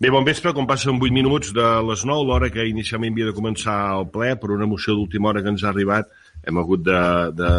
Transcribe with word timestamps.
Bé, 0.00 0.08
bon 0.08 0.24
vespre, 0.24 0.54
com 0.56 0.64
passen 0.64 0.96
8 0.96 1.12
minuts 1.12 1.50
de 1.52 1.64
les 1.84 2.02
9, 2.08 2.22
l'hora 2.24 2.48
que 2.48 2.64
inicialment 2.64 3.12
havia 3.12 3.26
de 3.28 3.34
començar 3.36 3.74
el 3.98 4.06
ple, 4.14 4.30
per 4.40 4.48
una 4.54 4.64
moció 4.64 4.94
d'última 4.96 5.28
hora 5.28 5.42
que 5.44 5.52
ens 5.52 5.60
ha 5.60 5.68
arribat, 5.74 6.08
hem 6.48 6.56
hagut 6.62 6.86
d'esperar 6.86 7.34
de, 7.36 7.50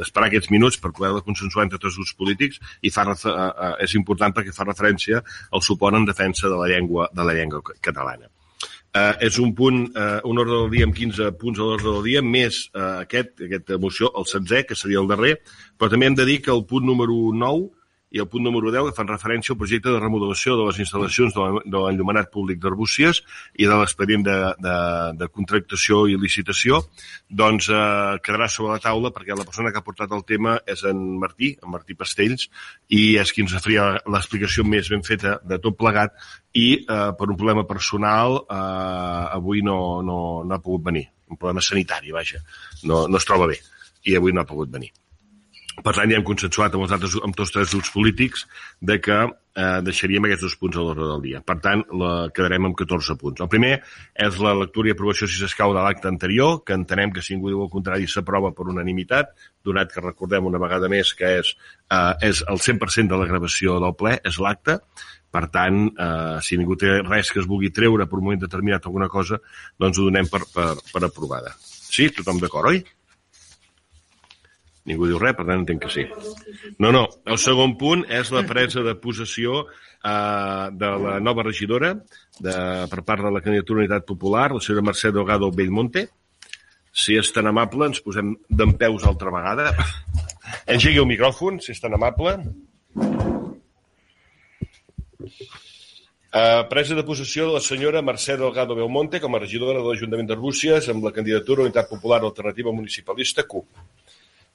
de, 0.00 0.06
uh, 0.06 0.24
aquests 0.30 0.48
minuts 0.54 0.80
per 0.80 0.94
poder 0.96 1.20
consensuar 1.26 1.66
entre 1.66 1.76
tots 1.76 1.90
els 1.90 2.00
grups 2.00 2.16
polítics 2.22 2.62
i 2.80 2.88
fa, 2.94 3.04
uh, 3.12 3.36
uh, 3.36 3.74
és 3.84 3.98
important 4.00 4.32
perquè 4.32 4.56
fa 4.56 4.64
referència 4.64 5.20
al 5.52 5.66
suport 5.68 6.00
en 6.00 6.08
defensa 6.08 6.48
de 6.48 6.56
la 6.56 6.72
llengua, 6.72 7.10
de 7.12 7.28
la 7.28 7.36
llengua 7.36 7.60
catalana. 7.84 8.32
Uh, 8.88 9.12
és 9.28 9.36
un 9.36 9.52
punt, 9.52 9.84
uh, 9.92 10.22
un 10.24 10.40
ordre 10.40 10.62
del 10.62 10.72
dia 10.72 10.88
amb 10.88 10.96
15 10.96 11.34
punts 11.36 11.60
a 11.60 11.68
l'ordre 11.68 11.98
del 11.98 12.06
dia, 12.08 12.24
més 12.24 12.64
uh, 12.72 13.02
aquest, 13.02 13.42
aquesta 13.44 13.76
moció, 13.76 14.08
el 14.16 14.24
16, 14.24 14.70
que 14.72 14.84
seria 14.86 15.04
el 15.04 15.12
darrer, 15.12 15.36
però 15.76 15.92
també 15.92 16.08
hem 16.08 16.16
de 16.16 16.32
dir 16.32 16.40
que 16.40 16.56
el 16.56 16.64
punt 16.64 16.88
número 16.88 17.26
9 17.36 17.68
i 18.10 18.20
el 18.22 18.28
punt 18.28 18.44
número 18.44 18.70
10 18.72 18.88
que 18.88 18.96
fan 18.96 19.10
referència 19.10 19.52
al 19.52 19.58
projecte 19.60 19.92
de 19.92 20.00
remodelació 20.00 20.56
de 20.56 20.66
les 20.68 20.80
instal·lacions 20.84 21.34
de 21.36 21.82
l'enllumenat 21.82 22.30
públic 22.32 22.60
d'Arbúcies 22.62 23.20
i 23.60 23.68
de 23.68 23.76
l'expedient 23.76 24.24
de, 24.24 24.36
de, 24.64 24.76
de 25.20 25.28
contractació 25.28 26.04
i 26.08 26.16
licitació, 26.20 26.80
doncs 27.28 27.68
eh, 27.68 28.16
quedarà 28.24 28.48
sobre 28.52 28.76
la 28.76 28.82
taula 28.84 29.12
perquè 29.14 29.36
la 29.36 29.46
persona 29.48 29.72
que 29.72 29.82
ha 29.82 29.86
portat 29.86 30.14
el 30.16 30.24
tema 30.28 30.56
és 30.66 30.84
en 30.88 31.02
Martí, 31.20 31.54
en 31.62 31.72
Martí 31.74 31.96
Pastells, 31.98 32.48
i 32.88 33.18
és 33.20 33.32
qui 33.34 33.44
ens 33.44 33.56
faria 33.58 33.90
l'explicació 34.08 34.64
més 34.64 34.88
ben 34.92 35.04
feta 35.06 35.38
de 35.44 35.60
tot 35.62 35.76
plegat 35.78 36.16
i 36.56 36.68
eh, 36.80 37.10
per 37.18 37.28
un 37.28 37.36
problema 37.36 37.66
personal 37.68 38.40
eh, 38.44 39.24
avui 39.36 39.60
no, 39.64 40.00
no, 40.02 40.20
no 40.44 40.56
ha 40.56 40.62
pogut 40.64 40.88
venir. 40.88 41.08
Un 41.28 41.36
problema 41.36 41.60
sanitari, 41.60 42.14
vaja. 42.14 42.40
No, 42.88 43.04
no 43.04 43.20
es 43.20 43.28
troba 43.28 43.50
bé 43.50 43.60
i 44.08 44.16
avui 44.16 44.32
no 44.32 44.40
ha 44.40 44.48
pogut 44.48 44.72
venir. 44.72 44.94
Per 45.84 45.94
tant, 45.94 46.10
ja 46.10 46.18
hem 46.18 46.26
consensuat 46.26 46.74
amb, 46.74 46.84
els 46.86 46.94
altres, 46.94 47.14
amb 47.24 47.36
tots 47.38 47.52
tres 47.54 47.70
grups 47.74 47.90
polítics 47.94 48.44
de 48.90 48.98
que 49.02 49.18
eh, 49.58 49.80
deixaríem 49.86 50.26
aquests 50.26 50.44
dos 50.46 50.56
punts 50.60 50.78
a 50.78 50.84
l'ordre 50.84 51.06
del 51.10 51.22
dia. 51.24 51.40
Per 51.46 51.58
tant, 51.64 51.84
la, 52.00 52.12
quedarem 52.34 52.68
amb 52.68 52.78
14 52.78 53.16
punts. 53.20 53.42
El 53.44 53.50
primer 53.52 53.74
és 54.26 54.40
la 54.42 54.54
lectura 54.58 54.90
i 54.90 54.94
aprovació, 54.94 55.28
si 55.30 55.38
s'escau, 55.40 55.74
de 55.76 55.84
l'acte 55.84 56.10
anterior, 56.10 56.62
que 56.66 56.76
entenem 56.78 57.14
que 57.14 57.24
si 57.24 57.36
ningú 57.36 57.52
diu 57.52 57.62
el 57.66 57.72
contrari 57.72 58.10
s'aprova 58.10 58.52
per 58.56 58.68
unanimitat, 58.72 59.34
donat 59.66 59.94
que 59.94 60.04
recordem 60.04 60.50
una 60.50 60.62
vegada 60.62 60.90
més 60.90 61.14
que 61.18 61.38
és, 61.42 61.54
eh, 61.90 62.14
és 62.30 62.42
el 62.48 62.62
100% 62.64 63.14
de 63.14 63.22
la 63.22 63.30
gravació 63.30 63.78
del 63.82 63.94
ple, 63.98 64.18
és 64.24 64.42
l'acte, 64.42 64.80
per 65.30 65.46
tant, 65.52 65.82
eh, 65.92 66.38
si 66.42 66.56
ningú 66.56 66.76
té 66.80 67.00
res 67.04 67.30
que 67.30 67.42
es 67.42 67.48
vulgui 67.48 67.70
treure 67.74 68.06
per 68.08 68.18
un 68.18 68.30
moment 68.30 68.46
determinat 68.46 68.86
alguna 68.86 69.10
cosa, 69.12 69.38
doncs 69.78 69.98
ho 69.98 70.08
donem 70.08 70.30
per, 70.30 70.42
per, 70.54 70.70
per 70.92 71.04
aprovada. 71.04 71.52
Sí? 71.88 72.08
Tothom 72.16 72.40
d'acord, 72.40 72.72
oi? 72.72 72.80
Ningú 74.88 75.08
diu 75.10 75.18
res, 75.20 75.36
per 75.36 75.44
tant 75.44 75.62
entenc 75.62 75.82
que 75.84 75.90
sí. 75.92 76.04
No, 76.80 76.92
no, 76.94 77.04
el 77.28 77.40
segon 77.42 77.76
punt 77.80 78.06
és 78.08 78.30
la 78.32 78.44
presa 78.48 78.84
de 78.86 78.94
possessió 78.96 79.64
eh, 79.66 80.66
de 80.72 80.92
la 81.04 81.18
nova 81.20 81.44
regidora 81.44 81.92
de, 82.40 82.54
per 82.88 83.04
part 83.04 83.26
de 83.26 83.32
la 83.34 83.42
candidatura 83.44 83.84
Unitat 83.84 84.06
Popular, 84.08 84.48
la 84.54 84.62
senyora 84.64 84.86
Mercè 84.88 85.12
Delgado 85.12 85.50
Bellmonte. 85.52 86.06
Si 86.98 87.18
és 87.20 87.28
tan 87.34 87.46
amable, 87.50 87.90
ens 87.90 88.00
posem 88.02 88.32
d'en 88.48 88.72
peus 88.80 89.04
altra 89.06 89.30
vegada. 89.34 89.70
Engegui 90.66 91.02
el 91.02 91.10
micròfon, 91.10 91.60
si 91.62 91.74
és 91.74 91.84
tan 91.84 91.94
amable. 91.94 92.38
Uh, 96.28 96.64
presa 96.68 96.96
de 96.96 97.04
possessió 97.08 97.46
de 97.48 97.54
la 97.56 97.62
senyora 97.64 98.02
Mercè 98.04 98.36
Delgado 98.40 98.74
Belmonte 98.76 99.20
com 99.20 99.36
a 99.36 99.40
regidora 99.40 99.78
de 99.80 99.86
l'Ajuntament 99.86 100.28
d'Arbúcies 100.28 100.88
amb 100.92 101.06
la 101.08 101.12
candidatura 101.16 101.64
Unitat 101.64 101.88
Popular 101.92 102.20
Alternativa 102.22 102.72
Municipalista 102.72 103.44
CUP. 103.48 103.97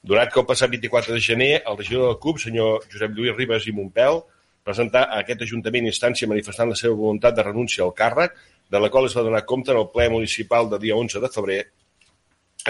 Donat 0.04 0.28
que 0.32 0.40
el 0.40 0.44
passat 0.44 0.68
24 0.68 1.14
de 1.16 1.20
gener 1.24 1.52
el 1.64 1.78
regidor 1.78 2.10
del 2.10 2.18
CUP, 2.20 2.40
senyor 2.42 2.82
Josep 2.92 3.14
Lluís 3.16 3.36
Ribas 3.38 3.64
i 3.70 3.72
Montpel, 3.72 4.18
presentar 4.64 5.06
a 5.06 5.22
aquest 5.22 5.44
Ajuntament 5.46 5.88
instància 5.88 6.28
manifestant 6.28 6.68
la 6.68 6.76
seva 6.76 6.92
voluntat 6.98 7.38
de 7.38 7.46
renúncia 7.46 7.86
al 7.86 7.94
càrrec, 7.96 8.34
de 8.68 8.82
la 8.84 8.90
qual 8.92 9.08
es 9.08 9.16
va 9.16 9.24
donar 9.24 9.46
compte 9.48 9.72
en 9.72 9.80
el 9.80 9.88
ple 9.94 10.10
municipal 10.12 10.68
del 10.68 10.82
dia 10.82 10.98
11 11.00 11.22
de 11.24 11.30
febrer 11.32 11.58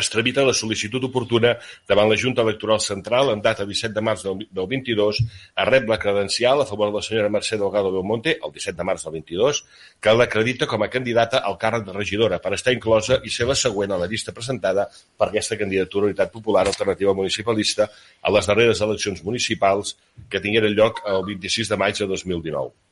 es 0.01 0.11
tramita 0.11 0.43
la 0.43 0.55
sol·licitud 0.57 1.05
oportuna 1.07 1.55
davant 1.89 2.09
la 2.11 2.19
Junta 2.19 2.43
Electoral 2.43 2.81
Central 2.83 3.31
en 3.31 3.43
data 3.43 3.67
17 3.67 3.95
de 3.95 4.03
març 4.03 4.25
del, 4.27 4.43
del 4.51 4.67
22 4.71 5.21
a 5.55 5.67
rep 5.69 5.89
la 5.89 5.99
credencial 6.03 6.63
a 6.63 6.67
favor 6.67 6.91
de 6.91 6.99
la 6.99 7.03
senyora 7.07 7.31
Mercè 7.31 7.59
Delgado 7.61 7.93
Belmonte, 7.95 8.37
el 8.43 8.53
17 8.53 8.77
de 8.79 8.87
març 8.91 9.07
del 9.07 9.15
22, 9.21 9.63
que 10.03 10.15
l'acredita 10.19 10.69
com 10.71 10.83
a 10.83 10.91
candidata 10.91 11.45
al 11.47 11.59
càrrec 11.63 11.87
de 11.87 11.95
regidora 11.97 12.41
per 12.43 12.55
estar 12.59 12.75
inclosa 12.75 13.21
i 13.23 13.31
ser 13.31 13.47
la 13.47 13.59
següent 13.59 13.95
a 13.95 14.01
la 14.01 14.11
llista 14.11 14.35
presentada 14.35 14.89
per 14.91 15.31
aquesta 15.31 15.59
candidatura 15.61 16.11
Unitat 16.11 16.33
Popular 16.35 16.67
Alternativa 16.67 17.15
Municipalista 17.15 17.89
a 18.21 18.35
les 18.35 18.51
darreres 18.51 18.83
eleccions 18.83 19.23
municipals 19.23 19.95
que 20.29 20.43
tingueren 20.43 20.75
lloc 20.75 21.05
el 21.07 21.23
26 21.31 21.71
de 21.71 21.79
maig 21.79 22.03
de 22.03 22.11
2019. 22.11 22.84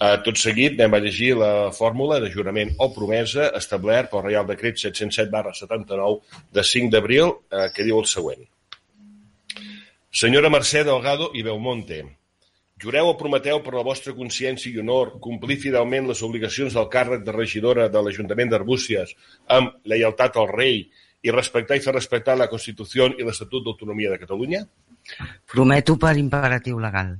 Eh, 0.00 0.16
tot 0.24 0.38
seguit 0.40 0.78
anem 0.78 0.94
a 0.96 1.00
llegir 1.04 1.34
la 1.36 1.70
fórmula 1.76 2.16
de 2.22 2.30
jurament 2.32 2.70
o 2.80 2.86
promesa 2.94 3.50
establert 3.58 4.08
pel 4.12 4.22
Reial 4.24 4.46
Decret 4.48 4.80
707 4.80 5.28
barra 5.34 5.52
79 5.52 6.40
de 6.56 6.64
5 6.64 6.88
d'abril, 6.94 7.34
eh, 7.52 7.68
que 7.74 7.84
diu 7.84 8.00
el 8.00 8.08
següent. 8.08 8.46
Senyora 10.10 10.48
Mercè 10.48 10.86
Delgado 10.88 11.28
i 11.36 11.44
Belmonte, 11.44 12.00
jureu 12.80 13.12
o 13.12 13.18
prometeu 13.20 13.60
per 13.60 13.76
la 13.76 13.84
vostra 13.84 14.16
consciència 14.16 14.72
i 14.72 14.80
honor 14.80 15.18
complir 15.20 15.60
fidelment 15.60 16.08
les 16.08 16.24
obligacions 16.24 16.74
del 16.74 16.88
càrrec 16.88 17.22
de 17.26 17.36
regidora 17.36 17.88
de 17.92 18.00
l'Ajuntament 18.00 18.50
d'Arbúcies 18.50 19.12
amb 19.52 19.76
lleialtat 19.84 20.40
al 20.40 20.48
rei 20.48 20.86
i 21.20 21.30
respectar 21.30 21.76
i 21.76 21.84
fer 21.84 21.92
respectar 21.92 22.40
la 22.40 22.48
Constitució 22.48 23.12
i 23.12 23.26
l'Estatut 23.26 23.66
d'Autonomia 23.66 24.16
de 24.16 24.24
Catalunya? 24.24 24.64
Prometo 25.52 26.00
per 26.00 26.16
imperatiu 26.16 26.80
legal. 26.80 27.18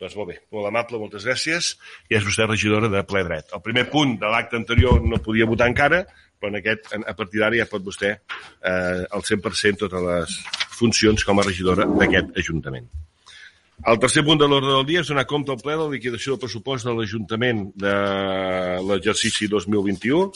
Doncs 0.00 0.16
molt 0.16 0.30
bé, 0.30 0.38
molt 0.54 0.64
amable, 0.70 0.98
moltes 1.02 1.26
gràcies. 1.28 1.74
I 2.08 2.16
és 2.16 2.24
vostè 2.24 2.46
regidora 2.48 2.88
de 2.88 3.02
ple 3.04 3.20
dret. 3.26 3.52
El 3.52 3.60
primer 3.64 3.84
punt 3.92 4.16
de 4.22 4.30
l'acte 4.32 4.56
anterior 4.56 5.02
no 5.04 5.20
podia 5.20 5.48
votar 5.48 5.68
encara, 5.68 6.06
però 6.40 6.48
en 6.48 6.56
aquest, 6.62 6.88
a 6.96 7.14
partir 7.18 7.42
d'ara 7.42 7.58
ja 7.58 7.68
pot 7.68 7.84
vostè 7.84 8.14
eh, 8.16 9.04
al 9.04 9.26
100% 9.28 9.84
totes 9.84 10.06
les 10.06 10.40
funcions 10.78 11.26
com 11.28 11.38
a 11.40 11.44
regidora 11.44 11.84
d'aquest 11.84 12.32
Ajuntament. 12.40 12.88
El 13.90 13.96
tercer 14.00 14.22
punt 14.24 14.40
de 14.40 14.46
l'ordre 14.48 14.72
del 14.72 14.86
dia 14.88 15.00
és 15.00 15.08
donar 15.08 15.26
compte 15.28 15.52
al 15.52 15.60
ple 15.60 15.72
de 15.72 15.84
la 15.84 15.92
liquidació 15.92 16.34
del 16.34 16.40
pressupost 16.42 16.88
de 16.88 16.92
l'Ajuntament 16.96 17.62
de 17.80 17.94
l'exercici 18.88 19.48
2021, 19.52 20.26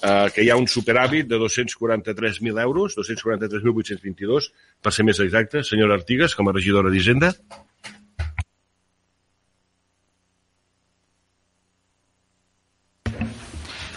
eh, 0.00 0.28
que 0.32 0.44
hi 0.44 0.50
ha 0.52 0.56
un 0.60 0.68
superàvit 0.68 1.28
de 1.28 1.40
243.000 1.40 2.60
euros, 2.64 2.96
243.822, 3.00 4.48
per 4.80 4.92
ser 4.92 5.08
més 5.08 5.20
exacte. 5.24 5.64
Senyora 5.64 5.96
Artigas, 6.00 6.36
com 6.36 6.48
a 6.48 6.56
regidora 6.56 6.92
d'Hisenda. 6.92 7.32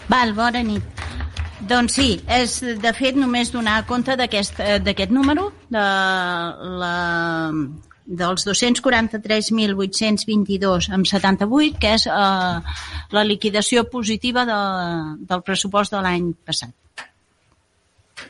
Val, 0.09 0.31
bona 0.34 0.64
nit. 0.66 0.81
Doncs 1.70 1.94
sí, 2.00 2.16
és 2.34 2.56
de 2.81 2.92
fet 2.97 3.14
només 3.20 3.52
donar 3.53 3.84
compte 3.86 4.16
d'aquest 4.18 5.12
número, 5.14 5.52
de 5.70 5.84
la, 6.81 7.53
dels 8.22 8.46
243.822 8.47 10.90
amb 10.96 11.06
78, 11.06 11.78
que 11.78 11.92
és 12.00 12.08
eh, 12.09 12.58
la 13.14 13.24
liquidació 13.28 13.84
positiva 13.92 14.46
de, 14.50 14.58
del 15.30 15.46
pressupost 15.46 15.94
de 15.94 16.02
l'any 16.02 16.34
passat. 16.47 16.74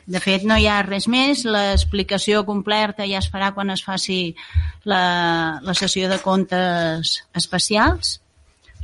De 0.10 0.20
fet, 0.20 0.44
no 0.44 0.58
hi 0.60 0.68
ha 0.68 0.82
res 0.84 1.08
més. 1.08 1.46
L'explicació 1.48 2.44
completa 2.46 3.06
ja 3.08 3.20
es 3.24 3.32
farà 3.32 3.54
quan 3.56 3.70
es 3.72 3.84
faci 3.86 4.36
la, 4.84 5.60
la 5.64 5.74
sessió 5.78 6.10
de 6.12 6.20
comptes 6.20 7.24
especials, 7.40 8.20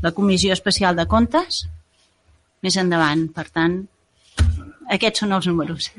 la 0.06 0.12
Comissió 0.16 0.54
Especial 0.54 0.96
de 0.96 1.06
Comptes, 1.10 1.66
més 2.66 2.78
endavant. 2.82 3.28
Per 3.36 3.48
tant, 3.54 3.80
aquests 4.98 5.24
són 5.24 5.36
els 5.38 5.50
números. 5.50 5.92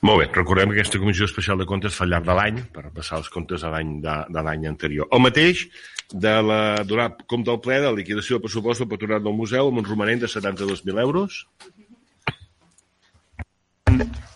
Molt 0.00 0.22
bé, 0.22 0.26
recordem 0.32 0.70
que 0.70 0.78
aquesta 0.78 0.98
Comissió 1.00 1.26
Especial 1.28 1.60
de 1.60 1.66
Comptes 1.68 1.92
fa 1.92 2.06
al 2.06 2.14
llarg 2.14 2.24
de 2.24 2.36
l'any, 2.36 2.60
per 2.72 2.86
passar 2.94 3.18
els 3.20 3.28
comptes 3.32 3.60
de 3.60 3.68
l'any 3.72 3.98
de, 4.00 4.14
de 4.32 4.44
l'any 4.46 4.64
anterior. 4.70 5.10
El 5.12 5.20
mateix 5.20 5.66
de 6.12 6.32
la, 6.42 6.60
donar 6.88 7.10
compte 7.28 7.52
al 7.52 7.60
ple 7.60 7.76
de 7.82 7.90
la 7.90 7.98
liquidació 7.98 8.38
del 8.38 8.46
pressupost 8.46 8.80
del 8.80 8.88
patronat 8.90 9.26
del 9.26 9.36
museu 9.36 9.68
amb 9.68 9.82
un 9.82 9.88
romanent 9.90 10.24
de 10.24 10.30
72.000 10.32 11.02
euros. 11.04 11.42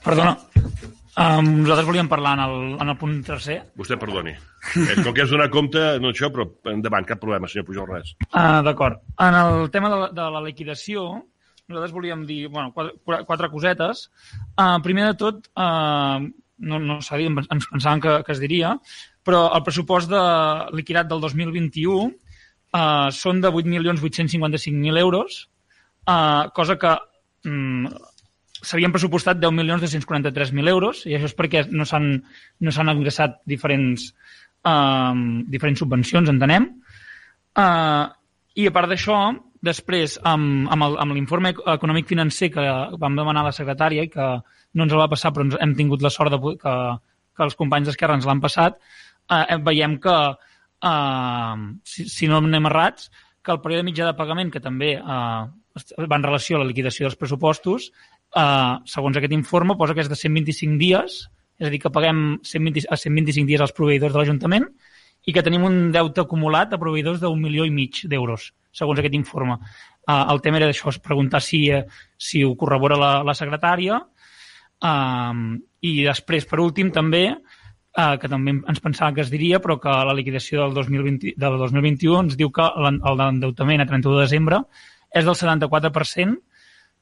Perdona, 0.05 0.37
um, 1.17 1.49
nosaltres 1.65 1.89
volíem 1.89 2.13
parlar 2.13 2.37
en 2.37 2.45
el, 2.45 2.59
en 2.85 2.93
el 2.93 2.99
punt 3.01 3.17
tercer. 3.25 3.63
Vostè 3.81 3.97
perdoni. 3.97 4.37
És 4.75 5.03
com 5.05 5.13
que 5.15 5.25
és 5.25 5.33
donar 5.33 5.51
compte, 5.53 5.83
no 6.03 6.11
això, 6.11 6.31
però 6.33 6.49
endavant, 6.73 7.07
cap 7.09 7.21
problema, 7.23 7.51
senyor 7.51 7.67
Pujol, 7.69 7.91
res. 7.91 8.15
Uh, 8.31 8.61
D'acord. 8.67 9.03
En 9.23 9.37
el 9.39 9.69
tema 9.75 9.91
de 9.93 10.01
la, 10.01 10.09
de 10.17 10.29
la 10.37 10.43
liquidació, 10.45 11.07
nosaltres 11.69 11.95
volíem 11.95 12.25
dir 12.29 12.47
bueno, 12.49 12.73
quatre, 12.77 13.23
quatre 13.29 13.51
cosetes. 13.53 14.09
Uh, 14.57 14.79
primer 14.85 15.11
de 15.11 15.19
tot, 15.21 15.49
uh, 15.57 16.21
no, 16.65 16.81
no 16.81 17.01
s'ha 17.05 17.21
dit, 17.21 17.31
ens 17.31 17.69
pensàvem 17.71 18.03
que, 18.05 18.17
que 18.27 18.35
es 18.37 18.43
diria, 18.43 18.75
però 19.25 19.47
el 19.57 19.65
pressupost 19.67 20.11
de 20.13 20.25
liquidat 20.77 21.09
del 21.11 21.23
2021 21.25 21.95
uh, 22.05 23.11
són 23.15 23.41
de 23.45 23.53
8.855.000 23.53 25.01
euros, 25.01 25.45
uh, 26.09 26.51
cosa 26.57 26.77
que 26.81 26.93
um, 27.49 27.89
s'havien 28.65 28.93
pressupostat 28.93 29.41
10.243.000 29.41 30.73
euros, 30.73 31.05
i 31.09 31.17
això 31.17 31.29
és 31.31 31.37
perquè 31.37 31.65
no 31.71 31.87
s'han 31.89 32.11
no 32.61 32.95
ingressat 32.95 33.41
diferents, 33.49 34.13
uh, 34.65 35.15
diferents 35.51 35.83
subvencions, 35.85 36.31
entenem. 36.33 36.69
Uh, 37.55 38.11
I 38.59 38.69
a 38.69 38.75
part 38.75 38.91
d'això, 38.91 39.19
després, 39.65 40.19
amb, 40.29 40.69
amb 40.71 41.15
l'informe 41.17 41.55
econòmic 41.75 42.09
financer 42.11 42.51
que 42.55 42.65
vam 43.01 43.17
demanar 43.17 43.45
a 43.45 43.51
la 43.51 43.57
secretària 43.57 44.05
i 44.05 44.13
que 44.13 44.29
no 44.75 44.87
ens 44.87 44.93
el 44.93 45.01
va 45.01 45.11
passar, 45.11 45.33
però 45.33 45.47
ens, 45.47 45.57
hem 45.63 45.75
tingut 45.79 46.05
la 46.05 46.13
sort 46.13 46.35
de, 46.35 46.41
que, 46.61 46.75
que 47.37 47.47
els 47.47 47.57
companys 47.59 47.89
d'Esquerra 47.89 48.19
ens 48.19 48.27
l'han 48.29 48.43
passat, 48.45 48.81
eh, 49.33 49.59
veiem 49.65 49.99
que, 50.05 50.17
eh, 50.91 51.55
si, 51.95 52.09
si 52.11 52.31
no 52.31 52.43
anem 52.43 52.69
errats, 52.71 53.11
que 53.45 53.53
el 53.53 53.61
període 53.65 53.87
mitjà 53.87 54.09
de 54.09 54.17
pagament, 54.19 54.51
que 54.53 54.63
també 54.65 54.95
eh, 54.97 55.43
va 56.11 56.19
en 56.19 56.27
relació 56.27 56.59
a 56.59 56.65
la 56.65 56.69
liquidació 56.71 57.09
dels 57.09 57.19
pressupostos, 57.21 57.91
eh, 58.37 58.75
segons 58.91 59.21
aquest 59.21 59.37
informe, 59.37 59.79
posa 59.81 59.97
que 59.97 60.05
és 60.05 60.13
de 60.13 60.21
125 60.21 60.81
dies, 60.81 61.25
és 61.61 61.69
a 61.69 61.71
dir, 61.71 61.81
que 61.83 61.91
paguem 61.95 62.41
120, 62.43 62.89
a 62.91 62.97
125 62.99 63.47
dies 63.47 63.61
als 63.63 63.73
proveïdors 63.77 64.13
de 64.15 64.19
l'Ajuntament 64.21 64.67
i 65.27 65.33
que 65.33 65.43
tenim 65.43 65.63
un 65.65 65.91
deute 65.95 66.21
acumulat 66.21 66.75
a 66.75 66.79
proveïdors 66.81 67.21
d'un 67.23 67.41
milió 67.41 67.65
i 67.65 67.71
mig 67.73 68.03
d'euros, 68.11 68.51
segons 68.73 68.99
aquest 69.01 69.15
informe. 69.17 69.57
Uh, 70.05 70.27
el 70.35 70.43
tema 70.45 70.59
era 70.61 70.67
d'això, 70.69 70.91
és 70.93 70.99
preguntar 71.01 71.41
si, 71.41 71.63
eh, 71.73 71.85
si 72.19 72.43
ho 72.45 72.53
corrobora 72.61 72.99
la, 73.01 73.13
la 73.25 73.33
secretària 73.39 74.03
um, 74.85 75.55
i 75.85 75.93
després, 76.05 76.45
per 76.49 76.61
últim, 76.61 76.91
també, 76.93 77.23
uh, 77.33 78.15
que 78.21 78.29
també 78.29 78.57
ens 78.59 78.83
pensava 78.85 79.15
que 79.17 79.23
es 79.25 79.31
diria, 79.33 79.61
però 79.65 79.79
que 79.81 79.89
la 79.89 80.17
liquidació 80.17 80.65
del, 80.67 80.75
2020, 80.77 81.35
del 81.41 81.59
2021 81.63 82.21
ens 82.27 82.37
diu 82.41 82.51
que 82.53 82.67
l'en- 82.85 83.01
l'endeutament 83.01 83.81
a 83.85 83.89
31 83.89 84.19
de 84.19 84.27
desembre 84.27 84.61
és 85.15 85.25
del 85.25 85.39
74%, 85.39 86.37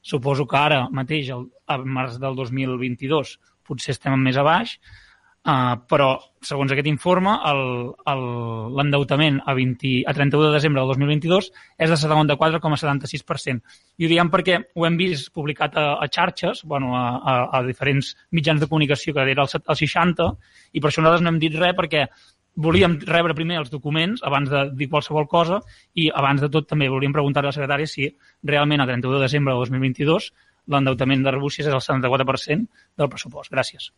suposo 0.03 0.45
que 0.47 0.59
ara 0.59 0.85
mateix, 0.91 1.29
el, 1.31 1.47
a 1.67 1.77
març 1.79 2.19
del 2.21 2.35
2022, 2.35 3.37
potser 3.67 3.95
estem 3.95 4.15
més 4.19 4.37
a 4.37 4.45
baix, 4.47 4.77
Uh, 5.43 5.73
però, 5.91 6.13
segons 6.39 6.71
aquest 6.71 6.87
informe, 6.87 7.33
l'endeutament 8.77 9.41
a, 9.43 9.51
20 9.57 10.05
a 10.07 10.13
31 10.15 10.45
de 10.45 10.51
desembre 10.53 10.79
del 10.79 10.93
2022 10.93 11.49
és 11.83 11.91
de 11.91 11.97
74,76%. 11.99 13.73
I 13.99 14.07
ho 14.07 14.11
diem 14.13 14.31
perquè 14.31 14.61
ho 14.71 14.85
hem 14.87 14.95
vist 14.95 15.33
publicat 15.35 15.75
a, 15.75 15.83
a 15.99 16.07
xarxes, 16.07 16.61
bueno, 16.63 16.93
a, 16.95 17.03
a, 17.19 17.33
a 17.59 17.61
diferents 17.67 18.13
mitjans 18.31 18.63
de 18.63 18.69
comunicació, 18.71 19.11
que 19.11 19.27
era 19.33 19.43
el, 19.43 19.51
el 19.59 19.79
60, 19.81 20.29
i 20.71 20.79
per 20.79 20.93
això 20.93 21.03
nosaltres 21.03 21.27
no 21.27 21.33
hem 21.35 21.41
dit 21.43 21.59
res, 21.59 21.75
perquè 21.75 22.05
volíem 22.55 22.95
rebre 23.03 23.35
primer 23.35 23.59
els 23.59 23.73
documents 23.73 24.23
abans 24.23 24.47
de 24.47 24.63
dir 24.79 24.87
qualsevol 24.87 25.27
cosa 25.27 25.59
i 25.97 26.07
abans 26.13 26.39
de 26.39 26.47
tot 26.53 26.69
també 26.69 26.87
volíem 26.87 27.11
preguntar 27.11 27.43
a 27.43 27.49
la 27.49 27.55
secretària 27.55 27.89
si 27.89 28.11
realment 28.45 28.79
a 28.79 28.85
31 28.87 29.17
de 29.17 29.23
desembre 29.25 29.55
del 29.55 29.65
2022 29.65 30.31
l'endeutament 30.67 31.23
de 31.23 31.33
Rebúcies 31.35 31.67
és 31.67 31.73
el 31.73 31.83
74% 31.83 32.67
del 32.97 33.09
pressupost. 33.09 33.51
Gràcies. 33.51 33.91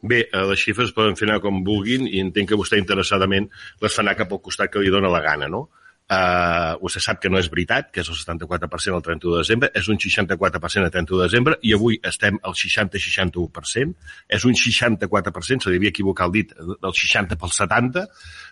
Bé, 0.00 0.28
eh, 0.32 0.44
les 0.46 0.60
xifres 0.62 0.94
poden 0.94 1.16
fer 1.18 1.26
anar 1.26 1.40
com 1.42 1.64
vulguin 1.66 2.06
i 2.06 2.22
entenc 2.22 2.52
que 2.52 2.58
vostè 2.58 2.78
interessadament 2.78 3.48
les 3.82 3.94
fa 3.94 4.04
anar 4.04 4.14
cap 4.18 4.32
al 4.32 4.42
costat 4.42 4.70
que 4.70 4.82
li 4.82 4.94
dóna 4.94 5.10
la 5.10 5.22
gana, 5.24 5.48
no? 5.50 5.68
Uh, 6.08 6.78
vostè 6.80 7.02
sap 7.04 7.18
que 7.20 7.28
no 7.28 7.36
és 7.36 7.50
veritat, 7.52 7.90
que 7.92 8.00
és 8.00 8.08
el 8.08 8.16
74% 8.16 8.96
al 8.96 9.02
31 9.04 9.34
de 9.34 9.40
desembre, 9.42 9.68
és 9.76 9.90
un 9.92 9.98
64% 10.00 10.86
al 10.86 10.94
31 10.94 11.18
de 11.18 11.26
desembre 11.26 11.58
i 11.68 11.74
avui 11.76 11.98
estem 12.00 12.38
al 12.48 12.56
60-61%, 12.56 13.92
és 14.38 14.46
un 14.48 14.56
64%, 14.56 15.66
se 15.66 15.68
li 15.68 15.76
havia 15.76 15.92
equivocat 15.92 16.30
el 16.30 16.32
dit, 16.38 16.56
del 16.56 16.96
60 17.02 17.36
pel 17.36 17.52
70, 17.52 18.06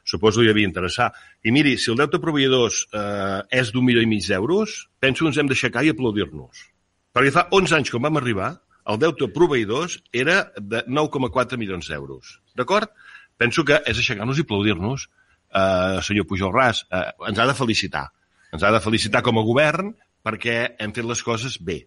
suposo 0.05 0.43
que 0.43 0.50
li 0.50 0.52
havia 0.52 0.69
interessar. 0.69 1.08
I 1.49 1.56
miri, 1.56 1.79
si 1.81 1.94
el 1.94 1.96
deute 2.02 2.20
proveïdors 2.20 2.84
uh, 2.90 3.40
és 3.49 3.72
d'un 3.72 3.88
milió 3.88 4.05
i 4.05 4.11
mig 4.11 4.29
d'euros, 4.29 4.82
penso 5.00 5.25
que 5.25 5.32
ens 5.32 5.40
hem 5.40 5.49
d'aixecar 5.49 5.87
i 5.87 5.96
aplaudir-nos. 5.96 6.67
Perquè 7.16 7.32
fa 7.32 7.46
11 7.56 7.78
anys, 7.78 7.90
quan 7.92 8.02
vam 8.04 8.18
arribar, 8.20 8.50
el 8.92 8.98
deute 9.00 9.30
proveïdors 9.32 9.96
era 10.12 10.50
de 10.60 10.82
9,4 10.84 11.56
milions 11.56 11.88
d'euros. 11.88 12.34
D'acord? 12.58 12.92
Penso 13.40 13.64
que 13.64 13.78
és 13.88 13.96
aixecar-nos 13.96 14.36
i 14.36 14.44
aplaudir-nos. 14.44 15.06
Uh, 15.56 16.02
senyor 16.04 16.26
Pujol 16.28 16.52
Ras, 16.52 16.82
uh, 16.92 17.14
ens 17.30 17.40
ha 17.40 17.46
de 17.48 17.54
felicitar. 17.56 18.04
Ens 18.52 18.66
ha 18.66 18.72
de 18.74 18.82
felicitar 18.84 19.22
com 19.24 19.40
a 19.40 19.44
govern 19.46 19.94
perquè 20.26 20.58
hem 20.82 20.92
fet 20.92 21.08
les 21.08 21.22
coses 21.24 21.56
bé. 21.62 21.78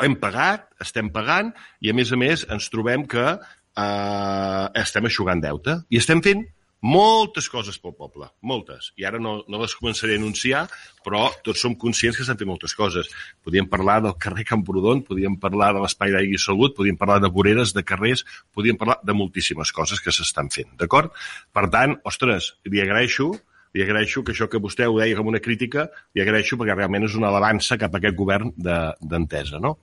Hem 0.00 0.14
pagat, 0.16 0.68
estem 0.80 1.10
pagant 1.12 1.50
i, 1.82 1.90
a 1.90 1.96
més 1.98 2.14
a 2.14 2.16
més, 2.16 2.46
ens 2.48 2.70
trobem 2.72 3.04
que 3.10 3.26
uh, 3.34 4.66
estem 4.80 5.10
aixugant 5.10 5.42
deute 5.44 5.82
i 5.92 6.00
estem 6.00 6.24
fent 6.24 6.46
moltes 6.80 7.48
coses 7.50 7.78
pel 7.82 7.94
poble, 7.98 8.28
moltes. 8.46 8.92
I 9.00 9.04
ara 9.08 9.18
no, 9.18 9.40
no 9.50 9.58
les 9.62 9.74
començaré 9.74 10.14
a 10.14 10.20
anunciar, 10.20 10.62
però 11.04 11.24
tots 11.44 11.60
som 11.64 11.74
conscients 11.74 12.16
que 12.16 12.26
s'han 12.26 12.38
fet 12.38 12.46
moltes 12.48 12.74
coses. 12.78 13.10
Podíem 13.42 13.66
parlar 13.70 13.98
del 14.04 14.14
carrer 14.20 14.44
Camprodon, 14.46 15.02
podíem 15.06 15.34
parlar 15.42 15.72
de 15.74 15.82
l'espai 15.82 16.14
d'aigua 16.14 16.38
i 16.38 16.42
salut, 16.42 16.76
podíem 16.78 16.96
parlar 17.00 17.18
de 17.24 17.30
voreres, 17.34 17.74
de 17.74 17.82
carrers, 17.82 18.22
podíem 18.54 18.78
parlar 18.78 19.00
de 19.02 19.16
moltíssimes 19.16 19.72
coses 19.74 20.00
que 20.04 20.14
s'estan 20.14 20.50
fent, 20.54 20.70
d'acord? 20.78 21.10
Per 21.52 21.66
tant, 21.74 21.98
ostres, 22.08 22.54
li 22.70 22.82
agraeixo 22.84 23.32
li 23.76 23.82
agraeixo 23.84 24.22
que 24.24 24.32
això 24.32 24.46
que 24.48 24.56
vostè 24.64 24.86
ho 24.88 24.94
deia 24.96 25.14
com 25.14 25.26
una 25.28 25.42
crítica, 25.44 25.90
li 26.16 26.22
agraeixo 26.22 26.56
perquè 26.56 26.72
realment 26.74 27.04
és 27.04 27.14
una 27.18 27.28
alabança 27.28 27.76
cap 27.78 27.92
a 27.94 27.98
aquest 28.00 28.16
govern 28.16 28.48
de- 28.56 28.94
d'entesa, 29.02 29.60
no? 29.60 29.74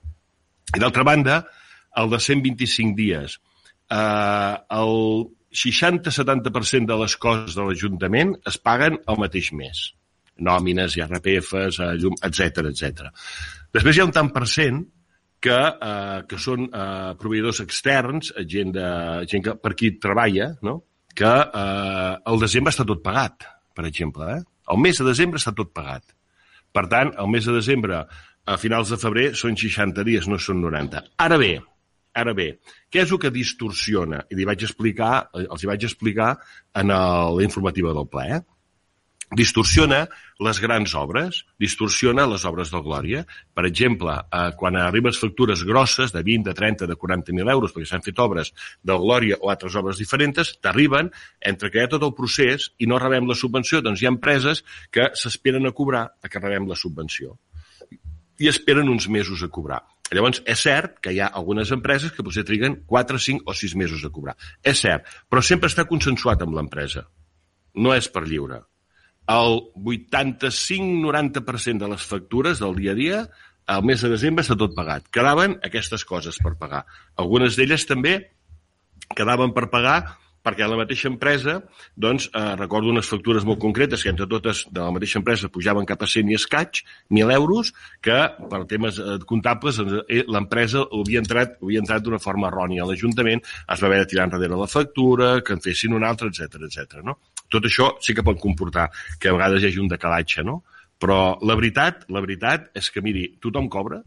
I 0.74 0.80
d'altra 0.82 1.04
banda, 1.06 1.36
el 1.96 2.10
de 2.10 2.18
125 2.18 2.96
dies. 2.98 3.36
Eh, 3.88 4.54
el 4.74 5.28
60-70% 5.56 6.90
de 6.90 6.98
les 7.00 7.14
coses 7.20 7.56
de 7.56 7.64
l'Ajuntament 7.64 8.34
es 8.50 8.58
paguen 8.60 8.98
el 9.08 9.20
mateix 9.22 9.52
mes. 9.56 9.86
Nòmines, 10.46 10.98
IRPFs, 11.00 11.80
eh, 11.80 11.94
llum, 12.02 12.18
etc 12.28 12.66
etc. 12.72 13.08
Després 13.72 13.96
hi 13.96 14.02
ha 14.04 14.08
un 14.08 14.12
tant 14.12 14.28
per 14.34 14.44
cent 14.52 14.82
que, 15.40 15.56
eh, 15.56 16.18
que 16.28 16.40
són 16.40 16.66
eh, 16.68 17.14
proveïdors 17.20 17.62
externs, 17.64 18.34
gent, 18.52 18.74
de, 18.76 18.90
gent 19.30 19.46
que 19.46 19.56
per 19.62 19.72
qui 19.78 19.94
treballa, 20.02 20.50
no? 20.66 20.82
que 21.16 21.32
eh, 21.32 22.12
el 22.32 22.42
desembre 22.42 22.74
està 22.74 22.84
tot 22.88 23.02
pagat, 23.04 23.48
per 23.76 23.86
exemple. 23.88 24.28
Eh? 24.34 24.42
El 24.72 24.82
mes 24.82 25.00
de 25.00 25.06
desembre 25.08 25.40
està 25.40 25.54
tot 25.56 25.72
pagat. 25.72 26.04
Per 26.76 26.84
tant, 26.92 27.14
el 27.22 27.30
mes 27.32 27.46
de 27.48 27.54
desembre, 27.56 28.02
a 28.46 28.56
finals 28.60 28.92
de 28.92 29.00
febrer, 29.00 29.30
són 29.38 29.56
60 29.56 30.04
dies, 30.04 30.28
no 30.28 30.36
són 30.42 30.60
90. 30.60 31.00
Ara 31.24 31.38
bé, 31.40 31.54
ara 32.16 32.32
bé, 32.36 32.48
què 32.90 33.04
és 33.04 33.12
el 33.12 33.20
que 33.22 33.30
distorsiona? 33.30 34.24
I 34.30 34.38
li 34.38 34.48
vaig 34.48 34.64
explicar, 34.66 35.28
els 35.36 35.62
hi 35.62 35.70
vaig 35.70 35.84
explicar 35.84 36.34
en 36.74 36.90
el- 36.90 37.36
la 37.38 37.44
informativa 37.44 37.92
del 37.92 38.08
ple. 38.08 38.28
Eh? 38.36 38.44
distorsiona 39.34 40.04
les 40.38 40.60
grans 40.60 40.92
obres, 40.94 41.40
distorsiona 41.58 42.26
les 42.30 42.44
obres 42.46 42.70
del 42.70 42.82
Glòria. 42.84 43.24
Per 43.54 43.64
exemple, 43.66 44.12
eh, 44.12 44.52
quan 44.56 44.76
arriben 44.76 45.10
les 45.10 45.18
factures 45.18 45.64
grosses 45.64 46.12
de 46.12 46.22
20, 46.22 46.50
de 46.50 46.54
30, 46.54 46.86
de 46.86 46.94
40.000 46.94 47.50
euros, 47.50 47.72
perquè 47.74 47.86
s'han 47.86 48.04
fet 48.06 48.18
obres 48.22 48.52
del 48.82 48.98
Glòria 49.02 49.36
o 49.40 49.50
altres 49.50 49.74
obres 49.74 49.98
diferents, 49.98 50.58
t'arriben 50.60 51.10
entre 51.40 51.70
que 51.70 51.80
hi 51.80 51.82
ha 51.82 51.88
tot 51.88 52.02
el 52.06 52.14
procés 52.14 52.70
i 52.78 52.86
no 52.86 53.00
rebem 53.02 53.26
la 53.26 53.34
subvenció, 53.34 53.80
doncs 53.82 54.02
hi 54.02 54.06
ha 54.06 54.14
empreses 54.14 54.62
que 54.92 55.10
s'esperen 55.14 55.66
a 55.66 55.72
cobrar 55.72 56.06
a 56.22 56.28
que 56.28 56.38
rebem 56.38 56.68
la 56.68 56.76
subvenció 56.76 57.38
i 58.38 58.48
esperen 58.48 58.88
uns 58.88 59.08
mesos 59.08 59.42
a 59.42 59.48
cobrar. 59.48 59.82
Llavors, 60.14 60.38
és 60.46 60.60
cert 60.62 61.00
que 61.02 61.12
hi 61.14 61.20
ha 61.20 61.32
algunes 61.40 61.72
empreses 61.74 62.12
que 62.14 62.24
potser 62.26 62.44
triguen 62.46 62.76
4, 62.86 63.18
5 63.18 63.50
o 63.50 63.54
6 63.58 63.74
mesos 63.80 64.04
a 64.06 64.10
cobrar. 64.14 64.36
És 64.62 64.82
cert, 64.84 65.08
però 65.30 65.42
sempre 65.42 65.70
està 65.72 65.86
consensuat 65.88 66.44
amb 66.44 66.54
l'empresa. 66.54 67.02
No 67.74 67.94
és 67.94 68.08
per 68.12 68.22
lliure. 68.26 68.60
El 69.26 69.58
85-90% 69.82 71.82
de 71.82 71.90
les 71.90 72.06
factures 72.06 72.62
del 72.62 72.76
dia 72.78 72.92
a 72.94 72.98
dia 72.98 73.24
al 73.66 73.82
mes 73.82 74.02
de 74.02 74.12
desembre 74.12 74.44
està 74.46 74.54
tot 74.58 74.76
pagat. 74.76 75.08
Quedaven 75.10 75.58
aquestes 75.66 76.04
coses 76.06 76.38
per 76.42 76.54
pagar. 76.60 76.84
Algunes 77.18 77.58
d'elles 77.58 77.86
també 77.90 78.14
quedaven 79.18 79.50
per 79.56 79.66
pagar 79.72 79.98
perquè 80.46 80.66
la 80.70 80.78
mateixa 80.78 81.08
empresa, 81.10 81.56
doncs, 81.98 82.28
eh, 82.30 82.54
recordo 82.60 82.92
unes 82.92 83.08
factures 83.10 83.44
molt 83.48 83.58
concretes 83.62 84.04
que 84.04 84.12
entre 84.12 84.28
totes 84.30 84.62
de 84.70 84.80
la 84.80 84.92
mateixa 84.94 85.18
empresa 85.18 85.50
pujaven 85.50 85.88
cap 85.88 86.04
a 86.06 86.08
100 86.12 86.30
i 86.30 86.38
escaig, 86.38 86.84
1.000 87.10 87.34
euros, 87.34 87.72
que 88.00 88.18
per 88.52 88.62
temes 88.70 89.00
eh, 89.02 89.18
comptables 89.26 89.80
eh, 89.82 90.22
l'empresa 90.30 90.84
havia 90.86 91.22
entrat, 91.24 91.58
havia 91.62 91.82
entrat 91.82 92.04
d'una 92.06 92.22
forma 92.22 92.46
errònia 92.52 92.84
a 92.84 92.90
l'Ajuntament, 92.92 93.42
es 93.42 93.82
va 93.82 93.90
haver 93.90 94.04
de 94.04 94.10
tirar 94.12 94.28
enrere 94.30 94.60
la 94.60 94.70
factura, 94.70 95.32
que 95.42 95.56
en 95.56 95.64
fessin 95.64 95.98
una 95.98 96.12
altra, 96.14 96.30
etc 96.30 96.62
etc. 96.68 97.02
no? 97.02 97.18
Tot 97.50 97.66
això 97.66 97.96
sí 98.02 98.14
que 98.14 98.24
pot 98.26 98.38
comportar 98.42 98.88
que 99.18 99.30
a 99.30 99.34
vegades 99.34 99.62
hi 99.62 99.70
hagi 99.70 99.82
un 99.82 99.90
decalatge, 99.90 100.46
no? 100.46 100.60
Però 101.02 101.36
la 101.44 101.58
veritat, 101.58 102.06
la 102.08 102.22
veritat 102.24 102.70
és 102.78 102.88
que, 102.90 103.02
miri, 103.04 103.26
tothom 103.42 103.68
cobra, 103.68 104.00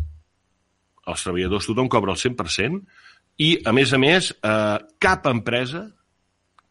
els 1.09 1.23
treballadors, 1.25 1.67
tothom 1.69 1.89
cobra 1.91 2.15
el 2.15 2.21
100%, 2.21 2.81
i, 3.39 3.53
a 3.63 3.71
més 3.75 3.93
a 3.93 3.99
més, 4.01 4.31
eh, 4.43 4.77
cap 4.99 5.27
empresa, 5.29 5.85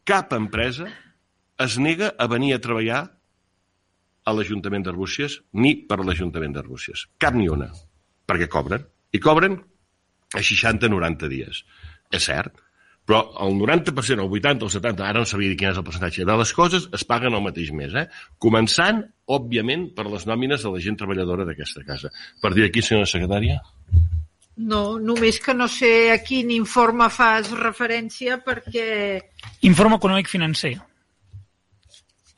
cap 0.09 0.33
empresa 0.33 0.89
es 1.61 1.77
nega 1.77 2.15
a 2.17 2.29
venir 2.33 2.55
a 2.55 2.63
treballar 2.65 3.01
a 4.25 4.33
l'Ajuntament 4.37 4.87
d'Arbúcies 4.87 5.41
ni 5.61 5.75
per 5.89 5.99
l'Ajuntament 6.01 6.55
d'Arbúcies. 6.57 7.05
Cap 7.21 7.37
ni 7.37 7.49
una. 7.53 7.69
Perquè 8.29 8.49
cobren. 8.53 8.87
I 9.13 9.21
cobren 9.25 9.59
a 10.37 10.45
60-90 10.45 11.31
dies. 11.33 11.61
És 12.13 12.29
cert. 12.29 12.57
Però 13.09 13.23
el 13.45 13.55
90%, 13.57 14.21
el 14.21 14.33
80, 14.39 14.67
el 14.67 14.73
70, 14.73 15.05
ara 15.05 15.23
no 15.25 15.29
sabia 15.29 15.49
dir 15.49 15.57
quin 15.61 15.71
és 15.71 15.79
el 15.81 15.85
percentatge, 15.85 16.27
de 16.29 16.35
les 16.37 16.51
coses 16.53 16.91
es 16.93 17.05
paguen 17.09 17.37
el 17.37 17.45
mateix 17.45 17.73
mes. 17.73 17.95
Eh? 17.97 18.05
Començant, 18.45 19.01
òbviament, 19.39 19.87
per 19.97 20.05
les 20.13 20.29
nòmines 20.29 20.65
de 20.65 20.73
la 20.75 20.83
gent 20.85 21.01
treballadora 21.01 21.49
d'aquesta 21.49 21.85
casa. 21.89 22.13
Per 22.45 22.53
dir 22.53 22.69
aquí, 22.69 22.85
senyora 22.85 23.09
secretària? 23.09 23.63
No, 24.59 24.99
només 24.99 25.39
que 25.39 25.55
no 25.55 25.69
sé 25.71 26.11
a 26.11 26.19
quin 26.25 26.51
informe 26.51 27.07
fas 27.15 27.51
referència 27.55 28.41
perquè... 28.43 29.21
Informe 29.69 29.97
econòmic 30.01 30.27
financer. 30.31 30.73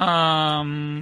Um, 0.01 1.01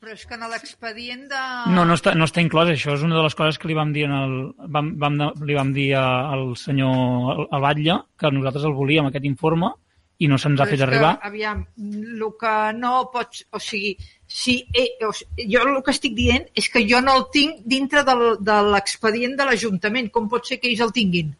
però 0.00 0.12
és 0.14 0.22
que 0.28 0.36
en 0.36 0.44
l'expedient 0.52 1.24
de... 1.30 1.40
No, 1.72 1.84
no 1.88 1.96
està, 1.96 2.12
no 2.16 2.28
està 2.28 2.40
inclòs, 2.44 2.70
això 2.72 2.94
és 2.96 3.02
una 3.04 3.16
de 3.18 3.24
les 3.26 3.34
coses 3.36 3.58
que 3.60 3.68
li 3.68 3.76
vam 3.76 3.92
dir, 3.96 4.04
en 4.08 4.14
el, 4.16 4.36
vam, 4.72 4.92
vam, 5.00 5.16
li 5.48 5.56
vam 5.56 5.72
dir 5.76 5.88
a- 5.98 6.28
al 6.32 6.52
senyor 6.60 7.32
al- 7.34 7.48
al 7.56 7.64
Batlle, 7.64 7.98
que 8.20 8.30
nosaltres 8.32 8.68
el 8.68 8.76
volíem, 8.76 9.08
aquest 9.10 9.24
informe, 9.28 9.72
i 10.18 10.28
no 10.30 10.38
se'ns 10.40 10.60
ha 10.60 10.66
fet 10.68 10.78
és 10.78 10.80
que, 10.80 10.86
arribar. 10.86 11.12
Aviam, 11.28 11.62
el 11.76 12.22
que 12.40 12.54
no 12.78 12.92
pots... 13.12 13.44
O 13.52 13.60
sigui, 13.60 13.92
si, 14.26 14.56
eh, 14.72 14.88
o 15.04 15.12
sigui, 15.16 15.48
jo 15.52 15.64
el 15.68 15.80
que 15.84 15.92
estic 15.92 16.16
dient 16.16 16.46
és 16.56 16.68
que 16.72 16.84
jo 16.88 17.02
no 17.04 17.16
el 17.20 17.26
tinc 17.34 17.60
dintre 17.68 18.04
del, 18.06 18.24
de 18.40 18.58
l'expedient 18.72 19.36
de 19.36 19.48
l'Ajuntament. 19.48 20.10
Com 20.14 20.30
pot 20.32 20.48
ser 20.48 20.60
que 20.62 20.70
ells 20.70 20.84
el 20.86 20.94
tinguin? 20.96 21.34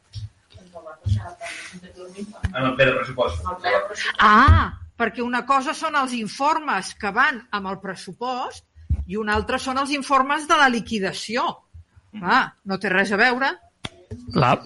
En 2.52 2.62
el 2.64 2.74
ple 2.76 2.88
de 2.88 2.96
pressupost. 2.98 3.46
Ah, 4.18 4.76
perquè 4.98 5.24
una 5.24 5.44
cosa 5.48 5.74
són 5.76 5.96
els 5.96 6.12
informes 6.18 6.92
que 7.00 7.12
van 7.14 7.40
amb 7.56 7.72
el 7.72 7.78
pressupost 7.82 8.66
i 9.06 9.16
una 9.20 9.36
altra 9.38 9.60
són 9.62 9.78
els 9.78 9.92
informes 9.94 10.48
de 10.50 10.58
la 10.58 10.68
liquidació. 10.72 11.46
Clar, 12.16 12.42
no 12.64 12.78
té 12.80 12.92
res 12.92 13.12
a 13.12 13.20
veure. 13.20 13.52
Clar, 14.32 14.56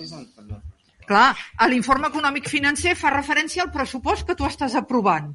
Clar, 1.11 1.31
l'informe 1.71 2.11
econòmic 2.13 2.47
financer 2.51 2.95
fa 2.99 3.11
referència 3.11 3.65
al 3.65 3.73
pressupost 3.75 4.29
que 4.29 4.37
tu 4.39 4.47
estàs 4.47 4.77
aprovant. 4.79 5.33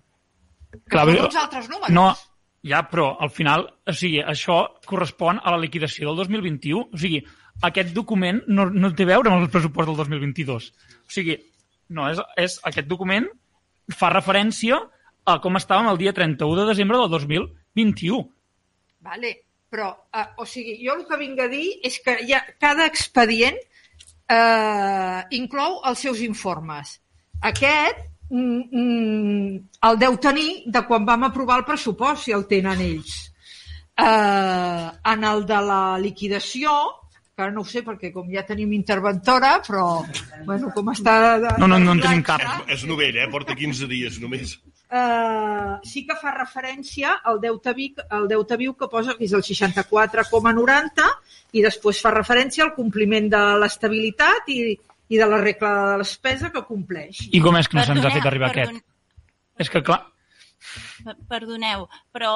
Que 0.71 0.93
Clar, 0.93 1.03
són 1.09 1.25
uns 1.27 1.41
altres 1.41 1.67
números. 1.71 1.91
no, 1.95 2.07
ja, 2.65 2.81
però 2.89 3.09
al 3.21 3.29
final, 3.29 3.67
o 3.85 3.93
sigui, 3.93 4.21
això 4.23 4.61
correspon 4.89 5.41
a 5.43 5.51
la 5.53 5.59
liquidació 5.61 6.09
del 6.09 6.23
2021. 6.23 6.87
O 6.95 7.01
sigui, 7.01 7.19
aquest 7.67 7.91
document 7.95 8.41
no, 8.47 8.69
no 8.71 8.91
té 8.95 9.05
a 9.05 9.11
veure 9.13 9.31
amb 9.31 9.43
el 9.43 9.51
pressupost 9.53 9.91
del 9.91 9.99
2022. 9.99 10.71
O 11.05 11.13
sigui, 11.17 11.37
no, 11.93 12.07
és, 12.09 12.21
és 12.41 12.57
aquest 12.71 12.89
document 12.89 13.27
fa 13.93 14.09
referència 14.13 14.79
a 15.29 15.37
com 15.43 15.59
estàvem 15.59 15.91
el 15.91 16.01
dia 16.01 16.13
31 16.15 16.61
de 16.61 16.67
desembre 16.71 17.03
del 17.03 17.11
2021. 17.13 18.23
Vale, 19.05 19.31
però, 19.69 19.91
eh, 20.15 20.27
o 20.41 20.47
sigui, 20.49 20.79
jo 20.81 20.95
el 20.97 21.05
que 21.05 21.19
vinc 21.21 21.43
a 21.43 21.49
dir 21.51 21.67
és 21.85 21.99
que 22.01 22.17
hi 22.23 22.33
ha, 22.33 22.41
cada 22.61 22.87
expedient 22.89 23.59
inclou 25.37 25.81
els 25.85 26.01
seus 26.01 26.21
informes. 26.25 26.95
Aquest 27.45 28.01
mm, 28.29 28.61
mm, 28.71 29.55
el 29.89 29.99
deu 30.01 30.17
tenir 30.17 30.49
de 30.65 30.81
quan 30.87 31.05
vam 31.05 31.27
aprovar 31.27 31.59
el 31.61 31.67
pressupost, 31.67 32.25
si 32.25 32.35
el 32.35 32.47
tenen 32.49 32.81
ells. 32.81 33.15
Eh, 33.95 34.87
en 35.13 35.23
el 35.23 35.45
de 35.47 35.59
la 35.63 35.97
liquidació, 36.01 36.71
que 37.35 37.43
ara 37.43 37.51
no 37.51 37.61
ho 37.63 37.67
sé 37.67 37.83
perquè 37.83 38.11
com 38.15 38.27
ja 38.31 38.45
tenim 38.47 38.73
interventora, 38.75 39.59
però 39.63 40.03
bueno, 40.47 40.71
com 40.75 40.91
està... 40.91 41.15
De, 41.43 41.53
No, 41.59 41.67
no, 41.67 41.79
no 41.79 41.95
en 41.95 42.03
tenim 42.03 42.23
cap. 42.23 42.43
És 42.71 42.85
novell, 42.87 43.19
eh? 43.19 43.29
Porta 43.31 43.55
15 43.55 43.87
dies 43.91 44.19
només. 44.23 44.57
Eh, 44.91 45.75
sí 45.83 46.05
que 46.07 46.15
fa 46.21 46.31
referència 46.35 47.15
al 47.23 47.39
deute, 47.41 47.73
viu, 47.73 47.93
al 48.09 48.27
deute 48.27 48.57
viu 48.57 48.73
que 48.77 48.87
posa 48.91 49.15
que 49.17 49.25
és 49.25 49.33
el 49.33 49.43
64,90 49.43 51.05
i 51.53 51.63
després 51.63 52.01
fa 52.03 52.11
referència 52.15 52.65
al 52.65 52.73
compliment 52.75 53.29
de 53.31 53.43
l'estabilitat 53.61 54.49
i, 54.53 54.59
i 55.09 55.17
de 55.21 55.27
la 55.29 55.39
regla 55.41 55.71
de 55.91 55.97
despesa 56.03 56.51
que 56.51 56.63
compleix. 56.67 57.25
I 57.31 57.41
com 57.41 57.55
és 57.57 57.67
que 57.69 57.77
no 57.79 57.85
se'ns 57.87 58.05
ha 58.05 58.11
fet 58.11 58.25
arribar 58.25 58.51
perdon- 58.53 58.75
aquest? 58.81 58.85
És 59.63 59.69
que, 59.71 59.81
clar, 59.83 60.01
Per- 61.05 61.13
Perdoneu, 61.29 61.83
però 62.11 62.31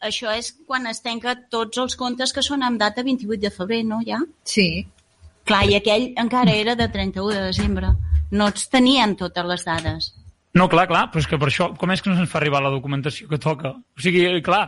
això 0.00 0.30
és 0.38 0.52
quan 0.68 0.86
es 0.86 1.00
tanca 1.02 1.34
tots 1.50 1.80
els 1.82 1.96
comptes 1.98 2.32
que 2.32 2.42
són 2.46 2.62
amb 2.62 2.78
data 2.78 3.02
28 3.02 3.40
de 3.42 3.50
febrer, 3.50 3.80
no, 3.84 3.98
ja? 4.06 4.20
Sí. 4.46 4.86
Clar, 5.44 5.64
i 5.68 5.74
aquell 5.74 6.12
encara 6.16 6.52
era 6.54 6.76
de 6.78 6.86
31 6.88 7.32
de 7.34 7.40
desembre. 7.48 7.88
No 8.30 8.46
es 8.48 8.68
tenien 8.70 9.16
totes 9.18 9.44
les 9.50 9.64
dades. 9.66 10.12
No, 10.54 10.68
clar, 10.68 10.86
clar, 10.90 11.06
però 11.10 11.22
és 11.22 11.26
que 11.30 11.38
per 11.40 11.48
això, 11.48 11.70
com 11.80 11.90
és 11.94 12.02
que 12.04 12.10
no 12.10 12.16
se'ns 12.18 12.28
fa 12.30 12.38
arribar 12.42 12.60
la 12.62 12.70
documentació 12.74 13.28
que 13.30 13.38
toca? 13.40 13.70
O 13.72 14.00
sigui, 14.04 14.26
clar, 14.44 14.66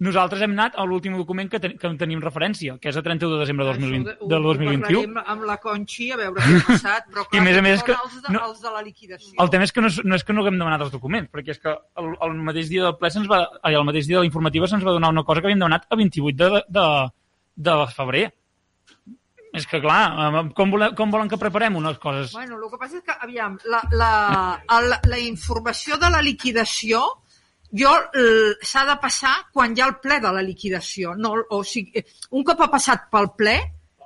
nosaltres 0.00 0.40
hem 0.44 0.52
anat 0.52 0.74
a 0.80 0.84
l'últim 0.88 1.14
document 1.16 1.48
que, 1.52 1.58
ten 1.60 1.74
que 1.80 1.86
en 1.88 1.96
tenim 2.00 2.20
referència, 2.24 2.78
que 2.80 2.88
és 2.88 2.96
el 2.96 3.04
31 3.04 3.34
de 3.34 3.40
desembre 3.42 3.66
de 3.66 3.72
2020, 3.74 4.10
Això 4.14 4.24
ho- 4.24 4.28
del 4.32 4.44
ho 4.44 4.54
2021. 4.54 5.02
parlarem 5.02 5.30
amb 5.34 5.44
la 5.48 5.56
Conxi 5.60 6.10
a 6.12 6.16
veure 6.20 6.40
què 6.40 6.56
ha 6.56 6.64
passat, 6.70 7.06
però 7.12 7.24
clar, 7.28 7.34
I 7.36 7.38
a 7.42 7.44
més 7.48 7.56
a 7.60 7.62
més 7.64 7.82
que 7.84 7.92
els, 7.96 8.16
de, 8.22 8.32
no- 8.32 8.42
els 8.48 8.60
de 8.64 8.72
la 8.78 8.82
liquidació. 8.88 9.34
El 9.44 9.50
tema 9.52 9.64
és 9.68 9.72
que 9.76 9.80
no 9.84 9.92
és, 9.92 10.00
no 10.04 10.14
és 10.20 10.24
que 10.24 10.32
no 10.36 10.44
haguem 10.44 10.58
demanat 10.60 10.84
els 10.88 10.92
documents, 10.96 11.28
perquè 11.32 11.52
és 11.56 11.60
que 11.60 11.72
el, 11.74 12.10
el 12.28 12.34
mateix 12.48 12.68
dia 12.72 12.84
del 12.88 12.96
ple 12.96 13.12
se'ns 13.12 13.28
va, 13.28 13.42
ai, 13.62 13.74
el 13.76 13.84
mateix 13.88 14.08
dia 14.08 14.16
de 14.18 14.24
la 14.24 14.30
informativa 14.32 14.68
se'ns 14.68 14.84
va 14.88 14.96
donar 14.96 15.12
una 15.12 15.24
cosa 15.24 15.40
que 15.44 15.48
havíem 15.52 15.60
demanat 15.64 15.84
a 15.88 15.96
28 16.00 16.36
de, 16.36 16.64
de, 16.80 16.88
de 17.68 17.76
febrer. 17.96 18.26
És 19.56 19.66
que, 19.66 19.80
clar, 19.80 20.00
com, 20.54 20.70
volen, 20.74 20.94
com 20.98 21.10
volen 21.14 21.28
que 21.32 21.38
preparem 21.40 21.76
unes 21.80 21.96
coses? 22.02 22.32
Bueno, 22.36 22.58
el 22.60 22.70
que 22.70 22.78
passa 22.80 22.98
és 23.00 23.04
que, 23.06 23.14
aviam, 23.24 23.56
la, 23.72 23.80
la, 23.92 24.10
la, 24.68 24.98
la 25.08 25.18
informació 25.22 25.96
de 26.02 26.10
la 26.12 26.20
liquidació 26.24 27.02
jo 27.76 27.90
s'ha 28.62 28.84
de 28.88 28.94
passar 29.02 29.32
quan 29.52 29.74
hi 29.74 29.80
ha 29.82 29.88
el 29.90 29.96
ple 30.04 30.20
de 30.22 30.30
la 30.32 30.42
liquidació. 30.44 31.14
No, 31.18 31.34
o 31.50 31.62
sigui, 31.66 32.04
un 32.30 32.44
cop 32.46 32.60
ha 32.62 32.70
passat 32.72 33.08
pel 33.12 33.32
ple, 33.36 33.56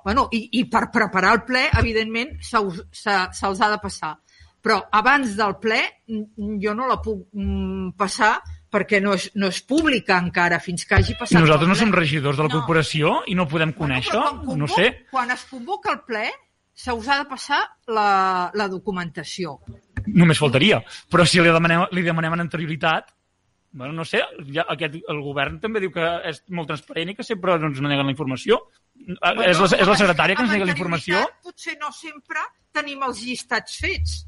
bueno, 0.04 0.28
i, 0.33 0.47
i 0.61 0.64
per 0.71 0.87
preparar 0.95 1.35
el 1.37 1.42
ple, 1.45 1.66
evidentment, 1.78 2.38
se 2.40 2.59
us- 2.64 2.85
se- 2.90 3.26
se'ls 3.37 3.61
ha 3.61 3.69
de 3.75 3.78
passar. 3.83 4.14
Però 4.61 4.78
abans 4.92 5.37
del 5.37 5.54
ple 5.61 5.83
jo 6.61 6.73
no 6.76 6.87
la 6.88 6.99
puc 7.00 7.26
mm, 7.33 7.92
passar 8.00 8.35
perquè 8.71 9.00
no 9.03 9.15
és, 9.15 9.31
no 9.35 9.49
és 9.50 9.61
pública 9.67 10.19
encara, 10.19 10.61
fins 10.62 10.85
que 10.87 10.95
hagi 10.95 11.15
passat 11.19 11.41
Nosaltres 11.41 11.67
pel 11.67 11.73
no 11.75 11.79
som 11.81 11.93
regidors 11.93 12.37
de 12.39 12.45
la 12.45 12.49
No. 12.49 12.55
corporació 12.61 13.17
i 13.27 13.35
no 13.35 13.49
podem 13.49 13.73
conèixer, 13.75 14.12
Bueno, 14.15 14.43
quan 14.45 14.59
no 14.59 14.67
convoc- 14.67 14.77
sé. 14.77 15.07
Quan 15.11 15.31
es 15.31 15.45
convoca 15.50 15.93
el 15.93 16.00
ple, 16.07 16.31
se 16.73 16.93
us 16.93 17.09
ha 17.09 17.19
de 17.19 17.29
passar 17.29 17.61
la, 17.89 18.50
la 18.55 18.69
documentació. 18.69 19.59
Només 20.07 20.39
faltaria. 20.39 20.79
Però 21.11 21.27
si 21.27 21.41
li 21.41 21.50
demanem, 21.50 21.83
li 21.93 22.03
demanem 22.03 22.33
en 22.39 22.41
anterioritat, 22.47 23.11
bueno, 23.73 23.93
no 23.93 24.05
sé, 24.05 24.23
ja 24.55 24.65
aquest, 24.69 24.97
el 25.09 25.21
govern 25.23 25.61
també 25.61 25.79
diu 25.81 25.93
que 25.93 26.07
és 26.31 26.41
molt 26.49 26.67
transparent 26.73 27.11
i 27.11 27.15
que 27.15 27.23
sempre 27.27 27.55
ens 27.59 27.81
neguen 27.81 28.07
la 28.07 28.11
informació. 28.15 28.62
Bueno, 28.97 29.43
és, 29.45 29.59
la, 29.61 29.67
és 29.79 29.87
la 29.89 29.97
secretària 29.97 30.37
que 30.37 30.43
ens 30.43 30.53
nega 30.53 30.65
la 30.65 30.73
informació. 30.73 31.21
Potser 31.43 31.77
no 31.81 31.91
sempre 31.93 32.41
tenim 32.73 33.03
els 33.03 33.21
llistats 33.23 33.77
fets. 33.81 34.27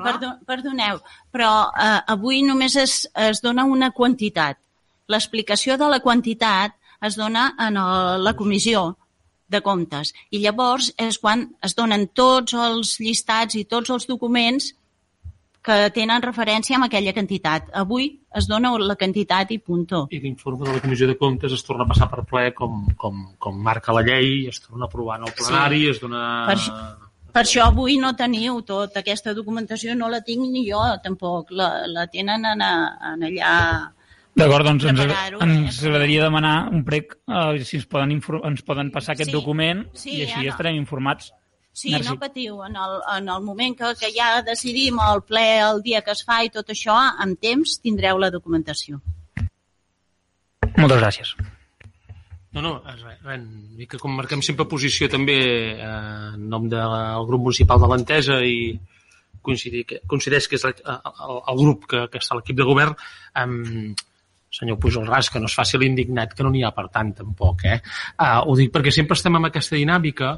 Perdo, 0.00 0.30
perdoneu, 0.48 1.00
però 1.32 1.50
eh, 1.76 2.00
avui 2.14 2.40
només 2.46 2.76
es, 2.80 2.94
es 3.14 3.42
dona 3.44 3.66
una 3.68 3.90
quantitat. 3.92 4.56
L'explicació 5.12 5.76
de 5.76 5.88
la 5.90 6.00
quantitat 6.00 6.76
es 7.04 7.16
dona 7.18 7.50
en 7.58 7.76
el, 7.76 8.22
la 8.24 8.32
comissió 8.38 8.96
de 9.50 9.60
comptes. 9.60 10.14
I 10.30 10.40
llavors 10.44 10.92
és 10.96 11.18
quan 11.18 11.48
es 11.66 11.74
donen 11.74 12.06
tots 12.14 12.54
els 12.54 12.94
llistats 13.02 13.58
i 13.58 13.64
tots 13.66 13.90
els 13.90 14.06
documents 14.06 14.70
que 15.60 15.90
tenen 15.92 16.22
referència 16.24 16.78
amb 16.78 16.86
aquella 16.86 17.12
quantitat. 17.12 17.66
Avui 17.76 18.06
es 18.38 18.46
dona 18.48 18.70
la 18.78 18.96
quantitat 18.96 19.50
i 19.52 19.58
punto. 19.58 20.06
i 20.10 20.20
l'informe 20.22 20.64
de 20.64 20.72
la 20.78 20.80
Comissió 20.80 21.06
de 21.10 21.18
Comptes 21.18 21.52
es 21.52 21.64
torna 21.66 21.84
a 21.84 21.90
passar 21.90 22.08
per 22.08 22.24
ple 22.24 22.54
com, 22.54 22.86
com, 22.96 23.26
com 23.38 23.60
marca 23.60 23.92
la 23.92 24.06
llei, 24.06 24.46
es 24.48 24.62
torna 24.62 24.86
a 24.86 24.88
aprovar 24.88 25.18
en 25.18 25.28
el 25.28 25.34
plenari, 25.36 25.82
sí. 25.84 25.90
es 25.90 26.00
dona... 26.00 26.24
Per 26.48 26.56
això- 26.56 27.09
Per 27.32 27.42
això 27.44 27.66
avui 27.68 27.96
no 28.00 28.10
teniu 28.18 28.60
tota 28.66 29.00
aquesta 29.00 29.32
documentació, 29.36 29.94
no 29.94 30.08
la 30.10 30.20
tinc 30.26 30.42
ni 30.50 30.64
jo 30.70 30.80
tampoc. 31.04 31.50
La, 31.50 31.86
la 31.86 32.06
tenen 32.10 32.44
en, 32.44 32.62
en 32.62 33.26
allà... 33.28 33.52
D'acord, 34.40 34.64
doncs 34.64 34.84
ens, 34.86 35.00
eh, 35.02 35.10
ens 35.10 35.76
però- 35.80 35.88
agradaria 35.90 36.22
demanar 36.24 36.54
un 36.72 36.84
prec 36.86 37.16
eh, 37.26 37.64
si 37.66 37.76
ens 37.80 37.86
poden, 37.90 38.12
ens 38.44 38.62
poden 38.66 38.90
passar 38.94 39.14
aquest 39.16 39.30
Sí. 39.30 39.36
document 39.36 39.84
Sí, 39.92 40.16
i 40.18 40.22
així 40.24 40.38
Anna. 40.40 40.50
estarem 40.54 40.76
informats. 40.78 41.32
Sí, 41.72 41.90
Merci. 41.92 42.08
no 42.08 42.18
patiu. 42.18 42.62
En 42.66 42.74
el, 42.76 42.96
en 43.18 43.28
el 43.28 43.42
moment 43.42 43.76
que, 43.78 43.92
que 43.98 44.10
ja 44.14 44.42
decidim 44.42 44.98
el 45.02 45.22
ple 45.22 45.44
el 45.60 45.82
dia 45.82 46.00
que 46.02 46.10
es 46.16 46.24
fa 46.26 46.42
i 46.44 46.50
tot 46.50 46.66
això, 46.74 46.96
amb 47.18 47.38
temps 47.40 47.78
tindreu 47.82 48.18
la 48.18 48.30
documentació. 48.30 48.98
Moltes 50.76 50.98
gràcies. 51.02 51.34
No, 52.50 52.62
no, 52.64 52.72
res, 52.82 53.02
res, 53.22 53.42
que 53.90 53.98
com 54.02 54.16
marquem 54.18 54.40
sempre 54.42 54.66
posició 54.70 55.06
també 55.10 55.36
eh, 55.76 55.90
en 56.34 56.48
nom 56.50 56.66
del 56.70 57.26
grup 57.28 57.44
municipal 57.46 57.78
de 57.78 57.90
l'Entesa 57.92 58.40
i 58.42 58.74
coincidir 59.40 59.84
que, 59.86 60.00
coincideix 60.10 60.48
que 60.50 60.58
és 60.58 60.66
el, 60.66 60.74
el, 60.82 61.36
el 61.38 61.60
grup 61.62 61.86
que, 61.90 62.06
que 62.10 62.20
està 62.20 62.36
l'equip 62.36 62.58
de 62.58 62.66
govern 62.66 62.96
amb 63.38 63.94
senyor 64.50 64.80
Pujol 64.82 65.06
Ras, 65.06 65.30
que 65.30 65.38
no 65.38 65.46
es 65.46 65.54
faci 65.54 65.78
l'indignat, 65.78 66.34
que 66.34 66.42
no 66.42 66.50
n'hi 66.50 66.64
ha 66.66 66.72
per 66.74 66.88
tant 66.90 67.12
tampoc, 67.20 67.62
eh? 67.70 67.76
Uh, 68.18 68.40
ho 68.50 68.56
dic 68.58 68.72
perquè 68.74 68.90
sempre 68.94 69.14
estem 69.14 69.38
amb 69.38 69.46
aquesta 69.46 69.78
dinàmica 69.78 70.32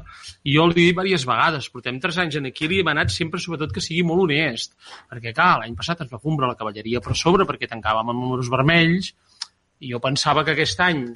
i 0.45 0.53
jo 0.53 0.67
li 0.69 0.75
he 0.75 0.77
dit 0.77 0.91
diverses 0.93 1.25
vegades, 1.25 1.69
portem 1.73 1.97
tres 2.03 2.21
anys 2.21 2.37
en 2.37 2.51
aquí 2.51 2.67
i 2.67 2.69
li 2.69 2.81
demanat 2.83 3.09
sempre 3.09 3.41
sobretot 3.41 3.73
que 3.73 3.81
sigui 3.81 4.05
molt 4.05 4.27
honest, 4.27 4.77
perquè 5.09 5.33
clar, 5.33 5.63
l'any 5.63 5.73
passat 5.79 6.05
ens 6.05 6.13
va 6.13 6.21
fumbra 6.21 6.51
la 6.51 6.59
cavalleria 6.59 7.01
per 7.01 7.17
sobre 7.17 7.49
perquè 7.49 7.69
tancàvem 7.71 8.13
amb 8.13 8.21
números 8.21 8.53
vermells 8.53 9.15
i 9.81 9.89
jo 9.95 10.01
pensava 10.03 10.45
que 10.45 10.53
aquest 10.53 10.85
any 10.85 11.07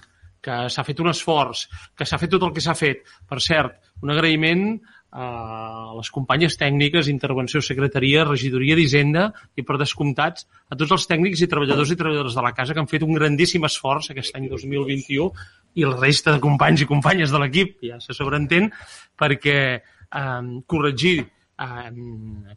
que 0.44 0.68
s'ha 0.74 0.86
fet 0.88 1.00
un 1.04 1.12
esforç, 1.12 1.66
que 1.98 2.06
s'ha 2.06 2.20
fet 2.22 2.32
tot 2.36 2.46
el 2.48 2.54
que 2.56 2.64
s'ha 2.64 2.76
fet. 2.78 3.04
Per 3.28 3.40
cert, 3.44 3.82
un 4.04 4.14
agraïment 4.14 4.70
a 5.18 5.94
les 5.96 6.10
companyes 6.12 6.58
tècniques, 6.60 7.08
intervenció, 7.08 7.62
secretaria, 7.64 8.26
regidoria 8.28 8.76
d'Hisenda 8.76 9.30
i 9.56 9.64
per 9.66 9.78
descomptats 9.80 10.46
a 10.70 10.76
tots 10.76 10.92
els 10.98 11.08
tècnics 11.08 11.42
i 11.42 11.48
treballadors 11.50 11.94
i 11.94 11.98
treballadores 12.00 12.36
de 12.36 12.44
la 12.44 12.52
casa 12.54 12.76
que 12.76 12.84
han 12.84 12.92
fet 12.92 13.06
un 13.08 13.16
grandíssim 13.16 13.64
esforç 13.66 14.12
aquest 14.12 14.36
any 14.38 14.50
2021 14.52 15.32
i 15.80 15.88
la 15.88 15.96
resta 15.96 16.36
de 16.36 16.44
companys 16.44 16.84
i 16.84 16.90
companyes 16.90 17.32
de 17.32 17.42
l'equip, 17.42 17.78
ja 17.88 18.02
se 18.04 18.14
sobreentén, 18.18 18.70
perquè 19.18 19.58
eh, 19.78 20.42
corregir 20.68 21.18
eh, 21.24 21.92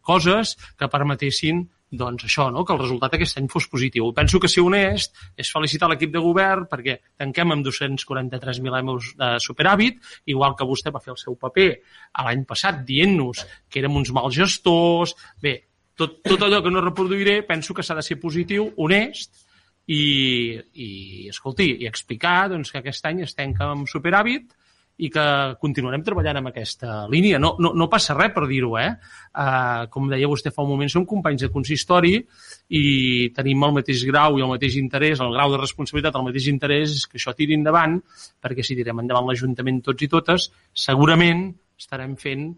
coses 0.02 0.56
que 0.76 0.90
permetessin 0.90 1.64
doncs 1.90 2.25
això, 2.25 2.49
no? 2.54 2.64
que 2.64 2.73
el 2.75 2.80
resultat 2.80 3.16
aquest 3.16 3.40
any 3.40 3.49
fos 3.50 3.66
positiu. 3.70 4.12
Penso 4.14 4.38
que 4.40 4.49
ser 4.50 4.62
honest 4.62 5.16
és 5.37 5.50
felicitar 5.50 5.88
l'equip 5.90 6.12
de 6.14 6.23
govern 6.23 6.68
perquè 6.70 6.99
tanquem 7.18 7.56
amb 7.56 7.66
243.000 7.66 8.78
euros 8.80 9.11
de 9.18 9.32
superàvit, 9.42 9.99
igual 10.30 10.54
que 10.56 10.68
vostè 10.68 10.94
va 10.94 11.02
fer 11.02 11.14
el 11.16 11.20
seu 11.20 11.37
paper 11.40 11.70
l'any 12.25 12.47
passat 12.47 12.85
dient-nos 12.87 13.44
que 13.68 13.82
érem 13.82 13.99
uns 13.99 14.12
mals 14.14 14.37
gestors. 14.38 15.16
Bé, 15.42 15.56
tot, 15.99 16.20
tot 16.23 16.47
allò 16.47 16.62
que 16.62 16.73
no 16.73 16.85
reproduiré 16.85 17.40
penso 17.49 17.75
que 17.75 17.82
s'ha 17.82 17.99
de 17.99 18.06
ser 18.06 18.20
positiu, 18.23 18.70
honest, 18.78 19.42
i, 19.90 20.61
i 20.78 21.28
escolti, 21.32 21.73
i 21.82 21.88
explicar 21.90 22.49
doncs, 22.52 22.70
que 22.70 22.78
aquest 22.78 23.06
any 23.11 23.25
es 23.26 23.35
tanca 23.35 23.73
amb 23.73 23.90
superàvit 23.90 24.54
i 25.00 25.09
que 25.12 25.25
continuarem 25.61 26.02
treballant 26.04 26.40
en 26.40 26.50
aquesta 26.50 27.04
línia. 27.12 27.38
No, 27.42 27.54
no, 27.62 27.73
no 27.76 27.88
passa 27.92 28.16
res 28.19 28.33
per 28.35 28.47
dir-ho, 28.50 28.75
eh? 28.80 28.90
Uh, 29.30 29.87
com 29.92 30.09
deia 30.11 30.28
vostè 30.30 30.52
fa 30.54 30.64
un 30.66 30.73
moment, 30.75 30.90
som 30.92 31.07
companys 31.09 31.47
de 31.47 31.50
consistori 31.52 32.16
i 32.76 32.85
tenim 33.37 33.66
el 33.66 33.76
mateix 33.80 34.04
grau 34.09 34.38
i 34.38 34.45
el 34.45 34.50
mateix 34.52 34.76
interès, 34.80 35.23
el 35.25 35.37
grau 35.37 35.54
de 35.54 35.61
responsabilitat, 35.62 36.19
el 36.19 36.26
mateix 36.28 36.50
interès 36.52 37.04
que 37.09 37.21
això 37.21 37.35
tiri 37.37 37.57
endavant, 37.59 37.99
perquè 38.42 38.66
si 38.66 38.78
tirem 38.78 39.04
endavant 39.04 39.30
l'Ajuntament 39.30 39.80
tots 39.87 40.07
i 40.07 40.11
totes, 40.11 40.50
segurament 40.87 41.49
estarem 41.80 42.16
fent 42.21 42.50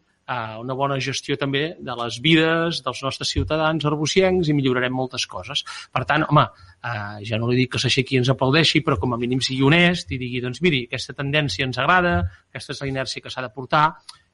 una 0.63 0.75
bona 0.79 0.99
gestió 1.03 1.37
també 1.37 1.75
de 1.81 1.95
les 1.99 2.19
vides 2.23 2.83
dels 2.85 3.03
nostres 3.03 3.33
ciutadans 3.35 3.85
arbuciencs 3.85 4.49
i 4.49 4.55
millorarem 4.55 4.95
moltes 4.95 5.27
coses. 5.27 5.65
Per 5.93 6.05
tant, 6.09 6.25
home, 6.29 6.47
uh, 6.47 7.19
ja 7.27 7.39
no 7.39 7.51
li 7.51 7.59
dic 7.63 7.73
que 7.75 7.83
s'aixequi 7.83 8.17
i 8.17 8.23
ens 8.23 8.31
aplaudeixi, 8.33 8.83
però 8.87 8.99
com 9.01 9.13
a 9.15 9.21
mínim 9.21 9.43
sigui 9.43 9.63
honest 9.67 10.13
i 10.13 10.19
digui, 10.19 10.41
doncs 10.41 10.63
miri, 10.63 10.85
aquesta 10.89 11.17
tendència 11.19 11.67
ens 11.67 11.79
agrada, 11.79 12.21
aquesta 12.51 12.77
és 12.77 12.83
la 12.83 12.91
inèrcia 12.93 13.23
que 13.23 13.33
s'ha 13.33 13.43
de 13.43 13.53
portar, 13.53 13.87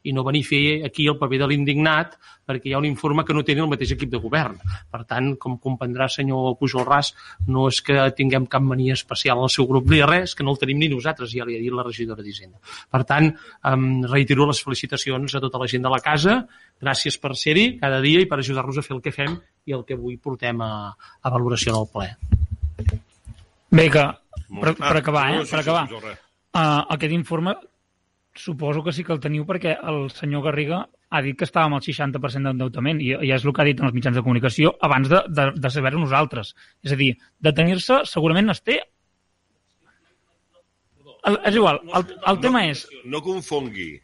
i 0.08 0.14
no 0.16 0.24
venir 0.26 0.42
a 0.46 0.48
fer 0.48 0.64
aquí 0.88 1.06
el 1.10 1.18
paper 1.20 1.42
de 1.42 1.48
l'indignat 1.50 2.16
perquè 2.48 2.70
hi 2.70 2.74
ha 2.74 2.80
un 2.80 2.88
informe 2.88 3.24
que 3.28 3.34
no 3.36 3.44
té 3.44 3.52
el 3.58 3.68
mateix 3.68 3.92
equip 3.92 4.10
de 4.14 4.20
govern. 4.22 4.56
Per 4.88 5.02
tant, 5.08 5.34
com 5.40 5.58
comprendrà 5.60 6.08
senyor 6.08 6.54
Pujol 6.60 6.86
Ras, 6.88 7.12
no 7.46 7.66
és 7.68 7.82
que 7.84 8.06
tinguem 8.16 8.46
cap 8.48 8.64
mania 8.64 8.96
especial 8.96 9.42
al 9.42 9.52
seu 9.52 9.68
grup 9.68 9.90
ni 9.92 10.00
res, 10.00 10.34
que 10.34 10.46
no 10.46 10.54
el 10.54 10.60
tenim 10.62 10.80
ni 10.80 10.88
nosaltres, 10.92 11.34
ja 11.34 11.44
li 11.44 11.58
ha 11.58 11.62
dit 11.62 11.74
la 11.74 11.84
regidora 11.84 12.24
d'Hisenda. 12.24 12.56
Per 12.88 13.02
tant, 13.08 13.28
em 13.72 13.84
reitero 14.08 14.48
les 14.48 14.62
felicitacions 14.64 15.36
a 15.36 15.44
tota 15.44 15.60
la 15.60 15.68
gent 15.68 15.84
de 15.84 15.92
la 15.92 16.00
casa, 16.04 16.40
gràcies 16.80 17.20
per 17.20 17.34
ser-hi 17.36 17.68
cada 17.82 18.00
dia 18.04 18.24
i 18.24 18.30
per 18.30 18.40
ajudar-nos 18.40 18.80
a 18.80 18.86
fer 18.86 18.96
el 18.96 19.04
que 19.04 19.12
fem 19.12 19.36
i 19.68 19.76
el 19.76 19.84
que 19.84 19.98
avui 19.98 20.16
portem 20.16 20.62
a, 20.64 20.72
a 20.96 21.34
valoració 21.34 21.74
en 21.74 21.82
el 21.82 21.90
ple. 21.92 22.08
Bé, 23.68 23.90
que 23.92 24.06
per, 24.48 24.72
per 24.78 24.96
acabar, 24.96 25.26
eh? 25.34 25.42
Per 25.50 25.60
acabar. 25.60 25.84
Uh, 25.90 26.80
aquest 26.96 27.12
informe 27.12 27.52
suposo 28.38 28.82
que 28.84 28.92
sí 28.92 29.04
que 29.04 29.12
el 29.12 29.20
teniu 29.20 29.44
perquè 29.48 29.76
el 29.90 30.08
senyor 30.14 30.42
Garriga 30.46 30.84
ha 31.10 31.20
dit 31.24 31.36
que 31.38 31.44
estàvem 31.48 31.74
al 31.76 31.80
60% 31.84 32.48
d'endeutament 32.50 33.00
i, 33.00 33.12
i 33.26 33.32
és 33.32 33.44
el 33.44 33.52
que 33.52 33.62
ha 33.62 33.66
dit 33.68 33.78
en 33.80 33.86
els 33.88 33.94
mitjans 33.96 34.16
de 34.16 34.22
comunicació 34.22 34.74
abans 34.80 35.08
de, 35.08 35.22
de, 35.28 35.50
de 35.56 35.70
saber-ho 35.70 35.98
nosaltres. 36.00 36.54
És 36.84 36.92
a 36.92 36.96
dir, 37.00 37.14
de 37.40 37.52
tenir-se 37.52 38.02
segurament 38.08 38.50
es 38.54 38.62
té... 38.62 38.80
El, 41.28 41.38
és 41.48 41.56
igual, 41.58 41.80
el, 41.98 42.04
el 42.30 42.38
tema 42.44 42.62
és... 42.70 42.84
No 43.04 43.20
confongui 43.24 43.96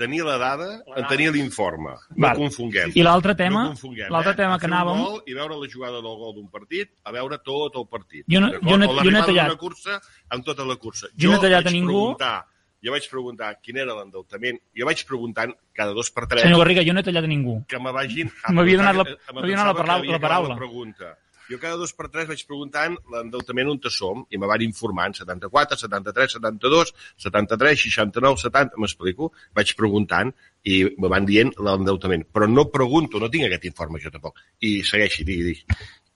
tenir 0.00 0.22
la 0.24 0.38
dada 0.40 0.66
en 0.96 1.04
tenir 1.10 1.28
l'informe. 1.34 1.92
No 2.16 2.22
Val. 2.24 2.38
confonguem. 2.40 2.92
I 2.96 3.02
l'altre 3.04 3.34
tema- 3.36 3.66
no 3.66 3.74
confonguem, 3.74 4.08
l'altre 4.10 4.32
eh? 4.32 4.38
tema 4.40 4.54
A 4.56 4.58
que 4.62 4.66
anàvem- 4.70 5.02
Gol 5.04 5.18
I 5.28 5.34
veure 5.36 5.58
la 5.60 5.68
jugada 5.68 6.00
del 6.00 6.16
gol 6.22 6.32
d'un 6.38 6.48
partit, 6.50 6.90
a 7.04 7.12
veure 7.12 7.36
tot 7.44 7.76
el 7.76 7.84
partit. 7.92 8.24
Jo 8.32 8.40
no- 8.40 8.48
jo 8.54 8.60
no- 8.62 8.70
jo 8.70 8.78
no 8.78 8.84
he 8.88 8.94
l'arribada 8.96 9.26
tallat. 9.26 9.50
d'una 9.52 9.58
cursa 9.60 10.00
amb 10.30 10.44
tota 10.44 10.64
la 10.64 10.76
cursa. 10.76 11.08
Jo 11.14 11.30
no 11.30 11.36
he 11.36 11.40
tallat 11.44 11.66
a 11.68 11.70
ningú. 11.70 11.92
Preguntar, 12.16 12.46
jo 12.84 12.92
vaig 12.94 13.06
preguntar 13.10 13.54
quin 13.62 13.76
era 13.82 13.94
l'endeutament. 13.96 14.60
Jo 14.76 14.86
vaig 14.86 15.00
preguntant 15.06 15.54
cada 15.74 15.92
dos 15.96 16.10
per 16.14 16.26
tres 16.30 16.42
Senyor 16.46 16.60
Garriga, 16.64 16.84
jo 16.86 16.92
no 16.94 17.00
he 17.00 17.06
tallat 17.06 17.24
a 17.24 17.30
ningú. 17.30 17.64
que 17.68 17.78
me 17.80 17.92
vagin... 17.92 18.30
M'havia 18.50 18.76
donat 18.78 18.96
la- 19.00 19.04
donat 19.06 19.86
la 19.86 19.94
havia 19.96 20.12
la 20.12 20.20
paraula. 20.20 20.54
La 20.54 20.56
pregunta. 20.60 21.16
Jo 21.48 21.56
cada 21.58 21.78
dos 21.80 21.94
per 21.96 22.10
tres 22.12 22.26
vaig 22.28 22.42
preguntant 22.46 22.92
l'endeutament 23.10 23.70
on 23.72 23.78
te 23.80 23.88
som 23.88 24.20
i 24.28 24.36
me 24.36 24.46
van 24.46 24.60
informant 24.60 25.14
74, 25.16 25.78
73, 25.80 26.34
72, 26.36 26.92
73, 27.24 27.80
69, 27.88 28.36
70, 28.42 28.76
m'explico? 28.76 29.30
Vaig 29.56 29.72
preguntant 29.78 30.34
i 30.68 30.82
me 30.98 31.08
van 31.08 31.24
dient 31.24 31.54
l'endeutament. 31.56 32.26
Però 32.30 32.46
no 32.46 32.66
pregunto, 32.68 33.18
no 33.18 33.30
tinc 33.32 33.46
aquest 33.48 33.64
informe 33.64 33.98
jo 33.98 34.12
tampoc. 34.12 34.36
I 34.60 34.82
segueixi, 34.84 35.24
digui, 35.24 35.46
digui. 35.54 35.64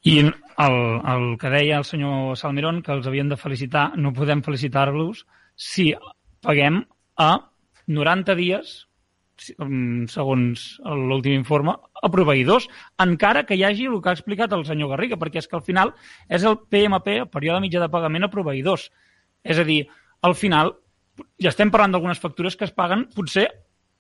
I 0.04 0.18
el, 0.20 0.76
el 1.14 1.24
que 1.40 1.48
deia 1.48 1.78
el 1.80 1.84
senyor 1.88 2.36
Salmerón, 2.36 2.82
que 2.82 2.92
els 2.92 3.06
havien 3.08 3.28
de 3.32 3.36
felicitar, 3.40 3.92
no 3.96 4.12
podem 4.12 4.42
felicitar-los 4.44 5.24
si 5.56 5.94
paguem 6.42 6.82
a 7.18 7.30
90 7.86 8.36
dies, 8.38 8.74
mm, 9.58 10.06
segons 10.12 10.66
l'últim 10.84 11.34
informe, 11.38 11.74
a 12.02 12.10
proveïdors, 12.10 12.68
encara 13.02 13.44
que 13.46 13.58
hi 13.58 13.64
hagi 13.66 13.88
el 13.90 14.00
que 14.02 14.10
ha 14.10 14.16
explicat 14.18 14.52
el 14.52 14.64
senyor 14.66 14.92
Garriga, 14.94 15.18
perquè 15.18 15.42
és 15.42 15.48
que 15.48 15.58
al 15.58 15.66
final 15.66 15.94
és 16.28 16.44
el 16.44 16.58
PMP, 16.58 17.18
el 17.24 17.28
període 17.30 17.62
mitjà 17.64 17.82
de 17.82 17.90
pagament 17.90 18.24
a 18.24 18.32
proveïdors. 18.32 18.90
És 19.42 19.58
a 19.58 19.64
dir, 19.64 19.86
al 20.22 20.34
final 20.38 20.74
ja 21.42 21.50
estem 21.50 21.70
parlant 21.70 21.92
d'algunes 21.92 22.20
factures 22.22 22.56
que 22.56 22.64
es 22.64 22.74
paguen 22.74 23.08
potser 23.14 23.48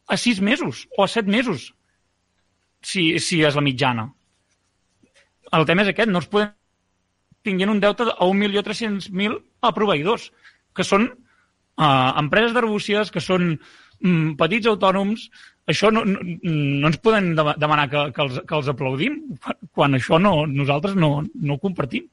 a 0.08 0.16
6 0.16 0.40
mesos 0.40 0.88
o 0.96 1.04
a 1.04 1.08
7 1.08 1.30
mesos, 1.30 1.72
si, 2.82 3.18
si 3.22 3.42
és 3.46 3.54
la 3.54 3.62
mitjana 3.62 4.10
el 5.58 5.66
tema 5.68 5.84
és 5.84 5.92
aquest, 5.92 6.10
no 6.10 6.22
es 6.22 6.28
poden 6.32 6.52
tinguent 7.46 7.72
un 7.72 7.80
deute 7.82 8.06
a 8.08 8.26
1.300.000 8.28 9.38
a 9.66 9.72
proveïdors, 9.76 10.30
que 10.72 10.86
són 10.86 11.08
uh, 11.78 12.12
empreses 12.20 12.54
d'arbúcies, 12.56 13.10
que 13.14 13.22
són 13.22 13.52
mm, 13.54 14.34
petits 14.40 14.68
autònoms, 14.70 15.28
això 15.70 15.92
no, 15.94 16.02
no, 16.08 16.18
no 16.22 16.90
ens 16.90 16.98
poden 17.02 17.32
dema- 17.38 17.54
demanar 17.58 17.88
que, 17.90 18.06
que, 18.14 18.24
els, 18.24 18.40
que 18.48 18.58
els 18.58 18.70
aplaudim, 18.72 19.20
quan 19.72 19.94
això 19.98 20.18
no, 20.22 20.42
nosaltres 20.50 20.98
no, 20.98 21.14
no 21.22 21.54
ho 21.56 21.62
compartim. 21.62 22.08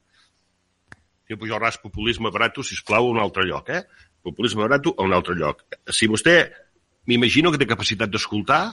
Jo 1.29 1.37
Pujol 1.37 1.61
Ras, 1.61 1.77
populisme 1.77 2.31
barato, 2.33 2.63
sisplau, 2.65 3.09
a 3.09 3.13
un 3.13 3.19
altre 3.21 3.45
lloc, 3.45 3.69
eh? 3.69 3.83
Populisme 4.25 4.65
barato 4.65 4.95
a 4.97 5.05
un 5.05 5.13
altre 5.13 5.35
lloc. 5.37 5.61
Si 5.93 6.09
vostè, 6.09 6.39
m'imagino 7.09 7.51
que 7.51 7.61
té 7.61 7.67
capacitat 7.69 8.09
d'escoltar 8.09 8.63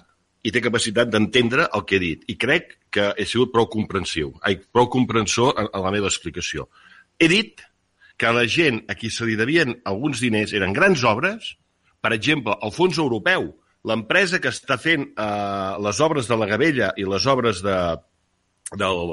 i 0.47 0.53
té 0.55 0.63
capacitat 0.65 1.11
d'entendre 1.11 1.67
el 1.75 1.85
que 1.85 1.97
he 1.99 2.03
dit. 2.03 2.25
I 2.33 2.37
crec 2.41 2.77
que 2.93 3.11
he 3.19 3.27
sigut 3.29 3.53
prou 3.53 3.69
comprensiu, 3.73 4.35
prou 4.73 4.89
comprensor 4.93 5.57
en, 5.57 5.69
en 5.69 5.85
la 5.85 5.93
meva 5.95 6.09
explicació. 6.13 6.69
He 7.19 7.29
dit 7.33 7.65
que 8.17 8.33
la 8.33 8.47
gent 8.49 8.83
a 8.89 8.97
qui 8.97 9.11
se 9.13 9.29
li 9.29 9.37
devien 9.37 9.77
alguns 9.85 10.23
diners 10.25 10.55
eren 10.57 10.75
grans 10.77 11.05
obres, 11.05 11.55
per 12.01 12.13
exemple, 12.17 12.57
el 12.63 12.73
fons 12.73 12.99
europeu, 13.03 13.51
l'empresa 13.87 14.41
que 14.43 14.51
està 14.53 14.79
fent 14.81 15.09
eh, 15.13 15.73
les 15.85 16.03
obres 16.03 16.29
de 16.31 16.39
la 16.39 16.49
Gavella 16.51 16.93
i 16.99 17.07
les 17.07 17.27
obres 17.31 17.63
de, 17.65 17.77
del, 18.75 19.13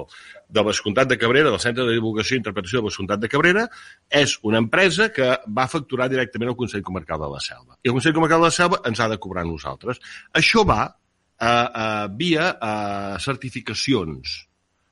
del 0.49 0.65
Vescomtat 0.65 1.09
de 1.09 1.17
Cabrera, 1.17 1.51
del 1.51 1.61
Centre 1.61 1.85
de 1.85 1.97
Divulgació 1.97 2.37
i 2.37 2.41
Interpretació 2.41 2.79
del 2.79 2.89
Vescomtat 2.89 3.21
de 3.21 3.29
Cabrera, 3.29 3.67
és 4.09 4.37
una 4.49 4.61
empresa 4.63 5.11
que 5.13 5.29
va 5.59 5.67
facturar 5.69 6.09
directament 6.09 6.53
al 6.53 6.57
Consell 6.59 6.85
Comarcal 6.85 7.21
de 7.21 7.29
la 7.35 7.43
Selva. 7.43 7.77
I 7.83 7.91
el 7.91 7.97
Consell 7.99 8.15
Comarcal 8.17 8.41
de 8.41 8.49
la 8.49 8.57
Selva 8.57 8.81
ens 8.89 9.03
ha 9.03 9.09
de 9.11 9.19
cobrar 9.21 9.45
a 9.45 9.49
nosaltres. 9.51 10.01
Això 10.41 10.65
va 10.65 10.81
eh, 10.87 11.45
eh, 11.45 12.07
via 12.17 12.49
eh, 12.55 13.19
certificacions. 13.21 14.39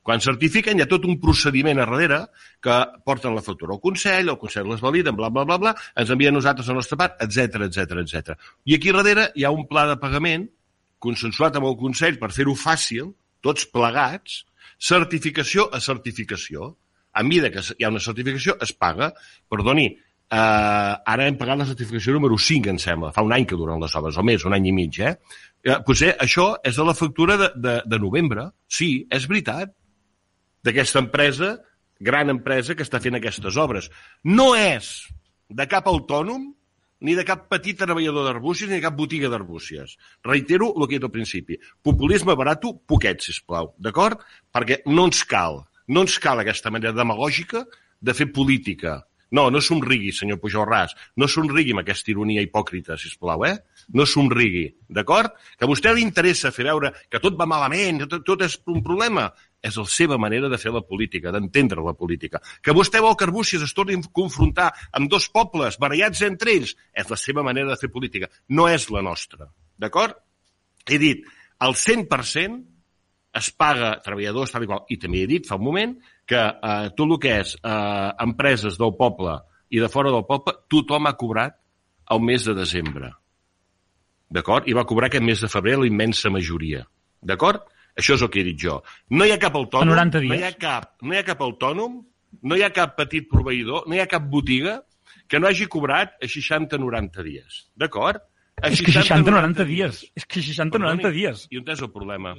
Quan 0.02 0.22
certifiquen 0.22 0.78
hi 0.78 0.82
ha 0.82 0.90
tot 0.90 1.04
un 1.06 1.20
procediment 1.22 1.78
a 1.78 1.86
darrere 1.86 2.18
que 2.62 2.78
porten 3.06 3.36
la 3.36 3.42
factura 3.46 3.76
al 3.76 3.82
Consell, 3.82 4.32
el 4.32 4.38
Consell 4.38 4.66
les 4.70 4.82
valida, 4.82 5.12
bla, 5.14 5.30
bla, 5.30 5.44
bla, 5.46 5.58
bla, 5.62 5.74
ens 5.94 6.10
envien 6.10 6.34
a 6.34 6.38
nosaltres 6.40 6.70
la 6.70 6.78
nostra 6.80 6.98
part, 6.98 7.20
etc 7.22 7.68
etc 7.68 8.00
etc. 8.02 8.34
I 8.66 8.78
aquí 8.78 8.94
darrere 8.94 9.30
hi 9.38 9.46
ha 9.46 9.54
un 9.54 9.68
pla 9.70 9.86
de 9.92 9.98
pagament 10.02 10.48
consensuat 11.02 11.58
amb 11.58 11.70
el 11.70 11.78
Consell 11.78 12.18
per 12.18 12.32
fer-ho 12.34 12.54
fàcil, 12.58 13.12
tots 13.42 13.66
plegats, 13.70 14.42
certificació 14.78 15.68
a 15.70 15.80
certificació. 15.82 16.72
A 17.12 17.22
mesura 17.26 17.50
que 17.52 17.62
hi 17.76 17.84
ha 17.84 17.90
una 17.92 18.00
certificació, 18.00 18.56
es 18.64 18.72
paga. 18.72 19.10
Perdoni, 19.50 19.86
eh, 19.92 20.36
ara 21.14 21.26
hem 21.28 21.36
pagat 21.38 21.60
la 21.60 21.68
certificació 21.68 22.14
número 22.16 22.38
5, 22.38 22.70
em 22.72 22.80
sembla. 22.80 23.12
Fa 23.12 23.24
un 23.26 23.34
any 23.36 23.46
que 23.46 23.58
duren 23.58 23.82
les 23.82 23.94
obres, 24.00 24.16
o 24.16 24.24
més, 24.26 24.46
un 24.48 24.56
any 24.56 24.70
i 24.70 24.74
mig, 24.74 24.98
eh? 24.98 25.14
eh 25.62 25.78
potser 25.86 26.14
això 26.26 26.48
és 26.64 26.78
de 26.78 26.86
la 26.88 26.96
factura 26.98 27.36
de, 27.36 27.52
de, 27.54 27.76
de 27.86 28.02
novembre. 28.02 28.48
Sí, 28.66 29.06
és 29.10 29.28
veritat. 29.28 29.74
D'aquesta 30.62 31.02
empresa, 31.02 31.56
gran 32.00 32.30
empresa 32.30 32.76
que 32.78 32.86
està 32.86 33.00
fent 33.02 33.18
aquestes 33.18 33.58
obres. 33.58 33.88
No 34.24 34.52
és 34.58 34.92
de 35.50 35.66
cap 35.70 35.88
autònom 35.90 36.50
ni 37.02 37.16
de 37.18 37.24
cap 37.26 37.48
petit 37.50 37.78
treballador 37.78 38.28
d'arbúcies 38.28 38.70
ni 38.70 38.78
de 38.78 38.84
cap 38.84 38.94
botiga 38.98 39.30
d'arbúcies. 39.30 39.96
Reitero 40.24 40.70
el 40.76 40.86
que 40.86 40.96
he 40.96 41.00
dit 41.00 41.06
al 41.08 41.14
principi. 41.14 41.58
Populisme 41.82 42.36
barato, 42.38 42.76
poquet, 42.86 43.24
sisplau, 43.26 43.72
d'acord? 43.78 44.22
Perquè 44.54 44.84
no 44.86 45.08
ens 45.10 45.24
cal, 45.26 45.64
no 45.88 46.06
ens 46.06 46.18
cal 46.22 46.42
aquesta 46.42 46.70
manera 46.70 46.94
demagògica 46.94 47.66
de 48.02 48.14
fer 48.14 48.30
política. 48.34 49.00
No, 49.32 49.46
no 49.50 49.62
somrigui, 49.64 50.10
senyor 50.12 50.38
Pujol 50.42 50.66
Ras. 50.68 50.92
No 51.16 51.26
somrigui 51.26 51.72
amb 51.72 51.80
aquesta 51.80 52.12
ironia 52.12 52.42
hipòcrita, 52.44 52.98
sisplau, 53.00 53.46
eh? 53.48 53.54
No 53.96 54.04
somrigui, 54.06 54.66
d'acord? 54.92 55.32
Que 55.56 55.64
a 55.64 55.70
vostè 55.70 55.94
li 55.94 56.04
interessa 56.04 56.52
fer 56.52 56.66
veure 56.68 56.92
que 57.08 57.20
tot 57.22 57.38
va 57.38 57.48
malament, 57.48 58.02
que 58.02 58.10
tot, 58.12 58.26
tot 58.28 58.44
és 58.44 58.58
un 58.68 58.82
problema. 58.84 59.30
És 59.62 59.76
la 59.78 59.86
seva 59.86 60.18
manera 60.18 60.50
de 60.50 60.58
fer 60.58 60.72
la 60.74 60.82
política, 60.82 61.30
d'entendre 61.30 61.84
la 61.86 61.94
política. 61.94 62.40
Que 62.62 62.74
vostè 62.74 63.00
vol 63.02 63.14
que 63.16 63.28
Arbúcies 63.28 63.62
es 63.62 63.74
torni 63.76 63.94
a 63.94 64.10
confrontar 64.12 64.72
amb 64.98 65.10
dos 65.10 65.28
pobles 65.30 65.78
barallats 65.78 66.24
entre 66.26 66.56
ells, 66.56 66.74
és 66.92 67.10
la 67.10 67.18
seva 67.20 67.44
manera 67.46 67.70
de 67.70 67.78
fer 67.78 67.92
política. 67.94 68.28
No 68.50 68.66
és 68.68 68.88
la 68.90 69.04
nostra, 69.06 69.46
d'acord? 69.78 70.18
He 70.90 70.98
dit, 70.98 71.22
el 71.62 71.78
100% 71.78 72.58
es 73.38 73.48
paga 73.56 73.94
treballadors, 74.04 74.52
tal 74.52 74.66
i 74.66 74.68
qual. 74.68 74.84
I 74.92 74.98
també 75.00 75.22
he 75.22 75.30
dit 75.30 75.48
fa 75.48 75.56
un 75.60 75.64
moment 75.64 75.94
que 76.28 76.40
eh, 76.42 76.90
tot 76.96 77.08
el 77.08 77.18
que 77.22 77.38
és 77.40 77.54
eh, 77.56 78.10
empreses 78.26 78.76
del 78.80 78.94
poble 78.98 79.38
i 79.72 79.80
de 79.80 79.88
fora 79.88 80.12
del 80.12 80.26
poble, 80.28 80.58
tothom 80.70 81.08
ha 81.08 81.16
cobrat 81.16 81.56
el 82.12 82.20
mes 82.20 82.44
de 82.44 82.54
desembre. 82.58 83.12
D'acord? 84.32 84.68
I 84.68 84.76
va 84.76 84.86
cobrar 84.88 85.08
aquest 85.08 85.24
mes 85.24 85.40
de 85.44 85.48
febrer 85.52 85.78
la 85.80 85.88
immensa 85.88 86.32
majoria. 86.32 86.84
D'acord? 87.22 87.64
Això 87.98 88.16
és 88.16 88.22
el 88.24 88.30
que 88.32 88.40
he 88.40 88.46
dit 88.46 88.58
jo. 88.58 88.78
No 89.10 89.26
hi 89.28 89.32
ha 89.34 89.38
cap 89.42 89.54
autònom, 89.58 89.92
A 89.92 89.96
90 90.04 90.20
dies. 90.24 90.32
no 90.32 90.38
hi 90.40 90.48
ha 90.48 90.52
cap, 90.56 90.94
no 91.02 91.14
hi 91.14 91.18
ha 91.20 91.24
cap 91.28 91.40
autònom, 91.44 91.98
no 92.42 92.56
hi 92.56 92.62
ha 92.64 92.70
cap 92.72 92.96
petit 92.96 93.28
proveïdor, 93.28 93.84
no 93.86 93.94
hi 93.96 94.00
ha 94.00 94.06
cap 94.08 94.24
botiga 94.32 94.78
que 95.28 95.40
no 95.40 95.48
hagi 95.48 95.66
cobrat 95.68 96.14
a 96.22 96.26
60-90 96.28 97.22
dies. 97.26 97.66
D'acord? 97.76 98.22
A 98.62 98.68
És 98.68 98.80
que 98.84 98.92
60-90 98.92 99.64
dies. 99.66 100.02
És 100.16 100.24
que 100.28 100.40
60-90 100.40 100.70
Perdoni, 100.78 101.12
dies. 101.16 101.46
I 101.50 101.58
on 101.60 101.68
és 101.72 101.80
el 101.82 101.90
problema? 101.92 102.34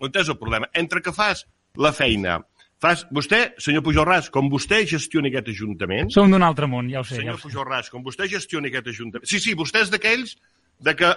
On 0.00 0.10
és 0.22 0.28
el 0.28 0.38
problema? 0.38 0.68
Entre 0.74 1.00
que 1.02 1.12
fas 1.14 1.44
la 1.78 1.92
feina, 1.94 2.40
fas... 2.82 3.06
Vostè, 3.14 3.40
senyor 3.62 3.84
Pujol 3.86 4.06
Ras, 4.08 4.30
com 4.34 4.50
vostè 4.50 4.82
gestioni 4.88 5.30
aquest 5.30 5.52
ajuntament, 5.54 6.10
Som 6.14 6.30
d'un 6.32 6.42
altre 6.42 6.66
món, 6.70 6.90
ja 6.90 7.00
ho 7.02 7.06
sé. 7.06 7.16
Ja 7.16 7.22
senyor 7.22 7.38
ho 7.38 7.42
sé. 7.42 7.48
Pujol 7.48 7.68
Ras, 7.68 7.90
com 7.92 8.02
vostè 8.06 8.26
gestioni 8.30 8.70
aquest 8.72 8.90
ajuntament... 8.94 9.28
Sí, 9.30 9.38
sí, 9.42 9.54
vostè 9.58 9.84
és 9.86 9.92
d'aquells 9.94 10.36
de 10.80 10.96
que, 10.96 11.12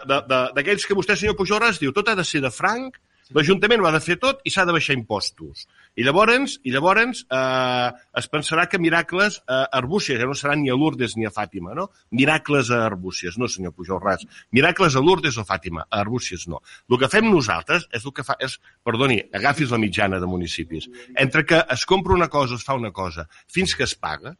d'aquells 0.55 0.85
que 0.87 0.97
vostè, 0.97 1.15
senyor 1.17 1.37
Pujol 1.39 1.63
diu 1.79 1.95
tot 1.95 2.09
ha 2.09 2.15
de 2.19 2.25
ser 2.27 2.43
de 2.43 2.51
franc, 2.51 2.99
l'Ajuntament 3.33 3.81
ho 3.81 3.87
ha 3.87 3.93
de 3.95 4.01
fer 4.03 4.17
tot 4.21 4.41
i 4.45 4.51
s'ha 4.51 4.65
de 4.67 4.73
baixar 4.75 4.95
impostos. 4.97 5.63
I 5.95 6.03
llavors, 6.05 6.57
i 6.67 6.73
llavors 6.73 7.23
eh, 7.23 7.89
es 8.19 8.27
pensarà 8.29 8.65
que 8.69 8.81
miracles 8.81 9.39
a 9.47 9.61
eh, 9.63 9.77
Arbúcies, 9.79 10.19
ja 10.19 10.27
no 10.27 10.35
seran 10.37 10.61
ni 10.61 10.69
a 10.73 10.75
Lourdes 10.77 11.15
ni 11.17 11.25
a 11.25 11.31
Fàtima, 11.33 11.73
no? 11.77 11.87
Miracles 12.11 12.69
a 12.73 12.83
Arbúcies, 12.89 13.39
no, 13.39 13.47
senyor 13.47 13.73
Pujol 13.77 14.01
Ras. 14.03 14.27
Miracles 14.51 14.97
a 14.99 15.01
Lourdes 15.01 15.39
o 15.39 15.47
Fàtima, 15.47 15.87
a 15.87 16.01
Arbúcies 16.03 16.45
no. 16.51 16.61
El 16.91 16.99
que 17.01 17.09
fem 17.09 17.29
nosaltres 17.31 17.87
és 17.95 18.05
el 18.05 18.13
que 18.13 18.27
fa, 18.27 18.37
és, 18.43 18.59
perdoni, 18.85 19.21
agafis 19.39 19.71
la 19.73 19.81
mitjana 19.81 20.19
de 20.19 20.29
municipis. 20.29 20.89
Entre 21.15 21.45
que 21.47 21.63
es 21.77 21.87
compra 21.89 22.17
una 22.17 22.29
cosa 22.29 22.59
es 22.59 22.67
fa 22.67 22.77
una 22.77 22.91
cosa, 22.91 23.29
fins 23.47 23.77
que 23.77 23.87
es 23.87 23.95
paga, 23.95 24.35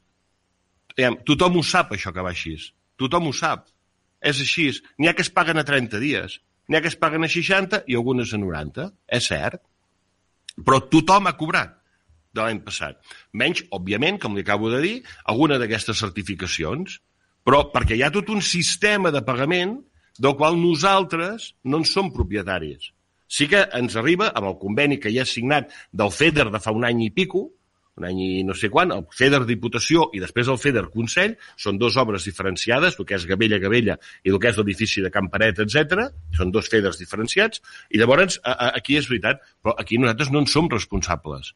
tothom 1.25 1.57
ho 1.57 1.65
sap, 1.65 1.95
això 1.95 2.13
que 2.13 2.21
va 2.21 2.35
així. 2.35 2.57
Tothom 2.99 3.31
ho 3.31 3.33
sap. 3.33 3.72
És 4.23 4.39
així. 4.43 4.69
N'hi 4.99 5.09
ha 5.09 5.15
que 5.17 5.25
es 5.25 5.31
paguen 5.33 5.59
a 5.59 5.65
30 5.67 6.01
dies, 6.01 6.39
n'hi 6.67 6.79
ha 6.79 6.83
que 6.83 6.91
es 6.91 6.99
paguen 6.99 7.27
a 7.27 7.31
60 7.31 7.83
i 7.91 7.97
algunes 7.99 8.33
a 8.33 8.39
90. 8.41 8.89
És 9.19 9.29
cert. 9.31 9.61
Però 10.63 10.79
tothom 10.89 11.27
ha 11.27 11.37
cobrat 11.37 11.79
de 12.33 12.41
l'any 12.41 12.61
passat. 12.65 12.99
Menys, 13.37 13.63
òbviament, 13.73 14.19
com 14.21 14.35
li 14.35 14.43
acabo 14.45 14.71
de 14.73 14.81
dir, 14.83 14.95
alguna 15.29 15.59
d'aquestes 15.61 15.99
certificacions, 16.01 16.99
però 17.45 17.65
perquè 17.73 17.97
hi 17.97 18.03
ha 18.05 18.13
tot 18.13 18.29
un 18.33 18.41
sistema 18.41 19.11
de 19.13 19.21
pagament 19.25 19.77
del 20.17 20.35
qual 20.37 20.57
nosaltres 20.59 21.53
no 21.63 21.81
en 21.81 21.87
som 21.89 22.11
propietaris. 22.13 22.91
Sí 23.27 23.47
que 23.49 23.63
ens 23.73 23.97
arriba, 23.97 24.29
amb 24.35 24.51
el 24.51 24.59
conveni 24.61 24.99
que 25.01 25.11
ja 25.13 25.25
ha 25.25 25.29
signat 25.29 25.73
del 25.91 26.13
FEDER 26.13 26.49
de 26.53 26.61
fa 26.61 26.73
un 26.75 26.85
any 26.85 27.07
i 27.07 27.11
pico, 27.13 27.47
un 27.99 28.07
any 28.07 28.21
i 28.23 28.29
no 28.45 28.55
sé 28.57 28.69
quan, 28.73 28.91
el 28.95 29.03
FEDER 29.13 29.43
Diputació 29.45 30.07
i 30.17 30.21
després 30.23 30.49
el 30.49 30.57
FEDER 30.61 30.87
Consell, 30.93 31.35
són 31.61 31.77
dues 31.81 31.97
obres 32.01 32.25
diferenciades, 32.25 32.97
el 32.97 33.07
que 33.09 33.17
és 33.19 33.27
Gavella 33.29 33.59
Gavella 33.61 33.97
i 34.23 34.33
el 34.33 34.39
que 34.41 34.49
és 34.49 34.57
l'edifici 34.57 35.03
de 35.05 35.11
Camparet, 35.13 35.61
etc. 35.61 36.07
Són 36.37 36.53
dos 36.55 36.71
FEDERs 36.71 36.97
diferenciats, 37.01 37.61
i 37.93 38.01
llavors 38.01 38.39
a, 38.41 38.55
a, 38.55 38.71
aquí 38.81 38.97
és 38.97 39.09
veritat, 39.11 39.45
però 39.61 39.77
aquí 39.77 40.01
nosaltres 40.01 40.33
no 40.33 40.41
en 40.41 40.49
som 40.49 40.71
responsables. 40.73 41.53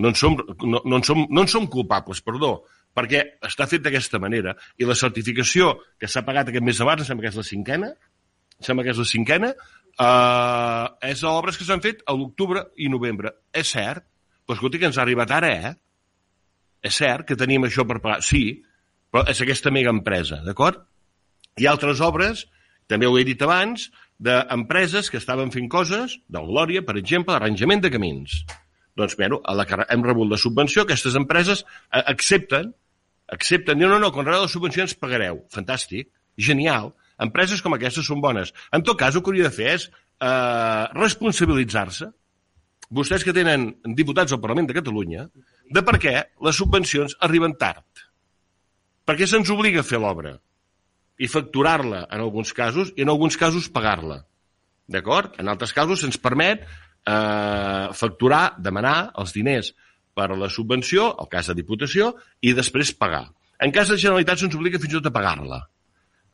No 0.00 0.10
en 0.10 0.18
som, 0.18 0.36
no, 0.64 0.82
no 0.82 0.98
en 0.98 1.06
som, 1.06 1.24
no 1.28 1.44
en 1.44 1.50
som 1.50 1.66
culpables, 1.70 2.22
perdó, 2.24 2.54
perquè 2.96 3.22
està 3.46 3.68
fet 3.70 3.84
d'aquesta 3.84 4.18
manera, 4.22 4.56
i 4.80 4.88
la 4.88 4.98
certificació 4.98 5.76
que 6.00 6.10
s'ha 6.10 6.24
pagat 6.26 6.50
aquest 6.50 6.66
mes 6.66 6.80
abans, 6.82 7.04
em 7.04 7.12
sembla 7.12 7.28
que 7.28 7.34
és 7.34 7.38
la 7.38 7.46
cinquena, 7.46 7.90
em 8.58 8.66
sembla 8.66 8.86
que 8.86 8.94
és 8.94 9.02
la 9.02 9.06
cinquena, 9.06 9.50
eh, 10.00 10.86
és 11.12 11.22
obres 11.30 11.58
que 11.58 11.66
s'han 11.68 11.84
fet 11.84 12.02
a 12.06 12.16
l'octubre 12.16 12.66
i 12.76 12.90
novembre. 12.90 13.36
És 13.54 13.70
cert, 13.76 14.09
però 14.50 14.56
escolti 14.58 14.80
que 14.82 14.88
ens 14.90 14.96
ha 14.98 15.04
arribat 15.04 15.30
ara, 15.30 15.48
eh? 15.54 15.70
És 16.82 16.96
cert 16.98 17.28
que 17.28 17.36
tenim 17.38 17.68
això 17.68 17.84
per 17.86 18.00
pagar. 18.02 18.18
Sí, 18.26 18.64
però 19.06 19.22
és 19.30 19.38
aquesta 19.44 19.70
mega 19.70 19.92
empresa, 19.94 20.40
d'acord? 20.42 20.80
Hi 21.54 21.68
ha 21.68 21.74
altres 21.76 22.02
obres, 22.02 22.48
també 22.90 23.06
ho 23.06 23.14
he 23.14 23.22
dit 23.28 23.42
abans, 23.46 23.84
d'empreses 24.18 25.06
que 25.12 25.20
estaven 25.22 25.54
fent 25.54 25.70
coses, 25.70 26.18
del 26.26 26.50
Glòria, 26.50 26.82
per 26.82 26.98
exemple, 26.98 27.36
l'arranjament 27.36 27.84
de 27.84 27.92
camins. 27.94 28.40
Doncs, 28.98 29.14
bueno, 29.20 29.38
a 29.46 29.54
la 29.54 29.68
que 29.70 29.78
hem 29.86 30.02
rebut 30.02 30.32
la 30.32 30.40
subvenció, 30.40 30.82
aquestes 30.82 31.14
empreses 31.20 31.62
eh, 31.62 32.02
accepten, 32.02 32.74
accepten, 33.30 33.78
diuen, 33.78 33.94
no, 33.94 34.02
no, 34.02 34.10
quan 34.10 34.26
rebeu 34.26 34.48
la 34.48 34.50
subvenció 34.50 34.82
ens 34.82 34.98
pagareu. 34.98 35.44
Fantàstic, 35.54 36.10
genial. 36.50 36.90
Empreses 37.22 37.62
com 37.62 37.78
aquestes 37.78 38.10
són 38.10 38.18
bones. 38.24 38.50
En 38.74 38.82
tot 38.82 38.98
cas, 38.98 39.14
el 39.14 39.22
que 39.22 39.30
hauria 39.30 39.46
de 39.46 39.54
fer 39.54 39.76
és 39.76 39.86
eh, 39.94 40.84
responsabilitzar-se 40.98 42.10
vostès 42.90 43.24
que 43.24 43.34
tenen 43.34 43.70
diputats 43.96 44.34
al 44.34 44.42
Parlament 44.42 44.68
de 44.68 44.76
Catalunya, 44.76 45.26
de 45.70 45.82
per 45.86 45.96
què 46.02 46.14
les 46.46 46.58
subvencions 46.58 47.16
arriben 47.26 47.54
tard. 47.58 47.86
Per 49.06 49.16
què 49.18 49.28
se'ns 49.30 49.50
obliga 49.54 49.82
a 49.82 49.86
fer 49.86 50.00
l'obra? 50.02 50.34
I 51.20 51.28
facturar-la, 51.30 52.06
en 52.10 52.24
alguns 52.24 52.52
casos, 52.56 52.92
i 52.96 53.04
en 53.06 53.12
alguns 53.12 53.38
casos 53.38 53.68
pagar-la. 53.70 54.20
D'acord? 54.90 55.36
En 55.38 55.50
altres 55.52 55.74
casos 55.76 56.02
se'ns 56.02 56.18
permet 56.18 56.64
eh, 56.66 57.86
facturar, 57.94 58.56
demanar 58.58 59.12
els 59.22 59.34
diners 59.36 59.72
per 60.16 60.30
a 60.32 60.38
la 60.38 60.50
subvenció, 60.50 61.12
el 61.22 61.30
cas 61.30 61.50
de 61.50 61.58
Diputació, 61.60 62.14
i 62.42 62.56
després 62.58 62.94
pagar. 62.98 63.28
En 63.62 63.70
cas 63.76 63.92
de 63.92 64.00
Generalitat 64.00 64.42
se'ns 64.42 64.56
obliga 64.58 64.80
fins 64.82 64.96
i 64.96 64.98
tot 64.98 65.10
a 65.12 65.14
pagar-la. 65.14 65.62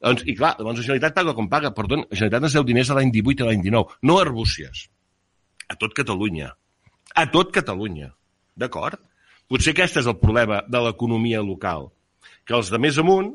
Doncs, 0.01 0.25
I 0.25 0.37
clar, 0.39 0.55
llavors 0.57 0.81
la 0.81 0.89
Generalitat 0.89 1.17
paga 1.17 1.35
com 1.37 1.49
paga. 1.53 1.75
Perdó, 1.77 2.01
la 2.01 2.17
Generalitat 2.17 2.49
ens 2.49 2.57
deu 2.57 2.65
diners 2.69 2.93
a 2.93 3.01
l'any 3.01 3.13
18 3.13 3.45
i 3.45 3.49
l'any 3.51 3.65
19, 3.67 3.99
no 4.09 4.21
Arbúcies 4.23 4.87
a 5.69 5.77
tot 5.77 5.95
Catalunya. 5.95 6.53
A 7.15 7.27
tot 7.31 7.53
Catalunya. 7.55 8.13
D'acord? 8.57 9.01
Potser 9.47 9.75
aquest 9.75 10.01
és 10.03 10.09
el 10.11 10.19
problema 10.19 10.63
de 10.67 10.81
l'economia 10.83 11.43
local. 11.45 11.91
Que 12.47 12.57
els 12.59 12.71
de 12.73 12.81
més 12.83 12.99
amunt 12.99 13.35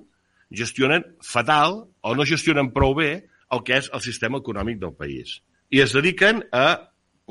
gestionen 0.52 1.06
fatal 1.24 1.86
o 2.04 2.16
no 2.16 2.28
gestionen 2.28 2.72
prou 2.76 2.96
bé 2.98 3.12
el 3.52 3.64
que 3.68 3.80
és 3.80 3.90
el 3.94 4.04
sistema 4.04 4.42
econòmic 4.44 4.80
del 4.82 4.96
país. 4.96 5.40
I 5.72 5.84
es 5.84 5.96
dediquen 5.96 6.44
a 6.52 6.66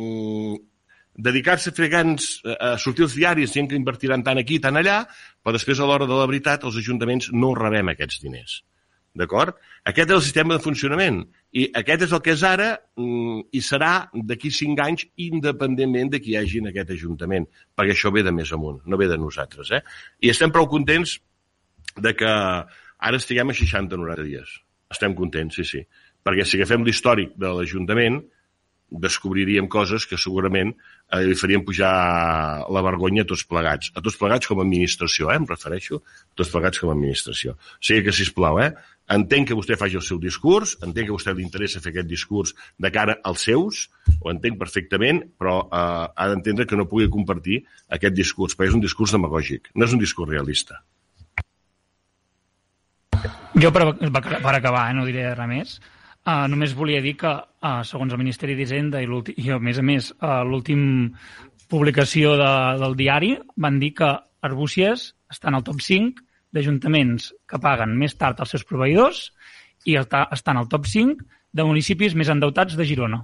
mm, 0.00 0.56
dedicar-se 1.20 1.72
a 1.72 1.76
fer 1.76 1.90
grans, 1.92 2.30
a 2.44 2.76
sortir 2.78 3.04
als 3.04 3.16
diaris 3.16 3.52
dient 3.52 3.68
que 3.68 3.78
invertiran 3.78 4.24
tant 4.24 4.40
aquí, 4.40 4.60
tant 4.62 4.80
allà, 4.80 5.02
però 5.42 5.56
després 5.56 5.80
a 5.80 5.88
l'hora 5.88 6.08
de 6.08 6.16
la 6.16 6.28
veritat 6.28 6.64
els 6.64 6.78
ajuntaments 6.80 7.30
no 7.36 7.52
rebem 7.56 7.92
aquests 7.92 8.22
diners. 8.24 8.60
D'acord? 9.20 9.56
Aquest 9.90 10.10
és 10.10 10.16
el 10.16 10.24
sistema 10.24 10.56
de 10.56 10.64
funcionament. 10.64 11.20
I 11.56 11.66
aquest 11.80 12.06
és 12.06 12.14
el 12.16 12.22
que 12.24 12.34
és 12.34 12.44
ara 12.46 12.70
mm, 12.96 13.50
i 13.56 13.62
serà 13.64 13.92
d'aquí 14.14 14.52
cinc 14.54 14.80
anys 14.84 15.06
independentment 15.28 16.14
de 16.14 16.22
qui 16.22 16.34
hi 16.34 16.40
hagi 16.40 16.62
en 16.62 16.70
aquest 16.70 16.94
Ajuntament, 16.96 17.46
perquè 17.76 17.94
això 17.96 18.12
ve 18.14 18.24
de 18.26 18.32
més 18.34 18.52
amunt, 18.56 18.80
no 18.86 19.00
ve 19.00 19.08
de 19.10 19.18
nosaltres. 19.20 19.72
Eh? 19.76 19.82
I 20.26 20.32
estem 20.32 20.52
prou 20.54 20.68
contents 20.72 21.18
de 21.96 22.14
que 22.16 22.30
ara 22.30 23.20
estiguem 23.20 23.52
a 23.52 23.56
60-90 23.56 24.26
dies. 24.26 24.58
Estem 24.90 25.14
contents, 25.18 25.56
sí, 25.56 25.64
sí. 25.64 25.84
Perquè 26.26 26.44
si 26.44 26.58
agafem 26.58 26.84
l'històric 26.84 27.36
de 27.40 27.52
l'Ajuntament, 27.56 28.20
descobriríem 28.90 29.68
coses 29.70 30.04
que 30.06 30.18
segurament 30.18 30.72
eh, 30.74 31.22
li 31.22 31.36
farien 31.38 31.62
pujar 31.66 31.92
la 32.66 32.82
vergonya 32.82 33.22
a 33.22 33.28
tots 33.32 33.44
plegats. 33.46 33.92
A 33.94 34.02
tots 34.02 34.18
plegats 34.18 34.50
com 34.50 34.60
a 34.60 34.66
administració, 34.66 35.30
eh, 35.30 35.38
em 35.38 35.46
refereixo. 35.48 36.00
A 36.02 36.40
tots 36.40 36.50
plegats 36.52 36.82
com 36.82 36.90
a 36.90 36.96
administració. 36.96 37.54
O 37.54 37.86
sigui 37.86 38.08
que, 38.08 38.16
sisplau, 38.16 38.58
eh, 38.62 38.72
entenc 39.10 39.50
que 39.50 39.56
vostè 39.58 39.76
faci 39.78 39.98
el 39.98 40.04
seu 40.06 40.20
discurs, 40.22 40.76
entenc 40.84 41.08
que 41.08 41.12
a 41.12 41.16
vostè 41.16 41.34
li 41.34 41.44
interessa 41.44 41.82
fer 41.82 41.92
aquest 41.94 42.08
discurs 42.10 42.54
de 42.78 42.90
cara 42.94 43.18
als 43.26 43.44
seus, 43.48 43.82
ho 44.20 44.30
entenc 44.30 44.58
perfectament, 44.60 45.22
però 45.38 45.56
eh, 45.66 46.06
ha 46.14 46.28
d'entendre 46.30 46.66
que 46.66 46.78
no 46.78 46.88
pugui 46.90 47.10
compartir 47.10 47.60
aquest 47.90 48.16
discurs, 48.16 48.56
perquè 48.56 48.70
és 48.70 48.78
un 48.78 48.84
discurs 48.84 49.16
demagògic, 49.16 49.72
no 49.74 49.88
és 49.88 49.96
un 49.96 50.02
discurs 50.02 50.30
realista. 50.30 50.80
Jo, 53.60 53.72
per, 53.74 53.90
per 54.14 54.54
acabar, 54.54 54.86
eh, 54.88 54.94
no 54.96 55.04
diré 55.08 55.32
res 55.34 55.50
més, 55.50 55.76
uh, 56.22 56.46
només 56.48 56.76
volia 56.78 57.02
dir 57.04 57.16
que, 57.18 57.32
uh, 57.34 57.80
segons 57.84 58.14
el 58.14 58.22
Ministeri 58.22 58.54
d'Hisenda 58.56 59.02
i, 59.02 59.08
i, 59.34 59.50
a 59.50 59.58
més 59.58 59.80
a 59.82 59.84
més, 59.84 60.12
uh, 60.20 60.40
l'últim 60.46 61.10
publicació 61.70 62.36
de, 62.38 62.50
del 62.80 62.96
diari 62.98 63.34
van 63.58 63.78
dir 63.82 63.92
que 63.98 64.10
Arbúcies 64.46 65.10
està 65.30 65.50
en 65.50 65.58
el 65.58 65.66
top 65.66 65.82
5 65.84 66.29
d'ajuntaments 66.54 67.30
que 67.48 67.60
paguen 67.62 67.96
més 67.98 68.16
tard 68.18 68.40
als 68.40 68.54
seus 68.54 68.66
proveïdors 68.66 69.28
i 69.88 69.96
està, 69.96 70.26
en 70.28 70.60
el 70.60 70.68
top 70.68 70.88
5 70.90 71.26
de 71.52 71.66
municipis 71.66 72.14
més 72.14 72.30
endeutats 72.30 72.76
de 72.76 72.86
Girona. 72.86 73.22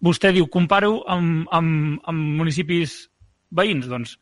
Vostè 0.00 0.32
diu, 0.32 0.46
comparo 0.48 1.02
amb, 1.10 1.48
amb, 1.52 1.98
amb 2.08 2.36
municipis 2.40 3.10
veïns. 3.52 3.88
Doncs 3.90 4.16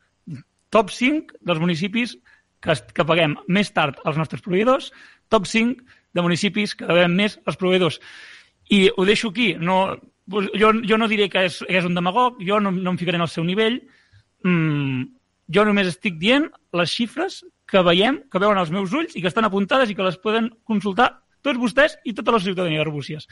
top 0.75 0.91
5 0.91 1.39
dels 1.47 1.61
municipis 1.63 2.17
que, 2.65 2.75
que 2.95 3.07
paguem 3.07 3.37
més 3.47 3.71
tard 3.75 4.01
als 4.05 4.19
nostres 4.19 4.43
proveïdors, 4.45 4.91
top 5.31 5.47
5 5.47 5.85
de 6.15 6.25
municipis 6.25 6.75
que 6.75 6.89
devem 6.89 7.15
més 7.15 7.39
als 7.47 7.59
proveïdors. 7.61 8.01
I 8.75 8.89
ho 8.91 9.05
deixo 9.09 9.31
aquí. 9.31 9.53
No, 9.55 9.97
jo, 10.29 10.73
jo 10.85 10.99
no 10.99 11.09
diré 11.09 11.29
que 11.33 11.47
és, 11.49 11.61
que 11.63 11.79
és 11.79 11.87
un 11.87 11.95
demagog, 11.97 12.43
jo 12.45 12.59
no, 12.61 12.73
no 12.75 12.93
em 12.93 12.99
ficaré 13.01 13.21
en 13.21 13.27
el 13.29 13.33
seu 13.33 13.47
nivell. 13.47 13.79
Mm, 14.45 15.07
jo 15.55 15.65
només 15.65 15.89
estic 15.91 16.19
dient 16.21 16.49
les 16.77 16.93
xifres 16.93 17.43
que 17.69 17.83
veiem, 17.85 18.23
que 18.33 18.41
veuen 18.41 18.59
els 18.61 18.73
meus 18.73 18.93
ulls 18.93 19.17
i 19.17 19.23
que 19.23 19.31
estan 19.31 19.49
apuntades 19.49 19.91
i 19.91 19.97
que 19.97 20.07
les 20.07 20.21
poden 20.21 20.51
consultar 20.65 21.13
Tots 21.47 21.59
vostès 21.63 21.95
i 22.09 22.13
tota 22.17 22.33
la 22.35 22.41
ciutadania 22.43 22.81
d'Arbúcies. 22.83 23.29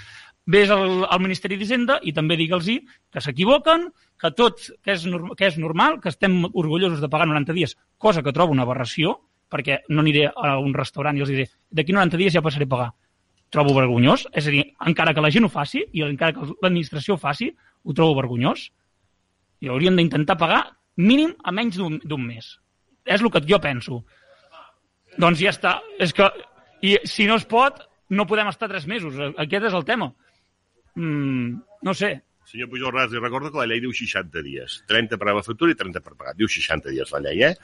Ves 0.47 0.71
al, 0.71 1.03
al 1.11 1.23
Ministeri 1.23 1.57
d'Hisenda 1.59 1.99
i 2.07 2.13
també 2.15 2.37
digue'ls 2.39 2.69
que 3.13 3.23
s'equivoquen, 3.23 3.89
que 4.21 4.31
tot, 4.39 4.63
que 4.87 4.95
és, 4.95 5.07
que 5.37 5.49
és 5.49 5.59
normal, 5.59 5.99
que 6.01 6.13
estem 6.13 6.45
orgullosos 6.53 7.03
de 7.03 7.11
pagar 7.11 7.27
90 7.27 7.57
dies, 7.57 7.75
cosa 7.99 8.23
que 8.23 8.35
trobo 8.37 8.55
una 8.55 8.63
aberració, 8.63 9.17
perquè 9.51 9.81
no 9.91 10.05
aniré 10.05 10.29
a 10.31 10.57
un 10.63 10.73
restaurant 10.75 11.19
i 11.19 11.25
els 11.27 11.33
diré 11.35 11.49
d'aquí 11.71 11.95
90 11.95 12.23
dies 12.23 12.35
ja 12.35 12.45
passaré 12.47 12.67
a 12.67 12.75
pagar. 12.77 12.89
Trobo 13.51 13.75
vergonyós, 13.75 14.27
és 14.35 14.47
a 14.47 14.55
dir, 14.55 14.65
encara 14.87 15.15
que 15.15 15.23
la 15.23 15.31
gent 15.35 15.47
ho 15.47 15.51
faci 15.51 15.85
i 15.93 16.07
encara 16.07 16.35
que 16.35 16.49
l'administració 16.63 17.15
ho 17.15 17.21
faci, 17.21 17.51
ho 17.83 17.95
trobo 17.95 18.17
vergonyós. 18.19 18.71
I 19.63 19.71
hauríem 19.73 19.99
d'intentar 19.99 20.39
pagar 20.39 20.63
mínim 20.97 21.35
a 21.45 21.53
menys 21.53 21.79
d'un 21.79 22.23
mes. 22.27 22.53
És 23.07 23.23
el 23.23 23.31
que 23.31 23.43
jo 23.47 23.61
penso. 23.63 24.03
Doncs 25.17 25.41
ja 25.41 25.53
està. 25.55 25.79
És 26.03 26.13
que, 26.17 26.29
I 26.83 26.99
si 27.09 27.27
no 27.29 27.39
es 27.41 27.47
pot, 27.49 27.81
no 28.11 28.27
podem 28.29 28.49
estar 28.51 28.69
tres 28.69 28.87
mesos. 28.87 29.17
Aquest 29.37 29.71
és 29.71 29.75
el 29.75 29.85
tema. 29.85 30.11
Mm, 30.95 31.57
no 31.83 31.95
sé. 31.95 32.13
Senyor 32.47 32.69
Pujol 32.71 32.93
Ras, 32.95 33.11
li 33.11 33.19
recordo 33.19 33.51
que 33.51 33.59
la 33.59 33.67
llei 33.67 33.81
diu 33.83 33.93
60 33.93 34.43
dies. 34.45 34.83
30 34.87 35.19
per 35.19 35.33
a 35.33 35.35
la 35.35 35.43
factura 35.43 35.73
i 35.73 35.79
30 35.79 36.03
per 36.05 36.15
pagar. 36.15 36.37
Diu 36.39 36.49
60 36.51 36.93
dies 36.95 37.11
la 37.15 37.23
llei, 37.25 37.43
eh? 37.49 37.55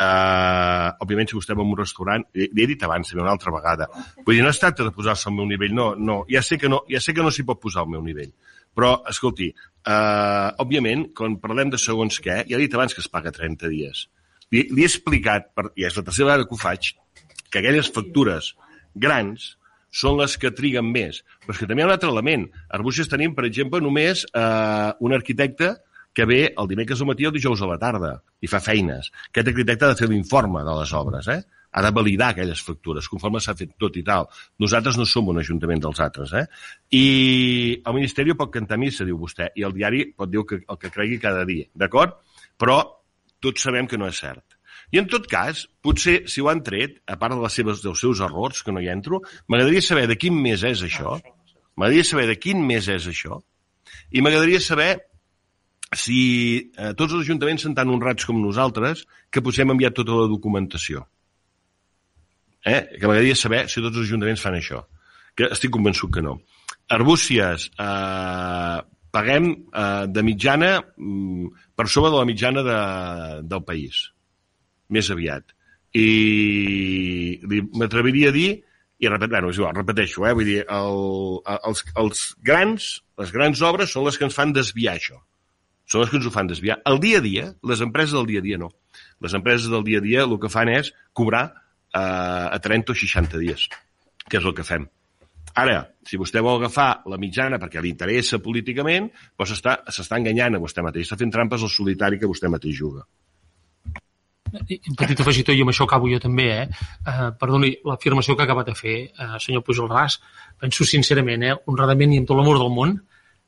Uh, 0.00 0.88
òbviament, 1.04 1.28
si 1.28 1.36
vostè 1.36 1.52
va 1.52 1.60
a 1.60 1.68
un 1.68 1.76
restaurant, 1.76 2.22
li, 2.32 2.46
li 2.56 2.62
he 2.64 2.68
dit 2.70 2.84
abans, 2.86 3.10
una 3.12 3.34
altra 3.34 3.52
vegada, 3.52 3.84
vull 4.24 4.38
dir, 4.38 4.40
no 4.46 4.48
es 4.48 4.60
tracta 4.62 4.86
de 4.86 4.94
posar-se 4.96 5.28
al 5.28 5.34
meu 5.36 5.44
nivell, 5.44 5.74
no, 5.76 5.90
no, 5.92 6.22
ja 6.30 6.40
sé 6.40 6.56
que 6.56 6.70
no, 6.72 6.78
ja 6.88 7.02
sé 7.04 7.12
que 7.12 7.20
no 7.20 7.28
s'hi 7.28 7.44
pot 7.44 7.60
posar 7.60 7.82
al 7.82 7.90
meu 7.92 8.00
nivell, 8.06 8.30
però, 8.76 8.94
escolti, 9.10 9.50
uh, 9.88 10.50
òbviament, 10.62 11.08
quan 11.16 11.38
parlem 11.42 11.72
de 11.72 11.80
segons 11.80 12.20
què, 12.22 12.42
ja 12.48 12.56
he 12.56 12.62
dit 12.64 12.74
abans 12.76 12.94
que 12.96 13.02
es 13.04 13.10
paga 13.12 13.32
30 13.34 13.70
dies. 13.72 14.06
Li, 14.50 14.66
li 14.70 14.84
he 14.84 14.90
explicat, 14.90 15.50
per, 15.54 15.70
i 15.78 15.86
és 15.86 15.96
la 15.96 16.04
tercera 16.06 16.30
vegada 16.30 16.46
que 16.48 16.56
ho 16.56 16.60
faig, 16.60 16.92
que 17.50 17.62
aquelles 17.62 17.90
factures 17.94 18.54
grans 18.94 19.54
són 19.90 20.18
les 20.20 20.36
que 20.38 20.52
triguen 20.54 20.90
més. 20.90 21.22
Però 21.44 21.54
és 21.54 21.60
que 21.60 21.68
també 21.68 21.82
hi 21.82 21.84
ha 21.84 21.90
un 21.90 21.94
altre 21.96 22.10
element. 22.10 22.46
A 22.68 22.78
Arbúcies 22.78 23.10
tenim, 23.10 23.34
per 23.34 23.46
exemple, 23.48 23.82
només 23.82 24.24
eh, 24.26 24.90
un 25.02 25.14
arquitecte 25.16 25.74
que 26.14 26.26
ve 26.26 26.40
el 26.58 26.68
dimecres 26.70 27.02
al 27.02 27.10
matí 27.10 27.26
o 27.26 27.30
el 27.30 27.36
dijous 27.36 27.62
a 27.62 27.70
la 27.70 27.78
tarda 27.78 28.12
i 28.42 28.50
fa 28.50 28.62
feines. 28.62 29.10
Aquest 29.30 29.50
arquitecte 29.52 29.86
ha 29.86 29.92
de 29.92 29.98
fer 29.98 30.08
l'informe 30.10 30.62
de 30.66 30.76
les 30.80 30.94
obres, 30.98 31.28
eh? 31.30 31.42
Ha 31.70 31.82
de 31.84 31.90
validar 31.94 32.30
aquelles 32.32 32.62
factures, 32.66 33.08
conforme 33.08 33.40
s'ha 33.40 33.54
fet 33.58 33.76
tot 33.78 33.96
i 33.96 34.04
tal. 34.06 34.28
Nosaltres 34.62 34.98
no 34.98 35.06
som 35.06 35.28
un 35.30 35.40
ajuntament 35.42 35.82
dels 35.82 36.00
altres. 36.02 36.32
Eh? 36.34 36.46
I 36.98 37.04
el 37.84 37.96
Ministeri 37.96 38.34
pot 38.38 38.52
cantar 38.54 38.78
missa, 38.80 39.06
diu 39.06 39.18
vostè, 39.20 39.52
i 39.56 39.66
el 39.66 39.76
diari 39.76 40.06
pot 40.16 40.30
dir 40.30 40.42
el 40.42 40.48
que, 40.48 40.62
el 40.66 40.80
que 40.80 40.92
cregui 40.94 41.20
cada 41.22 41.44
dia, 41.48 41.68
d'acord? 41.74 42.18
Però 42.58 42.80
tots 43.40 43.62
sabem 43.66 43.86
que 43.90 43.98
no 44.00 44.08
és 44.10 44.18
cert. 44.20 44.58
I 44.90 44.98
en 44.98 45.06
tot 45.10 45.28
cas, 45.30 45.66
potser 45.84 46.24
si 46.30 46.42
ho 46.42 46.48
han 46.50 46.64
tret, 46.66 46.98
a 47.06 47.16
part 47.20 47.36
de 47.36 47.44
les 47.44 47.54
seves, 47.54 47.82
dels 47.84 48.00
seus 48.02 48.22
errors, 48.26 48.64
que 48.66 48.74
no 48.74 48.82
hi 48.82 48.90
entro, 48.90 49.20
m'agradaria 49.46 49.84
saber 49.86 50.08
de 50.10 50.18
quin 50.18 50.34
mes 50.34 50.64
és 50.66 50.82
això, 50.82 51.14
m'agradaria 51.78 52.08
saber 52.08 52.26
de 52.32 52.36
quin 52.42 52.64
mes 52.66 52.88
és 52.90 53.06
això, 53.12 53.38
i 54.10 54.22
m'agradaria 54.22 54.58
saber 54.62 54.90
si 55.96 56.18
eh, 56.74 56.92
tots 56.98 57.14
els 57.14 57.22
ajuntaments 57.24 57.64
són 57.66 57.74
tan 57.78 57.90
honrats 57.90 58.26
com 58.26 58.38
nosaltres 58.42 59.04
que 59.30 59.42
potser 59.42 59.64
hem 59.64 59.74
enviat 59.74 59.96
tota 59.96 60.18
la 60.18 60.28
documentació. 60.30 61.06
Eh? 62.64 62.80
Que 62.98 63.06
m'agradaria 63.06 63.36
saber 63.38 63.66
si 63.68 63.80
tots 63.80 63.96
els 63.96 64.08
ajuntaments 64.08 64.42
fan 64.42 64.58
això. 64.58 64.82
Que 65.36 65.48
estic 65.54 65.72
convençut 65.74 66.12
que 66.14 66.24
no. 66.24 66.38
Arbúcies, 66.90 67.68
eh, 67.78 68.78
paguem 69.14 69.50
eh, 69.52 70.06
de 70.08 70.24
mitjana 70.26 70.72
mm, 70.80 71.46
per 71.76 71.88
sobre 71.88 72.10
de 72.10 72.18
la 72.18 72.28
mitjana 72.28 72.64
de, 72.66 72.80
del 73.48 73.64
país. 73.66 74.02
Més 74.90 75.10
aviat. 75.14 75.54
I 75.96 77.40
m'atreviria 77.74 78.30
a 78.30 78.34
dir 78.34 78.50
i 79.00 79.08
repet, 79.08 79.30
bueno, 79.32 79.48
és 79.48 79.58
igual, 79.58 79.74
repeteixo, 79.78 80.26
eh? 80.28 80.34
vull 80.36 80.44
dir, 80.44 80.60
el, 80.68 80.98
els, 81.70 81.82
els 82.02 82.24
grans, 82.44 82.88
les 83.18 83.32
grans 83.32 83.62
obres 83.64 83.94
són 83.94 84.04
les 84.04 84.18
que 84.20 84.26
ens 84.28 84.36
fan 84.36 84.52
desviar 84.52 84.98
això. 84.98 85.16
Són 85.88 86.04
les 86.04 86.12
que 86.12 86.20
ens 86.20 86.28
ho 86.28 86.32
fan 86.34 86.50
desviar. 86.50 86.76
El 86.86 87.00
dia 87.02 87.18
a 87.18 87.24
dia, 87.24 87.46
les 87.66 87.80
empreses 87.82 88.12
del 88.14 88.28
dia 88.28 88.42
a 88.42 88.44
dia 88.44 88.60
no. 88.60 88.68
Les 89.24 89.32
empreses 89.34 89.72
del 89.72 89.86
dia 89.88 90.02
a 90.02 90.04
dia 90.04 90.26
el 90.26 90.36
que 90.42 90.52
fan 90.52 90.68
és 90.70 90.92
cobrar 91.16 91.48
a 91.92 92.58
30 92.62 92.92
o 92.92 92.96
60 92.96 93.40
dies, 93.42 93.68
que 94.28 94.38
és 94.38 94.44
el 94.44 94.54
que 94.54 94.66
fem. 94.66 94.86
Ara, 95.58 95.80
si 96.06 96.18
vostè 96.20 96.42
vol 96.44 96.60
agafar 96.60 97.02
la 97.10 97.18
mitjana 97.18 97.58
perquè 97.58 97.82
li 97.82 97.90
interessa 97.90 98.38
políticament, 98.42 99.08
doncs 99.38 99.56
s'està 99.58 100.18
enganyant 100.18 100.56
a 100.56 100.62
vostè 100.62 100.84
mateix, 100.86 101.08
està 101.08 101.18
fent 101.18 101.32
trampes 101.34 101.64
al 101.66 101.72
solitari 101.72 102.20
que 102.20 102.30
vostè 102.30 102.50
mateix 102.52 102.76
juga. 102.78 103.02
Un 104.50 104.96
petit 104.98 105.20
afegitó, 105.22 105.54
i 105.54 105.62
amb 105.62 105.70
això 105.70 105.86
acabo 105.86 106.08
jo 106.10 106.18
també, 106.22 106.48
eh? 106.62 106.86
eh 107.06 107.28
perdoni, 107.38 107.70
l'afirmació 107.86 108.34
que 108.34 108.42
ha 108.42 108.48
acabat 108.48 108.70
de 108.70 108.74
fer, 108.74 108.96
eh, 109.10 109.36
senyor 109.38 109.62
Pujol 109.66 109.90
Ras, 109.90 110.18
penso 110.58 110.86
sincerament, 110.86 111.44
eh, 111.46 111.54
honradament 111.70 112.14
i 112.14 112.18
amb 112.18 112.30
tot 112.30 112.38
l'amor 112.38 112.58
del 112.58 112.72
món, 112.74 112.96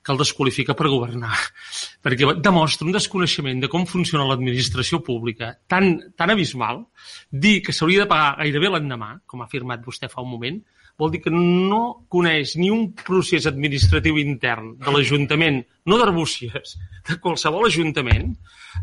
que 0.02 0.12
el 0.12 0.18
desqualifica 0.18 0.74
per 0.78 0.90
governar, 0.90 1.32
perquè 2.02 2.34
demostra 2.42 2.88
un 2.88 2.94
desconeixement 2.96 3.62
de 3.62 3.70
com 3.72 3.86
funciona 3.86 4.26
l'administració 4.28 5.00
pública 5.06 5.52
tan, 5.70 5.94
tan 6.18 6.34
abismal, 6.34 6.84
dir 7.30 7.60
que 7.62 7.74
s'hauria 7.74 8.04
de 8.04 8.10
pagar 8.10 8.36
gairebé 8.42 8.72
l'endemà, 8.74 9.14
com 9.26 9.42
ha 9.42 9.48
afirmat 9.50 9.84
vostè 9.86 10.10
fa 10.10 10.24
un 10.24 10.32
moment, 10.34 10.62
vol 10.98 11.12
dir 11.14 11.22
que 11.24 11.32
no 11.32 12.04
coneix 12.12 12.56
ni 12.60 12.68
un 12.70 12.90
procés 12.98 13.46
administratiu 13.48 14.18
intern 14.20 14.74
de 14.82 14.92
l'Ajuntament, 14.92 15.62
no 15.88 15.98
d'Arbúcies, 15.98 16.76
de 17.08 17.18
qualsevol 17.22 17.68
Ajuntament, 17.70 18.34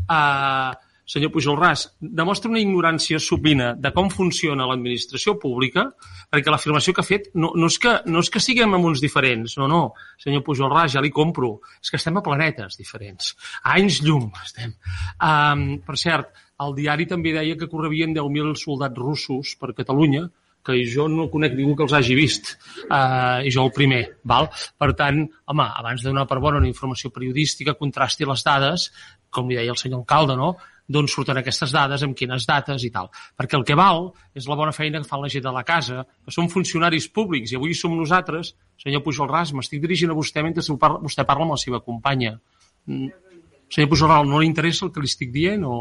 eh, 0.01 0.71
senyor 1.09 1.31
Pujol 1.33 1.57
Ras, 1.57 1.87
demostra 1.99 2.51
una 2.51 2.61
ignorància 2.61 3.17
supina 3.19 3.71
de 3.73 3.91
com 3.95 4.11
funciona 4.13 4.67
l'administració 4.69 5.35
pública, 5.41 5.87
perquè 6.29 6.53
l'afirmació 6.53 6.93
que 6.93 7.01
ha 7.01 7.07
fet 7.07 7.31
no, 7.33 7.49
no, 7.57 7.69
és 7.71 7.79
que, 7.81 7.95
no 8.05 8.21
és 8.21 8.29
que 8.29 8.41
siguem 8.43 8.77
en 8.77 8.85
uns 8.91 9.01
diferents, 9.01 9.57
no, 9.57 9.67
no, 9.71 9.81
senyor 10.21 10.43
Pujol 10.45 10.69
Ras, 10.69 10.93
ja 10.93 11.01
li 11.01 11.09
compro, 11.13 11.55
és 11.81 11.89
que 11.89 11.97
estem 11.97 12.19
a 12.19 12.25
planetes 12.25 12.77
diferents, 12.77 13.33
a 13.63 13.79
anys 13.79 14.03
llum 14.05 14.29
estem. 14.43 14.75
Um, 15.17 15.65
per 15.85 15.97
cert, 15.97 16.29
el 16.61 16.77
diari 16.77 17.09
també 17.09 17.33
deia 17.33 17.57
que 17.57 17.71
correbien 17.71 18.13
10.000 18.13 18.53
soldats 18.59 19.01
russos 19.01 19.55
per 19.57 19.73
Catalunya, 19.73 20.27
que 20.65 20.75
jo 20.85 21.07
no 21.09 21.29
conec 21.31 21.55
ningú 21.55 21.75
que 21.77 21.85
els 21.87 21.93
hagi 21.95 22.17
vist, 22.17 22.51
uh, 22.89 23.39
i 23.41 23.49
jo 23.53 23.63
el 23.65 23.71
primer. 23.73 24.03
Val? 24.27 24.49
Per 24.77 24.91
tant, 24.99 25.23
home, 25.49 25.69
abans 25.81 26.03
de 26.03 26.11
donar 26.11 26.27
per 26.29 26.41
bona 26.43 26.59
una 26.61 26.69
informació 26.69 27.09
periodística, 27.15 27.77
contrasti 27.79 28.27
les 28.27 28.43
dades, 28.45 28.89
com 29.33 29.49
li 29.49 29.57
deia 29.57 29.73
el 29.73 29.79
senyor 29.79 30.03
alcalde, 30.03 30.35
no? 30.37 30.57
D'on 30.89 31.07
surten 31.07 31.37
aquestes 31.37 31.71
dades, 31.75 32.03
amb 32.03 32.17
quines 32.17 32.47
dates 32.49 32.83
i 32.83 32.89
tal. 32.93 33.11
Perquè 33.37 33.57
el 33.59 33.65
que 33.67 33.77
val 33.77 34.09
és 34.37 34.47
la 34.49 34.57
bona 34.57 34.73
feina 34.73 35.01
que 35.01 35.09
fa 35.09 35.19
la 35.21 35.29
gent 35.29 35.45
de 35.45 35.53
la 35.53 35.63
casa, 35.67 36.03
que 36.25 36.33
són 36.33 36.49
funcionaris 36.49 37.07
públics, 37.13 37.53
i 37.53 37.59
avui 37.59 37.77
som 37.77 37.93
nosaltres, 37.97 38.55
senyor 38.81 39.03
Pujol 39.05 39.29
Ras, 39.29 39.53
m'estic 39.53 39.83
dirigint 39.83 40.09
a 40.09 40.17
vostè 40.17 40.43
mentre 40.45 40.65
vostè 40.65 41.25
parla 41.29 41.45
amb 41.45 41.53
la 41.53 41.61
seva 41.61 41.83
companya. 41.85 42.33
Mm, 42.89 43.11
senyor 43.69 43.91
Pujol 43.93 44.09
Ras, 44.09 44.27
no 44.27 44.41
li 44.41 44.49
interessa 44.49 44.87
el 44.87 44.93
que 44.95 45.03
li 45.03 45.11
estic 45.11 45.31
dient 45.35 45.65
o 45.67 45.75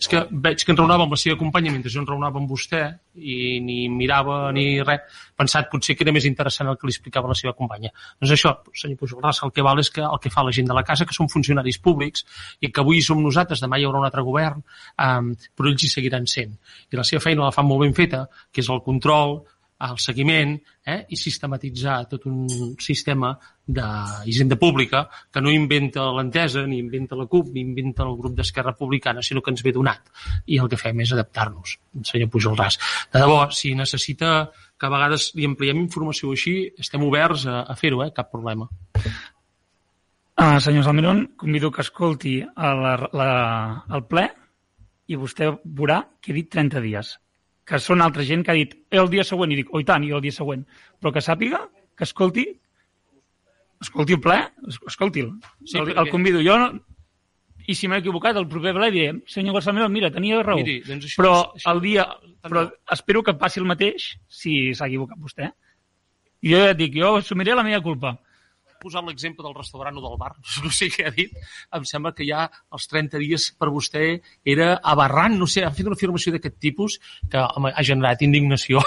és 0.00 0.08
que 0.08 0.20
veig 0.32 0.62
que 0.64 0.72
enraonava 0.72 1.04
amb 1.04 1.12
la 1.12 1.18
seva 1.20 1.36
companya 1.36 1.72
mentre 1.74 1.92
jo 1.92 2.00
enraonava 2.00 2.40
amb 2.40 2.48
vostè 2.48 2.80
i 3.20 3.60
ni 3.60 3.82
mirava 3.92 4.38
ni 4.56 4.80
res, 4.80 5.18
pensat 5.36 5.68
potser 5.72 5.96
que 5.96 6.06
era 6.06 6.14
més 6.16 6.24
interessant 6.24 6.70
el 6.72 6.78
que 6.80 6.88
li 6.88 6.94
explicava 6.94 7.28
la 7.28 7.36
seva 7.36 7.52
companya. 7.58 7.92
Doncs 8.16 8.32
això, 8.38 8.54
senyor 8.72 8.96
Pujol 9.02 9.20
Ras, 9.20 9.42
el 9.44 9.52
que 9.52 9.64
val 9.66 9.82
és 9.82 9.92
que 9.92 10.00
el 10.06 10.22
que 10.24 10.32
fa 10.32 10.46
la 10.46 10.54
gent 10.56 10.70
de 10.70 10.76
la 10.76 10.86
casa, 10.88 11.04
que 11.04 11.16
són 11.16 11.28
funcionaris 11.28 11.80
públics 11.84 12.24
i 12.64 12.72
que 12.72 12.80
avui 12.80 13.04
som 13.04 13.20
nosaltres, 13.20 13.60
demà 13.60 13.76
hi 13.76 13.84
haurà 13.84 14.00
un 14.00 14.08
altre 14.08 14.24
govern, 14.24 14.64
um, 15.04 15.32
però 15.52 15.68
ells 15.68 15.84
hi 15.84 15.92
seguiran 15.92 16.28
sent. 16.30 16.56
I 16.88 17.00
la 17.00 17.04
seva 17.04 17.20
feina 17.26 17.44
la 17.44 17.52
fan 17.52 17.68
molt 17.68 17.84
ben 17.84 17.96
feta, 17.96 18.24
que 18.48 18.64
és 18.64 18.72
el 18.72 18.80
control, 18.86 19.42
el 19.86 19.98
seguiment 19.98 20.56
eh, 20.84 21.04
i 21.08 21.16
sistematitzar 21.16 21.96
tot 22.10 22.26
un 22.28 22.44
sistema 22.82 23.32
d'hisenda 23.70 24.58
pública 24.60 25.04
que 25.32 25.40
no 25.40 25.52
inventa 25.54 26.08
l'entesa, 26.16 26.66
ni 26.66 26.80
inventa 26.82 27.16
la 27.16 27.26
CUP, 27.30 27.52
ni 27.54 27.62
inventa 27.62 28.04
el 28.04 28.16
grup 28.18 28.34
d'Esquerra 28.36 28.74
Republicana, 28.74 29.22
sinó 29.22 29.42
que 29.42 29.54
ens 29.54 29.62
ve 29.64 29.72
donat. 29.72 30.10
I 30.46 30.58
el 30.60 30.68
que 30.68 30.80
fem 30.80 31.00
és 31.04 31.14
adaptar-nos, 31.16 31.78
senyor 32.10 32.30
Pujol 32.32 32.58
Ras. 32.58 32.80
De 33.12 33.22
debò, 33.22 33.44
si 33.54 33.74
necessita 33.78 34.50
que 34.80 34.88
a 34.88 34.92
vegades 34.92 35.30
li 35.36 35.48
ampliem 35.48 35.80
informació 35.80 36.32
així, 36.34 36.56
estem 36.80 37.04
oberts 37.06 37.46
a, 37.46 37.62
a 37.68 37.76
fer-ho, 37.78 38.02
eh? 38.04 38.12
cap 38.16 38.30
problema. 38.32 38.68
Uh, 40.40 40.56
senyor 40.60 40.86
Salmeron, 40.86 41.26
convido 41.36 41.70
que 41.70 41.82
escolti 41.84 42.38
el, 42.40 42.86
la, 43.12 43.32
el 43.92 44.06
ple 44.08 44.30
i 45.10 45.18
vostè 45.20 45.50
veurà 45.64 46.00
que 46.22 46.32
he 46.32 46.38
dit 46.38 46.48
30 46.48 46.80
dies 46.84 47.18
que 47.66 47.78
són 47.82 48.02
altra 48.02 48.24
gent 48.26 48.44
que 48.44 48.52
ha 48.52 48.58
dit 48.58 48.76
el 48.90 49.10
dia 49.12 49.24
següent, 49.26 49.52
i 49.52 49.60
dic, 49.60 49.72
oi 49.76 49.86
tant, 49.86 50.04
i 50.06 50.12
el 50.16 50.22
dia 50.24 50.34
següent, 50.34 50.64
però 51.00 51.12
que 51.14 51.22
sàpiga, 51.24 51.64
que 51.96 52.06
escolti, 52.08 52.46
escolti 53.80 54.16
el 54.16 54.22
ple, 54.24 54.38
escolti'l, 54.90 55.30
sí, 55.64 55.78
el, 55.78 55.90
perquè... 55.90 55.98
el 56.02 56.10
convido. 56.12 56.42
Jo, 56.44 56.56
no, 56.60 56.70
i 57.70 57.76
si 57.76 57.88
m'he 57.88 58.00
equivocat, 58.02 58.38
el 58.40 58.48
proper 58.50 58.74
ple 58.76 58.90
diré, 58.94 59.12
senyor 59.30 59.58
Garçamero, 59.58 59.88
mira, 59.92 60.10
tenia 60.14 60.40
raó, 60.42 60.58
Miri, 60.58 60.80
doncs 60.86 61.10
això, 61.10 61.20
però 61.20 61.34
això, 61.42 61.74
el 61.74 61.82
dia, 61.84 62.06
però 62.42 62.64
espero 62.96 63.22
que 63.26 63.36
passi 63.38 63.62
el 63.62 63.68
mateix 63.70 64.14
si 64.40 64.56
s'ha 64.74 64.88
equivocat 64.90 65.20
vostè. 65.20 65.52
I 66.40 66.54
jo 66.54 66.60
ja 66.64 66.72
et 66.72 66.78
dic, 66.80 66.96
jo 66.96 67.14
assumiré 67.18 67.54
la 67.54 67.66
meva 67.66 67.82
culpa 67.84 68.16
posat 68.80 69.06
l'exemple 69.06 69.44
del 69.46 69.56
restaurant 69.56 70.00
o 70.00 70.04
del 70.04 70.18
bar, 70.20 70.32
no 70.64 70.72
sé 70.74 70.90
què 70.92 71.06
ha 71.08 71.14
dit, 71.14 71.36
em 71.76 71.86
sembla 71.88 72.14
que 72.16 72.26
ja 72.28 72.46
els 72.72 72.88
30 72.90 73.22
dies 73.22 73.50
per 73.60 73.70
vostè 73.74 74.10
era 74.56 74.72
aberrant, 74.94 75.38
no 75.38 75.48
sé, 75.50 75.64
ha 75.64 75.74
fet 75.76 75.88
una 75.90 75.98
afirmació 75.98 76.34
d'aquest 76.34 76.58
tipus 76.62 76.98
que 77.30 77.44
home, 77.56 77.72
ha 77.74 77.86
generat 77.86 78.24
indignació. 78.26 78.82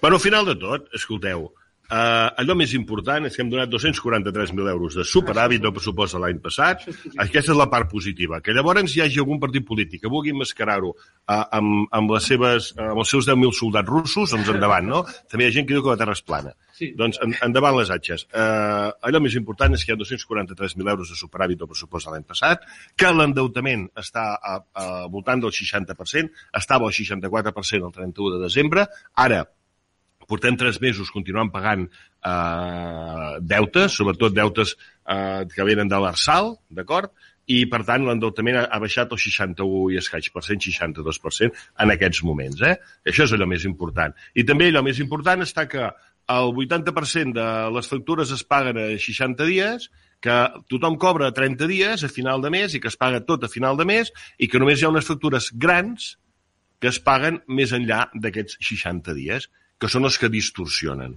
Però 0.00 0.14
al 0.14 0.22
final 0.22 0.46
de 0.46 0.54
tot, 0.60 0.90
escolteu, 0.94 1.48
Uh, 1.86 2.32
allò 2.42 2.56
més 2.58 2.72
important 2.74 3.28
és 3.28 3.36
que 3.36 3.44
hem 3.44 3.50
donat 3.52 3.70
243.000 3.70 4.70
euros 4.72 4.96
de 4.98 5.04
superàvit 5.06 5.62
del 5.62 5.74
pressupost 5.74 6.16
de 6.16 6.22
l'any 6.22 6.40
passat. 6.42 6.82
Aquesta 7.22 7.52
és 7.54 7.58
la 7.58 7.68
part 7.70 7.86
positiva. 7.90 8.40
Que 8.42 8.54
llavors 8.56 8.96
hi 8.96 9.04
hagi 9.04 9.20
algun 9.22 9.38
partit 9.42 9.66
polític 9.68 10.02
que 10.02 10.10
vulgui 10.10 10.34
mascarar-ho 10.34 10.90
uh, 10.90 11.44
amb, 11.54 11.86
amb, 11.94 12.14
les 12.16 12.26
seves, 12.32 12.72
uh, 12.74 12.90
amb 12.90 13.04
els 13.04 13.12
seus 13.14 13.28
10.000 13.30 13.54
soldats 13.54 13.92
russos, 13.92 14.34
doncs 14.34 14.50
endavant, 14.50 14.88
no? 14.90 15.04
També 15.30 15.46
hi 15.46 15.52
ha 15.52 15.56
gent 15.58 15.68
que 15.68 15.76
diu 15.76 15.84
que 15.84 15.94
la 15.94 16.00
Terra 16.00 16.16
és 16.18 16.24
plana. 16.26 16.54
Sí. 16.76 16.90
Doncs 16.98 17.20
en, 17.24 17.36
endavant 17.46 17.78
les 17.78 17.92
atxes. 17.94 18.26
Uh, 18.34 18.90
allò 19.06 19.22
més 19.22 19.38
important 19.38 19.78
és 19.78 19.86
que 19.86 19.94
hi 19.94 19.96
ha 19.96 20.00
243.000 20.02 20.90
euros 20.90 21.12
de 21.12 21.18
superàvit 21.18 21.62
del 21.62 21.70
pressupost 21.70 22.10
de 22.10 22.16
l'any 22.16 22.26
passat, 22.26 22.66
que 22.98 23.12
l'endeutament 23.14 23.86
està 24.02 24.32
a, 24.34 24.58
a 24.74 24.88
voltant 25.12 25.46
del 25.46 25.54
60%, 25.54 26.34
estava 26.58 26.90
al 26.90 26.96
64% 26.98 27.92
el 27.92 27.94
31 27.94 28.34
de 28.34 28.42
desembre, 28.42 28.90
ara 29.14 29.44
portem 30.28 30.58
tres 30.58 30.80
mesos 30.82 31.12
continuant 31.14 31.52
pagant 31.54 31.86
eh, 31.86 33.32
deutes, 33.40 33.94
sobretot 33.94 34.34
deutes 34.34 34.74
eh, 34.74 35.46
que 35.52 35.66
venen 35.66 35.90
de 35.90 36.00
l'Arsal, 36.02 36.54
d'acord? 36.70 37.12
I, 37.46 37.60
per 37.70 37.84
tant, 37.86 38.02
l'endeutament 38.02 38.58
ha, 38.64 38.80
baixat 38.82 39.12
al 39.14 39.20
61 39.22 39.92
i 39.94 40.00
escaig 40.00 40.32
per 40.34 40.42
cent, 40.42 40.58
62% 40.64 41.60
en 41.84 41.92
aquests 41.94 42.24
moments. 42.26 42.64
Eh? 42.66 42.74
Això 43.06 43.22
és 43.28 43.36
allò 43.36 43.46
més 43.46 43.68
important. 43.68 44.16
I 44.34 44.42
també 44.48 44.72
allò 44.72 44.82
més 44.82 44.98
important 45.02 45.46
està 45.46 45.68
que 45.70 45.86
el 46.34 46.50
80% 46.50 47.36
de 47.36 47.46
les 47.76 47.86
factures 47.86 48.32
es 48.34 48.42
paguen 48.42 48.80
a 48.82 48.88
60 48.98 49.46
dies, 49.46 49.86
que 50.20 50.36
tothom 50.72 50.96
cobra 50.98 51.30
30 51.34 51.68
dies 51.70 52.02
a 52.02 52.10
final 52.10 52.42
de 52.42 52.50
mes 52.50 52.74
i 52.74 52.80
que 52.82 52.90
es 52.90 52.96
paga 52.98 53.20
tot 53.28 53.44
a 53.44 53.52
final 53.52 53.76
de 53.78 53.86
mes 53.86 54.10
i 54.40 54.48
que 54.48 54.58
només 54.58 54.80
hi 54.80 54.86
ha 54.86 54.90
unes 54.90 55.06
factures 55.06 55.50
grans 55.52 56.14
que 56.80 56.88
es 56.90 56.98
paguen 57.04 57.42
més 57.46 57.74
enllà 57.76 58.06
d'aquests 58.14 58.58
60 58.64 59.14
dies 59.16 59.46
que 59.80 59.90
són 59.92 60.08
els 60.08 60.18
que 60.20 60.32
distorsionen. 60.32 61.16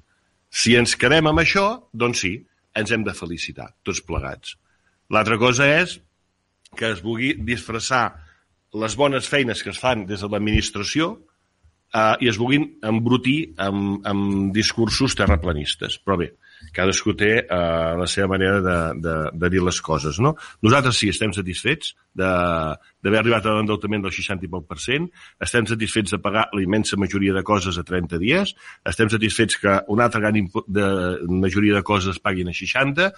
Si 0.50 0.76
ens 0.76 0.96
quedem 1.00 1.30
amb 1.30 1.42
això, 1.44 1.66
doncs 1.94 2.24
sí, 2.26 2.34
ens 2.76 2.92
hem 2.92 3.06
de 3.06 3.16
felicitar, 3.16 3.70
tots 3.86 4.02
plegats. 4.06 4.56
L'altra 5.14 5.38
cosa 5.42 5.68
és 5.70 5.98
que 6.78 6.92
es 6.94 7.02
vulgui 7.02 7.34
disfressar 7.46 8.04
les 8.78 8.96
bones 8.96 9.28
feines 9.30 9.64
que 9.64 9.72
es 9.74 9.82
fan 9.82 10.06
des 10.10 10.22
de 10.22 10.30
l'administració 10.30 11.16
eh, 11.94 12.16
i 12.22 12.30
es 12.30 12.38
vulguin 12.38 12.68
embrutir 12.86 13.54
amb, 13.58 14.06
amb 14.06 14.54
discursos 14.54 15.18
terraplanistes. 15.18 15.98
Però 16.04 16.20
bé, 16.22 16.30
cadascú 16.76 17.16
té 17.18 17.32
eh, 17.42 17.94
la 18.00 18.08
seva 18.10 18.30
manera 18.34 18.60
de, 18.66 18.78
de, 19.04 19.16
de 19.42 19.50
dir 19.54 19.64
les 19.66 19.80
coses. 19.86 20.20
No? 20.24 20.36
Nosaltres 20.66 21.00
sí, 21.02 21.10
estem 21.14 21.34
satisfets 21.36 21.94
d'haver 22.20 23.20
arribat 23.22 23.48
a 23.48 23.58
l'endeutament 23.58 24.06
del 24.06 24.14
60 24.16 24.48
i 24.48 24.52
poc 24.52 24.68
per 24.70 24.80
cent, 24.84 25.10
estem 25.46 25.68
satisfets 25.70 26.16
de 26.16 26.22
pagar 26.24 26.48
la 26.54 26.64
immensa 26.64 27.00
majoria 27.00 27.36
de 27.36 27.44
coses 27.48 27.78
a 27.80 27.86
30 27.88 28.22
dies, 28.22 28.56
estem 28.88 29.12
satisfets 29.12 29.60
que 29.62 29.76
una 29.94 30.10
altra 30.10 30.24
gran 30.24 30.40
de 30.68 30.88
majoria 31.30 31.78
de 31.78 31.86
coses 31.86 32.18
es 32.18 32.24
paguin 32.24 32.50
a 32.52 32.56
60 32.56 33.12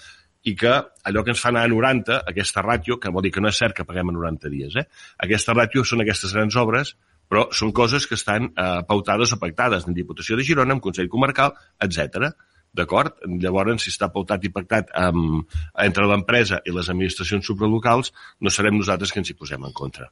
i 0.49 0.55
que 0.57 0.73
allò 1.05 1.21
que 1.23 1.33
ens 1.35 1.41
fa 1.41 1.51
anar 1.51 1.67
a 1.67 1.69
90, 1.69 2.23
aquesta 2.31 2.63
ràtio, 2.65 2.97
que 2.97 3.11
vol 3.13 3.25
dir 3.25 3.31
que 3.33 3.43
no 3.43 3.51
és 3.51 3.59
cert 3.61 3.77
que 3.77 3.85
paguem 3.85 4.09
a 4.09 4.17
90 4.17 4.49
dies, 4.53 4.77
eh? 4.77 4.87
aquesta 5.21 5.53
ràtio 5.57 5.85
són 5.85 6.01
aquestes 6.05 6.33
grans 6.33 6.57
obres 6.57 6.95
però 7.31 7.45
són 7.55 7.71
coses 7.71 8.03
que 8.09 8.17
estan 8.19 8.49
eh, 8.49 8.81
pautades 8.87 9.31
o 9.31 9.39
pactades 9.39 9.85
en 9.87 9.95
Diputació 9.95 10.35
de 10.35 10.43
Girona, 10.43 10.75
en 10.75 10.81
Consell 10.83 11.07
Comarcal, 11.07 11.53
etc. 11.79 12.33
D'acord? 12.73 13.19
Llavors, 13.43 13.83
si 13.83 13.91
està 13.91 14.07
pautat 14.13 14.45
i 14.47 14.51
pactat 14.53 14.91
amb, 14.95 15.45
entre 15.83 16.07
l'empresa 16.07 16.61
i 16.65 16.75
les 16.75 16.89
administracions 16.89 17.45
supralocals, 17.45 18.13
no 18.39 18.53
serem 18.53 18.77
nosaltres 18.79 19.11
que 19.11 19.19
ens 19.23 19.31
hi 19.31 19.37
posem 19.39 19.67
en 19.67 19.73
contra. 19.75 20.07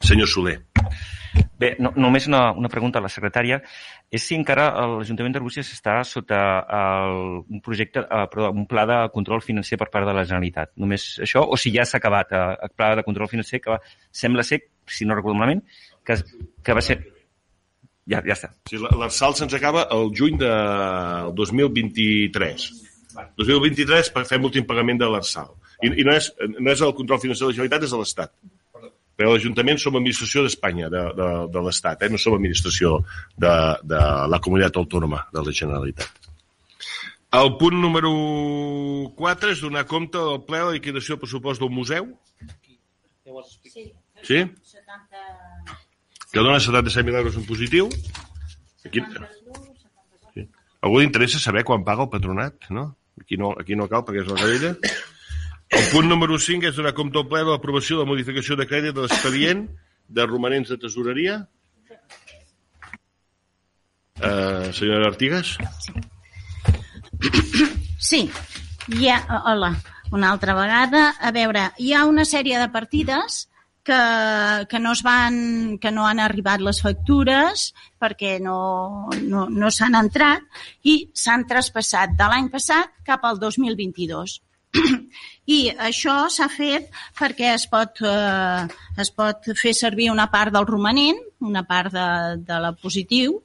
Senyor 0.00 0.28
Soler. 0.28 0.58
Bé, 1.60 1.74
no, 1.78 1.92
només 2.00 2.26
una, 2.26 2.40
una 2.56 2.70
pregunta 2.72 2.98
a 2.98 3.04
la 3.04 3.10
secretària. 3.12 3.60
És 4.10 4.24
si 4.26 4.34
encara 4.34 4.70
l'Ajuntament 4.94 5.36
d'Arbúcies 5.36 5.68
està 5.74 5.98
sota 6.08 6.40
el, 6.78 7.20
un 7.44 7.60
projecte, 7.64 8.02
eh, 8.02 8.24
perdó, 8.32 8.50
un 8.56 8.66
pla 8.70 8.86
de 8.88 8.98
control 9.14 9.44
financer 9.44 9.78
per 9.78 9.90
part 9.92 10.08
de 10.08 10.16
la 10.16 10.24
Generalitat. 10.24 10.72
Només 10.80 11.06
això? 11.28 11.44
O 11.44 11.60
si 11.60 11.72
ja 11.76 11.84
s'ha 11.86 12.00
acabat 12.00 12.32
eh, 12.32 12.42
el 12.66 12.74
pla 12.74 12.94
de 12.96 13.06
control 13.06 13.30
financer, 13.30 13.60
que 13.60 13.76
va, 13.76 13.80
sembla 14.22 14.46
ser, 14.46 14.62
si 14.88 15.06
no 15.06 15.18
recordo 15.18 15.36
malament, 15.38 15.64
que, 16.04 16.20
que 16.64 16.76
va 16.76 16.84
ser... 16.84 17.00
Ja, 18.08 18.22
ja 18.26 18.34
està. 18.34 18.48
Sí, 18.68 18.78
L'Arsal 18.80 19.34
se'ns 19.38 19.54
acaba 19.54 19.84
el 19.94 20.08
juny 20.16 20.38
del 20.40 21.34
2023. 21.36 22.70
2023 23.36 24.10
per- 24.14 24.24
fem 24.28 24.42
l'últim 24.42 24.64
pagament 24.66 24.98
de 25.02 25.08
l'Arsal. 25.10 25.52
I, 25.82 25.92
I 26.00 26.04
no, 26.06 26.14
és, 26.16 26.30
no 26.58 26.70
és 26.72 26.80
el 26.84 26.94
control 26.96 27.20
financer 27.20 27.44
de 27.44 27.50
la 27.50 27.56
Generalitat, 27.58 27.84
és 27.86 27.94
de 27.94 28.00
l'Estat. 28.00 28.32
Però 29.20 29.34
l'Ajuntament 29.34 29.76
som 29.80 29.96
administració 29.98 30.42
d'Espanya, 30.46 30.88
de, 30.92 31.02
de, 31.18 31.28
de 31.52 31.62
l'Estat, 31.66 32.02
eh? 32.02 32.08
no 32.08 32.18
som 32.20 32.38
administració 32.38 33.02
de, 33.36 33.52
de 33.84 34.00
la 34.32 34.40
comunitat 34.40 34.78
autònoma 34.80 35.26
de 35.34 35.44
la 35.44 35.52
Generalitat. 35.52 36.30
El 37.36 37.52
punt 37.60 37.76
número 37.78 38.10
4 39.14 39.52
és 39.52 39.60
donar 39.62 39.84
compte 39.86 40.18
del 40.18 40.40
ple 40.48 40.64
de 40.64 40.72
liquidació 40.78 41.14
del 41.14 41.20
pressupost 41.22 41.62
del 41.62 41.70
museu. 41.70 42.08
Sí? 44.22 44.40
Que 46.30 46.38
dona 46.38 46.58
77.000 46.62 47.18
euros 47.18 47.36
en 47.36 47.46
positiu. 47.46 47.88
Aquí... 48.86 49.02
Sí. 50.34 50.46
Algú 50.80 51.00
li 51.00 51.08
interessa 51.08 51.42
saber 51.42 51.64
quan 51.66 51.84
paga 51.84 52.06
el 52.06 52.12
patronat, 52.12 52.70
no? 52.70 52.94
Aquí 53.20 53.36
no, 53.36 53.50
aquí 53.58 53.76
no 53.76 53.88
cal 53.90 54.04
perquè 54.06 54.22
és 54.22 54.30
la 54.30 54.38
gavella. 54.38 54.74
El 55.70 55.84
punt 55.92 56.08
número 56.10 56.38
5 56.38 56.70
és 56.70 56.78
donar 56.78 56.94
compte 56.96 57.18
al 57.18 57.28
ple 57.30 57.42
de 57.44 57.52
l'aprovació 57.52 57.98
de 57.98 58.06
la 58.06 58.10
modificació 58.10 58.56
de 58.58 58.66
crèdit 58.66 58.94
de 58.94 59.04
l'expedient 59.04 59.66
de 60.08 60.26
romanents 60.26 60.70
de 60.70 60.78
tesoreria. 60.82 61.36
Uh, 64.20 64.70
senyora 64.76 65.10
Artigas? 65.10 65.54
Sí, 68.00 68.24
hi 68.88 69.08
ha, 69.08 69.20
hola, 69.46 69.74
una 70.10 70.32
altra 70.32 70.56
vegada. 70.58 71.10
A 71.20 71.30
veure, 71.34 71.70
hi 71.78 71.94
ha 71.94 72.06
una 72.08 72.26
sèrie 72.26 72.58
de 72.58 72.70
partides 72.72 73.44
que, 73.90 74.66
que, 74.68 74.78
no, 74.78 74.92
es 74.92 75.02
van, 75.02 75.78
que 75.82 75.90
no 75.90 76.06
han 76.06 76.20
arribat 76.22 76.62
les 76.62 76.78
factures 76.84 77.70
perquè 77.98 78.36
no, 78.42 79.08
no, 79.24 79.48
no 79.50 79.70
s'han 79.74 79.98
entrat 79.98 80.46
i 80.86 80.94
s'han 81.22 81.48
traspassat 81.50 82.14
de 82.18 82.28
l'any 82.30 82.46
passat 82.52 82.94
cap 83.06 83.26
al 83.26 83.40
2022. 83.42 84.36
I 85.56 85.58
això 85.90 86.14
s'ha 86.30 86.46
fet 86.52 86.86
perquè 87.18 87.50
es 87.56 87.66
pot, 87.72 87.98
eh, 88.06 88.68
es 89.02 89.10
pot 89.10 89.50
fer 89.58 89.74
servir 89.74 90.12
una 90.14 90.28
part 90.30 90.54
del 90.54 90.68
romanent, 90.68 91.18
una 91.42 91.64
part 91.66 91.90
de, 91.96 92.06
de 92.46 92.60
la 92.62 92.70
positiu, 92.78 93.40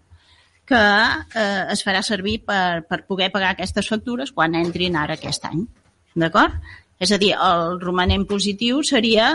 que 0.69 0.77
eh, 0.77 1.65
es 1.73 1.81
farà 1.85 2.05
servir 2.05 2.39
per, 2.45 2.85
per 2.85 3.01
poder 3.09 3.31
pagar 3.33 3.55
aquestes 3.55 3.89
factures 3.89 4.33
quan 4.33 4.53
entrin 4.61 4.97
ara 5.01 5.17
aquest 5.17 5.49
any. 5.49 5.65
D'acord? 6.13 6.53
És 7.01 7.11
a 7.11 7.19
dir, 7.19 7.33
el 7.33 7.79
romanent 7.81 8.29
positiu 8.29 8.85
seria 8.85 9.33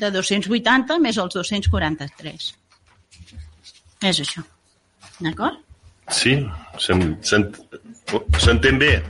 de 0.00 0.10
280 0.14 0.98
més 1.02 1.18
els 1.18 1.34
243. 1.34 2.48
És 4.10 4.20
això. 4.24 4.42
D'acord? 5.22 5.58
Sí, 6.10 6.34
s'en- 6.78 7.16
s'entén 7.22 8.78
bé. 8.78 9.02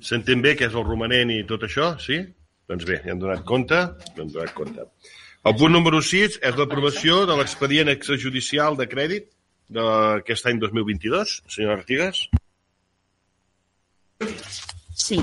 S'entén 0.00 0.40
bé 0.42 0.54
què 0.56 0.66
és 0.68 0.74
el 0.74 0.84
romanent 0.86 1.30
i 1.34 1.42
tot 1.48 1.62
això, 1.66 1.92
sí? 2.00 2.20
Doncs 2.68 2.84
bé, 2.88 3.00
ja 3.04 3.12
hem 3.12 3.20
donat 3.22 3.44
compte. 3.44 3.78
Hem 4.16 4.30
donat 4.32 4.52
compte. 4.54 4.86
El 5.46 5.54
punt 5.60 5.72
número 5.72 6.00
6 6.02 6.38
és 6.42 6.56
l'aprovació 6.58 7.24
de 7.26 7.36
l'expedient 7.38 7.88
extrajudicial 7.92 8.76
de 8.76 8.86
crèdit 8.90 9.28
d'aquest 9.70 10.46
any 10.50 10.58
2022. 10.62 11.42
Senyor 11.48 11.76
Artigas? 11.78 12.24
Sí. 14.94 15.18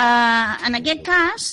Uh, 0.00 0.52
en 0.66 0.76
aquest 0.78 1.02
cas, 1.06 1.48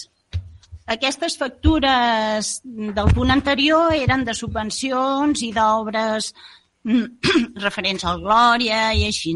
aquestes 0.88 1.38
factures 1.38 2.54
del 2.63 3.10
punt 3.15 3.34
anterior 3.34 3.95
eren 3.95 4.23
de 4.28 4.36
subvencions 4.38 5.43
i 5.43 5.52
d'obres 5.56 6.32
referents 7.65 8.06
al 8.08 8.21
Glòria 8.23 8.93
i 8.95 9.08
així. 9.10 9.36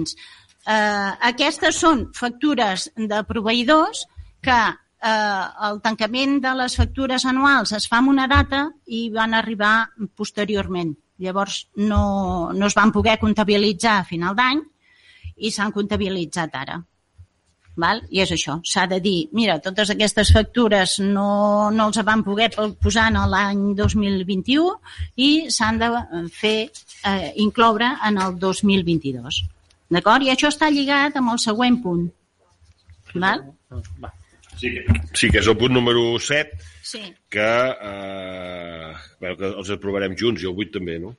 Uh, 0.61 1.11
aquestes 1.31 1.79
són 1.83 2.05
factures 2.15 2.87
de 2.95 3.19
proveïdors 3.27 4.05
que 4.41 4.59
eh, 5.01 5.45
el 5.67 5.81
tancament 5.81 6.39
de 6.41 6.53
les 6.57 6.75
factures 6.77 7.25
anuals 7.29 7.73
es 7.77 7.87
fa 7.89 7.99
en 8.01 8.09
una 8.13 8.27
data 8.29 8.63
i 8.85 9.09
van 9.13 9.33
arribar 9.37 9.89
posteriorment. 10.17 10.93
Llavors 11.21 11.67
no, 11.77 12.51
no 12.53 12.69
es 12.69 12.77
van 12.77 12.93
poder 12.93 13.19
comptabilitzar 13.21 13.99
a 13.99 14.07
final 14.07 14.37
d'any 14.37 14.61
i 15.37 15.51
s'han 15.53 15.73
comptabilitzat 15.73 16.55
ara. 16.57 16.79
Val? 17.75 18.01
I 18.11 18.19
és 18.21 18.31
això, 18.35 18.57
s'ha 18.67 18.85
de 18.87 18.99
dir, 18.99 19.29
mira, 19.31 19.59
totes 19.63 19.89
aquestes 19.93 20.31
factures 20.35 20.97
no, 20.99 21.71
no 21.71 21.87
els 21.87 22.01
van 22.03 22.23
poder 22.23 22.49
posar 22.83 23.07
en 23.11 23.19
l'any 23.31 23.61
2021 23.75 24.65
i 25.15 25.49
s'han 25.49 25.79
de 25.79 25.89
fer, 26.35 26.69
eh, 27.07 27.31
incloure 27.37 27.93
en 28.07 28.17
el 28.17 28.37
2022. 28.39 29.43
D'acord? 29.91 30.23
I 30.23 30.31
això 30.35 30.51
està 30.51 30.69
lligat 30.71 31.15
amb 31.17 31.31
el 31.33 31.39
següent 31.39 31.81
punt. 31.83 32.09
Val? 33.13 33.45
Va. 34.03 34.11
Sí, 34.57 34.69
que- 34.69 34.85
sí, 35.13 35.29
que 35.31 35.39
és 35.39 35.47
el 35.47 35.57
punt 35.57 35.71
número 35.73 36.19
7, 36.19 36.51
Sí. 36.83 37.01
que, 37.29 37.39
eh, 37.39 38.93
bueno, 39.19 39.37
que 39.37 39.45
els 39.47 39.69
aprovarem 39.71 40.15
junts, 40.17 40.43
i 40.43 40.45
el 40.45 40.53
8 40.55 40.71
també, 40.77 40.99
no? 40.99 41.15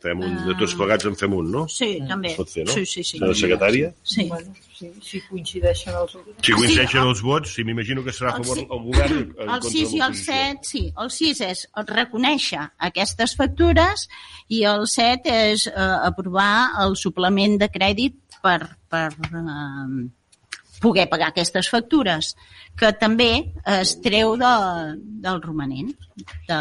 Fem 0.00 0.20
un, 0.24 0.36
de 0.46 0.54
tots 0.56 0.72
plegats 0.78 1.04
en 1.04 1.16
fem 1.20 1.34
un, 1.36 1.50
no? 1.52 1.62
Sí, 1.68 1.90
també. 2.08 2.30
Es 2.32 2.36
pot 2.40 2.48
fer, 2.48 2.62
no? 2.64 2.72
Sí, 2.72 2.86
sí, 2.88 3.02
sí. 3.04 3.18
Senyora 3.18 3.34
secretària? 3.36 3.90
Sí. 4.02 4.24
Bueno, 4.30 4.54
si, 4.78 4.88
si 5.04 5.20
coincideixen 5.28 5.92
els... 5.98 6.14
Si 6.40 6.54
coincideixen 6.56 7.02
Sí, 7.02 7.08
els 7.10 7.20
vots, 7.26 7.52
si 7.58 7.64
m'imagino 7.68 8.04
que 8.06 8.14
serà 8.16 8.32
a 8.32 8.38
El 8.38 8.44
favor 8.46 8.58
sí- 8.62 8.66
el 8.70 8.80
govern 8.86 9.18
en 9.18 9.26
El 9.44 9.50
contra 9.50 9.70
6 9.70 9.74
i 9.76 9.82
de 9.82 9.90
el 9.90 9.98
l'oposició. 10.00 10.38
7, 10.38 10.70
sí. 10.70 10.82
El 11.04 11.10
6 11.18 11.42
és 11.50 11.64
reconèixer 11.90 12.62
aquestes 12.90 13.36
factures 13.36 14.06
i 14.48 14.62
el 14.72 14.86
7 14.88 15.36
és 15.52 15.66
eh, 15.68 15.74
aprovar 16.08 16.52
el 16.86 16.96
suplement 16.96 17.58
de 17.60 17.68
crèdit 17.68 18.16
per, 18.40 18.58
per 18.88 19.04
eh, 19.12 20.08
poder 20.80 21.10
pagar 21.12 21.28
aquestes 21.34 21.68
factures, 21.68 22.32
que 22.80 22.88
també 22.96 23.52
es 23.68 23.90
treu 24.00 24.32
de, 24.40 24.52
del 25.28 25.42
romanent, 25.44 25.92
de, 26.48 26.60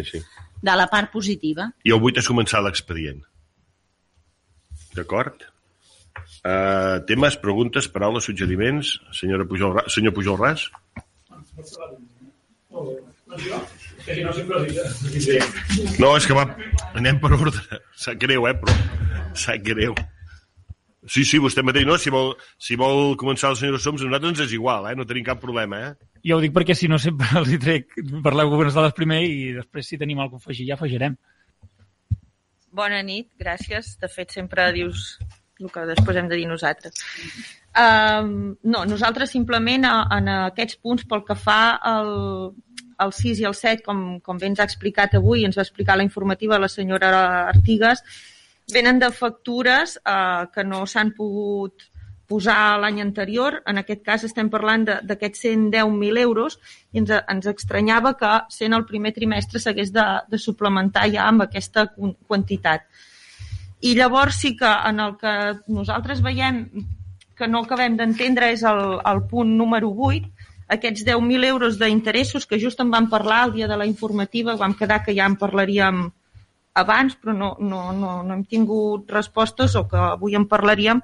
Sí, 0.00 0.04
sí. 0.14 0.22
De 0.62 0.74
la 0.76 0.88
part 0.90 1.12
positiva. 1.12 1.70
I 1.86 1.94
el 1.94 2.02
8 2.02 2.22
és 2.22 2.30
començar 2.30 2.62
l'expedient. 2.64 3.22
D'acord? 4.96 5.46
Uh, 6.38 6.98
temes, 7.06 7.36
preguntes, 7.42 7.88
paraules, 7.92 8.26
suggeriments? 8.26 8.96
Senyora 9.14 9.46
Pujol, 9.48 9.80
senyor 9.92 10.14
Pujol 10.16 10.38
Ras? 10.40 10.68
No, 15.98 16.14
és 16.16 16.26
que 16.26 16.36
va... 16.36 16.46
Anem 16.94 17.18
per 17.22 17.32
ordre. 17.36 17.80
Sap 17.98 18.20
greu, 18.22 18.46
eh, 18.48 18.54
però... 18.58 18.76
Sap 19.36 19.62
greu. 19.66 19.94
Sí, 21.06 21.22
sí, 21.22 21.38
vostè 21.38 21.62
mateix, 21.62 21.86
no? 21.86 21.94
Si 22.00 22.10
vol, 22.10 22.32
si 22.58 22.74
vol 22.78 23.14
començar 23.20 23.52
el 23.52 23.58
senyor 23.60 23.78
Soms, 23.78 24.02
a 24.02 24.08
nosaltres 24.08 24.32
ens 24.32 24.40
és 24.48 24.54
igual, 24.56 24.88
eh? 24.90 24.96
No 24.98 25.06
tenim 25.06 25.26
cap 25.28 25.38
problema, 25.40 25.78
eh? 25.86 26.08
Jo 26.26 26.38
ho 26.38 26.42
dic 26.42 26.52
perquè 26.56 26.74
si 26.74 26.88
no 26.90 26.98
sempre 26.98 27.28
els 27.38 27.52
hi 27.54 27.58
trec, 27.62 27.94
parleu 28.24 28.50
governs 28.50 28.74
dades 28.74 28.96
primer 28.96 29.22
i 29.22 29.52
després 29.60 29.86
si 29.86 29.98
tenim 30.00 30.18
alguna 30.18 30.40
cosa 30.40 30.48
a 30.48 30.50
afegir 30.50 30.66
ja 30.66 30.78
afegirem. 30.78 31.14
Bona 32.74 32.98
nit, 33.02 33.30
gràcies. 33.38 33.94
De 34.02 34.10
fet, 34.10 34.34
sempre 34.34 34.66
dius 34.74 35.14
el 35.58 35.70
que 35.74 35.86
després 35.88 36.18
hem 36.18 36.28
de 36.30 36.36
dir 36.38 36.46
nosaltres. 36.50 36.98
Um, 37.78 38.56
no, 38.66 38.82
nosaltres 38.90 39.30
simplement 39.34 39.86
en 39.88 40.30
aquests 40.34 40.78
punts 40.82 41.06
pel 41.08 41.22
que 41.26 41.36
fa 41.38 41.78
al, 41.78 42.10
al 42.98 43.14
6 43.14 43.42
i 43.42 43.46
al 43.48 43.54
7, 43.54 43.84
com, 43.86 44.02
com 44.24 44.38
bé 44.38 44.50
ens 44.50 44.60
ha 44.60 44.66
explicat 44.66 45.14
avui, 45.18 45.44
ens 45.46 45.58
va 45.58 45.66
explicar 45.66 45.98
la 45.98 46.06
informativa 46.06 46.58
la 46.58 46.70
senyora 46.70 47.12
Artigas, 47.46 48.02
venen 48.72 48.98
de 48.98 49.10
factures 49.12 49.98
eh, 50.04 50.46
que 50.54 50.64
no 50.64 50.84
s'han 50.86 51.14
pogut 51.16 51.88
posar 52.28 52.76
l'any 52.78 53.00
anterior. 53.00 53.62
En 53.66 53.80
aquest 53.80 54.02
cas 54.04 54.24
estem 54.28 54.50
parlant 54.52 54.84
d'aquests 54.84 55.46
110.000 55.46 56.20
euros 56.20 56.58
i 56.92 57.00
ens, 57.00 57.10
ens 57.16 57.48
estranyava 57.54 58.14
que 58.20 58.34
sent 58.52 58.76
el 58.76 58.84
primer 58.84 59.14
trimestre 59.16 59.60
s'hagués 59.62 59.92
de, 59.94 60.04
de 60.28 60.38
suplementar 60.38 61.06
ja 61.10 61.24
amb 61.28 61.46
aquesta 61.46 61.86
quan- 61.94 62.14
quantitat. 62.28 62.84
I 63.80 63.94
llavors 63.94 64.36
sí 64.42 64.56
que 64.58 64.68
en 64.68 65.00
el 65.00 65.16
que 65.16 65.34
nosaltres 65.72 66.20
veiem 66.20 66.66
que 67.38 67.46
no 67.48 67.62
acabem 67.62 67.96
d'entendre 67.96 68.50
és 68.52 68.64
el, 68.66 68.98
el 69.06 69.22
punt 69.30 69.56
número 69.56 69.88
8, 69.94 70.28
aquests 70.68 71.06
10.000 71.06 71.46
euros 71.46 71.78
d'interessos 71.80 72.44
que 72.46 72.58
just 72.60 72.80
en 72.82 72.90
vam 72.90 73.08
parlar 73.08 73.46
el 73.46 73.54
dia 73.54 73.68
de 73.70 73.76
la 73.78 73.86
informativa, 73.86 74.56
vam 74.58 74.74
quedar 74.76 75.04
que 75.04 75.14
ja 75.16 75.24
en 75.24 75.38
parlaríem 75.40 76.08
abans, 76.80 77.16
però 77.18 77.34
no, 77.36 77.52
no, 77.60 77.88
no, 77.92 78.18
no 78.22 78.34
hem 78.34 78.44
tingut 78.48 79.10
respostes 79.12 79.76
o 79.78 79.86
que 79.90 79.98
avui 79.98 80.36
en 80.38 80.46
parlaríem. 80.50 81.02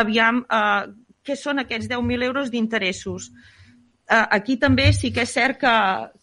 Aviam, 0.00 0.44
eh, 0.44 0.90
què 1.26 1.36
són 1.36 1.62
aquests 1.62 1.90
10.000 1.90 2.28
euros 2.28 2.50
d'interessos? 2.50 3.30
Eh, 4.10 4.26
aquí 4.38 4.56
també 4.58 4.88
sí 4.96 5.12
que 5.14 5.22
és 5.26 5.34
cert 5.34 5.60
que, 5.60 5.74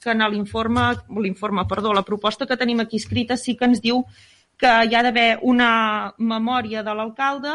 que 0.03 0.11
en 0.11 0.25
l'informe, 0.33 0.89
l'informe, 1.23 1.67
perdó, 1.69 1.93
la 1.93 2.05
proposta 2.07 2.47
que 2.47 2.57
tenim 2.59 2.81
aquí 2.83 2.99
escrita 2.99 3.37
sí 3.37 3.55
que 3.55 3.69
ens 3.69 3.83
diu 3.83 4.03
que 4.57 4.71
hi 4.89 4.95
ha 4.97 5.03
d'haver 5.05 5.37
una 5.45 6.13
memòria 6.17 6.81
de 6.83 6.95
l'alcalde, 6.97 7.53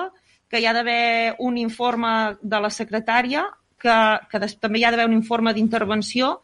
que 0.49 0.61
hi 0.61 0.69
ha 0.69 0.73
d'haver 0.77 1.35
un 1.41 1.59
informe 1.59 2.37
de 2.41 2.61
la 2.61 2.71
secretària, 2.71 3.49
que, 3.83 3.99
que 4.31 4.41
des, 4.41 4.57
també 4.63 4.79
hi 4.79 4.87
ha 4.87 4.93
d'haver 4.95 5.09
un 5.11 5.19
informe 5.19 5.53
d'intervenció 5.57 6.37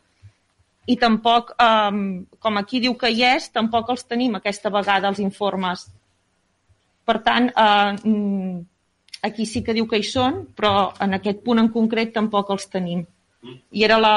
i 0.88 0.96
tampoc, 0.96 1.52
um, 1.60 2.02
com 2.40 2.56
aquí 2.56 2.80
diu 2.80 2.94
que 2.96 3.10
hi 3.12 3.24
és, 3.28 3.50
tampoc 3.52 3.90
els 3.92 4.06
tenim 4.08 4.38
aquesta 4.38 4.72
vegada, 4.72 5.10
els 5.12 5.20
informes. 5.20 5.84
Per 7.08 7.16
tant, 7.26 7.50
uh, 7.52 8.62
aquí 9.28 9.44
sí 9.46 9.62
que 9.64 9.74
diu 9.76 9.88
que 9.88 10.00
hi 10.00 10.06
són, 10.08 10.46
però 10.56 10.88
en 11.04 11.16
aquest 11.18 11.42
punt 11.44 11.60
en 11.60 11.68
concret 11.74 12.14
tampoc 12.14 12.54
els 12.56 12.68
tenim. 12.72 13.04
I 13.44 13.84
era 13.84 13.98
la... 14.00 14.14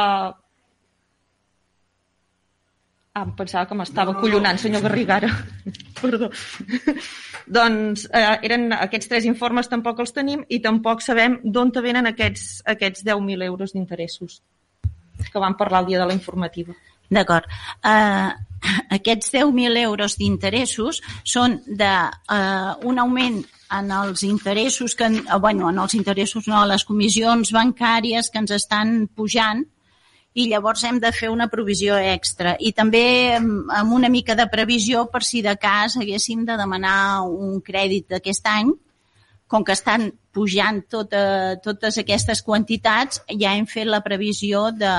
Ah, 3.12 3.26
em 3.26 3.34
pensava 3.36 3.66
que 3.68 3.76
m'estava 3.76 4.16
collonant, 4.16 4.60
senyor 4.62 4.86
Garrigara. 4.86 5.28
Perdó. 6.00 6.32
doncs 7.52 8.06
eh, 8.08 8.38
eren 8.48 8.72
aquests 8.78 9.12
tres 9.12 9.28
informes 9.28 9.68
tampoc 9.68 10.00
els 10.00 10.16
tenim 10.16 10.46
i 10.48 10.62
tampoc 10.64 11.04
sabem 11.04 11.36
d'on 11.44 11.76
venen 11.84 12.08
aquests, 12.08 12.62
aquests 12.76 13.04
10.000 13.04 13.44
euros 13.52 13.76
d'interessos 13.76 14.40
que 15.32 15.42
vam 15.44 15.58
parlar 15.58 15.84
el 15.84 15.92
dia 15.92 16.02
de 16.02 16.08
la 16.10 16.18
informativa. 16.18 16.76
D'acord. 17.12 17.48
Uh, 17.84 18.32
aquests 18.96 19.34
10.000 19.34 19.82
euros 19.82 20.16
d'interessos 20.20 21.02
són 21.28 21.58
de 21.66 21.92
uh, 21.92 22.78
un 22.88 23.02
augment 23.04 23.42
en 23.72 23.92
els 23.96 24.24
interessos, 24.28 24.96
que, 24.96 25.10
uh, 25.10 25.40
bueno, 25.40 25.70
en 25.70 25.80
els 25.80 25.96
interessos 25.98 26.48
no, 26.48 26.64
les 26.68 26.86
comissions 26.88 27.52
bancàries 27.56 28.32
que 28.32 28.44
ens 28.44 28.56
estan 28.56 29.08
pujant 29.16 29.66
i 30.34 30.48
llavors 30.48 30.84
hem 30.88 31.02
de 31.04 31.12
fer 31.12 31.30
una 31.32 31.50
provisió 31.52 31.98
extra 32.00 32.56
i 32.60 32.72
també 32.72 33.04
amb 33.36 33.72
amb 33.76 33.94
una 33.98 34.10
mica 34.10 34.36
de 34.40 34.48
previsió 34.52 35.04
per 35.12 35.24
si 35.28 35.42
de 35.44 35.58
cas 35.60 35.98
haguéssim 36.00 36.46
de 36.48 36.56
demanar 36.56 37.24
un 37.28 37.60
crèdit 37.60 38.08
d'aquest 38.14 38.48
any 38.48 38.72
com 39.52 39.66
que 39.68 39.76
estan 39.76 40.08
pujant 40.36 40.82
tota, 40.90 41.22
totes 41.64 41.98
aquestes 42.02 42.42
quantitats, 42.46 43.22
ja 43.40 43.54
hem 43.56 43.68
fet 43.70 43.90
la 43.90 44.02
previsió 44.06 44.70
de 44.76 44.92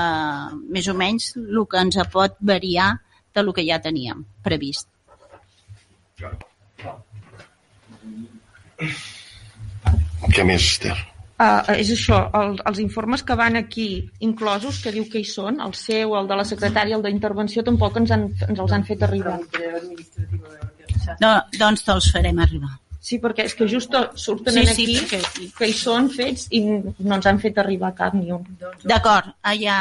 més 0.69 0.87
o 0.87 0.95
menys 0.97 1.33
el 1.37 1.63
que 1.69 1.81
ens 1.81 1.97
pot 2.13 2.37
variar 2.39 2.93
de 3.33 3.43
lo 3.43 3.53
que 3.53 3.65
ja 3.65 3.81
teníem 3.81 4.25
previst. 4.45 4.87
Què 10.33 10.45
més, 10.47 10.69
Esther? 10.75 10.95
Uh, 11.43 11.73
és 11.81 11.89
això, 11.91 12.19
el, 12.37 12.53
els 12.69 12.79
informes 12.79 13.23
que 13.25 13.35
van 13.35 13.57
aquí 13.59 13.87
inclosos, 14.23 14.77
que 14.83 14.93
diu 14.93 15.07
que 15.11 15.19
hi 15.19 15.25
són, 15.27 15.57
el 15.65 15.73
seu, 15.75 16.13
el 16.19 16.29
de 16.29 16.37
la 16.39 16.45
secretària, 16.47 16.95
el 16.95 17.03
d'intervenció, 17.03 17.65
tampoc 17.65 17.97
ens, 17.99 18.13
han, 18.13 18.27
ens 18.47 18.61
els 18.63 18.75
han 18.77 18.85
fet 18.87 19.03
arribar. 19.03 19.39
No, 21.19 21.33
doncs 21.57 21.83
te'ls 21.87 22.11
farem 22.13 22.39
arribar. 22.45 22.77
Sí, 23.03 23.17
perquè 23.19 23.43
és 23.49 23.53
que 23.59 23.67
just 23.67 23.91
surten 24.15 24.55
Sí, 24.55 24.61
en 24.61 24.67
sí, 24.71 24.71
aquí 24.73 24.95
perquè- 24.95 25.49
que 25.57 25.67
hi 25.67 25.73
són 25.75 26.07
fets 26.13 26.45
i 26.55 26.61
no 26.63 27.17
ens 27.17 27.25
han 27.27 27.39
fet 27.41 27.57
arribar 27.59 27.91
cap 27.97 28.13
ni 28.15 28.31
un. 28.31 28.45
D'acord, 28.87 29.33
ah, 29.43 29.55
ja, 29.59 29.77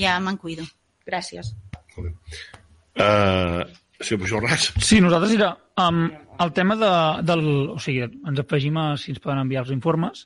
ja 0.00 0.14
me'n 0.24 0.38
cuido. 0.40 0.64
Gràcies. 1.08 1.52
Uh, 1.98 3.62
senyor 4.00 4.20
Pujol 4.22 4.42
Ras? 4.46 4.72
Sí, 4.80 5.00
nosaltres 5.00 5.34
era 5.36 5.50
um, 5.76 6.06
el 6.40 6.52
tema 6.56 6.76
de, 6.76 6.92
del... 7.28 7.44
O 7.74 7.78
sigui, 7.82 8.06
ens 8.08 8.40
afegim 8.40 8.76
a 8.80 8.88
si 8.96 9.12
ens 9.12 9.20
poden 9.22 9.42
enviar 9.44 9.66
els 9.66 9.74
informes 9.74 10.24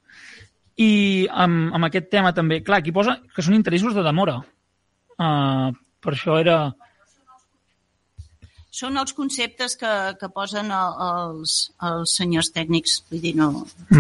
i 0.81 1.27
amb, 1.29 1.75
amb 1.77 1.89
aquest 1.91 2.09
tema 2.13 2.33
també, 2.33 2.63
clar, 2.65 2.81
aquí 2.81 2.95
posa 2.95 3.19
que 3.35 3.43
són 3.45 3.59
interessos 3.59 3.95
de 3.99 4.05
demora. 4.07 4.39
Uh, 5.19 5.73
per 6.03 6.15
això 6.15 6.39
era... 6.41 6.61
Són 8.73 8.97
els 8.97 9.13
conceptes 9.13 9.75
que, 9.77 9.89
que 10.17 10.29
posen 10.33 10.71
el, 10.73 10.93
els, 11.07 11.55
els 11.85 12.15
senyors 12.17 12.49
tècnics, 12.55 12.95
vull 13.11 13.21
dir, 13.21 13.35
no... 13.37 13.51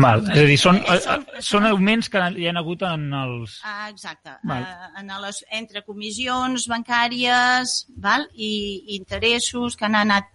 Val, 0.00 0.22
és 0.32 0.38
a 0.40 0.46
dir, 0.48 0.56
són, 0.60 0.78
Eh, 0.80 0.94
són- 1.04 1.26
eh, 1.28 1.42
són 1.44 1.66
augments 1.68 2.08
que 2.08 2.22
hi 2.40 2.46
ha 2.48 2.54
hagut 2.56 2.84
en 2.88 3.04
els... 3.18 3.58
Ah, 3.68 3.90
exacte. 3.90 4.32
Val. 4.48 4.64
Uh, 4.64 5.02
en 5.02 5.12
les, 5.26 5.42
entre 5.58 5.82
comissions 5.84 6.64
bancàries 6.72 7.74
val? 8.00 8.24
i 8.32 8.52
interessos 8.96 9.76
que 9.76 9.84
han 9.90 9.98
anat 10.00 10.30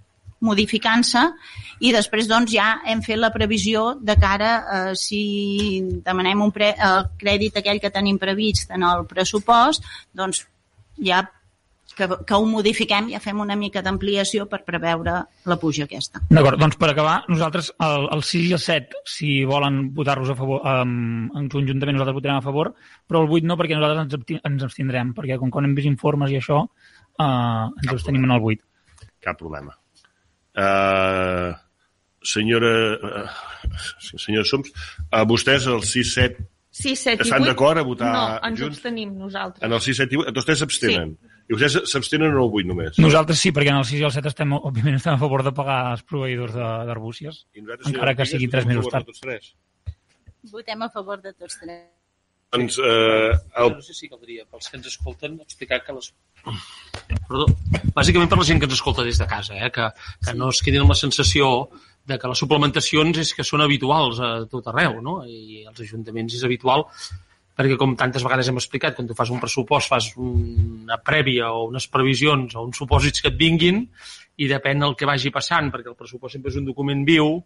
modificant-se 0.45 1.23
i 1.81 1.89
després 1.95 2.27
doncs, 2.29 2.53
ja 2.53 2.75
hem 2.85 3.01
fet 3.01 3.17
la 3.17 3.31
previsió 3.33 3.95
de 3.97 4.15
cara 4.21 4.51
a 4.59 4.81
uh, 4.91 4.93
si 4.93 5.81
demanem 6.05 6.45
un 6.45 6.53
pre 6.53 6.75
el 6.77 7.07
crèdit 7.17 7.57
aquell 7.57 7.81
que 7.81 7.89
tenim 7.89 8.21
previst 8.21 8.69
en 8.69 8.85
el 8.85 9.07
pressupost, 9.09 9.81
doncs 10.13 10.43
ja 11.01 11.23
que, 11.97 12.07
que 12.29 12.37
ho 12.37 12.45
modifiquem, 12.47 13.09
ja 13.13 13.19
fem 13.23 13.39
una 13.43 13.55
mica 13.59 13.81
d'ampliació 13.85 14.45
per 14.51 14.61
preveure 14.67 15.15
la 15.49 15.57
puja 15.61 15.87
aquesta. 15.87 16.21
D'acord, 16.29 16.59
doncs 16.61 16.77
per 16.79 16.91
acabar, 16.91 17.17
nosaltres 17.31 17.71
el, 17.83 18.07
el 18.15 18.23
6 18.29 18.49
i 18.51 18.55
el 18.57 18.61
7, 18.63 19.01
si 19.17 19.31
volen 19.49 19.81
votar-los 19.97 20.31
a 20.33 20.37
favor, 20.37 20.61
um, 20.61 21.27
en 21.41 21.49
conjuntament 21.53 21.97
nosaltres 21.97 22.19
votarem 22.19 22.39
a 22.41 22.45
favor, 22.45 22.71
però 23.09 23.23
el 23.25 23.31
8 23.39 23.49
no, 23.49 23.57
perquè 23.59 23.77
nosaltres 23.77 24.19
ens, 24.19 24.41
ens 24.51 24.67
abstindrem, 24.69 25.13
perquè 25.17 25.39
com 25.41 25.51
que 25.53 25.63
no 25.63 25.71
hem 25.71 25.77
vist 25.77 25.89
informes 25.89 26.33
i 26.33 26.39
això, 26.41 26.63
uh, 26.63 27.65
ens 27.81 27.93
abstenim 27.95 28.27
en 28.29 28.35
el 28.37 28.51
8. 28.53 28.67
Cap 29.25 29.39
problema. 29.41 29.73
Uh, 30.57 31.55
senyora... 32.25 32.75
Uh, 32.97 33.41
senyora 34.17 34.45
Soms, 34.47 34.69
uh, 35.11 35.25
vostès 35.29 35.67
el 35.69 35.83
6-7 35.85 36.45
Sí, 36.77 36.93
7 36.93 37.15
i 37.15 37.25
8... 37.25 37.25
Estan 37.25 37.45
d'acord 37.47 37.81
a 37.81 37.83
votar 37.85 38.09
No, 38.13 38.23
ens 38.45 38.59
junts? 38.59 38.77
abstenim 38.77 39.15
nosaltres. 39.17 39.63
en 39.65 39.73
el 39.73 39.81
6, 39.81 39.97
7 40.03 40.13
i 40.13 40.19
8, 40.21 40.33
tots 40.35 40.45
tres 40.45 40.59
s'abstenen. 40.61 41.15
I 41.47 41.55
vostès 41.55 41.77
s'abstenen 41.91 42.27
en 42.33 42.35
el 42.35 42.43
8 42.43 42.67
només. 42.67 42.97
Nosaltres 42.99 43.39
sí, 43.39 43.53
perquè 43.55 43.71
en 43.71 43.77
el 43.79 43.85
6 43.87 44.01
i 44.01 44.05
el 44.07 44.11
7 44.11 44.27
estem, 44.33 44.51
òbviament, 44.57 44.97
estem 44.99 45.13
a 45.15 45.21
favor 45.21 45.43
de 45.47 45.53
pagar 45.55 45.77
els 45.93 46.03
proveïdors 46.03 46.53
de- 46.53 46.71
d'arbúcies. 46.89 47.45
I 47.55 47.61
nosaltres, 47.61 47.87
Encara 47.93 48.15
que 48.15 48.25
sigui 48.27 48.49
tres 48.51 48.65
votem 48.65 48.75
a 48.75 48.81
mesos 48.81 48.91
favor 48.91 49.05
de 49.07 49.13
tard. 49.31 49.53
Votem 50.51 50.81
a 50.83 50.89
favor 50.89 51.21
de 51.21 51.33
tots 51.33 51.59
tres. 51.61 51.85
Doncs 52.51 52.77
eh, 52.79 53.31
el, 53.59 53.71
No 53.75 53.81
sé 53.83 53.93
si 53.93 54.07
caldria, 54.07 54.45
pels 54.47 54.69
que 54.71 54.77
ens 54.77 54.87
escolten, 54.87 55.39
explicar 55.43 55.81
que 55.83 55.91
les... 55.95 56.13
Perdó, 57.27 57.45
bàsicament 57.95 58.29
per 58.31 58.37
la 58.39 58.45
gent 58.47 58.59
que 58.61 58.67
ens 58.69 58.75
escolta 58.77 59.03
des 59.03 59.17
de 59.19 59.27
casa, 59.27 59.55
eh? 59.55 59.71
que, 59.71 59.87
que 60.23 60.33
no 60.35 60.47
es 60.53 60.61
quedin 60.63 60.83
amb 60.85 60.93
la 60.93 60.99
sensació 60.99 61.69
de 62.07 62.15
que 62.19 62.27
les 62.31 62.39
suplementacions 62.39 63.17
és 63.19 63.33
que 63.35 63.43
són 63.43 63.63
habituals 63.65 64.19
a 64.23 64.29
tot 64.47 64.67
arreu, 64.71 65.01
no? 65.03 65.17
I 65.27 65.65
als 65.67 65.81
ajuntaments 65.83 66.37
és 66.39 66.43
habitual 66.47 66.85
perquè 67.57 67.77
com 67.79 67.95
tantes 67.97 68.23
vegades 68.25 68.47
hem 68.51 68.59
explicat, 68.61 68.95
quan 68.95 69.07
tu 69.09 69.15
fas 69.17 69.31
un 69.33 69.41
pressupost 69.41 69.89
fas 69.89 70.11
una 70.21 70.99
prèvia 71.01 71.49
o 71.51 71.65
unes 71.71 71.87
previsions 71.89 72.53
o 72.55 72.63
uns 72.67 72.77
supòsits 72.77 73.23
que 73.23 73.31
et 73.33 73.39
vinguin 73.39 73.83
i 74.37 74.47
depèn 74.47 74.83
del 74.83 74.93
que 74.95 75.07
vagi 75.09 75.31
passant, 75.33 75.71
perquè 75.73 75.89
el 75.89 75.97
pressupost 75.97 76.37
sempre 76.37 76.53
és 76.53 76.59
un 76.61 76.67
document 76.69 77.01
viu, 77.07 77.39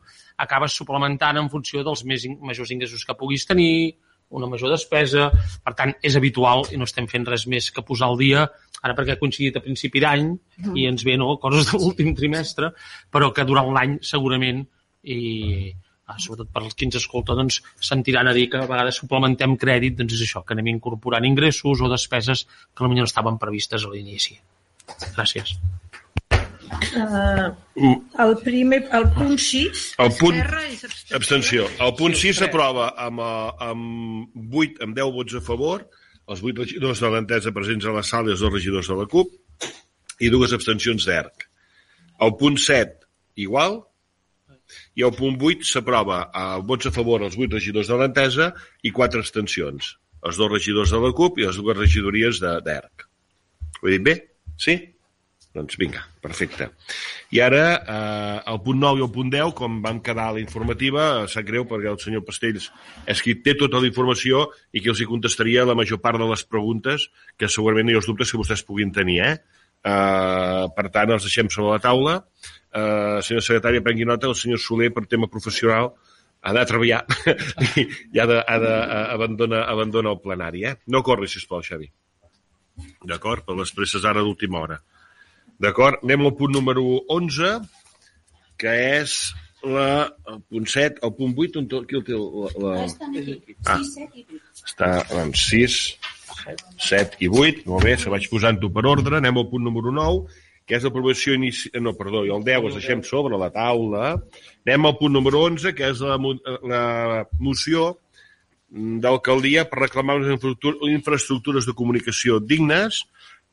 acabes 0.43 0.75
suplementant 0.75 1.39
en 1.39 1.47
funció 1.49 1.85
dels 1.87 2.03
més, 2.03 2.25
in- 2.27 2.39
majors 2.43 2.73
ingressos 2.75 3.05
que 3.07 3.15
puguis 3.15 3.47
tenir, 3.47 3.95
una 4.31 4.47
major 4.47 4.71
despesa, 4.71 5.29
per 5.63 5.73
tant, 5.75 5.91
és 6.03 6.15
habitual 6.15 6.63
i 6.71 6.77
no 6.79 6.87
estem 6.87 7.07
fent 7.11 7.25
res 7.27 7.43
més 7.51 7.67
que 7.71 7.83
posar 7.83 8.07
al 8.11 8.19
dia, 8.19 8.45
ara 8.81 8.95
perquè 8.95 9.15
ha 9.15 9.19
coincidit 9.19 9.57
a 9.59 9.63
principi 9.63 9.99
d'any 10.03 10.29
i 10.75 10.85
ens 10.87 11.03
ve 11.03 11.17
no, 11.19 11.33
coses 11.39 11.67
de 11.71 11.79
l'últim 11.79 12.13
trimestre, 12.15 12.71
però 13.11 13.31
que 13.35 13.43
durant 13.47 13.71
l'any 13.75 13.97
segurament 14.07 14.63
i 15.03 15.19
ah, 15.71 15.90
sobretot 16.19 16.49
per 16.51 16.63
als 16.63 16.73
qui 16.75 16.85
ens 16.85 16.95
escolta 16.99 17.35
doncs, 17.37 17.61
sentiran 17.79 18.27
a 18.27 18.33
dir 18.33 18.49
que 18.49 18.57
a 18.57 18.65
vegades 18.67 18.95
suplementem 19.01 19.55
crèdit, 19.57 19.95
doncs 19.99 20.13
és 20.17 20.21
això, 20.27 20.43
que 20.45 20.53
anem 20.53 20.67
incorporant 20.75 21.25
ingressos 21.25 21.81
o 21.81 21.89
despeses 21.91 22.45
que 22.73 22.83
potser 22.83 22.97
no 22.97 23.03
estaven 23.07 23.37
previstes 23.37 23.85
a 23.85 23.89
l'inici. 23.93 24.39
Gràcies. 25.15 25.55
Uh, 26.71 27.51
el 28.23 28.37
primer, 28.43 28.87
el 28.95 29.09
punt 29.13 29.37
6, 29.39 29.95
El 29.99 30.11
punt- 30.17 30.37
és 30.39 30.83
abstenció. 30.83 31.15
abstenció. 31.17 31.65
El 31.85 31.93
punt 31.95 32.15
6 32.15 32.37
s'aprova 32.39 32.93
amb, 32.97 33.19
eh, 33.19 33.51
amb 33.69 34.55
8, 34.55 34.81
amb 34.83 34.95
10 34.95 35.11
vots 35.13 35.35
a 35.35 35.41
favor, 35.41 35.85
els 36.27 36.41
8 36.41 36.57
regidors 36.63 36.99
de 37.03 37.09
l'entesa 37.09 37.51
presents 37.51 37.85
a 37.85 37.91
la 37.91 38.03
sala 38.03 38.29
i 38.29 38.31
els 38.31 38.39
dos 38.39 38.53
regidors 38.53 38.87
de 38.87 38.95
la 38.95 39.05
CUP, 39.05 39.27
i 40.19 40.29
dues 40.29 40.53
abstencions 40.53 41.05
d'ERC. 41.05 41.47
El 42.21 42.35
punt 42.37 42.57
7, 42.57 43.05
igual, 43.35 43.81
i 44.95 45.03
el 45.07 45.13
punt 45.17 45.37
8 45.41 45.67
s'aprova 45.67 46.21
amb 46.33 46.67
vots 46.69 46.87
a 46.87 46.91
favor 46.95 47.23
els 47.25 47.37
8 47.37 47.53
regidors 47.59 47.87
de 47.91 47.97
l'entesa 47.99 48.53
i 48.83 48.91
4 48.91 49.19
abstencions. 49.19 49.97
Els 50.21 50.37
dos 50.37 50.51
regidors 50.51 50.91
de 50.93 50.99
la 51.01 51.11
CUP 51.17 51.39
i 51.41 51.47
les 51.47 51.57
dues 51.57 51.77
regidories 51.77 52.39
de- 52.39 52.59
d'ERC. 52.61 53.07
Ho 53.81 53.87
he 53.87 53.97
dit 53.97 54.03
bé? 54.05 54.15
Sí? 54.57 54.75
Doncs 55.51 55.75
vinga, 55.75 55.99
perfecte. 56.23 56.69
I 57.35 57.41
ara, 57.43 57.63
eh, 57.75 58.41
el 58.53 58.59
punt 58.63 58.79
9 58.79 59.01
i 59.01 59.03
el 59.03 59.09
punt 59.11 59.29
10, 59.33 59.49
com 59.53 59.81
vam 59.83 59.97
quedar 59.99 60.29
a 60.29 60.35
la 60.37 60.39
informativa, 60.39 61.23
eh, 61.23 61.27
sap 61.27 61.43
greu 61.43 61.65
perquè 61.67 61.89
el 61.91 61.99
senyor 61.99 62.23
Pastells 62.23 62.69
és 63.05 63.21
qui 63.21 63.35
té 63.43 63.55
tota 63.59 63.81
la 63.81 63.87
informació 63.89 64.45
i 64.71 64.79
que 64.79 64.89
els 64.93 65.01
hi 65.01 65.05
contestaria 65.09 65.65
la 65.65 65.75
major 65.75 65.99
part 65.99 66.17
de 66.21 66.29
les 66.29 66.45
preguntes 66.45 67.09
que 67.37 67.49
segurament 67.49 67.89
hi 67.89 67.93
ha 67.93 67.97
els 67.97 68.07
dubtes 68.07 68.31
que 68.31 68.37
vostès 68.39 68.63
puguin 68.63 68.93
tenir. 68.93 69.19
Eh? 69.25 69.33
Eh, 69.83 70.65
per 70.77 70.87
tant, 70.93 71.11
els 71.11 71.23
deixem 71.27 71.49
sobre 71.49 71.71
la 71.73 71.79
taula. 71.83 72.23
Eh, 72.71 73.19
senyor 73.25 73.43
secretari, 73.43 73.81
prengui 73.83 74.07
nota, 74.07 74.29
el 74.31 74.37
senyor 74.39 74.61
Soler, 74.63 74.91
per 74.95 75.03
tema 75.11 75.27
professional, 75.31 75.91
ha 76.41 76.53
de 76.55 76.63
treballar 76.65 77.01
i, 77.81 77.83
i 78.15 78.21
ha 78.21 78.25
de, 78.29 78.39
ha 78.39 78.57
de 78.63 78.71
eh, 78.71 79.01
abandona, 79.17 79.65
abandona 79.73 80.13
el 80.15 80.21
plenari. 80.23 80.63
Eh? 80.69 80.77
No 80.93 81.03
corri, 81.03 81.27
sisplau, 81.31 81.61
Xavi. 81.65 81.91
D'acord? 83.07 83.43
Per 83.45 83.57
les 83.59 83.73
presses 83.75 84.07
ara 84.07 84.23
d'última 84.23 84.61
hora. 84.63 84.79
D'acord? 85.61 86.01
Anem 86.05 86.25
al 86.25 86.35
punt 86.39 86.55
número 86.55 86.85
11, 87.13 87.51
que 88.61 88.75
és 89.01 89.17
la, 89.67 89.89
el 90.31 90.39
punt 90.49 90.69
7, 90.73 91.03
el 91.05 91.13
punt 91.17 91.35
8, 91.37 91.59
on 91.61 91.67
qui 91.89 91.99
el 91.99 92.05
té? 92.07 92.17
La, 92.17 92.53
la... 92.63 92.77
Ah. 93.69 93.81
Està, 94.63 94.89
doncs, 95.11 95.43
6, 95.51 95.77
7 96.87 97.19
i 97.21 97.29
8, 97.29 97.67
molt 97.69 97.85
bé, 97.85 97.97
se 97.99 98.09
vaig 98.13 98.25
posant-ho 98.31 98.71
per 98.73 98.87
ordre, 98.89 99.19
anem 99.19 99.37
al 99.37 99.49
punt 99.51 99.67
número 99.67 99.93
9, 99.93 100.40
que 100.71 100.77
és 100.79 100.85
l'aprovació 100.87 101.33
inici... 101.35 101.67
No, 101.83 101.91
perdó, 101.99 102.21
i 102.23 102.29
el 102.31 102.45
10 102.47 102.69
els 102.69 102.75
deixem 102.77 103.01
sobre 103.03 103.35
la 103.35 103.49
taula. 103.51 104.13
Anem 104.63 104.85
al 104.87 104.93
punt 104.95 105.11
número 105.11 105.41
11, 105.49 105.73
que 105.75 105.89
és 105.91 105.99
la, 105.99 106.15
la 106.71 106.83
moció 107.43 107.89
d'alcaldia 108.71 109.65
per 109.67 109.81
reclamar 109.81 110.15
unes 110.21 110.31
infraestructu- 110.31 110.87
infraestructures 110.87 111.67
de 111.67 111.75
comunicació 111.75 112.39
dignes. 112.39 113.01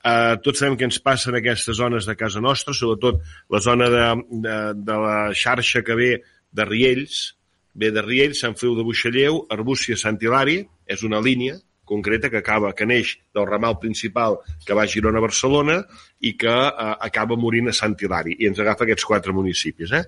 Eh, 0.07 0.39
tots 0.47 0.63
sabem 0.63 0.79
què 0.79 0.87
ens 0.87 1.01
passa 1.03 1.33
en 1.33 1.41
aquestes 1.41 1.81
zones 1.83 2.07
de 2.07 2.15
casa 2.15 2.39
nostra, 2.39 2.71
sobretot 2.71 3.19
la 3.51 3.65
zona 3.67 3.91
de, 3.91 4.07
de, 4.47 4.57
de 4.79 5.03
la 5.09 5.19
xarxa 5.35 5.83
que 5.83 5.99
ve 5.99 6.13
de 6.55 6.71
Riells, 6.71 7.33
ve 7.75 7.91
de 7.91 8.07
Riells, 8.07 8.45
Sant 8.47 8.55
Feliu 8.63 8.79
de 8.79 8.87
Buixalleu, 8.87 9.43
Arbúcia, 9.51 9.99
Sant 9.99 10.23
Hilari, 10.23 10.61
és 10.87 11.03
una 11.03 11.19
línia 11.19 11.59
concreta 11.89 12.31
que 12.31 12.41
acaba, 12.43 12.75
que 12.77 12.87
neix 12.87 13.15
del 13.35 13.49
ramal 13.49 13.79
principal 13.81 14.39
que 14.67 14.77
va 14.77 14.85
a 14.85 14.91
Girona 14.91 15.23
a 15.23 15.25
Barcelona 15.25 15.79
i 16.21 16.35
que 16.41 16.53
eh, 16.53 16.93
acaba 17.09 17.39
morint 17.41 17.73
a 17.73 17.77
Sant 17.77 17.97
Hilari 17.99 18.37
i 18.39 18.51
ens 18.51 18.61
agafa 18.63 18.87
aquests 18.87 19.09
quatre 19.09 19.35
municipis. 19.37 19.97
Eh? 19.97 20.05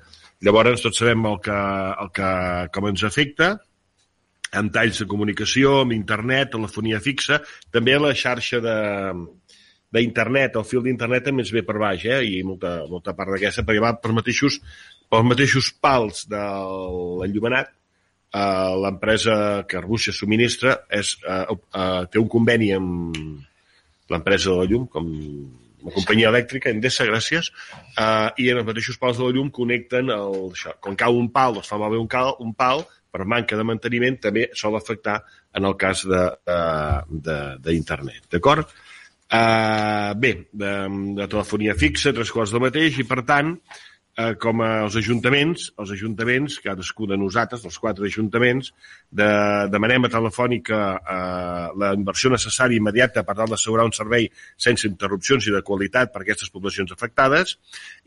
Llavors 0.47 0.85
tots 0.85 1.03
sabem 1.03 1.27
el 1.33 1.41
que, 1.45 1.59
el 2.05 2.15
que, 2.17 2.31
com 2.77 2.89
ens 2.93 3.05
afecta, 3.09 3.55
amb 4.61 4.73
talls 4.75 5.03
de 5.03 5.07
comunicació, 5.11 5.81
amb 5.85 5.95
internet, 5.95 6.53
telefonia 6.55 7.01
fixa, 7.03 7.41
també 7.73 7.99
la 7.99 8.15
xarxa 8.17 8.63
de 8.65 8.79
d'internet, 9.91 10.55
el 10.55 10.67
fil 10.67 10.85
d'internet 10.85 11.25
també 11.27 11.43
ens 11.43 11.51
ve 11.51 11.65
per 11.67 11.75
baix, 11.83 12.05
eh? 12.07 12.21
i 12.23 12.45
molta, 12.47 12.77
molta 12.87 13.15
part 13.19 13.33
d'aquesta, 13.35 13.65
perquè 13.67 13.83
va 13.83 13.97
per 13.99 14.13
mateixos, 14.15 14.61
pels 15.11 15.27
mateixos 15.27 15.73
pals 15.83 16.29
de 16.31 16.43
l'enllumenat, 17.19 17.73
eh, 18.35 18.75
l'empresa 18.85 19.65
que 19.69 19.79
Arbúcia 19.81 20.13
subministra 20.13 20.85
és, 20.91 21.17
eh, 21.27 21.47
eh, 21.75 22.05
té 22.11 22.19
un 22.19 22.29
conveni 22.29 22.73
amb 22.77 23.17
l'empresa 24.11 24.51
de 24.51 24.57
la 24.59 24.69
llum, 24.71 24.87
com 24.87 25.05
la 25.81 25.95
companyia 25.95 26.29
elèctrica, 26.29 26.71
Endesa, 26.71 27.07
gràcies, 27.09 27.51
eh, 27.97 28.31
i 28.39 28.51
en 28.53 28.59
els 28.61 28.69
mateixos 28.69 28.99
pals 29.01 29.19
de 29.19 29.25
la 29.25 29.33
llum 29.37 29.51
connecten 29.51 30.11
el, 30.15 30.35
això. 30.53 30.71
Quan 30.81 30.97
cau 30.97 31.17
un 31.17 31.31
pal, 31.33 31.55
doncs 31.57 31.69
fa 31.71 31.79
malbé 31.81 31.99
un, 32.01 32.09
cal, 32.11 32.35
un 32.45 32.55
pal, 32.55 32.85
per 33.11 33.25
manca 33.27 33.57
de 33.59 33.65
manteniment 33.67 34.17
també 34.23 34.43
sol 34.55 34.77
afectar 34.79 35.17
en 35.57 35.65
el 35.67 35.75
cas 35.81 36.05
d'internet, 36.07 38.23
d'acord? 38.31 38.67
Uh, 39.31 40.11
bé, 40.19 40.33
de, 40.51 40.71
de 41.15 41.27
telefonia 41.31 41.77
fixa, 41.79 42.11
tres 42.15 42.31
coses 42.35 42.51
del 42.55 42.65
mateix, 42.65 42.99
i 42.99 43.05
per 43.07 43.23
tant, 43.27 43.53
eh, 44.21 44.35
com 44.41 44.63
els 44.65 44.97
ajuntaments, 45.01 45.71
els 45.81 45.93
ajuntaments, 45.97 46.59
cadascú 46.65 47.09
de 47.11 47.19
nosaltres, 47.21 47.65
els 47.65 47.79
quatre 47.81 48.07
ajuntaments, 48.07 48.73
de, 49.11 49.29
demanem 49.73 50.07
a 50.07 50.13
Telefònica 50.13 50.81
eh, 50.99 51.67
la 51.81 51.93
inversió 51.97 52.31
necessària 52.33 52.79
immediata 52.79 53.25
per 53.27 53.37
tal 53.39 53.51
d'assegurar 53.51 53.87
un 53.89 53.95
servei 53.97 54.29
sense 54.57 54.87
interrupcions 54.89 55.49
i 55.49 55.55
de 55.55 55.63
qualitat 55.67 56.13
per 56.13 56.23
a 56.23 56.27
aquestes 56.27 56.53
poblacions 56.53 56.93
afectades, 56.95 57.57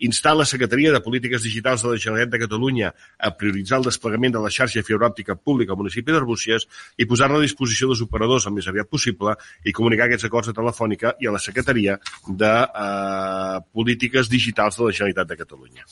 instar 0.07 0.35
la 0.37 0.47
Secretaria 0.49 0.93
de 0.93 1.01
Polítiques 1.03 1.43
Digitals 1.43 1.83
de 1.83 1.93
la 1.93 1.99
Generalitat 1.99 2.35
de 2.35 2.43
Catalunya 2.45 2.93
a 2.93 3.33
prioritzar 3.37 3.81
el 3.81 3.89
desplegament 3.89 4.35
de 4.35 4.43
la 4.43 4.51
xarxa 4.53 4.83
fibra 4.85 5.09
òptica 5.09 5.35
pública 5.35 5.73
al 5.73 5.81
municipi 5.81 6.13
d'Arbúcies 6.13 6.67
i 6.97 7.07
posar-la 7.09 7.41
a 7.41 7.45
disposició 7.45 7.89
dels 7.91 8.03
operadors 8.05 8.47
el 8.47 8.55
més 8.57 8.67
aviat 8.71 8.89
possible 8.89 9.35
i 9.65 9.75
comunicar 9.75 10.07
aquests 10.07 10.29
acords 10.29 10.51
a 10.51 10.57
Telefònica 10.57 11.15
i 11.19 11.29
a 11.29 11.35
la 11.35 11.41
Secretaria 11.41 11.97
de 12.27 12.53
eh, 12.63 13.59
Polítiques 13.73 14.29
Digitals 14.31 14.79
de 14.79 14.87
la 14.87 14.95
Generalitat 14.95 15.31
de 15.33 15.39
Catalunya. 15.43 15.87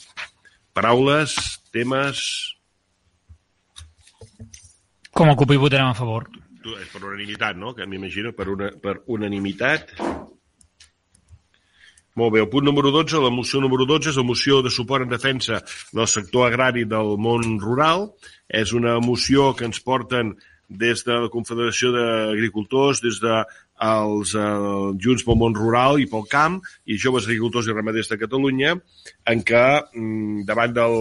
Paraules, 0.72 1.36
temes... 1.72 2.22
Com 5.12 5.28
a 5.28 5.36
CUP 5.36 5.52
hi 5.52 5.60
votarem 5.60 5.90
a 5.90 5.96
favor. 5.96 6.28
Tu, 6.62 6.72
És 6.80 6.88
per 6.92 7.02
unanimitat, 7.02 7.58
no? 7.58 7.74
Que 7.76 7.84
m'imagino 7.88 8.32
per, 8.32 8.46
una, 8.48 8.70
per 8.80 9.02
unanimitat. 9.12 9.92
Molt 12.16 12.32
bé, 12.34 12.42
el 12.44 12.48
punt 12.52 12.64
número 12.68 12.92
12, 12.92 13.20
la 13.24 13.32
moció 13.32 13.60
número 13.60 13.86
12 13.88 14.12
és 14.12 14.20
la 14.20 14.24
moció 14.28 14.60
de 14.64 14.72
suport 14.72 15.04
en 15.04 15.12
defensa 15.12 15.60
del 15.96 16.08
sector 16.08 16.48
agrari 16.48 16.84
del 16.88 17.16
món 17.20 17.58
rural. 17.60 18.10
És 18.48 18.72
una 18.76 18.98
moció 19.04 19.52
que 19.56 19.68
ens 19.68 19.80
porten 19.80 20.34
des 20.68 21.04
de 21.04 21.18
la 21.24 21.30
Confederació 21.32 21.92
d'Agricultors, 21.92 23.00
des 23.04 23.20
de 23.20 23.42
els 23.82 24.34
eh, 24.38 24.42
Junts 25.02 25.24
pel 25.26 25.38
món 25.40 25.56
rural 25.58 26.00
i 26.00 26.08
pel 26.10 26.26
camp 26.30 26.58
i 26.86 26.98
joves 27.00 27.26
agricultors 27.28 27.68
i 27.68 27.74
ramaders 27.74 28.10
de 28.12 28.18
Catalunya 28.20 28.74
en 29.32 29.44
què 29.46 29.64
mm, 29.82 30.42
davant 30.48 30.74
del, 30.76 30.98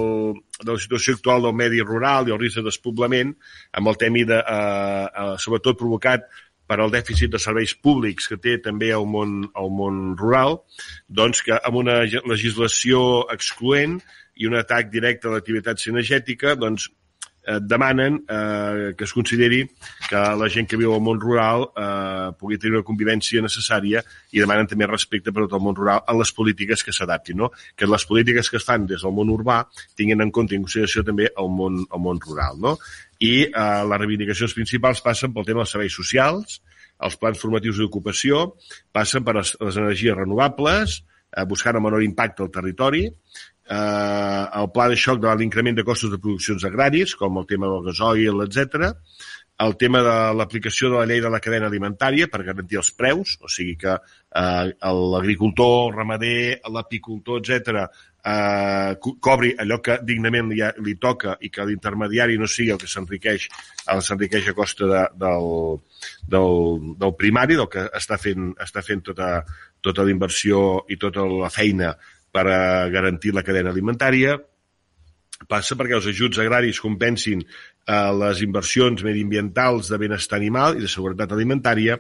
de 0.61 0.71
la 0.71 0.79
situació 0.82 1.17
actual 1.17 1.45
del 1.45 1.57
medi 1.57 1.82
rural 1.86 2.29
i 2.29 2.36
el 2.36 2.41
risc 2.41 2.59
de 2.59 2.67
despoblament 2.69 3.36
amb 3.77 3.91
el 3.91 3.99
temi 4.01 4.25
de, 4.29 4.39
eh, 4.41 5.05
eh, 5.05 5.36
sobretot 5.43 5.79
provocat 5.79 6.25
per 6.71 6.79
al 6.79 6.93
dèficit 6.93 7.34
de 7.34 7.39
serveis 7.43 7.73
públics 7.75 8.29
que 8.32 8.39
té 8.39 8.55
també 8.63 8.93
el 8.95 9.03
món, 9.03 9.41
el 9.59 9.71
món 9.75 10.01
rural, 10.15 10.61
doncs 11.09 11.43
que 11.43 11.57
amb 11.59 11.82
una 11.82 11.97
legislació 12.07 13.25
excloent 13.34 13.97
i 14.39 14.47
un 14.47 14.55
atac 14.55 14.88
directe 14.93 15.27
a 15.27 15.34
l'activitat 15.36 15.84
cinegètica, 15.84 16.55
doncs 16.55 16.88
eh, 17.46 17.60
demanen 17.62 18.24
eh, 18.28 18.94
que 18.98 19.04
es 19.04 19.14
consideri 19.14 19.64
que 20.10 20.22
la 20.38 20.50
gent 20.50 20.68
que 20.70 20.80
viu 20.80 20.94
al 20.94 21.04
món 21.04 21.20
rural 21.22 21.68
eh, 21.72 22.32
pugui 22.39 22.60
tenir 22.62 22.80
una 22.80 22.88
convivència 22.88 23.44
necessària 23.44 24.04
i 24.32 24.42
demanen 24.42 24.70
també 24.70 24.89
respecte 24.89 25.34
per 25.34 25.46
tot 25.46 25.58
el 25.60 25.64
món 25.66 25.78
rural 25.78 26.04
a 26.06 26.18
les 26.18 26.34
polítiques 26.36 26.84
que 26.84 26.96
s'adaptin, 26.96 27.42
no? 27.44 27.52
que 27.76 27.89
les 27.89 28.06
polítiques 28.06 28.50
que 28.50 28.60
es 28.62 28.68
fan 28.68 28.88
des 28.89 29.06
del 29.06 29.16
món 29.16 29.32
urbà 29.34 29.64
tinguin 29.98 30.22
en 30.22 30.32
compte 30.32 30.56
i 30.56 30.60
en 30.60 30.68
consideració 30.68 31.06
també 31.08 31.30
el 31.32 31.50
món, 31.50 31.82
el 31.86 32.04
món 32.04 32.20
rural. 32.22 32.60
No? 32.62 32.78
I 33.22 33.34
eh, 33.46 33.84
les 33.88 34.02
reivindicacions 34.02 34.58
principals 34.58 35.04
passen 35.06 35.34
pel 35.34 35.48
tema 35.48 35.64
dels 35.66 35.76
serveis 35.78 35.96
socials, 35.96 36.60
els 37.02 37.18
plans 37.18 37.39
formatius 37.42 37.80
d'ocupació, 37.82 38.52
passen 38.94 39.26
per 39.26 39.36
les, 39.39 39.56
energies 39.62 40.18
renovables, 40.18 41.02
eh, 41.32 41.46
buscant 41.50 41.78
el 41.78 41.86
menor 41.86 42.04
impacte 42.06 42.46
al 42.46 42.52
territori, 42.54 43.08
eh, 43.70 44.45
el 44.62 44.72
pla 44.74 44.88
de 44.89 44.97
xoc 44.99 45.22
de 45.24 45.36
l'increment 45.36 45.78
de 45.78 45.86
costos 45.88 46.12
de 46.12 46.20
produccions 46.22 46.66
agràries, 46.68 47.16
com 47.20 47.38
el 47.41 47.47
tema 47.49 47.70
del 47.72 47.86
gasoil, 47.89 48.43
etc, 48.47 48.93
el 49.62 49.76
tema 49.78 49.99
de 50.01 50.16
l'aplicació 50.39 50.89
de 50.89 50.97
la 50.97 51.05
llei 51.05 51.20
de 51.22 51.30
la 51.30 51.39
cadena 51.39 51.68
alimentària 51.70 52.26
per 52.32 52.41
garantir 52.47 52.80
els 52.82 52.89
preus, 52.97 53.36
o 53.41 53.49
sigui 53.51 53.76
que 53.84 53.93
eh, 53.93 54.72
l'agricultor, 54.82 55.91
el 55.91 55.97
ramader, 55.99 56.62
l'apicultor, 56.74 57.43
etc 57.43 57.86
eh, 58.24 58.97
co- 58.99 59.18
cobri 59.20 59.53
allò 59.57 59.80
que 59.82 59.99
dignament 60.05 60.51
li, 60.51 60.62
li 60.86 60.95
toca 61.01 61.36
i 61.41 61.49
que 61.49 61.66
l'intermediari 61.66 62.38
no 62.38 62.47
sigui 62.49 62.72
el 62.74 62.80
que 62.82 62.89
s'enriqueix 62.89 63.47
el 63.93 64.01
s'enriqueix 64.05 64.49
a 64.49 64.53
costa 64.57 64.88
de, 64.89 65.03
del, 65.18 65.47
del, 66.30 66.95
del 67.01 67.16
primari, 67.18 67.57
del 67.57 67.70
que 67.70 67.88
està 67.97 68.18
fent, 68.22 68.51
està 68.62 68.84
fent 68.86 69.01
tota, 69.09 69.32
tota 69.82 70.05
la 70.05 70.14
inversió 70.14 70.84
i 70.89 70.97
tota 71.01 71.26
la 71.26 71.49
feina 71.49 71.95
per 72.32 72.45
a 72.47 72.61
garantir 72.93 73.34
la 73.36 73.43
cadena 73.43 73.71
alimentària, 73.73 74.38
passa 75.49 75.75
perquè 75.77 75.97
els 75.97 76.07
ajuts 76.11 76.39
agraris 76.41 76.79
compensin 76.82 77.41
eh, 77.41 78.11
les 78.21 78.43
inversions 78.45 79.03
mediambientals 79.03 79.89
de 79.91 79.99
benestar 80.01 80.39
animal 80.39 80.77
i 80.77 80.86
de 80.86 80.91
seguretat 80.91 81.34
alimentària, 81.34 81.97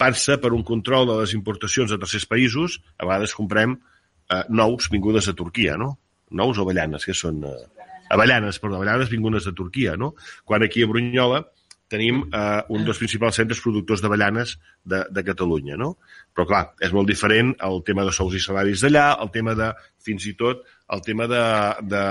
passa 0.00 0.38
per 0.40 0.52
un 0.56 0.64
control 0.64 1.08
de 1.10 1.18
les 1.20 1.34
importacions 1.36 1.92
de 1.92 1.98
tercers 2.00 2.26
països, 2.26 2.80
a 2.98 3.06
vegades 3.06 3.36
comprem 3.36 3.76
eh, 3.76 4.42
nous 4.48 4.90
vingudes 4.92 5.28
de 5.30 5.36
Turquia, 5.36 5.76
no? 5.80 5.94
Nous 6.30 6.58
o 6.58 6.66
avellanes, 6.66 7.06
que 7.06 7.16
són... 7.16 7.44
Eh, 7.44 7.86
avellanes, 8.10 8.58
perdó, 8.58 8.80
avellanes 8.80 9.10
vingudes 9.10 9.46
de 9.46 9.54
Turquia, 9.54 9.96
no? 9.96 10.14
Quan 10.44 10.64
aquí 10.66 10.82
a 10.82 10.90
Brunyola 10.90 11.44
tenim 11.90 12.22
eh, 12.22 12.60
un 12.70 12.84
dels 12.86 13.00
principals 13.02 13.40
centres 13.40 13.60
productors 13.64 14.02
d'avellanes 14.02 14.56
de, 14.86 15.02
de 15.10 15.24
Catalunya, 15.26 15.78
no? 15.80 15.96
Però, 16.34 16.46
clar, 16.48 16.64
és 16.86 16.94
molt 16.94 17.10
diferent 17.10 17.52
el 17.66 17.80
tema 17.86 18.06
de 18.06 18.14
sous 18.14 18.36
i 18.38 18.42
salaris 18.42 18.84
d'allà, 18.84 19.08
el 19.24 19.32
tema 19.34 19.56
de, 19.58 19.72
fins 20.06 20.28
i 20.30 20.36
tot, 20.38 20.62
el 20.94 21.02
tema 21.06 21.26
de, 21.30 21.42
de, 21.90 22.04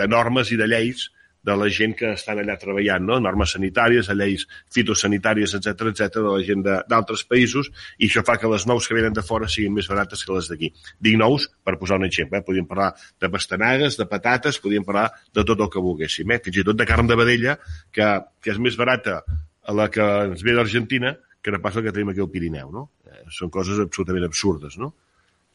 de 0.00 0.10
normes 0.10 0.50
i 0.50 0.58
de 0.58 0.68
lleis 0.70 1.08
de 1.46 1.56
la 1.56 1.68
gent 1.70 1.94
que 1.98 2.12
estan 2.16 2.40
allà 2.42 2.56
treballant, 2.60 3.04
no? 3.06 3.18
normes 3.22 3.54
sanitàries, 3.56 4.10
lleis 4.18 4.46
fitosanitàries, 4.74 5.54
etc 5.58 5.90
etc 5.92 6.18
de 6.18 6.26
la 6.26 6.42
gent 6.46 6.64
d'altres 6.66 7.24
països, 7.30 7.70
i 7.98 8.08
això 8.08 8.24
fa 8.26 8.38
que 8.42 8.50
les 8.50 8.66
nous 8.66 8.88
que 8.88 8.96
venen 8.98 9.14
de 9.16 9.24
fora 9.26 9.48
siguin 9.50 9.76
més 9.76 9.88
barates 9.90 10.24
que 10.26 10.34
les 10.34 10.50
d'aquí. 10.50 10.72
Dic 10.98 11.18
nous 11.20 11.48
per 11.64 11.76
posar 11.78 12.00
un 12.00 12.08
exemple, 12.08 12.40
eh? 12.40 12.46
podríem 12.46 12.66
parlar 12.68 12.92
de 13.22 13.30
pastanagues, 13.30 13.98
de 14.00 14.08
patates, 14.10 14.58
podríem 14.62 14.86
parlar 14.86 15.08
de 15.32 15.44
tot 15.46 15.62
el 15.62 15.70
que 15.70 15.82
volguéssim, 15.82 16.34
eh? 16.34 16.40
fins 16.42 16.62
i 16.62 16.66
tot 16.66 16.78
de 16.78 16.88
carn 16.88 17.06
de 17.06 17.18
vedella, 17.18 17.58
que, 17.94 18.10
que 18.42 18.54
és 18.54 18.62
més 18.62 18.78
barata 18.78 19.22
a 19.66 19.74
la 19.74 19.88
que 19.90 20.04
ens 20.32 20.42
ve 20.46 20.54
d'Argentina 20.54 21.16
que 21.46 21.52
no 21.54 21.60
pas 21.62 21.76
la 21.78 21.82
que 21.84 21.92
tenim 21.94 22.10
aquí 22.10 22.22
al 22.22 22.30
Pirineu. 22.30 22.72
No? 22.74 22.88
Eh, 23.06 23.22
són 23.30 23.52
coses 23.54 23.78
absolutament 23.78 24.26
absurdes, 24.26 24.74
no? 24.82 24.90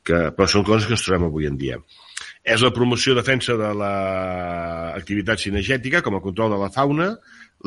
que, 0.07 0.29
però 0.37 0.47
són 0.47 0.63
coses 0.63 0.87
que 0.87 0.95
ens 0.95 1.03
trobem 1.03 1.27
avui 1.27 1.49
en 1.49 1.57
dia. 1.59 1.79
És 2.41 2.63
la 2.65 2.71
promoció 2.73 3.13
i 3.13 3.17
defensa 3.19 3.53
de 3.57 3.69
l'activitat 3.77 5.43
cinegètica 5.43 6.01
com 6.01 6.17
a 6.17 6.23
control 6.23 6.55
de 6.55 6.57
la 6.61 6.71
fauna, 6.73 7.11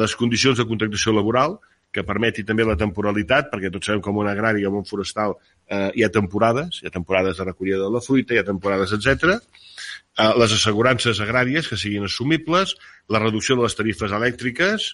les 0.01 0.17
condicions 0.19 0.59
de 0.59 0.67
contractació 0.67 1.15
laboral, 1.15 1.59
que 1.95 2.03
permeti 2.03 2.43
també 2.43 2.67
la 2.67 2.75
temporalitat, 2.75 3.53
perquè 3.53 3.71
tots 3.71 3.87
sabem 3.87 4.03
en 4.03 4.19
un 4.25 4.31
agrari 4.31 4.67
en 4.67 4.81
un 4.81 4.87
forestal 4.89 5.37
eh, 5.71 5.93
hi 5.95 6.03
ha 6.03 6.11
temporades, 6.11 6.81
hi 6.83 6.89
ha 6.89 6.95
temporades 6.95 7.39
de 7.39 7.47
recollida 7.47 7.79
de 7.85 7.91
la 7.95 8.03
fruita, 8.03 8.35
hi 8.35 8.41
ha 8.43 8.49
temporades, 8.49 8.97
etc. 8.97 9.37
Eh, 9.39 10.33
les 10.43 10.57
assegurances 10.59 11.23
agràries 11.23 11.71
que 11.71 11.79
siguin 11.79 12.09
assumibles, 12.11 12.75
la 13.09 13.23
reducció 13.23 13.55
de 13.55 13.69
les 13.69 13.79
tarifes 13.79 14.11
elèctriques, 14.19 14.91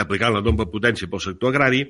aplicant 0.00 0.32
la 0.32 0.40
doble 0.44 0.64
potència 0.72 1.08
pel 1.10 1.20
sector 1.20 1.52
agrari, 1.52 1.82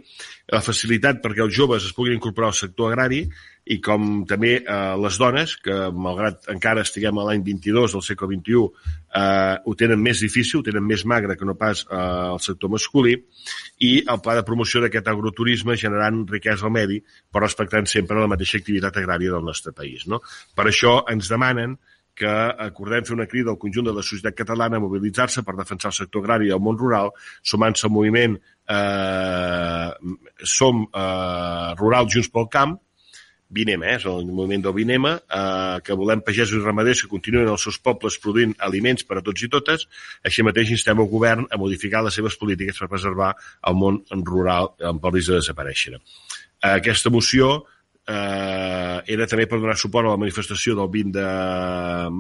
la 0.51 0.63
facilitat 0.65 1.21
perquè 1.23 1.45
els 1.45 1.55
joves 1.55 1.87
es 1.87 1.95
puguin 1.95 2.17
incorporar 2.19 2.51
al 2.51 2.59
sector 2.59 2.91
agrari 2.91 3.23
i 3.71 3.77
com 3.79 4.25
també 4.27 4.57
eh, 4.59 4.79
les 4.99 5.19
dones, 5.23 5.55
que 5.63 5.75
malgrat 5.95 6.49
encara 6.51 6.83
estiguem 6.83 7.21
a 7.21 7.29
l'any 7.29 7.45
22 7.47 7.95
del 7.95 8.03
segle 8.03 8.29
XXI, 8.33 8.65
eh, 9.21 9.55
ho 9.63 9.75
tenen 9.79 10.03
més 10.03 10.23
difícil, 10.25 10.61
ho 10.61 10.67
tenen 10.67 10.83
més 10.87 11.05
magre 11.07 11.37
que 11.39 11.47
no 11.47 11.55
pas 11.59 11.85
eh, 11.85 12.01
el 12.33 12.43
sector 12.43 12.73
masculí, 12.75 13.15
i 13.87 13.93
el 14.03 14.23
pla 14.25 14.35
de 14.39 14.45
promoció 14.49 14.83
d'aquest 14.83 15.13
agroturisme 15.15 15.79
generant 15.79 16.25
riquesa 16.31 16.67
al 16.67 16.75
medi, 16.75 16.99
però 17.31 17.47
respectant 17.47 17.87
sempre 17.87 18.19
la 18.19 18.31
mateixa 18.31 18.59
activitat 18.59 18.99
agrària 18.99 19.37
del 19.37 19.47
nostre 19.47 19.71
país. 19.77 20.09
No? 20.11 20.19
Per 20.59 20.67
això 20.67 20.99
ens 21.13 21.31
demanen 21.31 21.79
que 22.15 22.29
acordem 22.67 23.07
fer 23.09 23.17
una 23.17 23.27
crida 23.27 23.53
al 23.53 23.59
conjunt 23.61 23.89
de 23.89 23.95
la 23.97 24.05
societat 24.05 24.37
catalana 24.43 24.79
a 24.79 24.85
mobilitzar-se 24.85 25.45
per 25.47 25.57
defensar 25.57 25.91
el 25.93 25.99
sector 25.99 26.23
agrari 26.23 26.51
i 26.51 26.55
el 26.55 26.61
món 26.61 26.79
rural, 26.79 27.13
sumant-se 27.43 27.89
al 27.89 27.95
moviment 27.95 28.39
eh, 28.69 29.91
Som 30.45 30.87
eh, 30.87 31.75
Rural 31.81 32.11
Junts 32.13 32.31
pel 32.33 32.51
Camp, 32.53 32.79
Vinema, 33.53 33.87
eh, 33.87 33.97
és 34.01 34.07
el 34.09 34.25
moviment 34.33 34.65
del 34.65 34.75
Vinema, 34.77 35.13
eh, 35.17 35.81
que 35.85 35.97
volem 35.99 36.23
pagesos 36.25 36.57
i 36.57 36.65
ramaders 36.65 37.03
que 37.03 37.11
continuïn 37.11 37.49
als 37.49 37.67
seus 37.69 37.79
pobles 37.79 38.17
produint 38.23 38.55
aliments 38.59 39.05
per 39.05 39.19
a 39.19 39.25
tots 39.25 39.45
i 39.45 39.51
totes. 39.53 39.87
Així 40.25 40.45
mateix 40.45 40.73
instem 40.73 41.01
el 41.01 41.11
govern 41.11 41.47
a 41.51 41.61
modificar 41.61 42.03
les 42.05 42.17
seves 42.17 42.39
polítiques 42.41 42.79
per 42.81 42.89
preservar 42.89 43.35
el 43.69 43.77
món 43.77 44.03
rural 44.25 44.73
en 44.81 44.97
el 45.03 45.13
risc 45.13 45.33
de 45.33 45.41
desaparèixer. 45.41 46.01
Aquesta 46.63 47.11
moció 47.11 47.65
eh, 48.09 48.99
era 49.15 49.29
també 49.31 49.47
per 49.51 49.61
donar 49.61 49.77
suport 49.79 50.09
a 50.09 50.15
la 50.17 50.21
manifestació 50.21 50.75
del 50.79 50.91
20 50.91 51.13
de 51.19 51.29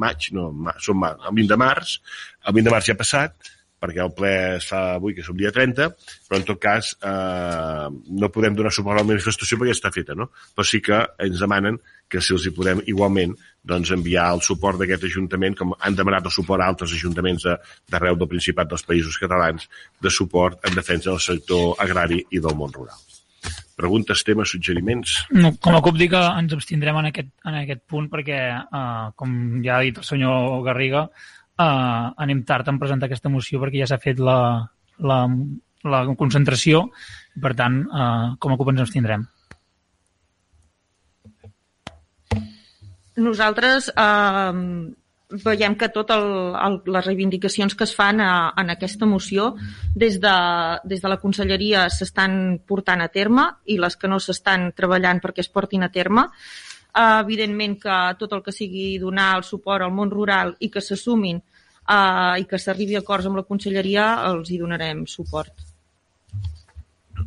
maig, 0.04 0.30
no, 0.36 0.50
ma, 0.52 0.76
som 0.82 1.02
el 1.08 1.26
20 1.32 1.50
de 1.54 1.58
març, 1.64 1.98
el 2.46 2.60
20 2.60 2.68
de 2.68 2.76
març 2.76 2.90
ja 2.90 2.96
ha 2.96 3.02
passat, 3.02 3.52
perquè 3.82 4.02
el 4.04 4.12
ple 4.14 4.32
es 4.60 4.68
fa 4.70 4.82
avui, 4.96 5.14
que 5.16 5.24
és 5.24 5.30
el 5.32 5.38
dia 5.40 5.50
30, 5.54 5.88
però 6.28 6.38
en 6.38 6.44
tot 6.46 6.60
cas 6.62 6.92
eh, 7.02 7.88
no 7.90 8.30
podem 8.34 8.54
donar 8.58 8.70
suport 8.74 8.94
a 8.94 9.02
la 9.02 9.08
manifestació 9.08 9.58
perquè 9.58 9.74
ja 9.74 9.78
està 9.80 9.90
feta, 9.94 10.14
no? 10.18 10.28
Però 10.54 10.66
sí 10.66 10.78
que 10.84 11.00
ens 11.26 11.42
demanen 11.42 11.80
que 12.12 12.22
si 12.22 12.36
els 12.36 12.46
hi 12.46 12.54
podem 12.54 12.82
igualment 12.92 13.34
doncs, 13.66 13.90
enviar 13.94 14.28
el 14.36 14.42
suport 14.46 14.78
d'aquest 14.78 15.08
Ajuntament, 15.08 15.56
com 15.58 15.74
han 15.78 15.98
demanat 15.98 16.28
el 16.30 16.34
suport 16.34 16.62
a 16.62 16.68
altres 16.70 16.94
ajuntaments 16.94 17.48
d'arreu 17.90 18.18
del 18.18 18.30
Principat 18.30 18.70
dels 18.70 18.86
Països 18.86 19.18
Catalans, 19.22 19.66
de 20.02 20.14
suport 20.14 20.62
en 20.68 20.78
defensa 20.78 21.10
del 21.10 21.24
sector 21.24 21.74
agrari 21.82 22.22
i 22.30 22.42
del 22.42 22.58
món 22.58 22.74
rural. 22.74 23.11
Preguntes, 23.82 24.22
temes, 24.22 24.52
suggeriments? 24.54 25.16
No, 25.34 25.50
com 25.58 25.74
a 25.74 25.82
CUP 25.82 25.96
dic 25.98 26.12
que 26.12 26.22
ens 26.38 26.54
abstindrem 26.54 27.00
en 27.00 27.08
aquest, 27.08 27.32
en 27.50 27.56
aquest 27.64 27.82
punt 27.90 28.06
perquè, 28.12 28.38
eh, 28.62 29.06
com 29.18 29.32
ja 29.64 29.78
ha 29.78 29.82
dit 29.82 29.98
el 29.98 30.06
senyor 30.06 30.60
Garriga, 30.68 31.08
eh, 31.58 32.06
anem 32.26 32.44
tard 32.46 32.70
en 32.70 32.78
presentar 32.78 33.10
aquesta 33.10 33.32
moció 33.32 33.58
perquè 33.62 33.82
ja 33.82 33.88
s'ha 33.90 33.98
fet 34.02 34.22
la, 34.22 34.38
la, 35.02 35.18
la 35.82 36.02
concentració 36.20 36.84
i, 37.34 37.42
per 37.42 37.56
tant, 37.58 37.82
eh, 37.82 38.26
com 38.38 38.54
a 38.54 38.60
CUP 38.60 38.70
ens 38.70 38.84
abstindrem. 38.86 39.26
Nosaltres 43.26 43.90
eh, 43.90 44.52
veiem 45.44 45.74
que 45.78 45.88
totes 45.92 46.24
les 46.86 47.06
reivindicacions 47.06 47.74
que 47.74 47.86
es 47.88 47.94
fan 47.96 48.20
a, 48.20 48.52
en 48.58 48.72
aquesta 48.74 49.06
moció 49.06 49.54
des 49.94 50.18
de, 50.20 50.34
des 50.84 51.00
de 51.02 51.08
la 51.08 51.18
conselleria 51.22 51.88
s'estan 51.90 52.60
portant 52.68 53.00
a 53.00 53.08
terme 53.08 53.48
i 53.64 53.78
les 53.80 53.96
que 53.96 54.10
no 54.10 54.20
s'estan 54.20 54.70
treballant 54.76 55.22
perquè 55.24 55.44
es 55.44 55.50
portin 55.52 55.82
a 55.82 55.90
terme. 55.94 56.28
Eh, 56.92 57.20
evidentment 57.24 57.78
que 57.80 57.98
tot 58.20 58.36
el 58.36 58.42
que 58.44 58.52
sigui 58.52 58.98
donar 59.00 59.32
el 59.38 59.44
suport 59.48 59.84
al 59.84 59.94
món 59.96 60.12
rural 60.12 60.56
i 60.60 60.68
que 60.68 60.84
s'assumin 60.84 61.40
eh, 61.40 62.34
i 62.42 62.46
que 62.48 62.60
s'arribi 62.60 62.98
a 62.98 63.02
acords 63.04 63.28
amb 63.28 63.40
la 63.40 63.48
conselleria 63.48 64.08
els 64.28 64.50
hi 64.52 64.60
donarem 64.60 65.06
suport. 65.08 65.68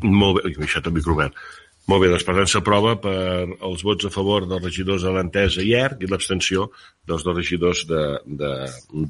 Molt 0.03 0.41
bé, 0.41 0.51
això 0.65 0.81
també 0.83 1.01
obert. 1.09 1.37
Molt 1.85 2.01
bé, 2.01 2.09
doncs 2.09 2.23
per 2.25 2.33
tant 2.33 2.49
s'aprova 2.49 2.95
per 2.97 3.17
els 3.45 3.83
vots 3.85 4.07
a 4.07 4.09
favor 4.13 4.47
dels 4.49 4.63
regidors 4.63 5.03
de 5.05 5.11
l'Entesa 5.13 5.61
i 5.61 5.75
ERC 5.77 6.01
i 6.01 6.07
l'abstenció 6.09 6.69
dels 7.05 7.25
dos 7.25 7.35
regidors 7.37 7.83
de, 7.89 8.03
de, 8.25 8.53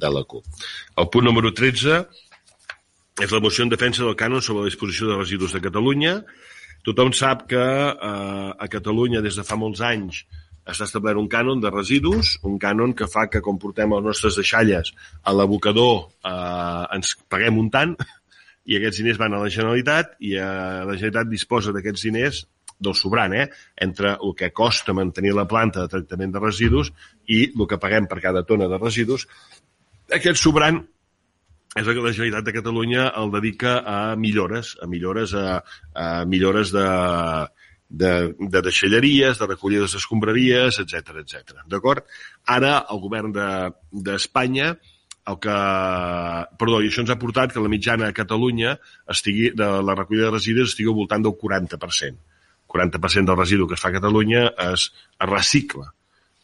de 0.04 0.10
la 0.12 0.24
CUP. 0.28 0.44
El 1.00 1.08
punt 1.14 1.24
número 1.24 1.54
13 1.56 2.02
és 3.24 3.32
la 3.32 3.40
moció 3.40 3.64
en 3.64 3.72
defensa 3.72 4.04
del 4.04 4.18
cànon 4.20 4.44
sobre 4.44 4.66
la 4.66 4.72
disposició 4.74 5.08
de 5.08 5.20
residus 5.22 5.56
de 5.56 5.62
Catalunya. 5.64 6.18
Tothom 6.84 7.14
sap 7.16 7.46
que 7.48 7.62
eh, 7.64 8.50
a 8.52 8.68
Catalunya 8.74 9.24
des 9.24 9.40
de 9.40 9.46
fa 9.48 9.56
molts 9.56 9.80
anys 9.80 10.26
està 10.68 10.84
establert 10.90 11.22
un 11.22 11.30
cànon 11.32 11.62
de 11.64 11.72
residus, 11.72 12.34
un 12.44 12.58
cànon 12.60 12.92
que 12.98 13.08
fa 13.08 13.30
que 13.32 13.40
quan 13.46 13.62
portem 13.62 13.96
les 13.96 14.04
nostres 14.04 14.36
deixalles 14.42 14.92
a 15.24 15.32
l'abocador 15.32 16.10
eh, 16.28 16.84
ens 16.98 17.16
paguem 17.32 17.62
un 17.62 17.72
tant 17.72 17.96
i 18.66 18.76
aquests 18.76 19.00
diners 19.00 19.22
van 19.22 19.38
a 19.38 19.40
la 19.46 19.54
Generalitat 19.54 20.18
i 20.20 20.36
eh, 20.36 20.44
la 20.44 20.98
Generalitat 20.98 21.32
disposa 21.32 21.72
d'aquests 21.72 22.06
diners 22.10 22.44
del 22.86 22.96
sobrant, 22.98 23.34
eh? 23.34 23.46
entre 23.82 24.16
el 24.16 24.36
que 24.38 24.52
costa 24.54 24.94
mantenir 24.94 25.34
la 25.36 25.48
planta 25.50 25.84
de 25.84 25.92
tractament 25.92 26.34
de 26.36 26.44
residus 26.44 26.92
i 27.28 27.46
el 27.52 27.68
que 27.70 27.82
paguem 27.82 28.10
per 28.12 28.22
cada 28.24 28.46
tona 28.48 28.70
de 28.72 28.80
residus. 28.82 29.28
Aquest 30.14 30.42
sobrant 30.42 30.84
és 31.76 31.84
que 31.84 32.00
la 32.00 32.14
Generalitat 32.16 32.48
de 32.48 32.56
Catalunya 32.56 33.10
el 33.20 33.34
dedica 33.34 33.80
a 33.84 34.00
millores, 34.16 34.78
a 34.82 34.88
millores, 34.88 35.34
a, 35.36 35.60
a 35.92 36.08
millores 36.24 36.72
de, 36.72 36.88
de, 37.90 38.12
de 38.40 38.62
deixalleries, 38.64 39.42
de 39.42 39.48
recollida 39.50 39.90
d'escombraries, 39.92 40.80
etc 40.86 41.18
etc. 41.20 41.58
D'acord? 41.68 42.08
Ara 42.48 42.78
el 42.94 43.02
govern 43.04 43.36
d'Espanya 43.36 44.72
de, 44.76 44.94
el 45.32 45.40
que... 45.42 45.56
Perdó, 46.62 46.80
i 46.82 46.90
això 46.90 47.04
ens 47.04 47.12
ha 47.14 47.20
portat 47.22 47.54
que 47.54 47.64
la 47.64 47.72
mitjana 47.72 48.10
a 48.10 48.16
Catalunya 48.16 48.76
estigui, 49.12 49.52
de 49.58 49.70
la 49.88 49.98
recollida 49.98 50.30
de 50.30 50.38
residus 50.38 50.72
estigui 50.74 50.92
al 50.92 51.00
voltant 51.00 51.26
del 51.26 51.36
40%. 51.42 52.22
40% 52.76 53.32
del 53.32 53.40
residu 53.40 53.68
que 53.68 53.80
es 53.80 53.84
fa 53.84 53.94
a 53.94 53.98
Catalunya 54.00 54.50
es, 54.72 54.90
es 54.92 55.30
recicla 55.30 55.94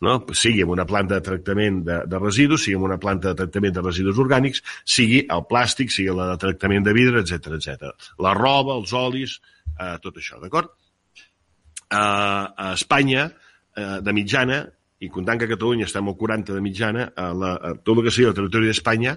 no? 0.01 0.25
sigui 0.33 0.61
en 0.65 0.73
una 0.73 0.85
planta 0.85 1.15
de 1.15 1.25
tractament 1.25 1.81
de, 1.85 2.01
de 2.09 2.19
residus, 2.19 2.65
sigui 2.65 2.75
en 2.79 2.87
una 2.89 2.97
planta 2.99 3.31
de 3.31 3.39
tractament 3.43 3.77
de 3.77 3.83
residus 3.85 4.19
orgànics, 4.19 4.63
sigui 4.83 5.21
el 5.29 5.45
plàstic, 5.49 5.93
sigui 5.93 6.15
la 6.17 6.31
de 6.33 6.39
tractament 6.41 6.87
de 6.87 6.95
vidre, 6.97 7.21
etc 7.21 7.55
etc. 7.59 7.91
La 8.25 8.33
roba, 8.37 8.75
els 8.81 8.93
olis, 8.97 9.37
eh, 9.77 9.95
tot 10.03 10.17
això, 10.17 10.41
d'acord? 10.41 10.73
Eh, 11.21 11.97
a 12.01 12.71
Espanya, 12.73 13.29
eh, 13.77 13.97
de 14.01 14.15
mitjana, 14.17 14.63
i 15.01 15.09
comptant 15.09 15.39
que 15.41 15.49
Catalunya 15.49 15.87
estem 15.89 16.07
al 16.07 16.17
40 16.17 16.53
de 16.53 16.61
mitjana, 16.61 17.07
a 17.17 17.31
la, 17.33 17.51
a 17.57 17.71
tot 17.81 17.97
el 17.97 18.05
que 18.05 18.13
sigui 18.13 18.29
el 18.29 18.35
territori 18.37 18.69
d'Espanya 18.69 19.15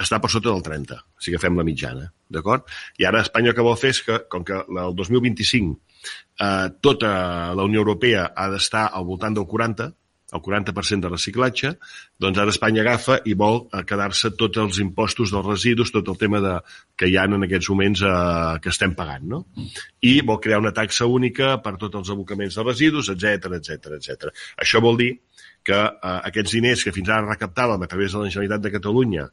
està 0.00 0.20
per 0.22 0.30
sota 0.30 0.52
del 0.52 0.62
30, 0.62 1.00
si 1.18 1.34
agafem 1.34 1.58
la 1.58 1.66
mitjana, 1.66 2.06
d'acord? 2.30 2.70
I 3.02 3.08
ara 3.10 3.24
Espanya 3.26 3.50
el 3.50 3.58
que 3.58 3.66
vol 3.66 3.78
fer 3.80 3.90
és 3.96 4.02
que, 4.06 4.20
com 4.30 4.46
que 4.46 4.60
el 4.62 4.94
2025 4.94 5.74
eh, 6.38 6.68
tota 6.86 7.10
la 7.58 7.66
Unió 7.66 7.82
Europea 7.82 8.28
ha 8.30 8.46
d'estar 8.52 8.86
al 8.92 9.08
voltant 9.10 9.34
del 9.34 9.48
40, 9.50 9.90
el 10.34 10.42
40% 10.42 11.06
de 11.06 11.10
reciclatge, 11.12 11.72
doncs 12.20 12.40
ara 12.42 12.52
Espanya 12.54 12.82
agafa 12.82 13.20
i 13.24 13.36
vol 13.38 13.60
eh, 13.64 13.82
quedar-se 13.86 14.32
tots 14.38 14.60
els 14.62 14.80
impostos 14.82 15.32
dels 15.34 15.46
residus, 15.46 15.92
tot 15.94 16.10
el 16.10 16.18
tema 16.20 16.40
de, 16.42 16.54
que 16.98 17.08
hi 17.10 17.16
ha 17.18 17.26
en 17.30 17.46
aquests 17.46 17.70
moments 17.72 18.02
eh, 18.08 18.16
que 18.64 18.72
estem 18.74 18.96
pagant, 18.98 19.28
no? 19.34 19.44
I 20.02 20.16
vol 20.26 20.40
crear 20.42 20.60
una 20.62 20.74
taxa 20.74 21.06
única 21.10 21.54
per 21.64 21.76
tots 21.78 22.02
els 22.02 22.12
abocaments 22.16 22.58
de 22.58 22.66
residus, 22.66 23.12
etc 23.14 23.54
etc 23.60 23.94
etc. 24.00 24.34
Això 24.60 24.82
vol 24.84 25.00
dir 25.00 25.12
que 25.64 25.80
eh, 25.80 26.18
aquests 26.32 26.58
diners 26.58 26.84
que 26.84 26.94
fins 26.96 27.08
ara 27.08 27.30
recaptàvem 27.30 27.86
a 27.86 27.90
través 27.90 28.12
de 28.12 28.24
la 28.24 28.30
Generalitat 28.30 28.66
de 28.66 28.74
Catalunya 28.74 29.30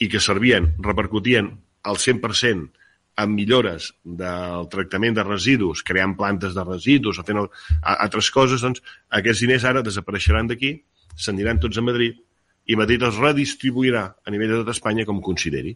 i 0.00 0.08
que 0.08 0.20
servien, 0.20 0.72
repercutien 0.82 1.54
al 1.84 1.96
100% 2.00 2.79
amb 3.20 3.36
millores 3.36 3.90
del 4.04 4.66
tractament 4.72 5.18
de 5.18 5.24
residus, 5.26 5.84
creant 5.86 6.16
plantes 6.18 6.56
de 6.56 6.64
residus 6.66 7.20
o 7.20 7.26
fent 7.26 7.42
el, 7.42 7.50
a, 7.82 7.98
altres 8.06 8.30
coses, 8.34 8.64
doncs 8.64 8.82
aquests 9.20 9.44
diners 9.44 9.66
ara 9.68 9.84
desapareixeran 9.86 10.50
d'aquí, 10.50 10.74
s'aniran 11.16 11.60
tots 11.62 11.78
a 11.78 11.84
Madrid 11.84 12.18
i 12.70 12.76
Madrid 12.78 13.02
els 13.02 13.18
redistribuirà 13.18 14.02
a 14.24 14.32
nivell 14.32 14.52
de 14.52 14.58
tot 14.62 14.74
Espanya 14.74 15.06
com 15.08 15.22
consideri. 15.24 15.72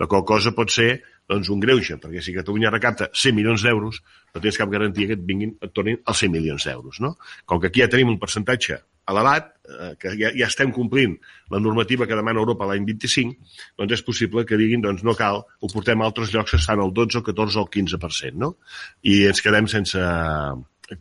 La 0.00 0.06
qual 0.06 0.24
cosa 0.28 0.52
pot 0.54 0.70
ser 0.70 0.90
doncs, 1.26 1.48
un 1.50 1.62
greuge, 1.62 1.96
perquè 1.98 2.22
si 2.22 2.34
Catalunya 2.36 2.70
recapta 2.70 3.08
100 3.12 3.34
milions 3.34 3.64
d'euros, 3.66 4.02
no 4.34 4.42
tens 4.42 4.58
cap 4.60 4.70
garantia 4.70 5.08
que 5.10 5.16
et 5.18 5.24
vinguin, 5.26 5.56
et 5.58 5.72
tornin 5.74 5.98
els 5.98 6.20
100 6.22 6.34
milions 6.36 6.68
d'euros. 6.68 7.00
No? 7.02 7.16
Com 7.48 7.62
que 7.62 7.72
aquí 7.72 7.82
ja 7.82 7.90
tenim 7.90 8.12
un 8.12 8.20
percentatge 8.22 8.78
elevat, 9.10 9.52
eh, 9.66 9.90
que 10.00 10.14
ja, 10.18 10.30
ja 10.36 10.48
estem 10.48 10.72
complint 10.74 11.16
la 11.52 11.60
normativa 11.62 12.06
que 12.06 12.18
demana 12.18 12.42
Europa 12.42 12.68
l'any 12.68 12.86
25, 12.88 13.36
doncs 13.78 13.98
és 13.98 14.06
possible 14.06 14.46
que 14.46 14.58
diguin 14.60 14.84
doncs 14.84 15.04
no 15.06 15.16
cal, 15.18 15.44
ho 15.46 15.72
portem 15.72 16.02
a 16.02 16.08
altres 16.08 16.32
llocs 16.34 16.54
que 16.54 16.60
estan 16.62 16.82
al 16.82 16.94
12, 16.94 17.20
el 17.20 17.26
14 17.26 17.60
o 17.60 17.66
el 17.66 17.70
15%, 17.78 18.40
no? 18.42 18.56
I 19.02 19.26
ens 19.32 19.44
quedem 19.44 19.70
sense... 19.70 20.00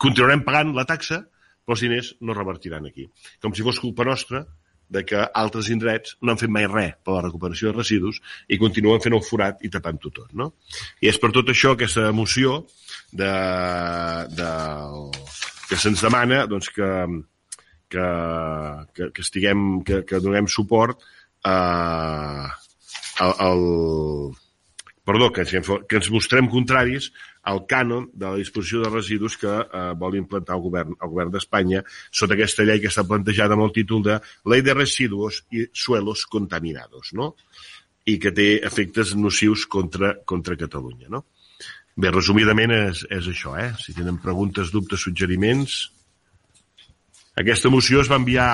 Continuarem 0.01 0.41
pagant 0.41 0.71
la 0.73 0.85
taxa, 0.89 1.19
però 1.65 1.75
els 1.75 1.81
diners 1.85 2.13
no 2.25 2.33
revertiran 2.33 2.87
aquí. 2.87 3.05
Com 3.41 3.53
si 3.53 3.65
fos 3.65 3.81
culpa 3.81 4.05
nostra 4.07 4.45
de 4.89 5.01
que 5.05 5.17
altres 5.17 5.69
indrets 5.73 6.15
no 6.21 6.33
han 6.33 6.39
fet 6.41 6.51
mai 6.53 6.67
res 6.69 6.97
per 7.05 7.15
la 7.15 7.23
recuperació 7.25 7.71
de 7.71 7.79
residus 7.79 8.19
i 8.49 8.59
continuen 8.61 9.01
fent 9.01 9.15
el 9.17 9.23
forat 9.25 9.63
i 9.65 9.71
tapant-ho 9.73 10.11
tot, 10.13 10.29
no? 10.37 10.51
I 11.01 11.09
és 11.09 11.17
per 11.21 11.31
tot 11.33 11.49
això 11.49 11.73
aquesta 11.73 12.11
moció 12.13 12.59
de, 13.11 13.31
de, 14.37 14.49
que 15.69 15.79
se'ns 15.81 16.05
demana 16.05 16.43
doncs, 16.49 16.69
que, 16.75 16.89
que, 17.95 18.07
que, 18.93 19.11
que 19.15 19.25
estiguem, 19.25 19.67
que, 19.87 20.03
que 20.07 20.21
donem 20.23 20.51
suport 20.51 20.99
a, 21.47 21.55
al, 23.23 23.33
al 23.47 23.63
perdó, 25.05 25.31
que, 25.31 25.45
que 25.45 25.99
ens 26.01 26.09
mostrem 26.11 26.49
contraris 26.51 27.11
al 27.45 27.61
cànon 27.69 28.07
de 28.13 28.25
la 28.25 28.39
disposició 28.41 28.81
de 28.81 28.89
residus 28.89 29.37
que 29.37 29.51
eh, 29.51 29.85
vol 30.01 30.17
implantar 30.17 30.57
el 30.57 30.63
govern, 30.65 30.97
el 30.97 31.11
govern 31.11 31.31
d'Espanya 31.35 31.83
sota 32.09 32.33
aquesta 32.33 32.65
llei 32.65 32.81
que 32.81 32.89
està 32.89 33.05
plantejada 33.05 33.53
amb 33.55 33.67
el 33.67 33.73
títol 33.75 34.01
de 34.07 34.17
Ley 34.49 34.65
de 34.65 34.73
Residuos 34.73 35.43
i 35.53 35.67
Suelos 35.71 36.25
Contaminados, 36.25 37.13
no? 37.13 37.35
i 38.05 38.17
que 38.21 38.33
té 38.33 38.49
efectes 38.65 39.15
nocius 39.17 39.65
contra, 39.69 40.15
contra 40.25 40.57
Catalunya. 40.57 41.09
No? 41.13 41.23
Bé, 41.95 42.09
resumidament 42.11 42.73
és, 42.75 43.05
és 43.13 43.29
això. 43.31 43.55
Eh? 43.61 43.71
Si 43.81 43.95
tenen 43.97 44.21
preguntes, 44.21 44.73
dubtes, 44.73 45.05
suggeriments... 45.05 45.83
Aquesta 47.35 47.71
moció 47.71 48.01
es 48.01 48.11
va 48.11 48.19
enviar 48.21 48.49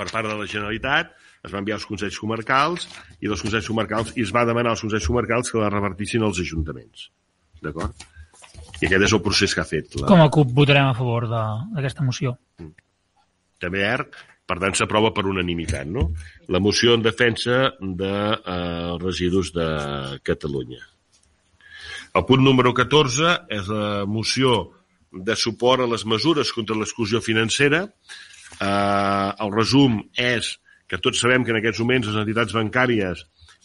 per 0.00 0.08
part 0.08 0.24
de 0.24 0.36
la 0.36 0.48
Generalitat, 0.48 1.12
es 1.44 1.52
va 1.52 1.60
enviar 1.60 1.76
als 1.76 1.86
Consells 1.88 2.18
Comarcals 2.20 2.86
i 3.20 3.28
dels 3.28 3.42
Consells 3.44 3.68
Comarcals 3.68 4.14
i 4.16 4.24
es 4.24 4.32
va 4.36 4.46
demanar 4.48 4.74
als 4.74 4.84
Consells 4.84 5.08
Comarcals 5.08 5.52
que 5.52 5.60
la 5.60 5.68
revertissin 5.72 6.24
als 6.24 6.40
ajuntaments. 6.40 7.08
D'acord? 7.64 8.06
I 8.80 8.88
aquest 8.88 9.06
és 9.06 9.14
el 9.16 9.22
procés 9.24 9.54
que 9.54 9.60
ha 9.60 9.68
fet. 9.68 9.96
La... 10.00 10.08
Com 10.08 10.22
a 10.24 10.30
CUP 10.32 10.52
votarem 10.56 10.88
a 10.88 10.96
favor 10.96 11.28
d'aquesta 11.28 12.04
moció. 12.04 12.32
Mm. 12.60 12.72
També 13.60 13.84
ERC, 13.84 14.16
per 14.48 14.56
tant, 14.62 14.76
s'aprova 14.76 15.12
per 15.16 15.26
unanimitat, 15.28 15.88
no? 15.88 16.06
La 16.48 16.62
moció 16.64 16.96
en 16.96 17.04
defensa 17.04 17.74
de 17.80 18.14
eh, 18.40 18.96
residus 19.02 19.52
de 19.52 19.68
Catalunya. 20.24 20.80
El 22.16 22.24
punt 22.26 22.40
número 22.42 22.72
14 22.74 23.36
és 23.60 23.68
la 23.70 24.06
moció 24.08 24.56
de 25.12 25.36
suport 25.36 25.82
a 25.82 25.88
les 25.90 26.04
mesures 26.06 26.52
contra 26.54 26.76
l'exclusió 26.78 27.20
financera. 27.24 27.84
Eh, 28.60 29.30
el 29.44 29.54
resum 29.54 30.00
és 30.14 30.56
que 30.90 30.98
tots 30.98 31.20
sabem 31.22 31.44
que 31.44 31.54
en 31.54 31.60
aquests 31.60 31.80
moments 31.82 32.10
les 32.10 32.20
entitats 32.22 32.54
bancàries 32.56 33.24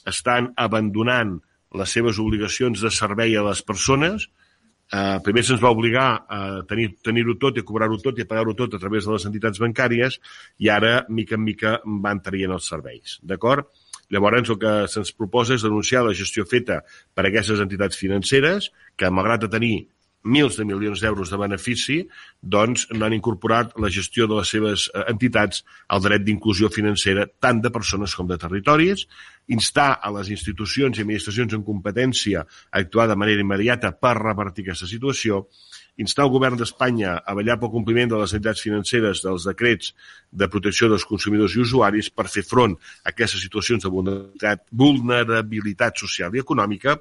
estan 0.09 0.51
abandonant 0.61 1.37
les 1.75 1.93
seves 1.97 2.19
obligacions 2.21 2.81
de 2.81 2.91
servei 2.93 3.35
a 3.35 3.43
les 3.45 3.61
persones. 3.65 4.27
Eh, 4.93 5.17
primer 5.25 5.41
se'ns 5.43 5.63
va 5.63 5.73
obligar 5.73 6.09
a 6.29 6.41
tenir-ho 6.69 6.99
tenir 7.03 7.25
tot 7.41 7.57
i 7.57 7.63
a 7.63 7.65
cobrar-ho 7.65 7.97
tot 8.03 8.19
i 8.19 8.25
a 8.25 8.29
pagar-ho 8.29 8.53
tot 8.53 8.77
a 8.77 8.81
través 8.81 9.07
de 9.07 9.15
les 9.15 9.25
entitats 9.25 9.61
bancàries 9.61 10.19
i 10.61 10.69
ara, 10.69 10.99
mica 11.09 11.35
en 11.35 11.43
mica, 11.43 11.79
van 12.05 12.21
traient 12.21 12.53
els 12.53 12.69
serveis. 12.69 13.17
D'acord? 13.23 13.65
Llavors, 14.13 14.51
el 14.53 14.59
que 14.61 14.73
se'ns 14.93 15.11
proposa 15.17 15.55
és 15.55 15.65
denunciar 15.65 16.03
la 16.05 16.13
gestió 16.13 16.45
feta 16.45 16.83
per 17.17 17.25
aquestes 17.25 17.59
entitats 17.63 17.97
financeres 17.97 18.69
que, 18.95 19.09
malgrat 19.09 19.49
tenir 19.49 19.87
mils 20.25 20.57
de 20.57 20.65
milions 20.65 21.01
d'euros 21.01 21.29
de 21.29 21.37
benefici, 21.39 21.99
doncs 22.41 22.87
no 22.91 23.05
han 23.05 23.15
incorporat 23.15 23.75
la 23.81 23.91
gestió 23.93 24.27
de 24.27 24.39
les 24.39 24.51
seves 24.51 24.87
eh, 24.89 25.05
entitats 25.13 25.63
al 25.87 26.03
dret 26.05 26.25
d'inclusió 26.25 26.71
financera 26.73 27.27
tant 27.39 27.61
de 27.61 27.71
persones 27.71 28.15
com 28.17 28.27
de 28.27 28.39
territoris, 28.41 29.05
instar 29.53 29.91
a 30.01 30.11
les 30.17 30.33
institucions 30.33 30.97
i 30.97 31.05
administracions 31.05 31.53
en 31.53 31.63
competència 31.63 32.41
a 32.43 32.81
actuar 32.81 33.07
de 33.11 33.19
manera 33.21 33.45
immediata 33.45 33.93
per 33.93 34.17
revertir 34.17 34.65
aquesta 34.65 34.89
situació, 34.89 35.45
instar 36.01 36.25
el 36.25 36.31
govern 36.33 36.57
d'Espanya 36.59 37.15
a 37.23 37.35
vetllar 37.37 37.57
pel 37.61 37.71
compliment 37.71 38.11
de 38.11 38.19
les 38.19 38.33
entitats 38.35 38.63
financeres 38.65 39.21
dels 39.23 39.45
decrets 39.47 39.93
de 40.31 40.47
protecció 40.51 40.89
dels 40.91 41.05
consumidors 41.07 41.55
i 41.55 41.61
usuaris 41.63 42.09
per 42.11 42.27
fer 42.31 42.43
front 42.43 42.75
a 42.75 43.13
aquestes 43.13 43.41
situacions 43.45 43.85
de 43.85 43.91
vulnerabilitat, 43.93 44.65
vulnerabilitat 44.71 46.01
social 46.03 46.35
i 46.35 46.43
econòmica 46.43 46.97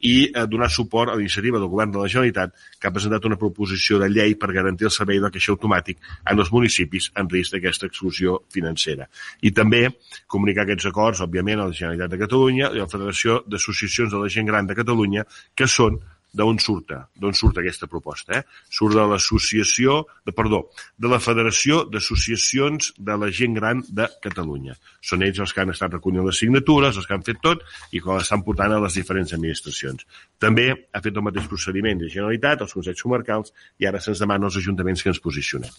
i 0.00 0.14
eh, 0.30 0.46
donar 0.48 0.70
suport 0.72 1.12
a 1.12 1.16
l'iniciativa 1.18 1.58
del 1.60 1.68
Govern 1.68 1.92
de 1.92 2.00
la 2.00 2.08
Generalitat 2.08 2.54
que 2.80 2.88
ha 2.88 2.94
presentat 2.94 3.26
una 3.28 3.36
proposició 3.40 3.98
de 4.00 4.08
llei 4.08 4.36
per 4.40 4.52
garantir 4.56 4.88
el 4.88 4.94
servei 4.94 5.20
de 5.20 5.30
caixer 5.34 5.52
automàtic 5.52 6.00
en 6.24 6.38
els 6.40 6.52
municipis 6.52 7.10
en 7.20 7.28
risc 7.28 7.52
d'aquesta 7.52 7.90
exclusió 7.90 8.38
financera. 8.52 9.10
I 9.44 9.52
també 9.52 9.82
comunicar 10.26 10.64
aquests 10.64 10.88
acords, 10.88 11.20
òbviament, 11.20 11.60
a 11.60 11.68
la 11.68 11.76
Generalitat 11.76 12.14
de 12.14 12.22
Catalunya 12.24 12.70
i 12.70 12.80
a 12.80 12.86
la 12.86 12.88
Federació 12.88 13.42
d'Associacions 13.46 14.14
de 14.14 14.22
la 14.22 14.32
Gent 14.32 14.48
Gran 14.48 14.70
de 14.70 14.78
Catalunya, 14.78 15.26
que 15.54 15.68
són 15.68 16.00
d'on 16.36 16.58
surta, 16.62 17.00
d'on 17.18 17.34
surt 17.36 17.58
aquesta 17.58 17.88
proposta, 17.90 18.40
eh? 18.40 18.42
Surt 18.70 18.94
de 18.96 19.04
l'associació, 19.10 20.00
de, 20.26 20.34
perdó, 20.36 20.62
de 20.98 21.10
la 21.10 21.18
Federació 21.22 21.82
d'Associacions 21.90 22.92
de 22.98 23.16
la 23.18 23.30
Gent 23.34 23.56
Gran 23.58 23.82
de 23.88 24.06
Catalunya. 24.22 24.76
Són 25.02 25.24
ells 25.26 25.40
els 25.42 25.54
que 25.54 25.64
han 25.64 25.74
estat 25.74 25.96
recollint 25.98 26.26
les 26.26 26.42
signatures, 26.42 26.96
els 26.96 27.08
que 27.08 27.16
han 27.16 27.26
fet 27.26 27.40
tot 27.42 27.64
i 27.90 28.02
que 28.02 28.12
l'estan 28.14 28.44
portant 28.46 28.76
a 28.76 28.82
les 28.82 28.98
diferents 29.00 29.34
administracions. 29.36 30.06
També 30.38 30.68
ha 30.70 31.02
fet 31.02 31.16
el 31.16 31.26
mateix 31.26 31.48
procediment 31.50 32.02
de 32.02 32.10
Generalitat, 32.12 32.62
els 32.66 32.76
Consells 32.76 33.02
Comarcals, 33.02 33.54
i 33.78 33.90
ara 33.90 34.02
se'ns 34.02 34.22
demana 34.22 34.50
als 34.50 34.60
ajuntaments 34.60 35.02
que 35.02 35.10
ens 35.12 35.22
posicionem. 35.22 35.72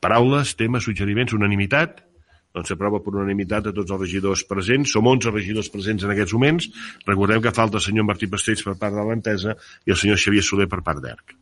Paraules, 0.00 0.52
temes, 0.60 0.84
suggeriments, 0.84 1.32
unanimitat? 1.34 2.04
Doncs 2.56 2.72
s'aprova 2.72 3.02
per 3.04 3.12
unanimitat 3.12 3.68
a 3.68 3.74
tots 3.76 3.92
els 3.92 4.00
regidors 4.06 4.42
presents. 4.48 4.94
Som 4.96 5.06
11 5.12 5.34
regidors 5.34 5.68
presents 5.72 6.06
en 6.06 6.14
aquests 6.14 6.32
moments. 6.32 6.70
Recordem 7.04 7.44
que 7.44 7.52
falta 7.52 7.76
el 7.76 7.84
senyor 7.84 8.08
Martí 8.08 8.30
Pastells 8.32 8.64
per 8.64 8.78
part 8.80 8.96
de 8.96 9.04
l'Entesa 9.04 9.54
i 9.84 9.92
el 9.92 10.00
senyor 10.00 10.20
Xavier 10.22 10.44
Soler 10.46 10.68
per 10.72 10.80
part 10.86 11.04
d'ERC. 11.04 11.36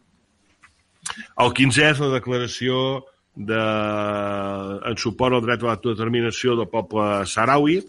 El 1.45 1.53
15è 1.55 1.91
és 1.93 2.01
la 2.03 2.11
declaració 2.17 2.79
de... 3.37 3.63
en 4.91 4.97
suport 5.01 5.35
al 5.37 5.43
dret 5.45 5.63
a 5.63 5.71
l'autodeterminació 5.71 6.57
del 6.59 6.71
poble 6.71 7.27
saraui. 7.31 7.81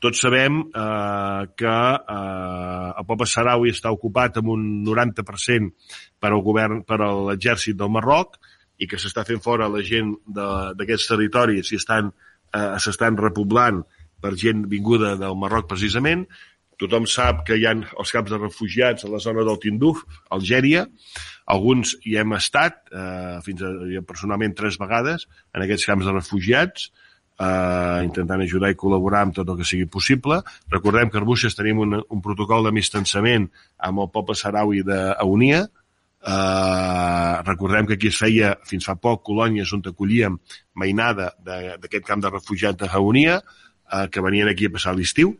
tots 0.00 0.20
sabem 0.24 0.62
eh, 0.64 1.42
que 1.60 1.72
eh, 2.16 2.92
el 2.96 3.04
poble 3.04 3.26
saraui 3.28 3.68
està 3.68 3.90
ocupat 3.92 4.38
amb 4.40 4.48
un 4.54 4.62
90% 4.86 5.68
per 6.18 6.30
al 6.32 6.40
govern, 6.40 6.80
per 6.88 7.02
a 7.04 7.10
l'exèrcit 7.28 7.76
del 7.76 7.92
Marroc 7.92 8.38
i 8.80 8.88
que 8.88 8.96
s'està 8.96 9.26
fent 9.28 9.42
fora 9.44 9.68
la 9.68 9.82
gent 9.84 10.14
de- 10.24 10.72
d'aquests 10.78 11.06
territoris 11.12 11.72
i 11.72 11.76
estan 11.76 12.08
s'estan 12.52 13.18
repoblant 13.20 13.82
per 14.20 14.36
gent 14.36 14.66
vinguda 14.68 15.16
del 15.20 15.36
Marroc 15.38 15.68
precisament. 15.70 16.26
Tothom 16.80 17.04
sap 17.08 17.42
que 17.48 17.58
hi 17.60 17.66
ha 17.68 17.74
els 17.76 18.12
camps 18.14 18.32
de 18.32 18.38
refugiats 18.40 19.04
a 19.04 19.10
la 19.12 19.20
zona 19.20 19.44
del 19.44 19.58
Tinduf, 19.60 20.00
Algèria. 20.32 20.86
Alguns 21.52 21.96
hi 22.08 22.16
hem 22.20 22.32
estat, 22.38 22.80
eh, 22.88 23.36
fins 23.44 23.62
a, 23.66 23.74
personalment 24.08 24.56
tres 24.56 24.78
vegades, 24.80 25.26
en 25.52 25.64
aquests 25.66 25.86
camps 25.90 26.08
de 26.08 26.14
refugiats, 26.16 26.90
eh, 27.38 28.00
intentant 28.06 28.40
ajudar 28.40 28.70
i 28.72 28.78
col·laborar 28.80 29.26
amb 29.26 29.36
tot 29.36 29.48
el 29.48 29.58
que 29.60 29.68
sigui 29.68 29.86
possible. 29.86 30.40
Recordem 30.72 31.10
que 31.10 31.18
a 31.18 31.20
Arbuixes 31.20 31.56
tenim 31.58 31.84
un, 31.84 32.00
un 32.00 32.24
protocol 32.24 32.64
d'amistansament 32.64 33.50
amb 33.90 34.04
el 34.04 34.10
poble 34.14 34.36
saraui 34.38 34.80
d'Aunia, 34.86 35.66
Eh, 36.20 37.42
recordem 37.46 37.86
que 37.86 37.96
aquí 37.96 38.10
es 38.12 38.18
feia 38.20 38.52
fins 38.68 38.84
fa 38.84 38.96
poc 39.00 39.22
colònies 39.30 39.72
on 39.72 39.80
acollíem 39.88 40.36
mainada 40.76 41.30
d'aquest 41.44 42.04
camp 42.04 42.20
de 42.20 42.32
refugiats 42.32 42.76
de 42.82 42.88
Jaunia, 42.92 43.40
eh, 43.40 44.06
que 44.12 44.20
venien 44.20 44.48
aquí 44.48 44.68
a 44.68 44.74
passar 44.76 44.94
l'estiu. 44.96 45.32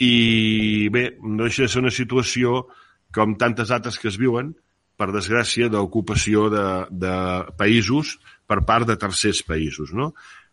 I 0.00 0.88
bé, 0.90 1.04
no 1.22 1.44
deixa 1.44 1.62
de 1.62 1.68
ser 1.68 1.84
una 1.84 1.94
situació 1.94 2.66
com 3.14 3.36
tantes 3.38 3.70
altres 3.70 3.98
que 3.98 4.08
es 4.08 4.18
viuen, 4.18 4.54
per 5.00 5.08
desgràcia, 5.14 5.70
d'ocupació 5.72 6.48
de, 6.52 6.66
de 6.90 7.14
països 7.56 8.18
per 8.46 8.60
part 8.68 8.86
de 8.88 8.98
tercers 9.00 9.40
països. 9.46 9.94
No? 9.96 10.10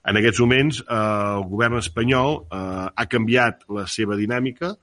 En 0.08 0.20
aquests 0.20 0.40
moments, 0.40 0.80
eh, 0.86 0.98
el 1.38 1.48
govern 1.50 1.82
espanyol 1.82 2.44
eh, 2.46 2.86
ha 2.94 3.06
canviat 3.12 3.66
la 3.74 3.88
seva 3.92 4.16
dinàmica 4.20 4.76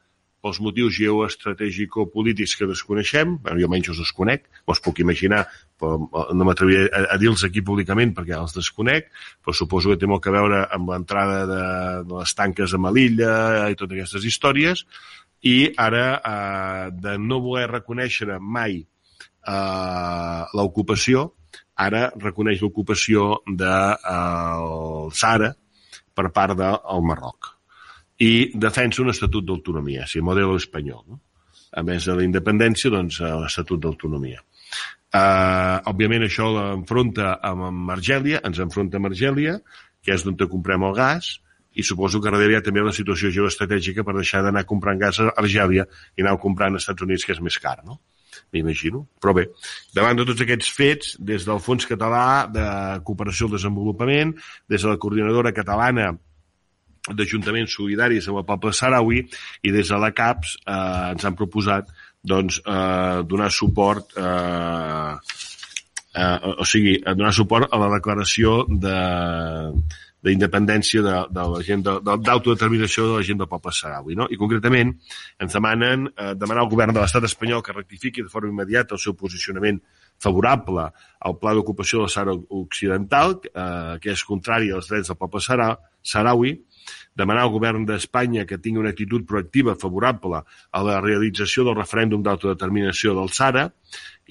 pels 0.45 0.61
motius 0.61 0.93
geoestratègico-polítics 0.99 2.53
que 2.59 2.69
desconeixem, 2.69 3.39
bueno, 3.41 3.61
jo 3.63 3.69
menys 3.73 3.89
els 3.95 4.03
desconec, 4.03 4.45
us 4.69 4.83
puc 4.85 5.01
imaginar, 5.01 5.47
però 5.81 5.97
no 6.37 6.45
m'atreviré 6.45 6.91
a, 6.91 7.05
a 7.15 7.19
dir-los 7.21 7.47
aquí 7.49 7.63
públicament 7.65 8.13
perquè 8.17 8.37
els 8.37 8.53
desconec, 8.57 9.09
però 9.41 9.57
suposo 9.57 9.93
que 9.93 10.01
té 10.03 10.11
molt 10.11 10.25
que 10.25 10.35
veure 10.35 10.67
amb 10.77 10.93
l'entrada 10.93 11.39
de, 11.49 11.63
de 12.11 12.19
les 12.19 12.37
tanques 12.37 12.77
a 12.77 12.83
Melilla 12.85 13.37
i 13.73 13.79
totes 13.81 13.97
aquestes 13.97 14.29
històries, 14.29 14.85
i 15.49 15.57
ara, 15.81 16.05
eh, 16.21 16.93
de 16.93 17.17
no 17.21 17.41
voler 17.45 17.67
reconèixer 17.73 18.37
mai 18.41 18.83
eh, 18.85 20.45
l'ocupació, 20.61 21.31
ara 21.81 22.07
reconeix 22.21 22.61
l'ocupació 22.61 23.41
del 23.49 23.65
de, 23.65 23.75
eh, 24.13 25.19
Sahara 25.25 25.55
per 26.15 26.31
part 26.37 26.61
del 26.61 27.05
Marroc 27.09 27.54
i 28.23 28.51
defensa 28.55 29.03
un 29.03 29.11
estatut 29.11 29.45
d'autonomia, 29.47 30.07
si 30.07 30.23
model 30.23 30.57
espanyol. 30.57 31.05
No? 31.09 31.21
A 31.75 31.83
més 31.83 32.07
de 32.07 32.15
la 32.15 32.27
independència, 32.27 32.91
doncs, 32.91 33.21
eh, 33.21 33.31
l'estatut 33.43 33.81
d'autonomia. 33.83 34.43
Uh, 35.15 35.79
òbviament 35.87 36.25
això 36.27 36.49
l'enfronta 36.51 37.37
amb, 37.47 37.69
amb 37.69 37.91
ens 37.95 38.59
enfronta 38.59 38.99
amb 38.99 39.07
Argèlia, 39.07 39.61
que 40.03 40.15
és 40.15 40.25
d'on 40.27 40.35
te 40.37 40.49
comprem 40.51 40.83
el 40.83 40.95
gas, 40.95 41.37
i 41.75 41.83
suposo 41.83 42.21
que 42.23 42.31
darrere 42.31 42.55
hi 42.55 42.59
ha 42.59 42.65
també 42.67 42.83
la 42.83 42.95
situació 42.95 43.31
geoestratègica 43.35 44.05
per 44.07 44.15
deixar 44.17 44.43
d'anar 44.43 44.65
comprant 44.67 44.99
gas 44.99 45.21
a 45.23 45.31
Argèlia 45.43 45.87
i 46.17 46.23
anar 46.23 46.37
comprant 46.43 46.75
als 46.75 46.85
Estats 46.85 47.07
Units, 47.07 47.25
que 47.27 47.35
és 47.35 47.41
més 47.43 47.59
car, 47.63 47.81
no? 47.87 48.01
M'imagino. 48.55 49.05
Però 49.23 49.35
bé, 49.35 49.49
davant 49.95 50.19
de 50.19 50.27
tots 50.27 50.43
aquests 50.43 50.71
fets, 50.75 51.15
des 51.19 51.47
del 51.47 51.63
Fons 51.63 51.87
Català 51.91 52.47
de 52.51 52.67
Cooperació 53.07 53.49
al 53.49 53.57
Desenvolupament, 53.57 54.35
des 54.71 54.83
de 54.83 54.91
la 54.91 54.99
Coordinadora 55.03 55.55
Catalana 55.55 56.13
d'Ajuntaments 57.13 57.75
Solidaris 57.77 58.29
amb 58.31 58.41
el 58.41 58.47
poble 58.49 58.73
saraui 58.73 59.21
i 59.63 59.71
des 59.75 59.89
de 59.93 59.99
la 60.01 60.13
CAPS 60.17 60.57
eh, 60.65 61.11
ens 61.13 61.25
han 61.29 61.37
proposat 61.37 61.91
doncs, 62.25 62.63
eh, 62.65 63.21
donar 63.29 63.51
suport 63.53 64.15
eh, 64.17 65.13
eh, 66.15 66.39
o 66.57 66.65
sigui, 66.65 66.97
donar 67.05 67.33
suport 67.37 67.69
a 67.73 67.79
la 67.83 67.91
declaració 67.99 68.63
de 68.69 68.97
d'independència 70.25 71.03
de, 71.05 71.15
de 71.37 71.43
la 71.53 71.59
gent 71.61 71.83
de- 71.85 71.99
de- 72.01 72.15
d'autodeterminació 72.25 73.03
de 73.11 73.17
la 73.19 73.25
gent 73.29 73.43
del 73.43 73.49
poble 73.51 73.73
saraui. 73.77 74.15
No? 74.17 74.25
I 74.33 74.39
concretament 74.41 74.95
ens 75.37 75.53
demanen 75.53 76.07
eh, 76.17 76.31
demanar 76.41 76.63
al 76.65 76.71
govern 76.73 76.95
de 76.97 77.03
l'estat 77.03 77.27
espanyol 77.29 77.61
que 77.63 77.75
rectifiqui 77.77 78.23
de 78.25 78.33
forma 78.33 78.49
immediata 78.49 78.97
el 78.97 79.03
seu 79.03 79.13
posicionament 79.21 79.83
favorable 80.23 80.91
al 81.25 81.39
pla 81.41 81.55
d'ocupació 81.57 82.03
del 82.03 82.13
Sahara 82.13 82.37
Occidental, 82.61 83.39
eh, 83.49 83.99
que 84.01 84.13
és 84.13 84.25
contrari 84.29 84.71
als 84.73 84.91
drets 84.93 85.11
del 85.11 85.21
poble 85.21 85.41
sara, 85.41 85.75
saraui, 86.05 86.59
demanar 87.15 87.45
al 87.47 87.53
govern 87.55 87.87
d'Espanya 87.89 88.45
que 88.49 88.59
tingui 88.59 88.83
una 88.83 88.91
actitud 88.93 89.25
proactiva 89.29 89.77
favorable 89.81 90.43
a 90.45 90.83
la 90.85 90.99
realització 91.01 91.65
del 91.65 91.79
referèndum 91.79 92.25
d'autodeterminació 92.27 93.15
del 93.17 93.31
Sara, 93.33 93.69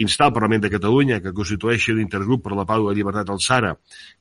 instar 0.04 0.28
el 0.28 0.36
Parlament 0.36 0.64
de 0.66 0.72
Catalunya 0.74 1.20
que 1.24 1.34
constitueixi 1.38 1.96
l'intergrup 1.96 2.44
per 2.46 2.58
la 2.58 2.68
pau 2.70 2.84
i 2.84 2.90
la 2.90 2.96
llibertat 2.98 3.30
al 3.30 3.42
Sara, 3.46 3.74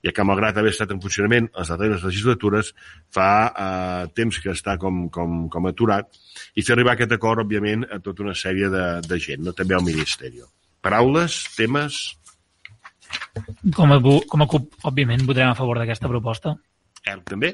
ja 0.05 0.15
que 0.15 0.27
malgrat 0.29 0.57
haver 0.61 0.73
estat 0.75 0.95
en 0.95 1.03
funcionament 1.03 1.51
les 1.51 1.75
darreres 1.75 2.07
legislatures, 2.07 2.73
fa 3.13 3.29
eh, 3.51 4.09
temps 4.15 4.41
que 4.41 4.55
està 4.55 4.79
com, 4.79 5.07
com, 5.13 5.47
com 5.53 5.71
aturat, 5.71 6.09
i 6.55 6.63
fer 6.65 6.77
arribar 6.77 6.97
aquest 6.97 7.19
acord, 7.19 7.45
òbviament, 7.45 7.89
a 7.91 8.01
tota 8.05 8.29
una 8.29 8.39
sèrie 8.39 8.71
de, 8.73 8.89
de 9.09 9.23
gent, 9.29 9.45
no? 9.45 9.57
també 9.57 9.77
al 9.77 9.87
Ministeri. 9.87 10.45
Paraules, 10.83 11.45
temes... 11.57 12.03
Com 13.77 13.93
a, 13.95 13.99
com 14.29 14.45
a 14.45 14.49
CUP, 14.49 14.73
òbviament, 14.89 15.23
votarem 15.29 15.53
a 15.53 15.59
favor 15.59 15.79
d'aquesta 15.81 16.09
proposta. 16.11 16.57
Eh, 17.05 17.15
també. 17.29 17.53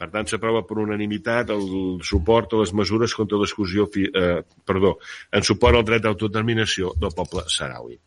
Per 0.00 0.08
tant, 0.08 0.28
s'aprova 0.28 0.62
per 0.64 0.78
unanimitat 0.80 1.50
el 1.52 1.66
suport 2.06 2.54
a 2.56 2.62
les 2.62 2.72
mesures 2.76 3.14
contra 3.16 3.40
l'exclusió, 3.40 3.84
eh, 4.00 4.38
perdó, 4.64 4.94
en 5.36 5.44
suport 5.44 5.76
al 5.76 5.84
dret 5.88 6.06
d'autodeterminació 6.06 6.94
del 7.00 7.12
poble 7.16 7.44
saraui. 7.52 7.98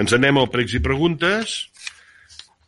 Ens 0.00 0.12
anem 0.12 0.36
al 0.36 0.50
pregs 0.52 0.74
i 0.76 0.82
preguntes 0.84 1.56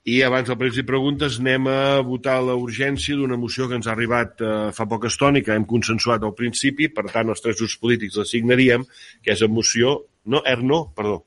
i 0.09 0.17
abans 0.27 0.49
del 0.49 0.57
pregs 0.59 0.81
i 0.81 0.87
preguntes 0.87 1.37
anem 1.39 1.69
a 1.71 2.01
votar 2.03 2.39
la 2.43 2.57
urgència 2.59 3.15
d'una 3.15 3.37
moció 3.39 3.69
que 3.69 3.77
ens 3.79 3.87
ha 3.87 3.93
arribat 3.93 4.41
eh, 4.43 4.55
fa 4.75 4.89
poca 4.91 5.11
estona 5.13 5.39
i 5.39 5.45
que 5.47 5.55
hem 5.55 5.67
consensuat 5.69 6.25
al 6.27 6.35
principi, 6.39 6.89
per 6.91 7.05
tant 7.13 7.31
els 7.31 7.45
tres 7.45 7.61
grups 7.61 7.77
polítics 7.79 8.19
la 8.19 8.27
signaríem, 8.29 8.89
que 9.23 9.37
és 9.37 9.45
la 9.45 9.53
moció... 9.53 10.01
No, 10.25 10.43
er 10.47 10.63
no, 10.63 10.85
perdó. 10.97 11.23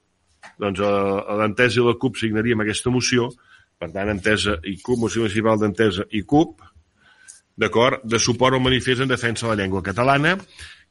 Doncs 0.62 0.80
a 0.86 1.36
l'Entesa 1.40 1.82
i 1.82 1.86
la 1.86 1.96
CUP 2.00 2.20
signaríem 2.22 2.62
aquesta 2.64 2.94
moció, 2.94 3.30
per 3.82 3.90
tant, 3.92 4.12
Entesa 4.14 4.60
i 4.64 4.78
CUP, 4.80 5.00
moció 5.02 5.26
municipal 5.26 5.60
d'Entesa 5.60 6.06
i 6.16 6.22
CUP, 6.24 6.64
d'acord, 7.60 8.04
de 8.04 8.20
suport 8.20 8.56
al 8.56 8.64
manifest 8.64 9.04
en 9.04 9.12
defensa 9.12 9.48
de 9.48 9.54
la 9.54 9.62
llengua 9.64 9.84
catalana, 9.84 10.36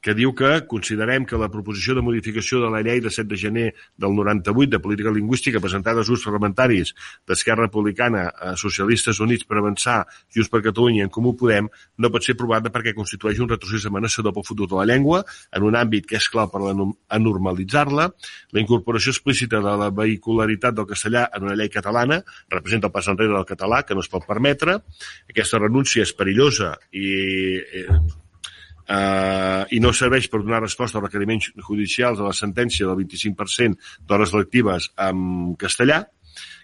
que 0.05 0.13
diu 0.13 0.35
que 0.37 0.67
considerem 0.69 1.25
que 1.25 1.39
la 1.41 1.49
proposició 1.49 1.95
de 1.97 2.03
modificació 2.05 2.61
de 2.61 2.69
la 2.69 2.83
llei 2.85 3.01
de 3.01 3.09
7 3.09 3.25
de 3.31 3.39
gener 3.41 3.69
del 3.97 4.13
98 4.13 4.75
de 4.75 4.81
política 4.85 5.11
lingüística 5.11 5.63
presentada 5.65 6.03
als 6.03 6.11
grups 6.13 6.27
parlamentaris 6.29 6.93
d'Esquerra 7.25 7.65
Republicana, 7.71 8.27
eh, 8.29 8.53
Socialistes 8.61 9.21
Units 9.25 9.49
per 9.49 9.63
Avançar, 9.63 10.03
Junts 10.29 10.51
per 10.53 10.61
Catalunya 10.67 11.01
i 11.01 11.07
en 11.09 11.13
Comú 11.15 11.33
Podem 11.41 11.71
no 11.97 12.11
pot 12.13 12.27
ser 12.27 12.35
aprovada 12.37 12.69
perquè 12.75 12.93
constitueix 12.93 13.41
un 13.41 13.49
retrocés 13.49 13.87
amenaçador 13.89 14.35
pel 14.37 14.45
futur 14.45 14.69
de 14.69 14.77
la 14.77 14.85
llengua 14.93 15.23
en 15.57 15.65
un 15.65 15.79
àmbit 15.81 16.05
que 16.11 16.21
és 16.21 16.29
clau 16.29 16.53
per 16.53 16.61
a 16.69 17.19
normalitzar-la, 17.19 18.11
la 18.53 18.61
incorporació 18.61 19.15
explícita 19.17 19.63
de 19.65 19.77
la 19.81 19.89
vehicularitat 19.89 20.77
del 20.77 20.91
castellà 20.91 21.31
en 21.33 21.49
una 21.49 21.57
llei 21.57 21.73
catalana 21.73 22.21
representa 22.53 22.93
el 22.93 22.93
pas 22.93 23.09
enrere 23.09 23.33
del 23.33 23.49
català, 23.49 23.83
que 23.89 23.97
no 23.97 24.05
es 24.05 24.13
pot 24.13 24.29
permetre. 24.29 24.77
Aquesta 25.31 25.63
renúncia 25.63 26.05
és 26.05 26.13
perillosa 26.13 26.75
i 26.93 27.09
eh, 28.89 29.55
eh, 29.65 29.77
i 29.77 29.81
no 29.83 29.93
serveix 29.97 30.29
per 30.31 30.43
donar 30.43 30.63
resposta 30.65 30.99
als 31.01 31.09
requeriments 31.09 31.51
judicials 31.69 32.21
de 32.21 32.29
la 32.29 32.37
sentència 32.37 32.89
del 32.89 33.01
25% 33.03 34.07
d'hores 34.07 34.35
lectives 34.37 34.91
en 35.09 35.55
castellà, 35.61 36.05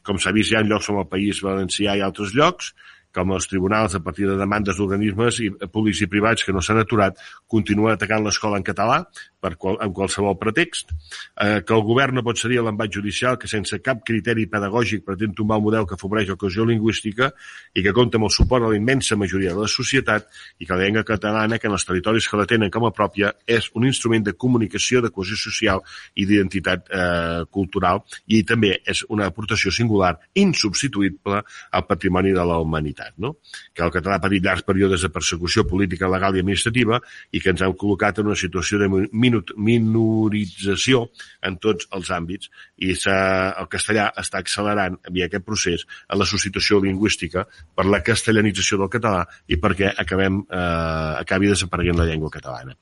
com 0.07 0.19
s'ha 0.19 0.35
vist 0.37 0.53
ja 0.53 0.63
en 0.63 0.71
llocs 0.71 0.91
com 0.91 1.01
el 1.03 1.11
País 1.11 1.43
Valencià 1.45 1.97
i 1.97 2.05
altres 2.05 2.35
llocs, 2.37 2.73
com 3.15 3.33
els 3.35 3.49
tribunals, 3.51 3.97
a 3.99 4.03
partir 4.07 4.29
de 4.29 4.37
demandes 4.39 4.79
d'organismes 4.79 5.41
i, 5.43 5.49
públics 5.73 6.05
i 6.05 6.07
privats 6.11 6.47
que 6.47 6.55
no 6.55 6.63
s'han 6.63 6.79
aturat, 6.85 7.19
continuen 7.51 7.97
atacant 7.97 8.23
l'escola 8.23 8.61
en 8.61 8.67
català 8.67 9.01
per 9.41 9.57
qual, 9.57 9.79
amb 9.81 9.95
qualsevol 9.97 10.37
pretext, 10.39 10.93
eh, 11.41 11.63
que 11.65 11.75
el 11.75 11.83
govern 11.87 12.19
no 12.19 12.25
pot 12.27 12.39
cedir 12.39 12.61
a 12.61 12.65
l'embat 12.67 12.93
judicial 12.93 13.39
que 13.41 13.49
sense 13.49 13.81
cap 13.81 14.03
criteri 14.07 14.47
pedagògic 14.53 15.05
pretén 15.07 15.33
tombar 15.37 15.59
un 15.59 15.67
model 15.69 15.87
que 15.89 15.97
afavoreix 15.97 16.29
la 16.29 16.37
cohesió 16.41 16.67
lingüística 16.69 17.31
i 17.75 17.85
que 17.85 17.95
compta 17.97 18.21
amb 18.21 18.29
el 18.29 18.35
suport 18.35 18.67
de 18.67 18.73
la 18.75 18.79
immensa 18.79 19.17
majoria 19.17 19.55
de 19.55 19.65
la 19.65 19.71
societat 19.71 20.29
i 20.59 20.69
que 20.69 20.77
la 20.77 20.85
llengua 20.85 21.05
catalana, 21.09 21.59
que 21.59 21.71
en 21.71 21.77
els 21.77 21.87
territoris 21.89 22.29
que 22.29 22.41
la 22.41 22.47
tenen 22.51 22.71
com 22.71 22.85
a 22.85 22.93
pròpia, 22.93 23.33
és 23.47 23.71
un 23.75 23.87
instrument 23.89 24.27
de 24.27 24.37
comunicació, 24.37 25.01
de 25.01 25.11
cohesió 25.11 25.39
social 25.41 25.81
i 26.15 26.27
d'identitat 26.29 26.91
eh, 26.93 27.43
cultural 27.51 28.05
i 28.29 28.43
també 28.45 28.75
és 28.85 29.05
una 29.09 29.31
aportació 29.31 29.73
singular, 29.73 30.17
insubstituïble 30.35 31.41
al 31.41 31.87
patrimoni 31.89 32.35
de 32.37 32.45
la 32.45 32.61
humanitat. 32.61 33.17
No? 33.19 33.37
Que 33.73 33.87
el 33.87 33.95
català 33.95 34.19
ha 34.19 34.23
patit 34.23 34.45
llargs 34.45 34.67
períodes 34.69 35.07
de 35.07 35.13
persecució 35.13 35.65
política, 35.69 36.11
legal 36.11 36.37
i 36.37 36.45
administrativa 36.45 37.01
i 37.33 37.41
que 37.41 37.55
ens 37.55 37.65
han 37.65 37.77
col·locat 37.79 38.21
en 38.21 38.31
una 38.31 38.39
situació 38.39 38.81
de 38.81 38.91
minut, 39.31 39.53
minorització 39.57 41.07
en 41.47 41.57
tots 41.63 41.89
els 41.97 42.11
àmbits 42.15 42.51
i 42.83 42.93
el 42.93 43.69
castellà 43.71 44.09
està 44.21 44.41
accelerant 44.43 44.99
via 45.15 45.29
aquest 45.31 45.47
procés 45.47 45.87
en 46.09 46.19
la 46.21 46.27
substitució 46.29 46.81
lingüística 46.83 47.47
per 47.75 47.87
la 47.87 48.03
castellanització 48.05 48.81
del 48.83 48.93
català 48.93 49.23
i 49.49 49.59
perquè 49.63 49.93
acabem, 50.05 50.43
eh, 50.51 51.13
acabi 51.23 51.53
desapareguent 51.53 52.01
la 52.01 52.09
llengua 52.09 52.33
catalana. 52.33 52.77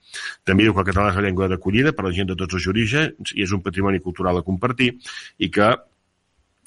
També 0.44 0.64
diu 0.64 0.74
que 0.74 0.84
el 0.84 0.90
català 0.90 1.12
és 1.12 1.20
la 1.20 1.26
llengua 1.28 1.51
d'acollida 1.51 1.92
per 1.92 2.07
a 2.07 2.09
la 2.09 2.16
gent 2.16 2.32
de 2.32 2.38
tots 2.38 2.59
els 2.59 2.66
orígens 2.72 3.34
i 3.34 3.44
és 3.44 3.53
un 3.53 3.62
patrimoni 3.62 4.01
cultural 4.01 4.38
a 4.38 4.46
compartir 4.46 4.94
i 5.38 5.51
que 5.51 5.74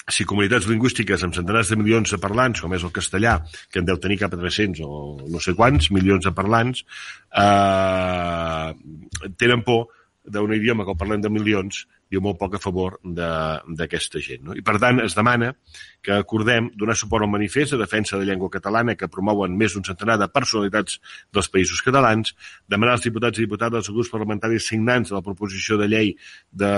si 0.10 0.26
comunitats 0.26 0.68
lingüístiques 0.70 1.24
amb 1.24 1.36
centenars 1.38 1.70
de 1.72 1.78
milions 1.78 2.12
de 2.14 2.20
parlants, 2.22 2.62
com 2.64 2.74
és 2.74 2.84
el 2.84 2.94
castellà, 2.96 3.38
que 3.72 3.82
en 3.82 3.88
deu 3.88 4.00
tenir 4.02 4.18
cap 4.22 4.34
a 4.34 4.40
300 4.42 4.82
o 4.86 5.02
no 5.30 5.42
sé 5.44 5.54
quants 5.58 5.92
milions 5.94 6.26
de 6.26 6.34
parlants, 6.36 6.84
eh, 7.38 8.70
tenen 9.38 9.66
por 9.68 9.92
d'un 10.26 10.54
idioma 10.54 10.86
que 10.86 10.94
el 10.94 11.00
parlem 11.00 11.22
de 11.22 11.30
milions 11.34 11.86
diu 12.12 12.22
molt 12.24 12.38
poc 12.40 12.58
a 12.58 12.62
favor 12.62 12.98
d'aquesta 13.04 14.20
gent. 14.20 14.44
No? 14.48 14.56
I 14.58 14.64
per 14.66 14.78
tant 14.84 15.00
es 15.04 15.16
demana 15.16 15.54
que 16.04 16.14
acordem 16.18 16.70
donar 16.76 16.98
suport 16.98 17.24
al 17.24 17.32
manifest 17.32 17.76
de 17.76 17.80
defensa 17.80 18.20
de 18.20 18.26
llengua 18.28 18.50
catalana 18.52 18.98
que 19.00 19.10
promouen 19.12 19.56
més 19.58 19.76
d'un 19.76 19.86
centenar 19.86 20.18
de 20.20 20.28
personalitats 20.34 21.00
dels 21.32 21.50
països 21.54 21.82
catalans, 21.86 22.34
demanar 22.68 22.98
als 22.98 23.06
diputats 23.06 23.40
i 23.40 23.46
diputades 23.46 23.86
dels 23.86 23.94
grups 23.96 24.12
parlamentaris 24.12 24.68
signants 24.68 25.12
de 25.12 25.16
la 25.16 25.24
proposició 25.26 25.78
de 25.80 25.88
llei 25.88 26.14
de 26.52 26.72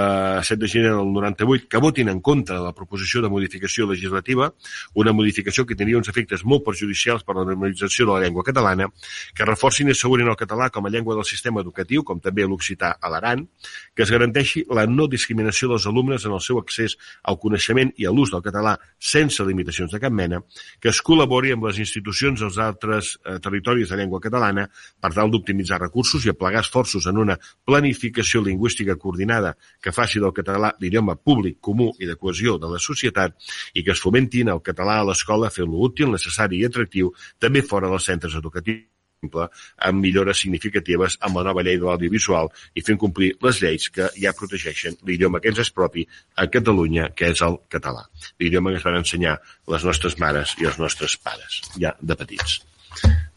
7 0.43 0.59
de 0.61 0.69
gener 0.69 0.93
del 0.93 1.11
98 1.15 1.69
que 1.71 1.81
votin 1.81 2.11
en 2.13 2.21
contra 2.21 2.59
de 2.59 2.67
la 2.67 2.75
proposició 2.75 3.23
de 3.23 3.31
modificació 3.31 3.87
legislativa, 3.89 4.51
una 4.93 5.13
modificació 5.13 5.65
que 5.65 5.77
tenia 5.79 5.97
uns 5.97 6.11
efectes 6.11 6.43
molt 6.45 6.65
perjudicials 6.67 7.23
per 7.23 7.35
a 7.35 7.41
la 7.41 7.47
normalització 7.49 8.05
de 8.05 8.13
la 8.13 8.25
llengua 8.25 8.45
catalana, 8.45 8.89
que 9.33 9.47
reforcin 9.47 9.89
i 9.89 9.95
assegurin 9.95 10.29
el 10.29 10.37
català 10.39 10.69
com 10.69 10.85
a 10.85 10.93
llengua 10.93 11.15
del 11.17 11.27
sistema 11.27 11.63
educatiu, 11.63 12.03
com 12.03 12.19
també 12.21 12.45
l'occità 12.45 12.97
a 12.99 13.09
l'Aran, 13.09 13.47
que 13.95 14.05
es 14.05 14.11
garanteixi 14.13 14.65
la 14.69 14.85
no 14.85 15.07
discriminació 15.07 15.22
dels 15.27 15.87
alumnes 15.87 16.25
en 16.25 16.33
el 16.33 16.41
seu 16.41 16.59
accés 16.59 16.97
al 17.23 17.37
coneixement 17.39 17.91
i 17.97 18.05
a 18.05 18.11
l'ús 18.11 18.31
del 18.31 18.41
català 18.41 18.77
sense 18.99 19.43
limitacions 19.43 19.91
de 19.91 19.99
cap 19.99 20.11
mena, 20.11 20.41
que 20.79 20.89
es 20.89 21.01
col·labori 21.01 21.53
amb 21.53 21.65
les 21.67 21.79
institucions 21.79 22.39
dels 22.39 22.57
altres 22.57 23.17
eh, 23.25 23.39
territoris 23.39 23.89
de 23.89 23.97
llengua 23.97 24.19
catalana 24.19 24.67
per 24.99 25.13
tal 25.13 25.31
d'optimitzar 25.31 25.79
recursos 25.81 26.25
i 26.25 26.29
aplegar 26.29 26.63
esforços 26.63 27.07
en 27.07 27.17
una 27.17 27.37
planificació 27.65 28.41
lingüística 28.41 28.95
coordinada 28.95 29.55
que 29.81 29.91
faci 29.91 30.19
del 30.19 30.33
català 30.33 30.73
l'idioma 30.79 31.15
públic, 31.15 31.59
comú 31.59 31.91
i 31.99 32.09
de 32.09 32.15
cohesió 32.15 32.57
de 32.57 32.71
la 32.71 32.79
societat 32.79 33.37
i 33.73 33.83
que 33.83 33.91
es 33.91 34.01
fomentin 34.01 34.49
el 34.49 34.63
català 34.63 34.99
a 34.99 35.05
l'escola 35.07 35.51
fent-lo 35.53 35.83
útil, 35.89 36.11
necessari 36.11 36.61
i 36.61 36.65
atractiu 36.65 37.13
també 37.39 37.61
fora 37.61 37.89
dels 37.89 38.11
centres 38.11 38.35
educatius 38.35 38.92
exemple, 39.23 39.47
amb 39.77 40.01
millores 40.01 40.39
significatives 40.39 41.17
amb 41.21 41.37
la 41.37 41.43
nova 41.43 41.63
llei 41.63 41.77
de 41.77 41.85
l'audiovisual 41.85 42.49
i 42.75 42.81
fent 42.81 42.99
complir 42.99 43.33
les 43.41 43.61
lleis 43.61 43.89
que 43.89 44.09
ja 44.19 44.33
protegeixen 44.33 44.97
l'idioma 45.05 45.39
que 45.39 45.49
ens 45.49 45.59
és 45.59 45.71
propi 45.71 46.05
a 46.35 46.47
Catalunya, 46.47 47.09
que 47.15 47.31
és 47.31 47.41
el 47.41 47.57
català. 47.69 48.05
L'idioma 48.39 48.71
que 48.71 48.77
es 48.77 48.83
van 48.83 48.99
ensenyar 48.99 49.39
les 49.67 49.83
nostres 49.83 50.17
mares 50.19 50.55
i 50.59 50.65
els 50.65 50.79
nostres 50.79 51.17
pares, 51.17 51.61
ja 51.77 51.95
de 52.01 52.15
petits. 52.15 52.61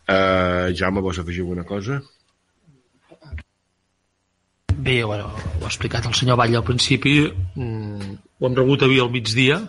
Uh, 0.06 0.72
Jaume, 0.74 1.00
vols 1.02 1.18
afegir 1.18 1.42
alguna 1.42 1.64
cosa? 1.64 2.00
Bé, 4.76 5.02
bueno, 5.02 5.32
ho 5.32 5.64
ha 5.64 5.70
explicat 5.70 6.06
el 6.06 6.14
senyor 6.14 6.36
Vall 6.36 6.54
al 6.54 6.64
principi, 6.64 7.24
mm, 7.26 8.12
ho 8.38 8.46
hem 8.46 8.54
rebut 8.54 8.84
avui 8.84 9.00
al 9.00 9.10
migdia, 9.10 9.62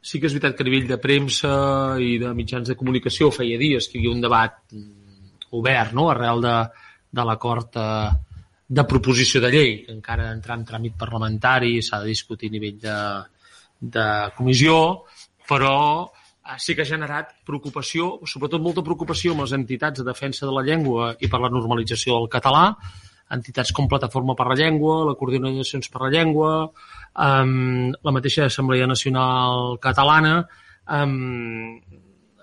sí 0.00 0.20
que 0.20 0.30
és 0.30 0.32
veritat 0.32 0.56
que 0.56 0.64
a 0.64 0.68
nivell 0.68 0.86
de 0.88 0.96
premsa 0.96 1.50
i 2.00 2.16
de 2.22 2.30
mitjans 2.36 2.70
de 2.70 2.76
comunicació 2.78 3.28
feia 3.34 3.58
dies 3.60 3.88
que 3.88 3.98
hi 3.98 4.00
havia 4.00 4.14
un 4.16 4.22
debat 4.24 4.56
obert 5.56 5.94
no? 5.96 6.08
arrel 6.10 6.42
de, 6.44 6.54
de 7.10 7.26
l'acord 7.26 7.68
de, 7.74 7.88
de 8.68 8.86
proposició 8.86 9.42
de 9.42 9.50
llei, 9.50 9.74
que 9.86 9.92
encara 9.96 10.30
entra 10.34 10.56
en 10.58 10.64
tràmit 10.68 10.96
parlamentari, 10.98 11.80
s'ha 11.82 12.00
de 12.02 12.12
discutir 12.12 12.50
a 12.50 12.56
nivell 12.56 12.78
de, 12.84 12.96
de 13.96 14.06
comissió, 14.36 14.80
però 15.50 15.76
eh, 16.06 16.56
sí 16.58 16.76
que 16.76 16.86
ha 16.86 16.92
generat 16.92 17.34
preocupació, 17.46 18.16
sobretot 18.30 18.62
molta 18.62 18.86
preocupació 18.86 19.34
amb 19.34 19.46
les 19.46 19.54
entitats 19.58 20.02
de 20.02 20.06
defensa 20.06 20.46
de 20.46 20.54
la 20.54 20.66
llengua 20.66 21.14
i 21.18 21.30
per 21.30 21.42
la 21.42 21.52
normalització 21.52 22.20
del 22.20 22.30
català, 22.32 22.68
entitats 23.30 23.70
com 23.74 23.88
Plataforma 23.88 24.34
per 24.34 24.48
la 24.50 24.56
Llengua, 24.58 25.04
la 25.06 25.14
Coordinacions 25.18 25.86
per 25.90 26.02
la 26.02 26.10
Llengua, 26.10 26.54
um, 27.14 27.90
la 27.94 28.14
mateixa 28.14 28.48
Assemblea 28.50 28.88
Nacional 28.90 29.78
Catalana, 29.82 30.40
um, 30.90 31.78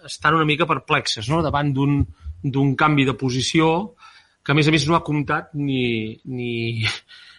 estan 0.08 0.38
una 0.40 0.48
mica 0.48 0.68
perplexes 0.70 1.28
no? 1.28 1.42
davant 1.44 1.74
d'un 1.76 2.00
d'un 2.44 2.76
canvi 2.80 3.06
de 3.08 3.16
posició 3.18 3.94
que, 4.44 4.54
a 4.54 4.58
més 4.58 4.68
a 4.68 4.74
més, 4.74 4.86
no 4.88 4.96
ha 4.96 5.04
comptat 5.04 5.52
ni, 5.60 6.18
ni, 6.24 6.80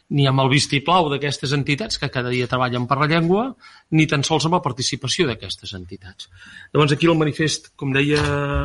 ni 0.09 0.27
amb 0.29 0.41
el 0.41 0.51
vistiplau 0.53 1.11
d'aquestes 1.13 1.53
entitats 1.57 2.01
que 2.01 2.09
cada 2.13 2.31
dia 2.33 2.49
treballen 2.49 2.87
per 2.89 2.97
la 3.01 3.09
llengua, 3.11 3.45
ni 3.93 4.07
tan 4.09 4.25
sols 4.25 4.47
amb 4.49 4.57
la 4.57 4.63
participació 4.65 5.27
d'aquestes 5.29 5.75
entitats. 5.77 6.31
Llavors, 6.73 6.95
aquí 6.95 7.09
el 7.09 7.19
manifest, 7.21 7.73
com 7.77 7.93
deia 7.93 8.23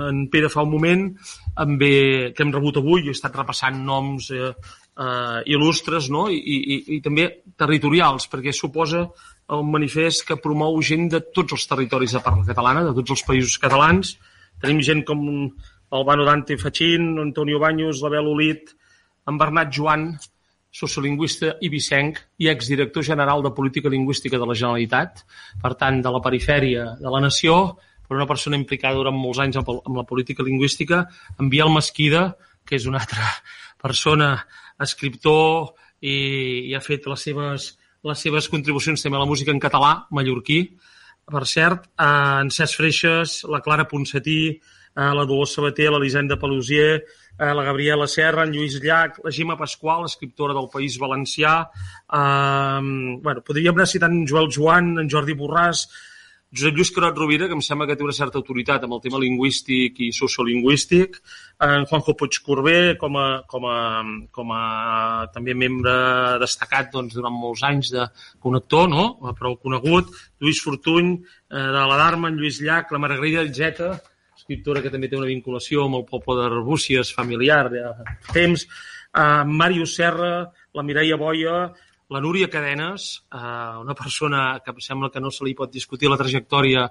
en 0.09 0.25
Pere 0.31 0.51
fa 0.51 0.63
un 0.63 0.71
moment, 0.71 1.09
amb 1.59 1.79
bé, 1.79 1.95
que 2.36 2.45
hem 2.45 2.53
rebut 2.55 2.79
avui, 2.79 3.07
he 3.07 3.15
estat 3.15 3.36
repassant 3.36 3.84
noms 3.84 4.29
eh, 4.31 4.53
eh, 4.53 5.39
il·lustres 5.51 6.07
no? 6.13 6.29
I, 6.31 6.39
i, 6.39 6.79
i 6.97 7.01
també 7.03 7.27
territorials, 7.59 8.29
perquè 8.31 8.55
suposa 8.55 9.09
el 9.53 9.67
manifest 9.67 10.23
que 10.27 10.39
promou 10.39 10.79
gent 10.81 11.09
de 11.11 11.19
tots 11.36 11.57
els 11.57 11.67
territoris 11.67 12.15
de 12.15 12.23
parla 12.23 12.47
catalana, 12.47 12.86
de 12.88 12.95
tots 13.01 13.17
els 13.17 13.25
països 13.27 13.59
catalans. 13.59 14.15
Tenim 14.63 14.79
gent 14.86 15.03
com 15.03 15.19
Albano 15.94 16.26
Dante 16.26 16.58
Fachin, 16.58 17.20
Antonio 17.22 17.60
Baños, 17.60 18.02
l'Abel 18.02 18.28
Olit, 18.28 18.72
en 19.30 19.38
Bernat 19.38 19.70
Joan, 19.72 20.08
sociolingüista 20.74 21.54
i 21.62 21.70
vicenc 21.70 22.18
i 22.41 22.50
exdirector 22.50 23.06
general 23.06 23.44
de 23.46 23.54
Política 23.54 23.91
Lingüística 23.94 24.39
de 24.41 24.48
la 24.50 24.56
Generalitat, 24.58 25.22
per 25.62 25.76
tant, 25.78 26.02
de 26.02 26.14
la 26.14 26.22
perifèria 26.26 26.88
de 27.00 27.14
la 27.14 27.22
nació, 27.22 27.78
però 28.08 28.18
una 28.18 28.30
persona 28.30 28.58
implicada 28.58 28.98
durant 28.98 29.16
molts 29.16 29.39
anys 29.39 29.62
amb 29.62 29.94
la 29.96 30.06
política 30.10 30.44
lingüística, 30.44 31.06
en 31.39 31.50
Biel 31.54 31.72
Mesquida, 31.72 32.26
que 32.66 32.76
és 32.80 32.89
una 32.89 33.00
altra 33.04 33.30
persona, 33.84 34.34
escriptor, 34.82 35.76
i, 36.02 36.16
i 36.70 36.74
ha 36.76 36.82
fet 36.84 37.06
les 37.08 37.30
seves, 37.30 37.70
les 38.04 38.26
seves 38.28 38.50
contribucions 38.52 39.06
també 39.06 39.22
a 39.22 39.24
la 39.24 39.30
música 39.30 39.54
en 39.54 39.62
català, 39.62 39.94
mallorquí, 40.12 40.64
per 41.30 41.46
cert, 41.48 41.86
en 42.02 42.50
Cesc 42.52 42.82
Freixes, 42.82 43.44
la 43.48 43.62
Clara 43.64 43.86
Ponsatí, 43.88 44.58
eh, 44.96 45.12
la 45.18 45.26
Dolors 45.26 45.56
Sabater, 45.58 45.89
l'Elisenda 45.91 46.38
Pelusier, 46.39 47.04
eh, 47.39 47.54
la 47.54 47.64
Gabriela 47.64 48.08
Serra, 48.08 48.46
en 48.46 48.54
Lluís 48.54 48.80
Llach, 48.82 49.20
la 49.24 49.32
Gemma 49.32 49.58
Pasqual, 49.58 50.06
escriptora 50.06 50.54
del 50.54 50.70
País 50.74 50.98
Valencià, 51.02 51.60
eh, 51.66 52.82
bueno, 53.22 53.46
podríem 53.46 53.76
anar 53.76 53.88
citant 53.88 54.14
en 54.14 54.26
Joel 54.28 54.52
Joan, 54.54 54.98
en 55.00 55.10
Jordi 55.10 55.38
Borràs, 55.38 55.88
Josep 56.54 56.76
Lluís 56.78 56.91
Carot 56.94 57.18
Rovira, 57.18 57.48
que 57.50 57.56
em 57.58 57.64
sembla 57.66 57.88
que 57.89 57.96
té 57.98 58.04
una 58.06 58.14
certa 58.14 58.38
autoritat 58.38 58.84
amb 58.86 58.94
el 58.94 59.02
tema 59.02 59.18
lingüístic 59.18 59.98
i 60.06 60.12
sociolingüístic, 60.14 61.18
en 61.66 61.88
Juanjo 61.89 62.14
Puig 62.20 62.38
Corbé, 62.46 62.94
com 63.02 63.18
a, 63.18 63.26
com 63.50 63.66
a, 63.66 63.78
com 64.30 64.54
a 64.54 64.62
també 65.34 65.56
membre 65.58 65.96
destacat 66.44 66.94
doncs, 66.94 67.18
durant 67.18 67.34
molts 67.34 67.66
anys 67.66 67.89
de 67.96 68.06
un 68.46 68.60
actor, 68.62 68.86
no? 68.91 69.34
prou 69.39 69.58
conegut, 69.58 70.14
Lluís 70.38 70.62
Fortuny, 70.62 71.16
eh, 71.50 71.58
de 71.58 71.86
la 71.89 71.98
Darma, 71.98 72.30
en 72.30 72.38
Lluís 72.38 72.62
Llach, 72.62 72.94
la 72.94 73.02
Margarida 73.02 73.48
Zeta, 73.50 73.96
escriptora 74.44 74.84
que 74.84 74.91
també 74.91 75.08
té 75.08 75.16
una 75.16 75.30
vinculació 75.30 75.88
amb 75.88 76.02
el 76.02 76.06
poble 76.10 76.36
de 76.41 76.52
Rebúcies, 76.52 77.14
familiar, 77.16 77.70
de 77.72 77.88
temps, 78.36 78.68
uh, 79.16 79.48
Màrius 79.48 79.96
Serra, 79.96 80.36
la 80.76 80.84
Mireia 80.84 81.18
Boia, 81.18 81.72
la 82.14 82.22
Núria 82.22 82.50
Cadenes, 82.52 83.24
uh, 83.32 83.80
una 83.82 83.96
persona 83.96 84.60
que 84.66 84.76
sembla 84.84 85.10
que 85.10 85.24
no 85.24 85.32
se 85.32 85.48
li 85.48 85.56
pot 85.56 85.72
discutir 85.72 86.12
la 86.12 86.20
trajectòria 86.20 86.89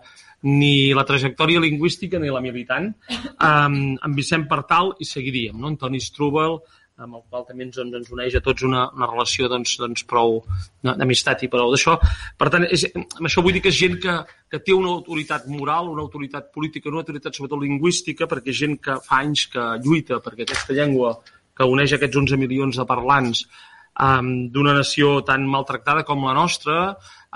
ni 0.49 0.95
la 0.97 1.05
trajectòria 1.07 1.61
lingüística 1.61 2.19
ni 2.19 2.33
la 2.33 2.41
militant, 2.41 2.89
um, 3.37 3.77
en 4.01 4.17
Vicent 4.17 4.49
Partal 4.49 4.95
i 4.99 5.07
seguiríem, 5.07 5.61
no? 5.61 5.69
Antoni 5.69 6.01
Strubel, 6.01 6.63
amb 7.03 7.19
el 7.19 7.25
qual 7.29 7.45
també 7.49 7.67
ens, 7.67 7.79
ens 7.83 8.13
uneix 8.15 8.37
a 8.39 8.43
tots 8.45 8.65
una, 8.67 8.85
una 8.97 9.09
relació 9.11 9.49
doncs, 9.51 9.75
doncs 9.81 10.07
prou 10.09 10.41
d'amistat 10.87 11.45
i 11.47 11.51
prou 11.53 11.73
d'això. 11.73 11.97
Per 12.39 12.49
tant, 12.55 12.67
és, 12.69 12.87
amb 12.95 13.29
això 13.29 13.45
vull 13.45 13.57
dir 13.57 13.65
que 13.65 13.73
és 13.73 13.81
gent 13.81 13.99
que, 14.03 14.17
que 14.51 14.63
té 14.63 14.77
una 14.77 14.93
autoritat 14.95 15.49
moral, 15.51 15.91
una 15.93 16.05
autoritat 16.07 16.53
política, 16.55 16.91
una 16.93 17.03
autoritat 17.03 17.37
sobretot 17.37 17.63
lingüística, 17.63 18.31
perquè 18.31 18.55
és 18.55 18.63
gent 18.63 18.79
que 18.83 18.99
fa 19.05 19.23
anys 19.23 19.49
que 19.53 19.67
lluita 19.85 20.23
perquè 20.23 20.47
aquesta 20.47 20.77
llengua 20.79 21.17
que 21.57 21.69
uneix 21.69 21.95
aquests 21.97 22.19
11 22.23 22.41
milions 22.41 22.79
de 22.81 22.89
parlants 22.89 23.45
um, 24.01 24.31
d'una 24.53 24.75
nació 24.79 25.21
tan 25.27 25.45
maltractada 25.49 26.05
com 26.09 26.25
la 26.25 26.35
nostra, 26.37 26.79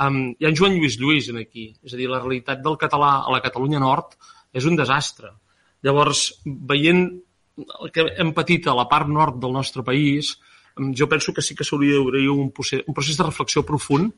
um, 0.03 0.23
hi 0.39 0.47
ha 0.47 0.53
en 0.53 0.57
Joan 0.59 0.77
Lluís 0.77 0.99
Lluís 1.01 1.29
en 1.33 1.41
aquí. 1.43 1.69
És 1.85 1.95
a 1.95 2.01
dir, 2.01 2.09
la 2.11 2.23
realitat 2.23 2.62
del 2.64 2.79
català 2.81 3.19
a 3.23 3.35
la 3.35 3.43
Catalunya 3.45 3.83
Nord 3.83 4.17
és 4.57 4.69
un 4.69 4.79
desastre. 4.79 5.35
Llavors, 5.85 6.31
veient 6.45 7.09
el 7.57 7.92
que 7.92 8.07
hem 8.16 8.32
patit 8.36 8.68
a 8.68 8.76
la 8.76 8.86
part 8.88 9.09
nord 9.09 9.40
del 9.42 9.54
nostre 9.57 9.84
país, 9.84 10.36
jo 10.76 11.09
penso 11.09 11.32
que 11.32 11.42
sí 11.42 11.57
que 11.57 11.64
s'hauria 11.64 11.96
d'obrir 11.96 12.28
un, 12.28 12.50
procés, 12.52 12.82
un 12.86 12.94
procés 12.94 13.16
de 13.16 13.24
reflexió 13.24 13.64
profund 13.64 14.12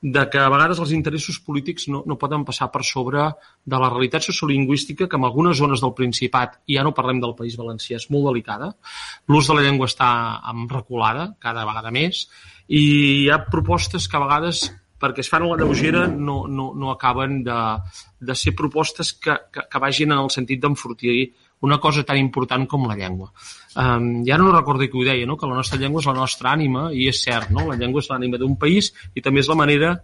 de 0.00 0.22
que 0.30 0.38
a 0.38 0.50
vegades 0.52 0.78
els 0.78 0.92
interessos 0.92 1.38
polítics 1.40 1.88
no, 1.88 2.02
no 2.06 2.18
poden 2.20 2.44
passar 2.44 2.68
per 2.70 2.82
sobre 2.84 3.24
de 3.64 3.78
la 3.80 3.88
realitat 3.88 4.26
sociolingüística 4.28 5.08
que 5.08 5.16
en 5.16 5.24
algunes 5.24 5.56
zones 5.56 5.80
del 5.80 5.94
Principat, 5.96 6.60
i 6.68 6.76
ja 6.76 6.84
no 6.84 6.94
parlem 6.94 7.22
del 7.22 7.34
País 7.34 7.56
Valencià, 7.56 7.96
és 7.96 8.10
molt 8.12 8.28
delicada. 8.28 8.74
L'ús 9.26 9.48
de 9.48 9.56
la 9.56 9.64
llengua 9.64 9.88
està 9.88 10.10
en 10.52 10.68
reculada 10.68 11.30
cada 11.40 11.64
vegada 11.64 11.90
més 11.90 12.26
i 12.68 12.82
hi 13.24 13.30
ha 13.32 13.46
propostes 13.48 14.06
que 14.06 14.18
a 14.18 14.26
vegades 14.26 14.66
perquè 15.00 15.24
es 15.24 15.28
fan 15.32 15.44
a 15.44 15.48
la 15.50 15.58
lleugera 15.60 16.06
no, 16.08 16.44
no, 16.48 16.70
no 16.76 16.92
acaben 16.92 17.42
de, 17.44 17.56
de 18.20 18.34
ser 18.34 18.54
propostes 18.56 19.12
que, 19.12 19.34
que, 19.52 19.64
que 19.70 19.80
vagin 19.82 20.12
en 20.12 20.22
el 20.22 20.30
sentit 20.32 20.60
d'enfortir 20.62 21.32
una 21.60 21.78
cosa 21.80 22.04
tan 22.04 22.18
important 22.20 22.66
com 22.68 22.84
la 22.88 22.96
llengua. 22.96 23.30
Um, 23.76 24.24
ja 24.26 24.36
no 24.38 24.52
recordo 24.52 24.88
qui 24.88 25.00
ho 25.00 25.06
deia, 25.06 25.26
no? 25.26 25.36
que 25.36 25.48
la 25.48 25.56
nostra 25.56 25.78
llengua 25.80 26.02
és 26.02 26.10
la 26.10 26.16
nostra 26.16 26.52
ànima, 26.52 26.90
i 26.92 27.08
és 27.08 27.22
cert, 27.24 27.50
no? 27.50 27.68
la 27.70 27.78
llengua 27.80 28.04
és 28.04 28.10
l'ànima 28.12 28.40
d'un 28.40 28.58
país 28.60 28.92
i 29.14 29.24
també 29.24 29.40
és 29.40 29.48
la 29.48 29.58
manera, 29.58 29.94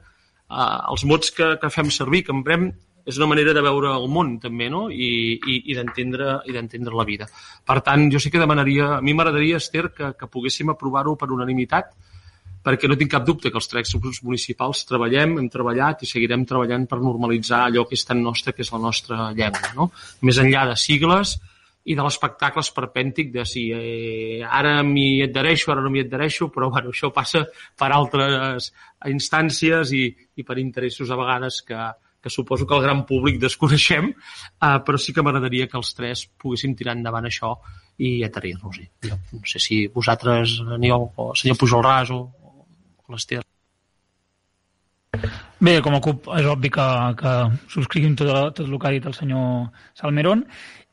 uh, 0.48 0.78
els 0.94 1.04
mots 1.04 1.34
que, 1.36 1.54
que 1.60 1.70
fem 1.70 1.92
servir, 1.92 2.24
que 2.26 2.34
emprem, 2.34 2.70
és 3.04 3.18
una 3.18 3.26
manera 3.26 3.52
de 3.52 3.62
veure 3.64 3.90
el 3.96 4.08
món 4.08 4.36
també, 4.38 4.68
no? 4.70 4.84
I, 4.90 5.10
i, 5.34 5.56
i 5.72 5.74
d'entendre 5.74 6.94
la 6.94 7.06
vida. 7.08 7.26
Per 7.66 7.80
tant, 7.82 8.06
jo 8.12 8.20
sí 8.22 8.30
que 8.30 8.38
demanaria, 8.38 8.98
a 8.98 9.00
mi 9.02 9.14
m'agradaria, 9.14 9.58
Esther, 9.58 9.88
que, 9.96 10.12
que 10.18 10.30
poguéssim 10.30 10.70
aprovar-ho 10.70 11.16
per 11.18 11.32
unanimitat, 11.34 11.90
perquè 12.62 12.88
no 12.88 12.96
tinc 12.98 13.10
cap 13.12 13.24
dubte 13.26 13.50
que 13.50 13.58
els 13.58 13.70
tres 13.70 13.94
grups 13.98 14.22
municipals 14.26 14.84
treballem, 14.88 15.36
hem 15.40 15.48
treballat 15.52 16.04
i 16.04 16.10
seguirem 16.10 16.44
treballant 16.48 16.86
per 16.90 17.00
normalitzar 17.02 17.64
allò 17.66 17.86
que 17.88 17.98
és 17.98 18.04
tan 18.06 18.22
nostre, 18.22 18.54
que 18.54 18.62
és 18.62 18.72
la 18.72 18.82
nostra 18.82 19.32
llengua. 19.36 19.72
No? 19.78 19.90
Més 20.22 20.38
enllà 20.42 20.68
de 20.70 20.76
sigles 20.78 21.38
i 21.82 21.96
de 21.98 22.04
l'espectacle 22.06 22.62
esperpèntic 22.62 23.32
de 23.34 23.44
si 23.48 23.64
eh, 23.74 24.42
ara 24.46 24.76
m'hi 24.86 25.24
adhereixo, 25.24 25.72
ara 25.72 25.82
no 25.82 25.90
m'hi 25.90 26.04
adhereixo, 26.04 26.48
però 26.54 26.70
bueno, 26.70 26.92
això 26.94 27.10
passa 27.14 27.42
per 27.78 27.90
altres 27.90 28.70
instàncies 29.10 29.90
i, 29.98 30.04
i 30.38 30.46
per 30.46 30.60
interessos 30.62 31.10
a 31.10 31.18
vegades 31.18 31.58
que, 31.66 31.88
que 32.22 32.30
suposo 32.30 32.68
que 32.68 32.78
el 32.78 32.84
gran 32.86 33.02
públic 33.08 33.40
desconeixem, 33.42 34.12
eh, 34.12 34.76
però 34.86 35.00
sí 35.00 35.14
que 35.14 35.26
m'agradaria 35.26 35.66
que 35.66 35.80
els 35.80 35.90
tres 35.98 36.28
poguéssim 36.38 36.76
tirar 36.78 36.94
endavant 36.94 37.26
això 37.26 37.56
i 37.98 38.22
adherir-nos-hi. 38.24 38.86
No 39.10 39.42
sé 39.50 39.60
si 39.60 39.82
vosaltres, 39.92 40.60
Aniol, 40.78 41.10
o 41.18 41.32
senyor 41.38 41.58
Pujol 41.58 41.82
Ras 41.84 42.14
o, 42.14 42.22
l'Ester. 43.12 43.42
Bé, 45.62 45.76
com 45.84 45.94
a 45.94 46.00
CUP 46.02 46.26
és 46.38 46.46
obvi 46.48 46.70
que, 46.72 46.84
que 47.20 47.32
subscriguim 47.70 48.14
tot, 48.18 48.30
tot 48.56 48.64
el 48.64 48.78
que 48.80 48.88
ha 48.88 48.92
dit 48.94 49.04
el 49.06 49.14
senyor 49.14 49.68
Salmerón 49.98 50.46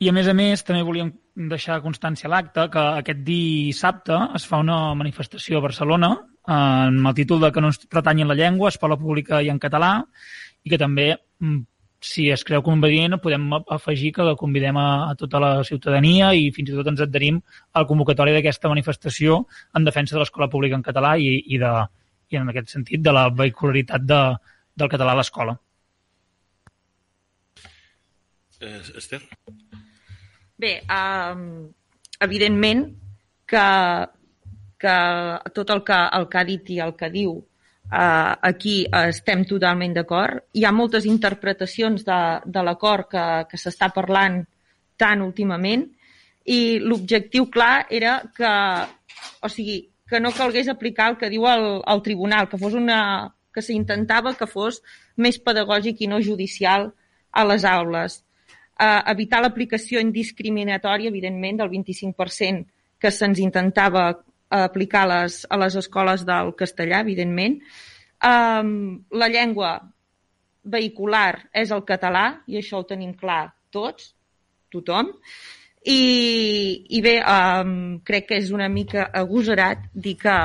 i 0.03 0.09
a 0.11 0.13
més 0.13 0.27
a 0.27 0.35
més 0.37 0.61
també 0.67 0.83
volíem 0.85 1.09
deixar 1.49 1.79
constància 1.81 2.27
a 2.27 2.33
l'acte 2.33 2.67
que 2.73 2.83
aquest 2.99 3.23
dissabte 3.25 4.17
es 4.37 4.45
fa 4.45 4.59
una 4.61 4.93
manifestació 4.99 5.57
a 5.57 5.63
Barcelona 5.63 6.11
amb 6.51 7.07
el 7.07 7.15
títol 7.17 7.41
de 7.45 7.51
que 7.55 7.63
no 7.63 7.71
ens 7.71 7.81
pretanyen 7.87 8.27
la 8.27 8.37
llengua, 8.37 8.69
escola 8.69 8.97
pública 8.99 9.41
i 9.41 9.49
en 9.49 9.59
català 9.63 9.93
i 10.63 10.73
que 10.73 10.79
també 10.81 11.13
mm, 11.15 11.59
si 11.99 12.29
es 12.31 12.43
creu 12.47 12.61
convenient 12.63 13.17
podem 13.23 13.47
afegir 13.59 14.11
que 14.15 14.35
convidem 14.39 14.77
a, 14.77 14.89
a 15.11 15.15
tota 15.19 15.39
la 15.41 15.53
ciutadania 15.67 16.33
i 16.35 16.51
fins 16.55 16.71
i 16.71 16.75
tot 16.77 16.91
ens 16.91 17.01
adherim 17.07 17.39
al 17.73 17.87
convocatori 17.87 18.35
d'aquesta 18.35 18.71
manifestació 18.71 19.45
en 19.75 19.87
defensa 19.87 20.15
de 20.15 20.21
l'escola 20.21 20.49
pública 20.51 20.77
en 20.77 20.85
català 20.85 21.15
i, 21.19 21.39
i 21.47 21.59
de, 21.59 21.73
i 22.29 22.39
en 22.39 22.51
aquest 22.51 22.75
sentit 22.75 23.01
de 23.01 23.13
la 23.15 23.27
vehicularitat 23.33 24.05
de, 24.05 24.21
del 24.75 24.91
català 24.91 25.15
a 25.15 25.19
l'escola. 25.19 25.55
Eh, 28.59 28.79
Esther? 28.99 29.21
Bé, 30.59 30.73
um, 30.91 31.69
evidentment 32.19 32.85
que, 33.47 33.67
que 34.77 34.95
tot 35.55 35.69
el 35.75 35.83
que, 35.87 35.99
el 36.19 36.27
que 36.31 36.41
ha 36.41 36.47
dit 36.47 36.73
i 36.75 36.81
el 36.83 36.95
que 36.99 37.09
diu 37.13 37.31
uh, 37.37 38.33
aquí 38.51 38.81
estem 39.05 39.45
totalment 39.47 39.95
d'acord. 39.95 40.43
Hi 40.53 40.65
ha 40.67 40.75
moltes 40.75 41.07
interpretacions 41.07 42.03
de, 42.07 42.19
de 42.45 42.65
l'acord 42.67 43.07
que, 43.11 43.25
que 43.49 43.61
s'està 43.61 43.89
parlant 43.95 44.41
tant 44.99 45.23
últimament 45.23 45.87
i 46.49 46.79
l'objectiu 46.83 47.47
clar 47.53 47.85
era 47.89 48.19
que, 48.35 48.51
o 49.45 49.49
sigui, 49.51 49.79
que 50.09 50.19
no 50.19 50.31
calgués 50.35 50.67
aplicar 50.67 51.11
el 51.11 51.19
que 51.21 51.29
diu 51.29 51.45
el, 51.47 51.67
el 51.85 52.01
tribunal, 52.05 52.49
que 52.49 52.57
fos 52.57 52.73
una 52.77 53.01
que 53.53 53.61
s'intentava 53.65 54.35
que 54.37 54.47
fos 54.49 54.81
més 55.17 55.39
pedagògic 55.41 56.03
i 56.05 56.09
no 56.09 56.21
judicial 56.21 56.89
a 57.31 57.45
les 57.45 57.65
aules. 57.65 58.19
Uh, 58.79 59.01
evitar 59.11 59.41
l'aplicació 59.43 59.99
indiscriminatòria, 59.99 61.11
evidentment, 61.11 61.59
del 61.59 61.71
25% 61.73 62.67
que 62.99 63.11
se'ns 63.11 63.39
intentava 63.39 64.09
aplicar 64.49 65.05
a 65.05 65.09
les, 65.11 65.43
a 65.49 65.59
les 65.61 65.75
escoles 65.79 66.25
del 66.27 66.53
castellà, 66.59 67.01
evidentment. 67.05 67.59
Um, 68.25 68.71
la 69.15 69.29
llengua 69.31 69.77
vehicular 70.63 71.49
és 71.55 71.71
el 71.71 71.85
català, 71.87 72.41
i 72.47 72.59
això 72.59 72.81
ho 72.81 72.87
tenim 72.87 73.13
clar 73.17 73.53
tots, 73.71 74.13
tothom. 74.73 75.13
I, 75.85 75.99
i 76.89 77.01
bé, 77.01 77.19
um, 77.23 77.99
crec 78.03 78.27
que 78.31 78.39
és 78.41 78.49
una 78.51 78.67
mica 78.69 79.07
agosarat 79.15 79.85
dir 79.93 80.17
que, 80.19 80.39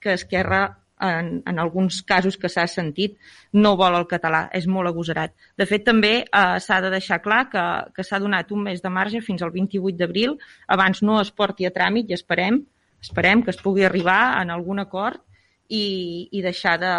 que 0.00 0.16
Esquerra 0.18 0.66
en, 1.00 1.42
en 1.46 1.58
alguns 1.58 2.02
casos 2.02 2.36
que 2.36 2.48
s'ha 2.48 2.66
sentit, 2.70 3.16
no 3.52 3.74
vol 3.76 3.96
el 3.98 4.06
català. 4.08 4.46
És 4.56 4.66
molt 4.66 4.88
agosarat. 4.88 5.34
De 5.58 5.66
fet, 5.68 5.84
també 5.84 6.14
eh, 6.24 6.56
s'ha 6.62 6.80
de 6.84 6.90
deixar 6.92 7.20
clar 7.24 7.46
que, 7.52 7.64
que 7.96 8.04
s'ha 8.04 8.20
donat 8.22 8.52
un 8.52 8.64
mes 8.68 8.82
de 8.82 8.92
marge 8.92 9.20
fins 9.24 9.44
al 9.44 9.52
28 9.54 9.96
d'abril. 10.00 10.36
Abans 10.72 11.02
no 11.02 11.20
es 11.20 11.30
porti 11.30 11.68
a 11.68 11.72
tràmit 11.74 12.10
i 12.10 12.16
esperem, 12.16 12.62
esperem 13.02 13.44
que 13.44 13.52
es 13.52 13.60
pugui 13.62 13.84
arribar 13.84 14.40
en 14.40 14.52
algun 14.54 14.80
acord 14.82 15.20
i, 15.68 16.28
i 16.32 16.42
deixar 16.44 16.78
de 16.80 16.96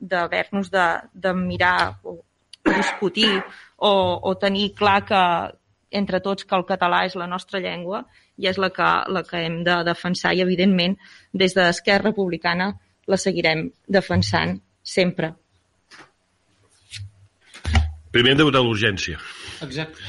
d'haver-nos 0.00 0.70
de, 0.72 0.84
de 1.12 1.32
mirar 1.36 2.00
o 2.08 2.22
discutir 2.64 3.42
o, 3.76 3.90
o 4.24 4.30
tenir 4.40 4.70
clar 4.72 5.02
que, 5.04 5.20
entre 5.90 6.20
tots 6.24 6.46
que 6.46 6.56
el 6.56 6.66
català 6.68 7.04
és 7.08 7.16
la 7.18 7.26
nostra 7.30 7.60
llengua 7.62 8.04
i 8.38 8.48
és 8.50 8.58
la 8.62 8.70
que, 8.74 8.88
la 9.10 9.24
que 9.26 9.42
hem 9.46 9.60
de 9.66 9.80
defensar 9.86 10.32
i, 10.36 10.44
evidentment, 10.44 10.96
des 11.32 11.56
d'Esquerra 11.56 12.10
Republicana 12.10 12.72
la 13.10 13.18
seguirem 13.18 13.66
defensant 13.88 14.58
sempre. 14.82 15.34
Primer 18.10 18.32
hem 18.32 18.40
de 18.40 18.46
votar 18.46 18.62
l'urgència. 18.66 19.18
Exacte. 19.62 20.02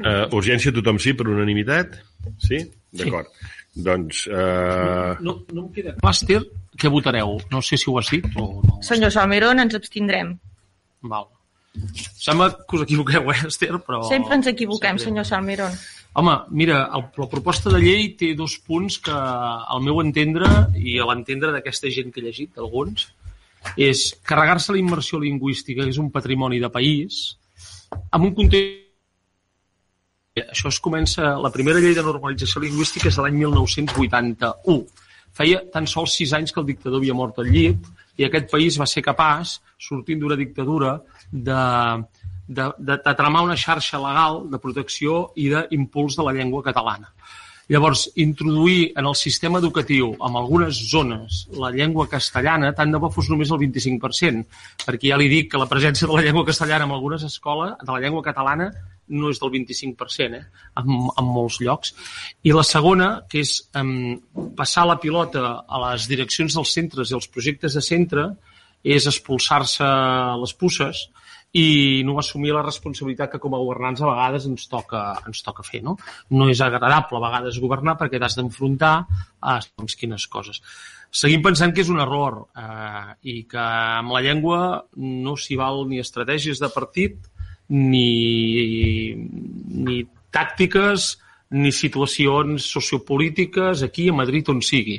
Uh, 0.00 0.24
urgència 0.34 0.72
tothom 0.74 0.98
sí, 1.02 1.14
per 1.14 1.28
unanimitat? 1.30 2.00
Sí? 2.42 2.62
D'acord. 2.94 3.30
Sí. 3.30 3.52
Doncs... 3.84 4.26
Uh... 4.30 5.14
No, 5.22 5.40
no 5.50 5.66
em 5.66 5.70
queda 5.74 5.94
clar, 5.98 6.14
Esther, 6.14 6.40
què 6.78 6.90
votareu? 6.90 7.36
No 7.50 7.62
sé 7.62 7.78
si 7.78 7.90
ho 7.90 7.98
has 7.98 8.10
dit 8.14 8.26
o 8.38 8.48
no. 8.62 8.80
Senyor 8.86 9.10
Salmerón, 9.14 9.62
ens 9.62 9.74
abstindrem. 9.78 10.36
Val. 11.10 11.28
Sembla 11.74 12.52
que 12.54 12.76
us 12.76 12.84
equivoqueu, 12.86 13.30
eh, 13.32 13.40
Esther? 13.48 13.78
Però... 13.82 14.04
Sempre 14.08 14.38
ens 14.38 14.46
equivoquem, 14.50 14.98
senyor 15.02 15.26
Salmeron. 15.26 15.74
Home, 16.14 16.36
mira, 16.54 16.84
el, 16.94 17.08
la 17.18 17.26
proposta 17.30 17.72
de 17.74 17.80
llei 17.82 18.12
té 18.18 18.30
dos 18.38 18.54
punts 18.62 19.00
que, 19.02 19.14
al 19.14 19.82
meu 19.82 19.98
entendre, 20.04 20.46
i 20.78 21.00
a 21.02 21.08
l'entendre 21.10 21.50
d'aquesta 21.56 21.90
gent 21.90 22.14
que 22.14 22.22
he 22.22 22.28
llegit, 22.28 22.54
alguns, 22.62 23.08
és 23.74 24.06
carregar-se 24.22 24.76
la 24.76 24.78
immersió 24.78 25.18
lingüística, 25.18 25.82
que 25.82 25.90
és 25.90 25.98
un 25.98 26.12
patrimoni 26.14 26.62
de 26.62 26.70
país, 26.70 27.24
amb 28.10 28.30
un 28.30 28.34
context 28.38 28.82
això 30.42 30.70
es 30.70 30.80
comença... 30.82 31.36
La 31.38 31.50
primera 31.54 31.78
llei 31.82 31.94
de 31.94 32.02
normalització 32.02 32.62
lingüística 32.62 33.10
és 33.10 33.18
de 33.18 33.22
l'any 33.22 33.36
1981. 33.38 34.80
Feia 35.34 35.60
tan 35.74 35.86
sols 35.90 36.14
sis 36.18 36.32
anys 36.34 36.54
que 36.54 36.60
el 36.62 36.66
dictador 36.70 36.98
havia 37.00 37.14
mort 37.14 37.38
al 37.38 37.50
llit 37.50 37.86
i 38.18 38.26
aquest 38.26 38.50
país 38.50 38.78
va 38.80 38.86
ser 38.86 39.02
capaç, 39.02 39.58
sortint 39.78 40.20
d'una 40.20 40.38
dictadura, 40.38 40.98
de, 41.32 41.60
de, 42.46 42.68
de, 42.78 42.98
de 43.06 43.14
tramar 43.18 43.42
una 43.46 43.56
xarxa 43.58 44.00
legal 44.02 44.44
de 44.50 44.60
protecció 44.62 45.30
i 45.36 45.48
d'impuls 45.52 46.18
de 46.18 46.26
la 46.26 46.34
llengua 46.36 46.62
catalana. 46.62 47.10
Llavors, 47.68 48.10
introduir 48.20 48.92
en 48.94 49.06
el 49.08 49.14
sistema 49.16 49.58
educatiu, 49.58 50.10
en 50.20 50.36
algunes 50.36 50.76
zones, 50.90 51.46
la 51.56 51.70
llengua 51.72 52.04
castellana, 52.08 52.74
tant 52.76 52.92
de 52.92 53.00
bo 53.00 53.08
fos 53.12 53.30
només 53.32 53.52
el 53.54 53.62
25%, 53.62 54.44
perquè 54.84 55.12
ja 55.12 55.20
li 55.20 55.30
dic 55.32 55.48
que 55.52 55.60
la 55.60 55.68
presència 55.70 56.08
de 56.08 56.12
la 56.12 56.24
llengua 56.26 56.44
castellana 56.44 56.84
en 56.84 56.92
algunes 56.92 57.24
escoles, 57.24 57.72
de 57.80 57.90
la 57.90 58.02
llengua 58.04 58.22
catalana, 58.26 58.68
no 59.08 59.30
és 59.32 59.40
del 59.40 59.52
25%, 59.52 60.36
eh? 60.36 60.68
en, 60.80 60.92
en 61.08 61.24
molts 61.28 61.58
llocs. 61.64 61.94
I 62.44 62.52
la 62.52 62.64
segona, 62.68 63.08
que 63.28 63.40
és 63.44 63.56
um, 63.80 64.14
passar 64.56 64.84
la 64.88 65.00
pilota 65.00 65.60
a 65.64 65.80
les 65.88 66.08
direccions 66.08 66.56
dels 66.56 66.76
centres 66.76 67.10
i 67.10 67.16
als 67.16 67.28
projectes 67.32 67.76
de 67.76 67.84
centre, 67.84 68.28
és 68.84 69.08
expulsar-se 69.08 69.88
les 70.42 70.52
pusses 70.60 71.06
i 71.54 72.02
no 72.06 72.16
assumir 72.18 72.50
la 72.54 72.64
responsabilitat 72.64 73.30
que 73.32 73.40
com 73.42 73.54
a 73.54 73.60
governants 73.62 74.02
a 74.02 74.08
vegades 74.10 74.48
ens 74.50 74.66
toca, 74.70 75.04
ens 75.22 75.42
toca 75.46 75.62
fer. 75.66 75.84
No, 75.86 75.94
no 76.34 76.48
és 76.50 76.62
agradable 76.64 77.20
a 77.20 77.24
vegades 77.28 77.60
governar 77.62 77.94
perquè 78.00 78.18
t'has 78.18 78.34
d'enfrontar 78.40 78.94
a 79.40 79.60
doncs, 79.62 79.94
quines 80.00 80.26
coses. 80.30 80.58
Seguim 81.14 81.44
pensant 81.46 81.70
que 81.70 81.84
és 81.84 81.92
un 81.94 82.02
error 82.02 82.40
eh, 82.58 83.14
i 83.30 83.36
que 83.46 83.62
amb 83.62 84.16
la 84.16 84.24
llengua 84.24 84.58
no 84.98 85.36
s'hi 85.38 85.54
val 85.60 85.84
ni 85.86 86.02
estratègies 86.02 86.58
de 86.58 86.72
partit 86.74 87.30
ni, 87.70 89.14
ni 89.14 90.02
tàctiques 90.34 91.14
ni 91.54 91.70
situacions 91.70 92.66
sociopolítiques 92.66 93.84
aquí 93.86 94.08
a 94.10 94.16
Madrid 94.16 94.48
on 94.50 94.58
sigui. 94.64 94.96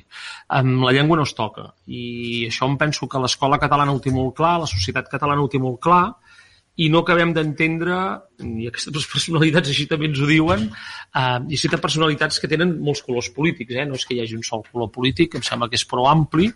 Amb 0.56 0.86
la 0.88 0.94
llengua 0.95 1.19
no 1.19 1.26
es 1.27 1.36
toca. 1.36 1.68
I 1.88 2.45
això 2.48 2.69
em 2.69 2.77
penso 2.80 3.10
que 3.11 3.19
l'escola 3.19 3.60
catalana 3.60 3.91
ho 3.91 3.99
té 3.99 4.14
molt 4.15 4.38
clar, 4.38 4.61
la 4.64 4.69
societat 4.72 5.11
catalana 5.11 5.44
ho 5.44 5.52
té 5.52 5.60
molt 5.60 5.82
clar, 5.84 6.06
i 6.76 6.89
no 6.91 7.02
acabem 7.03 7.31
d'entendre, 7.35 7.97
i 8.43 8.68
aquestes 8.68 9.07
personalitats 9.14 9.72
així 9.72 9.85
també 9.91 10.10
ens 10.10 10.19
ho 10.19 10.27
diuen, 10.27 10.65
eh, 10.68 11.38
hi 11.47 11.60
ha 11.69 11.80
personalitats 11.80 12.41
que 12.41 12.49
tenen 12.52 12.76
molts 12.84 13.03
colors 13.06 13.30
polítics, 13.35 13.77
eh? 13.77 13.85
no 13.88 13.95
és 13.99 14.03
que 14.07 14.18
hi 14.18 14.22
hagi 14.23 14.35
un 14.35 14.43
sol 14.43 14.65
color 14.68 14.91
polític, 14.91 15.38
em 15.39 15.45
sembla 15.45 15.69
que 15.72 15.80
és 15.80 15.88
prou 15.88 16.10
ampli, 16.11 16.49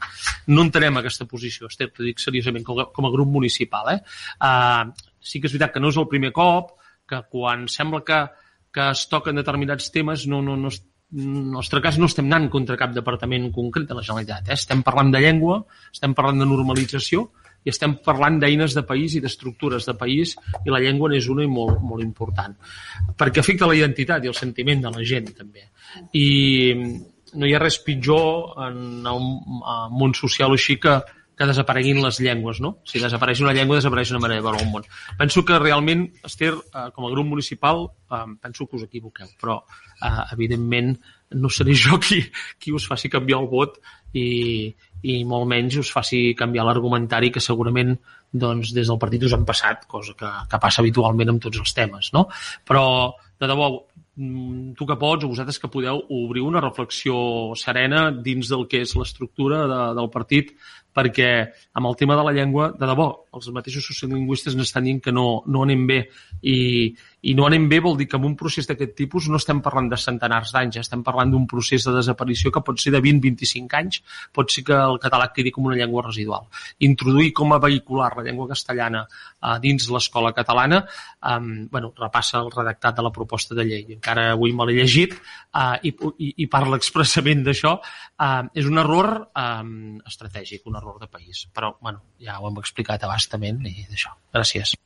no 0.51 0.67
entenem 0.67 0.99
aquesta 0.99 1.27
posició, 1.29 1.71
Esther, 1.71 1.89
t'ho 1.93 2.03
dic 2.07 2.19
seriosament, 2.19 2.67
com 2.67 2.83
a, 2.83 2.89
com 2.95 3.07
a 3.07 3.13
grup 3.15 3.31
municipal. 3.39 3.93
Eh? 3.95 3.99
Eh, 4.43 5.09
sí 5.23 5.39
que 5.39 5.47
és 5.47 5.55
veritat 5.55 5.77
que 5.77 5.83
no 5.83 5.93
és 5.93 5.99
el 6.01 6.09
primer 6.11 6.33
cop, 6.35 6.75
que 7.09 7.23
quan 7.31 7.65
sembla 7.71 8.03
que, 8.05 8.21
que 8.75 8.91
es 8.91 9.07
toquen 9.09 9.39
determinats 9.39 9.89
temes 9.95 10.27
no, 10.29 10.43
no, 10.45 10.59
no, 10.59 10.69
en 11.15 11.29
el 11.39 11.51
nostre 11.55 11.81
cas 11.81 11.97
no 11.97 12.09
estem 12.11 12.27
anant 12.27 12.51
contra 12.53 12.77
cap 12.77 12.91
departament 12.93 13.49
concret 13.55 13.87
de 13.89 13.97
la 13.97 14.03
Generalitat. 14.05 14.51
Eh? 14.51 14.57
Estem 14.59 14.83
parlant 14.85 15.09
de 15.15 15.23
llengua, 15.23 15.63
estem 15.93 16.13
parlant 16.17 16.43
de 16.43 16.49
normalització 16.49 17.29
i 17.65 17.73
estem 17.73 17.98
parlant 18.06 18.40
d'eines 18.40 18.76
de 18.77 18.84
país 18.88 19.15
i 19.15 19.22
d'estructures 19.23 19.86
de 19.90 19.95
país 19.99 20.36
i 20.64 20.72
la 20.72 20.80
llengua 20.84 21.11
n'és 21.11 21.27
una 21.31 21.45
i 21.45 21.52
molt, 21.52 21.81
molt 21.84 22.03
important. 22.06 22.56
Perquè 23.19 23.44
afecta 23.44 23.68
la 23.69 23.77
identitat 23.77 24.23
i 24.23 24.31
el 24.31 24.38
sentiment 24.38 24.84
de 24.86 24.94
la 24.95 25.06
gent, 25.06 25.31
també. 25.38 25.68
I 26.15 26.27
no 27.34 27.45
hi 27.45 27.53
ha 27.53 27.61
res 27.61 27.80
pitjor 27.86 28.56
en 28.68 29.07
el 29.07 29.26
món 29.94 30.15
social 30.18 30.56
així 30.56 30.80
que, 30.81 30.95
que 31.40 31.48
desapareguin 31.48 32.02
les 32.03 32.19
llengües, 32.19 32.60
no? 32.64 32.73
Si 32.90 32.99
desapareix 32.99 33.40
una 33.45 33.53
llengua, 33.56 33.77
desapareix 33.80 34.11
una 34.11 34.23
manera 34.23 34.41
de 34.41 34.48
veure 34.48 34.64
el 34.64 34.72
món. 34.73 34.88
Penso 35.19 35.45
que 35.48 35.60
realment, 35.61 36.07
Esther, 36.27 36.52
eh, 36.52 36.90
com 36.95 37.07
a 37.07 37.11
grup 37.14 37.30
municipal, 37.30 37.86
eh, 38.11 38.26
penso 38.41 38.68
que 38.68 38.76
us 38.76 38.84
equivoqueu, 38.90 39.30
però 39.40 39.61
eh, 39.61 40.26
evidentment 40.36 40.98
no 41.40 41.52
seré 41.53 41.77
jo 41.77 41.99
qui, 42.03 42.19
qui 42.60 42.73
us 42.76 42.88
faci 42.90 43.11
canviar 43.14 43.40
el 43.40 43.48
vot 43.48 43.80
i, 44.11 44.73
i 45.07 45.21
molt 45.27 45.47
menys 45.47 45.80
us 45.80 45.91
faci 45.93 46.34
canviar 46.38 46.65
l'argumentari 46.67 47.31
que 47.31 47.43
segurament 47.43 47.95
doncs, 48.31 48.73
des 48.76 48.89
del 48.89 48.99
partit 49.01 49.23
us 49.26 49.34
han 49.34 49.45
passat, 49.47 49.85
cosa 49.89 50.13
que, 50.17 50.30
que 50.49 50.61
passa 50.61 50.84
habitualment 50.84 51.34
amb 51.34 51.43
tots 51.43 51.61
els 51.61 51.73
temes. 51.73 52.11
No? 52.13 52.27
Però, 52.67 52.84
de 53.39 53.49
debò, 53.49 53.69
mm, 54.15 54.73
tu 54.77 54.85
que 54.85 54.97
pots, 54.99 55.26
o 55.26 55.31
vosaltres 55.31 55.59
que 55.59 55.71
podeu, 55.71 56.03
obrir 56.09 56.43
una 56.45 56.61
reflexió 56.61 57.15
serena 57.55 58.09
dins 58.11 58.51
del 58.51 58.67
que 58.67 58.84
és 58.85 58.95
l'estructura 58.99 59.63
de, 59.71 59.80
del 59.97 60.11
partit, 60.13 60.53
perquè 60.93 61.30
amb 61.73 61.89
el 61.89 61.95
tema 61.95 62.17
de 62.17 62.26
la 62.27 62.34
llengua, 62.35 62.71
de 62.76 62.89
debò, 62.89 63.09
els 63.34 63.49
mateixos 63.55 63.85
sociolingüistes 63.89 64.57
ens 64.57 64.67
estan 64.67 64.85
dient 64.85 65.01
que 65.05 65.15
no, 65.15 65.43
no 65.47 65.63
anem 65.63 65.85
bé 65.89 65.99
i, 66.41 66.57
i 67.21 67.33
no 67.35 67.45
anem 67.47 67.67
bé 67.71 67.79
vol 67.83 67.97
dir 67.99 68.07
que 68.07 68.17
en 68.19 68.25
un 68.27 68.35
procés 68.39 68.67
d'aquest 68.69 68.93
tipus 68.97 69.27
no 69.29 69.39
estem 69.39 69.59
parlant 69.63 69.89
de 69.91 69.97
centenars 69.99 70.53
d'anys, 70.55 70.79
estem 70.79 71.03
parlant 71.03 71.31
d'un 71.33 71.45
procés 71.51 71.83
de 71.87 71.93
desaparició 71.95 72.51
que 72.55 72.63
pot 72.65 72.79
ser 72.79 72.93
de 72.95 73.01
20-25 73.03 73.79
anys, 73.79 74.01
pot 74.35 74.51
ser 74.53 74.63
que 74.67 74.77
el 74.77 74.99
català 75.03 75.29
quedi 75.35 75.51
com 75.55 75.67
una 75.67 75.77
llengua 75.79 76.05
residual. 76.07 76.47
Introduir 76.87 77.33
com 77.35 77.53
a 77.53 77.59
vehicular 77.59 78.11
la 78.17 78.25
llengua 78.27 78.47
castellana 78.53 79.05
eh, 79.05 79.57
dins 79.63 79.89
l'escola 79.91 80.33
catalana, 80.37 80.83
eh, 80.85 81.39
bueno, 81.71 81.93
repassa 81.99 82.39
el 82.39 82.51
redactat 82.55 82.99
de 82.99 83.07
la 83.07 83.13
proposta 83.15 83.55
de 83.55 83.67
llei. 83.67 83.85
Encara 83.99 84.29
avui 84.33 84.55
me 84.55 84.67
l'he 84.69 84.79
llegit 84.79 85.15
eh, 85.15 85.77
i, 85.83 85.93
i, 85.93 86.33
i 86.45 86.49
parla 86.51 86.79
expressament 86.79 87.43
d'això. 87.47 87.77
Eh, 88.19 88.43
és 88.63 88.69
un 88.69 88.79
error 88.81 89.15
eh, 89.27 89.63
estratègic, 90.07 90.67
un 90.71 90.79
error 90.79 90.99
de 91.03 91.11
país. 91.11 91.47
Però, 91.53 91.75
bueno, 91.81 92.05
ja 92.23 92.39
ho 92.39 92.51
hem 92.51 92.61
explicat 92.63 93.03
abastament 93.07 93.65
i 93.67 93.81
d'això. 93.89 94.15
Gràcies. 94.35 94.79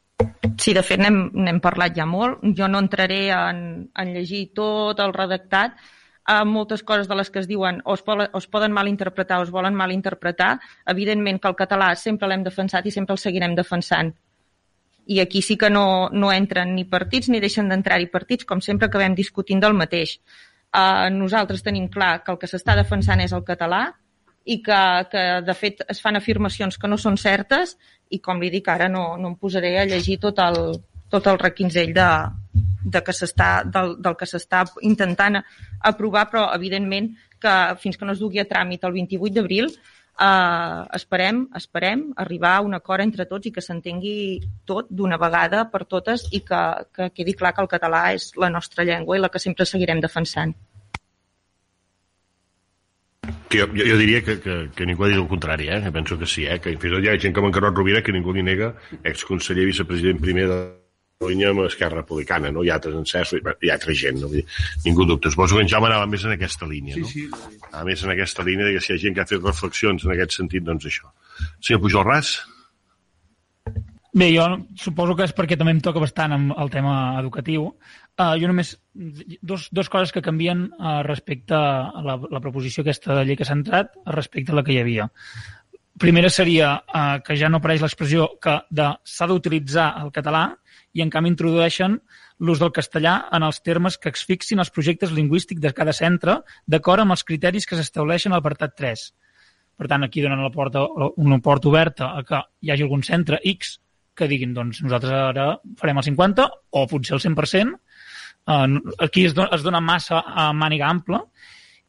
Sí, 0.59 0.73
de 0.75 0.83
fet 0.85 1.01
n'hem 1.01 1.59
parlat 1.63 1.95
ja 1.97 2.05
molt. 2.09 2.43
Jo 2.57 2.69
no 2.69 2.81
entraré 2.83 3.25
en, 3.33 3.59
en 3.89 4.13
llegir 4.15 4.45
tot 4.55 4.99
el 5.03 5.13
redactat. 5.15 5.77
Uh, 6.23 6.45
moltes 6.47 6.85
coses 6.87 7.09
de 7.09 7.15
les 7.19 7.27
que 7.29 7.41
es 7.41 7.49
diuen 7.49 7.81
o 7.83 7.97
es, 7.97 8.01
poden, 8.01 8.29
o 8.31 8.39
es 8.39 8.45
poden 8.47 8.71
malinterpretar 8.71 9.41
o 9.41 9.43
es 9.43 9.51
volen 9.51 9.75
malinterpretar. 9.75 10.53
Evidentment 10.93 11.41
que 11.41 11.49
el 11.51 11.57
català 11.59 11.89
sempre 11.99 12.29
l'hem 12.31 12.45
defensat 12.45 12.85
i 12.87 12.93
sempre 12.95 13.17
el 13.17 13.19
seguirem 13.19 13.57
defensant. 13.57 14.13
I 15.11 15.19
aquí 15.19 15.41
sí 15.43 15.57
que 15.59 15.69
no, 15.69 16.07
no 16.13 16.31
entren 16.31 16.71
ni 16.77 16.85
partits 16.87 17.27
ni 17.27 17.41
deixen 17.43 17.67
d'entrar-hi 17.67 18.07
partits, 18.13 18.47
com 18.47 18.61
sempre 18.63 18.87
acabem 18.87 19.17
discutint 19.17 19.59
del 19.59 19.75
mateix. 19.75 20.15
Uh, 20.71 21.09
nosaltres 21.11 21.65
tenim 21.65 21.89
clar 21.91 22.21
que 22.23 22.31
el 22.31 22.39
que 22.39 22.47
s'està 22.47 22.77
defensant 22.79 23.19
és 23.21 23.35
el 23.35 23.43
català 23.43 23.89
i 24.45 24.61
que, 24.63 24.79
que 25.11 25.25
de 25.43 25.55
fet 25.55 25.83
es 25.91 25.99
fan 26.03 26.17
afirmacions 26.19 26.79
que 26.79 26.87
no 26.87 26.97
són 26.99 27.19
certes 27.19 27.77
i 28.13 28.19
com 28.23 28.41
li 28.41 28.51
dic 28.53 28.69
ara 28.69 28.89
no, 28.91 29.13
no 29.17 29.33
em 29.33 29.37
posaré 29.39 29.75
a 29.79 29.87
llegir 29.89 30.19
tot 30.21 30.39
el, 30.43 30.59
tot 31.13 31.27
el 31.31 31.39
requinzell 31.41 31.93
de, 31.95 32.09
de 32.83 33.01
que 33.03 33.13
del, 33.73 33.95
del 33.99 34.15
que 34.19 34.29
s'està 34.29 34.63
intentant 34.81 35.41
aprovar, 35.81 36.27
però 36.31 36.47
evidentment 36.55 37.11
que 37.39 37.55
fins 37.81 37.97
que 37.97 38.05
no 38.05 38.15
es 38.15 38.21
dugui 38.23 38.39
a 38.39 38.47
tràmit 38.49 38.83
el 38.83 38.95
28 38.95 39.35
d'abril 39.35 39.69
eh, 39.69 40.81
esperem, 40.99 41.47
esperem 41.59 42.05
arribar 42.25 42.57
a 42.57 42.65
un 42.67 42.73
acord 42.73 43.03
entre 43.03 43.25
tots 43.29 43.49
i 43.49 43.53
que 43.55 43.63
s'entengui 43.65 44.17
tot 44.65 44.89
d'una 44.89 45.19
vegada 45.21 45.65
per 45.71 45.85
totes 45.85 46.27
i 46.31 46.43
que, 46.47 46.61
que 46.95 47.09
quedi 47.15 47.35
clar 47.39 47.53
que 47.53 47.65
el 47.65 47.71
català 47.71 48.05
és 48.13 48.31
la 48.37 48.51
nostra 48.53 48.85
llengua 48.87 49.17
i 49.17 49.23
la 49.23 49.31
que 49.33 49.41
sempre 49.43 49.69
seguirem 49.69 50.01
defensant 50.03 50.55
que 53.49 53.59
jo, 53.61 53.67
jo, 53.71 53.85
jo 53.87 53.97
diria 53.97 54.21
que, 54.23 54.39
que, 54.43 54.55
que 54.75 54.85
ningú 54.89 55.05
ha 55.05 55.11
dit 55.11 55.19
el 55.19 55.27
contrari, 55.31 55.69
eh? 55.69 55.91
penso 55.95 56.17
que 56.19 56.27
sí, 56.27 56.45
eh? 56.45 56.59
que 56.59 56.75
fins 56.75 56.91
i 56.91 56.95
tot 56.95 57.05
hi 57.05 57.11
ha 57.11 57.19
gent 57.21 57.35
com 57.35 57.47
en 57.47 57.55
Carot 57.55 57.75
Rovira 57.75 58.03
que 58.03 58.15
ningú 58.15 58.33
li 58.35 58.43
nega, 58.43 58.73
exconseller 59.03 59.67
vicepresident 59.69 60.21
primer 60.23 60.47
de 60.51 60.61
Catalunya 61.23 61.51
amb 61.53 61.63
Esquerra 61.63 62.01
Republicana, 62.01 62.51
no? 62.51 62.63
hi 62.65 62.71
ha 62.71 62.79
altres 62.79 62.97
encers, 62.99 63.35
hi 63.39 63.69
ha 63.69 63.77
altra 63.77 63.95
gent, 63.95 64.19
no? 64.19 64.31
Ningú 64.83 65.05
dubte. 65.07 65.31
Suposo 65.31 65.55
que 65.55 65.63
en 65.63 65.69
Jaume 65.71 65.87
anava 65.87 66.09
més 66.09 66.25
en 66.27 66.33
aquesta 66.35 66.67
línia, 66.67 66.97
no? 66.99 67.07
Sí, 67.07 67.29
sí. 67.29 67.61
A 67.71 67.85
més 67.87 68.03
en 68.03 68.11
aquesta 68.11 68.43
línia, 68.43 68.73
que 68.75 68.81
si 68.83 68.91
hi 68.91 68.97
ha 68.97 69.03
gent 69.05 69.15
que 69.15 69.23
ha 69.23 69.29
fet 69.29 69.45
reflexions 69.45 70.03
en 70.03 70.15
aquest 70.17 70.35
sentit, 70.35 70.65
doncs 70.67 70.89
això. 70.89 71.13
Senyor 71.61 71.79
Pujol 71.85 72.03
Ras? 72.09 72.33
Bé, 74.13 74.27
jo 74.29 74.43
suposo 74.77 75.15
que 75.17 75.25
és 75.25 75.31
perquè 75.33 75.55
també 75.57 75.73
em 75.73 75.79
toca 75.81 76.01
bastant 76.01 76.35
amb 76.35 76.51
el 76.61 76.69
tema 76.69 77.17
educatiu. 77.17 77.71
Uh, 78.13 78.35
jo 78.37 78.49
només... 78.49 78.75
Dos, 79.41 79.65
dos 79.73 79.89
coses 79.89 80.13
que 80.13 80.21
canvien 80.21 80.67
uh, 80.69 80.99
respecte 81.01 81.57
a 81.57 82.03
la, 82.05 82.19
la 82.21 82.41
proposició 82.43 82.83
aquesta 82.83 83.15
de 83.17 83.23
llei 83.25 83.39
que 83.39 83.47
s'ha 83.47 83.57
entrat 83.57 83.89
respecte 84.13 84.53
a 84.53 84.59
la 84.59 84.63
que 84.67 84.75
hi 84.75 84.77
havia. 84.83 85.07
Primera 85.97 86.29
seria 86.29 86.75
uh, 86.77 87.17
que 87.25 87.33
ja 87.41 87.49
no 87.49 87.57
apareix 87.57 87.81
l'expressió 87.81 88.27
que 88.41 88.59
s'ha 88.69 89.29
d'utilitzar 89.31 89.87
el 90.03 90.13
català 90.13 90.43
i 90.93 91.01
en 91.01 91.09
canvi 91.09 91.33
introdueixen 91.33 91.97
l'ús 92.45 92.61
del 92.61 92.73
castellà 92.75 93.15
en 93.33 93.49
els 93.49 93.63
termes 93.65 93.97
que 93.97 94.13
es 94.13 94.25
fixin 94.29 94.61
els 94.61 94.69
projectes 94.69 95.09
lingüístics 95.09 95.61
de 95.61 95.73
cada 95.73 95.93
centre 95.93 96.43
d'acord 96.69 97.01
amb 97.01 97.17
els 97.17 97.25
criteris 97.25 97.65
que 97.65 97.81
s'estableixen 97.81 98.29
a 98.29 98.37
l'apartat 98.37 98.77
3. 98.77 99.07
Per 99.73 99.89
tant, 99.89 100.05
aquí 100.05 100.21
donen 100.21 100.43
la 100.45 100.53
porta, 100.53 100.85
una 101.17 101.41
porta 101.41 101.71
oberta 101.71 102.13
a 102.13 102.21
que 102.21 102.43
hi 102.61 102.69
hagi 102.69 102.85
algun 102.85 103.01
centre 103.01 103.41
X 103.41 103.79
que 104.15 104.27
diguin, 104.29 104.53
doncs 104.53 104.83
nosaltres 104.85 105.13
ara 105.13 105.47
farem 105.79 105.99
el 105.99 106.07
50 106.09 106.47
o 106.79 106.85
potser 106.91 107.17
el 107.17 107.23
100%. 107.23 107.79
Uh, 108.43 108.93
aquí 108.99 109.25
es, 109.25 109.33
do, 109.33 109.45
es 109.55 109.63
dona 109.63 109.79
massa 109.79 110.19
a 110.19 110.49
màniga 110.51 110.89
ampla 110.91 111.21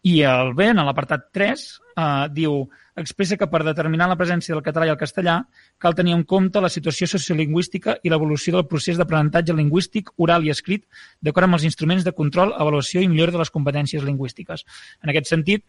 i 0.07 0.21
el 0.29 0.53
B, 0.55 0.69
en 0.71 0.83
l'apartat 0.85 1.31
3, 1.35 1.65
uh, 1.97 2.27
diu 2.31 2.63
expressa 3.01 3.37
que 3.41 3.49
per 3.51 3.63
determinar 3.67 4.07
la 4.07 4.17
presència 4.19 4.55
del 4.55 4.63
català 4.63 4.87
i 4.87 4.93
el 4.93 4.99
castellà 5.01 5.39
cal 5.83 5.97
tenir 5.99 6.15
en 6.15 6.23
compte 6.29 6.61
la 6.63 6.71
situació 6.71 7.09
sociolingüística 7.11 7.97
i 8.03 8.13
l'evolució 8.13 8.55
del 8.55 8.69
procés 8.71 9.01
d'aprenentatge 9.01 9.57
lingüístic 9.57 10.13
oral 10.17 10.47
i 10.47 10.53
escrit 10.55 10.85
d'acord 11.21 11.49
amb 11.49 11.59
els 11.59 11.67
instruments 11.67 12.07
de 12.07 12.15
control, 12.15 12.55
avaluació 12.55 13.03
i 13.03 13.09
millora 13.11 13.35
de 13.35 13.43
les 13.43 13.51
competències 13.51 14.05
lingüístiques. 14.07 14.63
En 15.03 15.11
aquest 15.11 15.33
sentit, 15.33 15.65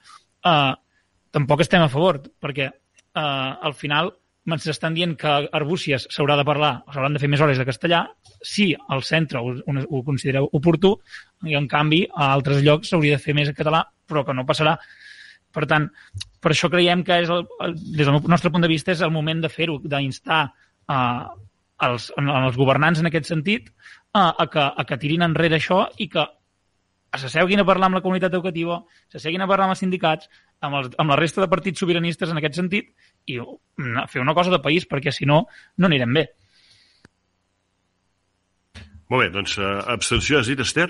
eh, 0.45 0.73
tampoc 1.31 1.65
estem 1.65 1.81
a 1.81 1.89
favor, 1.89 2.21
perquè 2.39 2.69
eh, 2.69 3.21
al 3.21 3.73
final 3.73 4.13
ens 4.53 4.67
estan 4.69 4.93
dient 4.93 5.15
que 5.17 5.27
a 5.27 5.47
Arbúcies 5.57 6.05
s'haurà 6.13 6.35
de 6.37 6.45
parlar, 6.45 6.71
s'hauran 6.93 7.15
de 7.15 7.21
fer 7.21 7.29
més 7.31 7.41
hores 7.41 7.57
de 7.57 7.65
castellà, 7.65 8.03
si 8.45 8.69
el 8.75 9.01
centre 9.03 9.41
ho, 9.41 9.55
ho 9.55 10.03
considera 10.05 10.43
oportú, 10.45 10.93
i 11.49 11.57
en 11.57 11.67
canvi 11.71 12.03
a 12.13 12.31
altres 12.35 12.61
llocs 12.65 12.91
s'hauria 12.91 13.17
de 13.17 13.23
fer 13.23 13.33
més 13.37 13.49
en 13.49 13.57
català, 13.57 13.81
però 14.05 14.25
que 14.25 14.35
no 14.37 14.45
passarà. 14.45 14.75
Per 15.55 15.65
tant, 15.71 15.87
per 16.43 16.51
això 16.53 16.69
creiem 16.69 17.01
que 17.07 17.17
és 17.23 17.31
el, 17.31 17.45
el, 17.65 17.75
des 17.97 18.05
del 18.05 18.21
nostre 18.29 18.51
punt 18.53 18.65
de 18.65 18.69
vista 18.69 18.93
és 18.93 19.01
el 19.01 19.13
moment 19.15 19.41
de 19.41 19.49
fer-ho, 19.49 19.79
d'instar 19.81 20.41
uh, 20.45 21.25
els, 21.87 22.09
els 22.21 22.57
governants 22.59 23.01
en 23.01 23.09
aquest 23.09 23.31
sentit 23.31 23.71
uh, 23.71 24.29
a, 24.29 24.45
que, 24.51 24.61
a 24.61 24.85
que 24.85 24.99
tirin 25.01 25.25
enrere 25.25 25.57
això 25.57 25.85
i 25.97 26.09
que 26.11 26.27
s'asseguin 27.15 27.63
a 27.63 27.65
parlar 27.65 27.87
amb 27.87 27.97
la 27.97 28.03
comunitat 28.03 28.33
educativa, 28.35 28.81
s'asseguin 29.09 29.41
a 29.41 29.47
parlar 29.47 29.69
amb 29.69 29.75
els 29.77 29.81
sindicats, 29.81 30.29
amb, 30.59 30.81
els, 30.81 30.95
amb 30.99 31.13
la 31.13 31.17
resta 31.19 31.41
de 31.41 31.49
partits 31.49 31.79
sobiranistes 31.79 32.29
en 32.29 32.41
aquest 32.41 32.59
sentit 32.59 32.91
i 33.27 33.39
fer 34.11 34.21
una 34.21 34.35
cosa 34.37 34.53
de 34.53 34.61
país, 34.63 34.87
perquè 34.89 35.13
si 35.13 35.27
no, 35.29 35.45
no 35.77 35.89
anirem 35.89 36.13
bé. 36.15 36.25
Molt 39.11 39.21
bé, 39.21 39.29
doncs 39.33 39.57
uh, 39.59 39.83
abstenció, 39.93 40.39
has 40.39 40.49
dit, 40.49 40.61
Esther? 40.61 40.89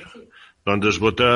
Doncs 0.65 0.87
es 0.89 0.97
vota, 0.97 1.27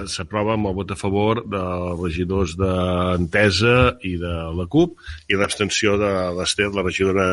eh, 0.00 0.06
s'aprova 0.08 0.54
amb 0.56 0.70
el 0.70 0.76
vot 0.78 0.92
a 0.94 0.96
favor 0.96 1.42
dels 1.44 1.98
regidors 2.00 2.54
d'Entesa 2.56 3.74
i 4.08 4.14
de 4.22 4.32
la 4.56 4.64
CUP 4.72 4.94
i 5.28 5.36
l'abstenció 5.36 5.98
de 6.00 6.12
l'Esther, 6.38 6.70
la 6.72 6.86
regidora... 6.86 7.26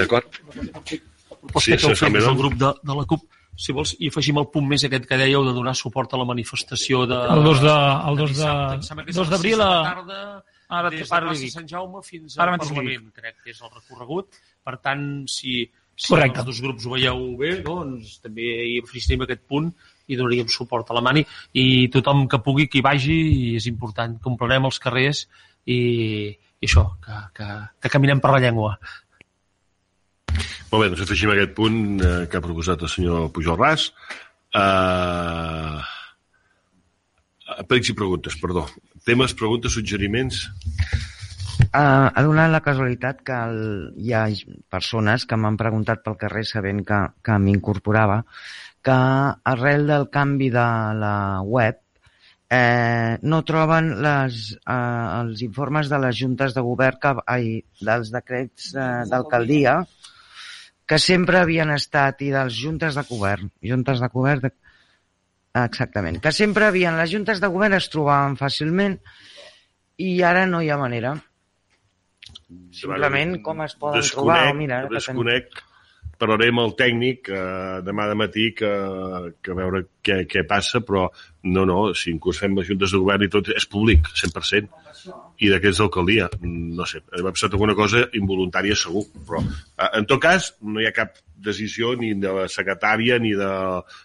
D'acord? 0.00 0.40
Sí, 1.60 1.76
sí, 1.76 1.92
sí, 1.92 2.08
el 2.08 2.38
grup 2.38 2.56
de, 2.56 2.72
de 2.80 2.96
la 2.96 3.04
CUP 3.10 3.28
si 3.56 3.74
vols, 3.76 3.92
i 4.00 4.08
afegim 4.08 4.38
el 4.40 4.48
punt 4.52 4.64
més 4.68 4.84
aquest 4.86 5.04
que 5.08 5.18
dèieu 5.20 5.44
de 5.44 5.52
donar 5.56 5.74
suport 5.76 6.14
a 6.14 6.20
la 6.20 6.28
manifestació 6.28 7.04
de... 7.06 7.18
El 7.34 7.44
2 7.44 7.60
de, 7.66 7.76
el 8.08 8.22
2 8.22 8.32
de, 8.38 8.54
és 8.80 8.88
2 8.88 9.18
a 9.18 9.26
les 9.26 9.32
d'abril 9.34 9.60
de 9.60 9.66
a... 9.66 9.68
la 9.68 9.82
tarda, 9.90 10.22
Ara, 10.72 10.88
des 10.88 11.04
de 11.04 11.20
plaça. 11.20 11.52
Sant 11.52 11.68
Jaume 11.68 12.00
fins 12.06 12.38
al 12.38 12.56
Parlament, 12.56 13.08
crec 13.12 13.38
que 13.44 13.52
és 13.52 13.60
el 13.60 13.72
recorregut. 13.74 14.40
Per 14.64 14.76
tant, 14.80 15.02
si, 15.28 15.66
si 15.96 16.14
Correcte. 16.14 16.40
els 16.40 16.48
dos 16.48 16.60
grups 16.64 16.86
ho 16.86 16.94
veieu 16.94 17.20
bé, 17.36 17.50
doncs 17.66 18.16
també 18.24 18.48
hi 18.70 18.78
afegim 18.80 19.26
aquest 19.26 19.44
punt 19.50 19.68
i 20.08 20.16
donaríem 20.16 20.48
suport 20.50 20.88
a 20.88 20.96
la 20.96 21.04
Mani 21.04 21.24
i 21.60 21.88
tothom 21.92 22.24
que 22.30 22.40
pugui 22.44 22.68
que 22.70 22.80
hi 22.80 22.86
vagi 22.86 23.18
i 23.18 23.44
és 23.60 23.68
important 23.70 24.16
que 24.16 24.32
omplirem 24.32 24.70
els 24.70 24.80
carrers 24.82 25.26
i, 25.66 25.78
i 26.32 26.68
això, 26.68 26.86
que, 27.04 27.20
que, 27.36 27.48
que 27.82 27.92
caminem 27.92 28.22
per 28.22 28.32
la 28.32 28.40
llengua. 28.46 28.76
Molt 30.72 30.80
bé, 30.80 30.88
doncs 30.88 31.02
afegim 31.04 31.32
aquest 31.34 31.52
punt 31.56 31.80
eh, 32.00 32.12
que 32.30 32.38
ha 32.38 32.44
proposat 32.44 32.84
el 32.84 32.90
senyor 32.92 33.28
Pujol 33.34 33.58
Ras. 33.60 33.90
Uh, 34.52 35.80
Pregs 37.68 37.92
i 37.92 37.96
preguntes, 37.96 38.36
perdó. 38.40 38.66
Temes, 39.04 39.34
preguntes, 39.36 39.74
suggeriments? 39.76 40.46
Uh, 41.72 42.08
ha 42.08 42.22
donat 42.24 42.50
la 42.52 42.62
casualitat 42.64 43.20
que 43.26 43.36
el, 43.48 43.62
hi 44.00 44.12
ha 44.16 44.24
persones 44.72 45.24
que 45.28 45.36
m'han 45.40 45.58
preguntat 45.60 46.02
pel 46.04 46.18
carrer 46.20 46.44
sabent 46.48 46.82
que, 46.88 47.00
que 47.24 47.38
m'incorporava 47.40 48.22
que 48.82 48.98
arrel 49.52 49.86
del 49.86 50.08
canvi 50.10 50.50
de 50.50 50.66
la 50.98 51.14
web 51.46 51.78
eh, 52.52 53.16
no 53.22 53.40
troben 53.48 53.94
les, 54.04 54.40
eh, 54.58 55.06
els 55.22 55.42
informes 55.46 55.88
de 55.88 56.00
les 56.02 56.18
juntes 56.18 56.52
de 56.56 56.64
govern, 56.66 56.98
que, 57.00 57.14
ai, 57.34 57.46
dels 57.80 58.10
decrets 58.12 58.72
eh, 58.74 58.88
d'alcaldia, 59.08 59.78
que 60.92 60.98
sempre 61.00 61.38
havien 61.40 61.70
estat, 61.72 62.20
i 62.20 62.28
dels 62.34 62.52
juntes 62.52 62.98
de 62.98 63.02
govern, 63.08 63.48
juntes 63.64 64.00
de 64.02 64.08
govern, 64.12 64.42
de, 64.44 64.50
exactament, 65.56 66.18
que 66.20 66.32
sempre 66.36 66.66
havien, 66.68 66.98
les 67.00 67.08
juntes 67.14 67.40
de 67.40 67.48
govern 67.54 67.78
es 67.78 67.88
trobaven 67.88 68.36
fàcilment 68.36 68.98
i 70.04 70.10
ara 70.28 70.44
no 70.50 70.60
hi 70.60 70.68
ha 70.68 70.76
manera. 70.76 71.14
Simplement 72.76 73.38
com 73.46 73.64
es 73.64 73.76
poden 73.80 74.04
trobar, 74.04 74.42
o 74.50 74.58
mira, 74.58 74.82
ara 74.82 74.90
que 74.92 75.00
desconec, 75.00 75.62
parlaré 76.22 76.52
amb 76.52 76.62
el 76.62 76.74
tècnic 76.78 77.30
eh, 77.32 77.80
demà 77.86 78.06
de 78.10 78.16
matí 78.18 78.50
que, 78.58 78.70
que 79.42 79.54
a 79.54 79.58
veure 79.58 79.82
què, 80.04 80.22
què 80.30 80.44
passa, 80.48 80.82
però 80.86 81.08
no, 81.50 81.64
no, 81.66 81.80
si 81.98 82.12
inclús 82.14 82.38
fem 82.42 82.54
les 82.58 82.68
juntes 82.70 82.94
de 82.94 83.00
govern 83.02 83.26
i 83.26 83.30
tot 83.32 83.50
és 83.54 83.66
públic, 83.70 84.06
100%, 84.22 84.70
i 85.42 85.50
d'aquests 85.50 85.82
d'alcaldia, 85.82 86.28
no 86.46 86.86
sé, 86.86 87.02
m'ha 87.10 87.34
passat 87.34 87.56
alguna 87.56 87.74
cosa 87.78 88.04
involuntària 88.18 88.78
segur, 88.78 89.04
però 89.26 89.42
eh, 89.42 89.90
en 89.98 90.06
tot 90.10 90.22
cas 90.22 90.52
no 90.62 90.82
hi 90.82 90.86
ha 90.86 90.94
cap 90.94 91.18
decisió 91.42 91.96
ni 91.98 92.12
de 92.22 92.36
la 92.36 92.46
secretària 92.52 93.18
ni, 93.18 93.34
de, 93.38 93.50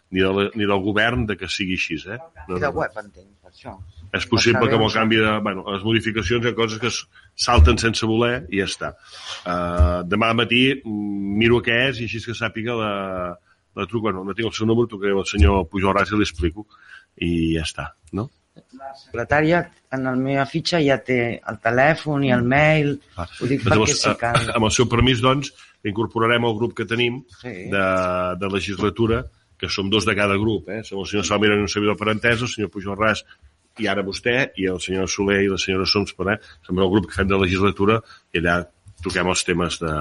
ni, 0.09 0.25
de 0.25 0.49
ni 0.57 0.65
del 0.65 0.81
govern 0.81 1.27
de 1.29 1.37
que 1.37 1.51
sigui 1.53 1.77
així, 1.77 2.01
eh? 2.07 2.17
No, 2.47 2.57
I 2.57 2.63
de 2.63 2.71
no. 2.71 2.73
web, 2.81 2.97
entenc, 3.03 3.29
per 3.43 3.53
això. 3.53 3.77
És 4.15 4.25
possible 4.29 4.67
que 4.69 4.77
amb 4.77 4.85
el 4.87 4.93
canvi 4.93 5.17
de... 5.19 5.33
Bueno, 5.43 5.65
les 5.73 5.83
modificacions 5.83 6.45
hi 6.45 6.51
ha 6.51 6.55
coses 6.55 6.79
que 6.79 6.91
salten 7.35 7.77
sense 7.81 8.07
voler 8.07 8.45
i 8.49 8.61
ja 8.61 8.67
està. 8.69 8.93
Uh, 9.43 10.05
demà 10.07 10.31
al 10.31 10.39
matí 10.39 10.61
mm, 10.77 11.35
miro 11.41 11.59
què 11.65 11.81
és 11.89 11.99
i 12.01 12.07
així 12.07 12.21
que 12.23 12.35
sàpiga 12.37 12.77
la, 12.79 12.91
la 13.75 13.85
truco. 13.85 14.07
Bueno, 14.07 14.23
no 14.23 14.35
tinc 14.37 14.47
el 14.51 14.55
seu 14.55 14.69
número, 14.69 14.87
trucaré 14.87 15.13
al 15.13 15.27
senyor 15.27 15.65
Pujol 15.71 15.95
Ras 15.97 16.13
i 16.13 16.19
li 16.19 16.27
explico. 16.27 16.67
I 17.17 17.31
ja 17.57 17.65
està, 17.67 17.89
no? 18.15 18.29
La 18.77 18.89
secretària 18.97 19.59
en 19.93 20.05
la 20.07 20.15
meva 20.17 20.45
fitxa 20.49 20.79
ja 20.81 20.97
té 21.05 21.17
el 21.37 21.57
telèfon 21.61 22.23
i 22.25 22.31
el 22.33 22.45
mail. 22.47 22.95
Ho 23.17 23.49
dic 23.49 23.61
Doncs 23.61 23.67
perquè 23.67 23.75
llavors, 23.75 23.97
sí 24.01 24.13
que... 24.21 24.31
eh, 24.39 24.53
amb 24.55 24.69
el 24.69 24.73
seu 24.73 24.87
permís, 24.89 25.21
doncs, 25.21 25.51
incorporarem 25.85 26.47
el 26.47 26.55
grup 26.57 26.73
que 26.77 26.87
tenim 26.89 27.19
Sí. 27.41 27.53
de, 27.73 27.83
de 28.41 28.49
legislatura, 28.53 29.25
que 29.57 29.69
som 29.73 29.89
dos 29.89 30.05
de 30.05 30.15
cada 30.17 30.37
grup, 30.37 30.69
eh? 30.69 30.81
Som 30.85 31.03
el 31.03 31.09
senyor 31.09 31.25
Salmira 31.25 31.57
i 31.57 31.61
un 31.61 31.69
servidor 31.69 31.97
per 31.97 32.09
entesa, 32.13 32.45
el 32.45 32.51
senyor 32.53 32.71
Pujol 32.73 32.97
Ras 32.97 33.23
i 33.79 33.87
ara 33.87 34.03
vostè, 34.05 34.51
i 34.57 34.65
el 34.71 34.79
senyor 34.83 35.09
Soler 35.11 35.41
i 35.45 35.51
la 35.51 35.57
senyora 35.61 35.85
Soms, 35.89 36.13
per, 36.17 36.33
eh? 36.33 36.39
som 36.65 36.79
el 36.79 36.89
grup 36.93 37.07
que 37.11 37.17
fem 37.19 37.27
de 37.29 37.37
legislatura, 37.39 37.99
i 38.33 38.41
allà 38.41 38.57
toquem 39.03 39.27
els 39.29 39.43
temes 39.45 39.77
de... 39.83 39.91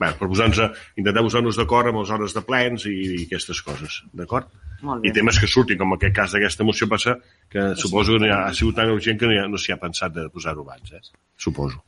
Bé, 0.00 0.08
per 0.16 0.28
posar-nos, 0.30 0.58
a- 0.64 0.70
intentar 0.96 1.22
posar-nos 1.26 1.58
d'acord 1.60 1.90
amb 1.90 2.00
les 2.00 2.10
hores 2.16 2.32
de 2.36 2.42
plens 2.46 2.86
i, 2.88 2.94
i 3.18 3.26
aquestes 3.26 3.60
coses, 3.66 3.98
d'acord? 4.16 4.48
Molt 4.80 5.04
I 5.04 5.12
temes 5.12 5.36
que 5.36 5.46
surtin, 5.50 5.76
com 5.76 5.92
en 5.92 5.98
aquest 5.98 6.14
cas 6.16 6.32
d'aquesta 6.32 6.64
moció 6.64 6.88
passa, 6.88 7.18
que 7.52 7.66
suposo 7.76 8.14
que 8.16 8.22
no 8.24 8.30
hi 8.30 8.32
ha, 8.32 8.46
ha 8.48 8.54
sigut 8.56 8.78
tan 8.80 8.88
urgent 8.94 9.20
que 9.20 9.28
no, 9.28 9.34
hi 9.36 9.42
ha, 9.42 9.44
no 9.52 9.60
s'hi 9.60 9.74
ha 9.76 9.80
pensat 9.82 10.14
de 10.16 10.24
posar-ho 10.32 10.64
abans, 10.64 10.94
eh? 10.96 11.02
Suposo. 11.36 11.82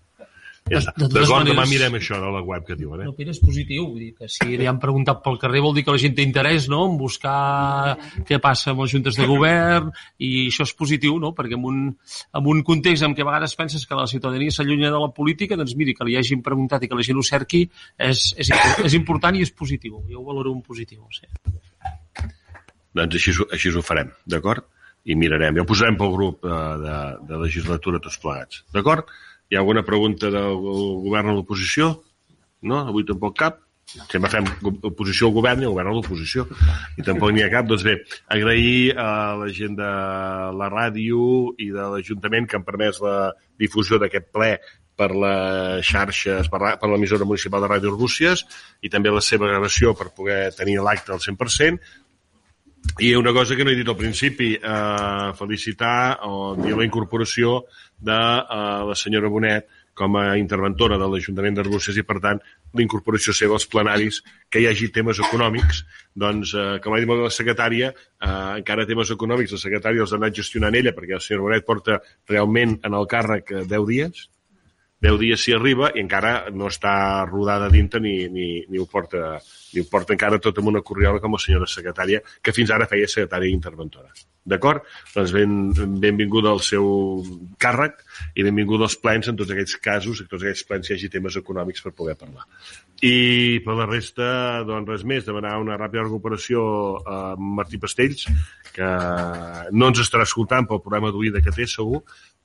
Ja 0.70 0.78
està. 0.78 0.92
De 0.94 1.08
totes 1.08 1.26
D'acord, 1.26 1.48
demà 1.48 1.64
mirem 1.66 1.96
això 1.98 2.18
de 2.22 2.28
la 2.32 2.40
web 2.46 2.64
que 2.66 2.76
diuen, 2.78 3.02
eh? 3.02 3.06
No, 3.08 3.14
Pere, 3.16 3.32
és 3.34 3.40
positiu. 3.42 3.88
Vull 3.90 4.04
dir 4.04 4.10
que 4.18 4.28
si 4.30 4.56
li 4.60 4.68
han 4.70 4.78
preguntat 4.82 5.22
pel 5.24 5.38
carrer 5.42 5.62
vol 5.64 5.74
dir 5.74 5.82
que 5.86 5.94
la 5.94 6.00
gent 6.00 6.14
té 6.16 6.24
interès 6.24 6.68
no? 6.70 6.84
en 6.88 6.94
buscar 7.00 7.96
què 8.28 8.38
passa 8.42 8.70
amb 8.72 8.84
les 8.84 8.94
juntes 8.94 9.18
de 9.18 9.26
govern 9.28 9.90
i 10.22 10.46
això 10.46 10.66
és 10.68 10.74
positiu, 10.78 11.18
no? 11.22 11.32
perquè 11.36 11.58
en 11.58 11.66
un, 11.68 11.80
en 11.90 12.50
un 12.54 12.62
context 12.66 13.08
en 13.08 13.16
què 13.18 13.26
a 13.26 13.28
vegades 13.28 13.56
penses 13.58 13.86
que 13.88 13.98
la 13.98 14.06
ciutadania 14.10 14.54
s'allunya 14.54 14.92
de 14.94 15.02
la 15.02 15.10
política, 15.16 15.58
doncs 15.58 15.74
miri, 15.78 15.96
que 15.98 16.06
li 16.08 16.16
hagin 16.20 16.44
preguntat 16.46 16.86
i 16.86 16.92
que 16.92 16.98
la 16.98 17.06
gent 17.08 17.18
ho 17.18 17.26
cerqui 17.26 17.64
és, 17.98 18.28
és, 18.38 18.52
és 18.86 18.96
important 18.98 19.36
i 19.36 19.42
és 19.42 19.50
positiu. 19.50 19.98
Jo 20.08 20.22
ho 20.22 20.28
valoro 20.30 20.54
un 20.54 20.62
positiu. 20.62 21.04
Sí. 21.10 21.26
Doncs 22.94 23.18
així, 23.18 23.34
així 23.50 23.74
ho 23.74 23.82
farem, 23.84 24.14
d'acord? 24.28 24.68
I 25.08 25.16
mirarem. 25.18 25.56
Ja 25.58 25.64
ho 25.64 25.66
posarem 25.66 25.96
pel 25.98 26.12
grup 26.14 26.44
eh, 26.46 26.56
de, 26.84 26.96
de 27.26 27.38
legislatura 27.40 27.98
tots 28.02 28.20
plegats. 28.22 28.62
D'acord? 28.74 29.08
Hi 29.52 29.56
ha 29.56 29.60
alguna 29.60 29.82
pregunta 29.84 30.30
del 30.32 30.54
govern 31.04 31.28
o 31.28 31.34
l'oposició? 31.36 31.90
No? 32.64 32.78
Avui 32.88 33.04
tampoc 33.04 33.34
cap? 33.36 33.58
Sempre 34.08 34.30
fem 34.32 34.46
oposició 34.88 35.28
al 35.28 35.34
govern 35.36 35.60
i 35.60 35.66
el 35.68 35.74
govern 35.74 35.90
a 35.90 35.92
l'oposició. 35.92 36.46
I 36.96 37.04
tampoc 37.04 37.34
n'hi 37.36 37.42
ha 37.44 37.50
cap. 37.52 37.66
Doncs 37.68 37.84
bé, 37.84 37.98
agrair 38.32 38.94
a 38.96 39.08
la 39.36 39.50
gent 39.52 39.76
de 39.76 39.90
la 40.56 40.68
ràdio 40.72 41.26
i 41.60 41.68
de 41.74 41.84
l'Ajuntament 41.92 42.48
que 42.48 42.56
han 42.56 42.64
permès 42.64 43.02
la 43.04 43.16
difusió 43.60 44.00
d'aquest 44.00 44.30
ple 44.32 44.54
per 44.96 45.10
les 45.12 45.84
xarxes, 45.84 46.48
per 46.48 46.60
la- 46.62 46.78
l'emissora 46.88 47.28
municipal 47.28 47.60
de 47.60 47.68
Ràdio 47.74 47.92
Arbúcies 47.92 48.46
i 48.80 48.88
també 48.88 49.12
la 49.12 49.20
seva 49.20 49.52
gravació 49.52 49.92
per 49.92 50.14
poder 50.16 50.54
tenir 50.56 50.78
l'acte 50.80 51.12
al 51.12 51.20
100%. 51.20 51.78
I 52.98 53.14
una 53.14 53.32
cosa 53.32 53.54
que 53.54 53.64
no 53.64 53.70
he 53.70 53.76
dit 53.76 53.88
al 53.88 53.96
principi, 53.96 54.54
eh, 54.56 55.32
felicitar 55.38 56.18
o 56.24 56.56
dir 56.56 56.72
la 56.76 56.84
incorporació 56.84 57.64
de 58.02 58.18
eh, 58.18 58.82
la 58.90 58.98
senyora 58.98 59.30
Bonet 59.32 59.70
com 59.94 60.16
a 60.16 60.36
interventora 60.40 60.96
de 61.00 61.06
l'Ajuntament 61.08 61.58
d'Arbúcies 61.58 61.98
i, 62.00 62.04
per 62.08 62.18
tant, 62.24 62.40
la 62.72 62.84
incorporació 62.84 63.34
seva 63.36 63.58
als 63.58 63.66
plenaris, 63.68 64.22
que 64.48 64.62
hi 64.62 64.68
hagi 64.70 64.88
temes 64.94 65.20
econòmics, 65.20 65.82
doncs, 66.24 66.54
eh, 66.56 66.78
com 66.84 66.96
ha 66.96 67.00
dit 67.02 67.12
la 67.12 67.32
secretària, 67.32 67.92
eh, 67.92 68.30
encara 68.62 68.88
temes 68.88 69.12
econòmics, 69.12 69.52
la 69.52 69.64
secretària 69.64 70.06
els 70.06 70.14
ha 70.14 70.20
anat 70.20 70.38
gestionant 70.40 70.74
ella, 70.74 70.94
perquè 70.96 71.18
la 71.18 71.24
senyora 71.24 71.48
Bonet 71.48 71.68
porta 71.68 72.00
realment 72.30 72.78
en 72.82 72.96
el 73.00 73.08
càrrec 73.10 73.52
eh, 73.52 73.64
10 73.68 73.88
dies, 73.92 74.28
10 75.02 75.18
dies 75.18 75.42
s'hi 75.42 75.56
arriba 75.56 75.90
i 75.94 76.02
encara 76.04 76.34
no 76.54 76.68
està 76.70 76.94
rodada 77.26 77.70
dintre 77.72 78.00
ni, 78.00 78.16
ni, 78.30 78.48
ni, 78.68 78.78
ho 78.78 78.86
porta, 78.86 79.38
ni 79.74 79.82
ho 79.82 79.88
porta 79.90 80.14
encara 80.14 80.40
tot 80.42 80.60
amb 80.62 80.70
una 80.70 80.84
corriola 80.86 81.22
com 81.22 81.34
la 81.34 81.42
senyora 81.42 81.70
secretària, 81.70 82.22
que 82.42 82.54
fins 82.54 82.70
ara 82.70 82.90
feia 82.90 83.10
secretària 83.10 83.50
interventora. 83.50 84.12
D'acord? 84.42 84.82
Doncs 85.14 85.30
ben, 85.34 85.52
benvinguda 86.02 86.50
al 86.50 86.62
seu 86.66 86.86
càrrec 87.62 88.00
i 88.34 88.42
benvinguda 88.42 88.88
als 88.88 88.96
plens 88.98 89.30
en 89.30 89.38
tots 89.38 89.52
aquells 89.54 89.76
casos, 89.78 90.22
en 90.22 90.30
tots 90.30 90.42
aquells 90.42 90.64
plens 90.66 90.90
hi 90.90 90.96
hagi 90.96 91.10
temes 91.12 91.36
econòmics 91.38 91.84
per 91.84 91.92
poder 91.94 92.16
parlar. 92.18 92.48
I 93.06 93.62
per 93.62 93.76
la 93.78 93.86
resta, 93.86 94.26
doncs 94.66 94.90
res 94.90 95.06
més, 95.06 95.22
demanar 95.26 95.56
una 95.62 95.78
ràpida 95.78 96.08
recuperació 96.08 96.64
a 97.06 97.20
Martí 97.38 97.78
Pastells, 97.82 98.26
que 98.74 98.90
no 99.70 99.92
ens 99.92 100.02
estarà 100.02 100.26
escoltant 100.26 100.66
pel 100.66 100.82
problema 100.82 101.14
d'oïda 101.14 101.42
que 101.42 101.54
té, 101.54 101.68
segur, 101.70 102.02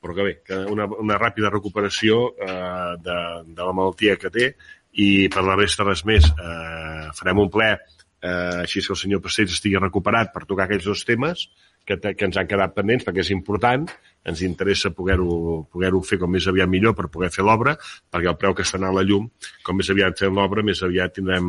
però 0.07 0.15
que 0.15 0.23
bé, 0.23 0.34
que 0.47 0.63
una, 0.71 0.88
una 1.03 1.19
ràpida 1.19 1.51
recuperació 1.51 2.31
eh, 2.39 2.95
de, 3.03 3.19
de 3.51 3.67
la 3.67 3.75
malaltia 3.75 4.15
que 4.15 4.31
té 4.31 4.53
i 5.03 5.27
per 5.34 5.43
la 5.43 5.57
resta 5.59 5.84
res 5.84 6.05
més. 6.07 6.25
Eh, 6.31 7.07
farem 7.17 7.43
un 7.43 7.51
ple 7.51 7.67
eh, 7.75 8.63
així 8.63 8.81
que 8.85 8.93
el 8.95 9.01
senyor 9.03 9.21
Passells 9.25 9.57
estigui 9.57 9.81
recuperat 9.81 10.31
per 10.34 10.45
tocar 10.47 10.65
aquells 10.65 10.88
dos 10.88 11.03
temes 11.07 11.49
que, 11.88 11.99
que 11.99 12.27
ens 12.27 12.39
han 12.39 12.47
quedat 12.47 12.73
pendents 12.75 13.05
perquè 13.07 13.23
és 13.23 13.34
important, 13.35 13.85
ens 14.27 14.43
interessa 14.47 14.93
poder-ho 14.95 15.67
poder 15.71 15.91
fer 16.07 16.19
com 16.23 16.31
més 16.31 16.47
aviat 16.47 16.71
millor 16.71 16.95
per 16.95 17.11
poder 17.11 17.29
fer 17.35 17.45
l'obra, 17.47 17.77
perquè 18.11 18.31
el 18.31 18.39
preu 18.39 18.55
que 18.55 18.65
està 18.67 18.79
anant 18.79 18.95
a 18.95 18.99
la 18.99 19.05
llum, 19.07 19.29
com 19.63 19.79
més 19.79 19.91
aviat 19.91 20.23
fem 20.23 20.35
l'obra, 20.35 20.65
més 20.65 20.84
aviat 20.84 21.15
tindrem 21.19 21.47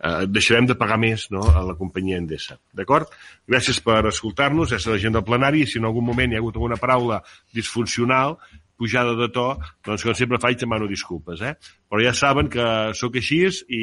eh, 0.00 0.24
deixarem 0.28 0.66
de 0.70 0.76
pagar 0.78 0.98
més 1.00 1.28
no, 1.34 1.42
a 1.44 1.62
la 1.66 1.76
companyia 1.78 2.18
Endesa. 2.20 2.58
D'acord? 2.76 3.12
Gràcies 3.50 3.80
per 3.84 4.02
escoltar-nos, 4.10 4.74
és 4.76 4.88
la 4.88 4.98
gent 5.02 5.16
del 5.16 5.26
plenari, 5.26 5.66
si 5.66 5.78
en 5.80 5.88
algun 5.88 6.06
moment 6.06 6.32
hi 6.32 6.38
ha 6.38 6.42
hagut 6.42 6.58
alguna 6.58 6.80
paraula 6.80 7.20
disfuncional, 7.54 8.38
pujada 8.80 9.12
de 9.12 9.28
to, 9.28 9.50
doncs 9.84 10.06
com 10.06 10.16
sempre 10.16 10.40
faig 10.40 10.56
demano 10.60 10.88
disculpes, 10.88 11.42
eh? 11.44 11.52
Però 11.90 12.00
ja 12.00 12.14
saben 12.16 12.48
que 12.48 12.64
sóc 12.96 13.18
així 13.20 13.42
i, 13.44 13.82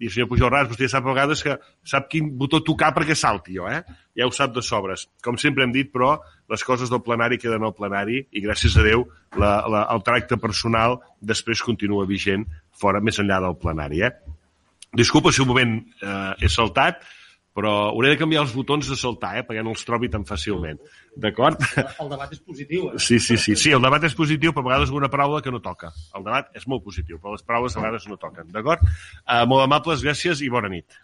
i 0.00 0.10
senyor 0.12 0.28
Pujol 0.28 0.52
Ras, 0.52 0.68
vostè 0.68 0.90
sap 0.92 1.06
a 1.06 1.14
vegades 1.14 1.40
que 1.44 1.54
sap 1.88 2.10
quin 2.12 2.28
botó 2.36 2.60
tocar 2.64 2.90
perquè 2.96 3.16
salti 3.16 3.56
jo, 3.56 3.68
eh? 3.68 3.80
Ja 4.16 4.28
ho 4.28 4.34
sap 4.36 4.52
de 4.52 4.64
sobres. 4.64 5.06
Com 5.24 5.40
sempre 5.40 5.64
hem 5.64 5.72
dit, 5.72 5.88
però, 5.92 6.18
les 6.52 6.64
coses 6.68 6.92
del 6.92 7.00
plenari 7.06 7.40
queden 7.40 7.64
al 7.64 7.72
plenari 7.76 8.20
i 8.20 8.44
gràcies 8.44 8.76
a 8.76 8.84
Déu 8.84 9.06
la, 9.40 9.54
la, 9.72 9.86
el 9.94 10.04
tracte 10.04 10.36
personal 10.36 10.98
després 11.32 11.64
continua 11.64 12.08
vigent 12.08 12.44
fora, 12.76 13.00
més 13.00 13.20
enllà 13.24 13.40
del 13.46 13.56
plenari, 13.60 14.04
eh? 14.04 14.12
Disculpa 14.96 15.32
si 15.32 15.42
un 15.42 15.50
moment 15.50 15.74
eh, 16.02 16.34
he 16.42 16.48
saltat, 16.50 17.04
però 17.54 17.72
hauré 17.90 18.12
de 18.12 18.18
canviar 18.18 18.44
els 18.44 18.54
botons 18.54 18.88
de 18.90 18.96
saltar, 18.98 19.32
eh, 19.38 19.44
perquè 19.46 19.62
no 19.66 19.74
els 19.74 19.84
trobi 19.86 20.10
tan 20.10 20.24
fàcilment. 20.26 20.80
D'acord? 21.24 21.62
El 22.02 22.10
debat 22.12 22.32
és 22.34 22.42
positiu, 22.42 22.88
eh? 22.90 23.02
Sí, 23.02 23.18
sí, 23.22 23.36
sí, 23.38 23.56
sí, 23.58 23.74
el 23.76 23.82
debat 23.82 24.06
és 24.06 24.16
positiu, 24.18 24.54
però 24.54 24.66
a 24.66 24.70
vegades 24.70 24.94
una 24.94 25.10
paraula 25.12 25.42
que 25.44 25.52
no 25.54 25.62
toca. 25.62 25.92
El 26.16 26.26
debat 26.26 26.50
és 26.58 26.66
molt 26.70 26.84
positiu, 26.86 27.18
però 27.22 27.34
les 27.36 27.46
paraules 27.46 27.76
a 27.76 27.82
vegades 27.82 28.06
no 28.10 28.18
toquen, 28.22 28.50
d'acord? 28.54 28.86
Uh, 29.26 29.42
molt 29.50 29.66
amables, 29.66 30.04
gràcies 30.06 30.42
i 30.46 30.50
bona 30.52 30.70
nit. 30.72 31.00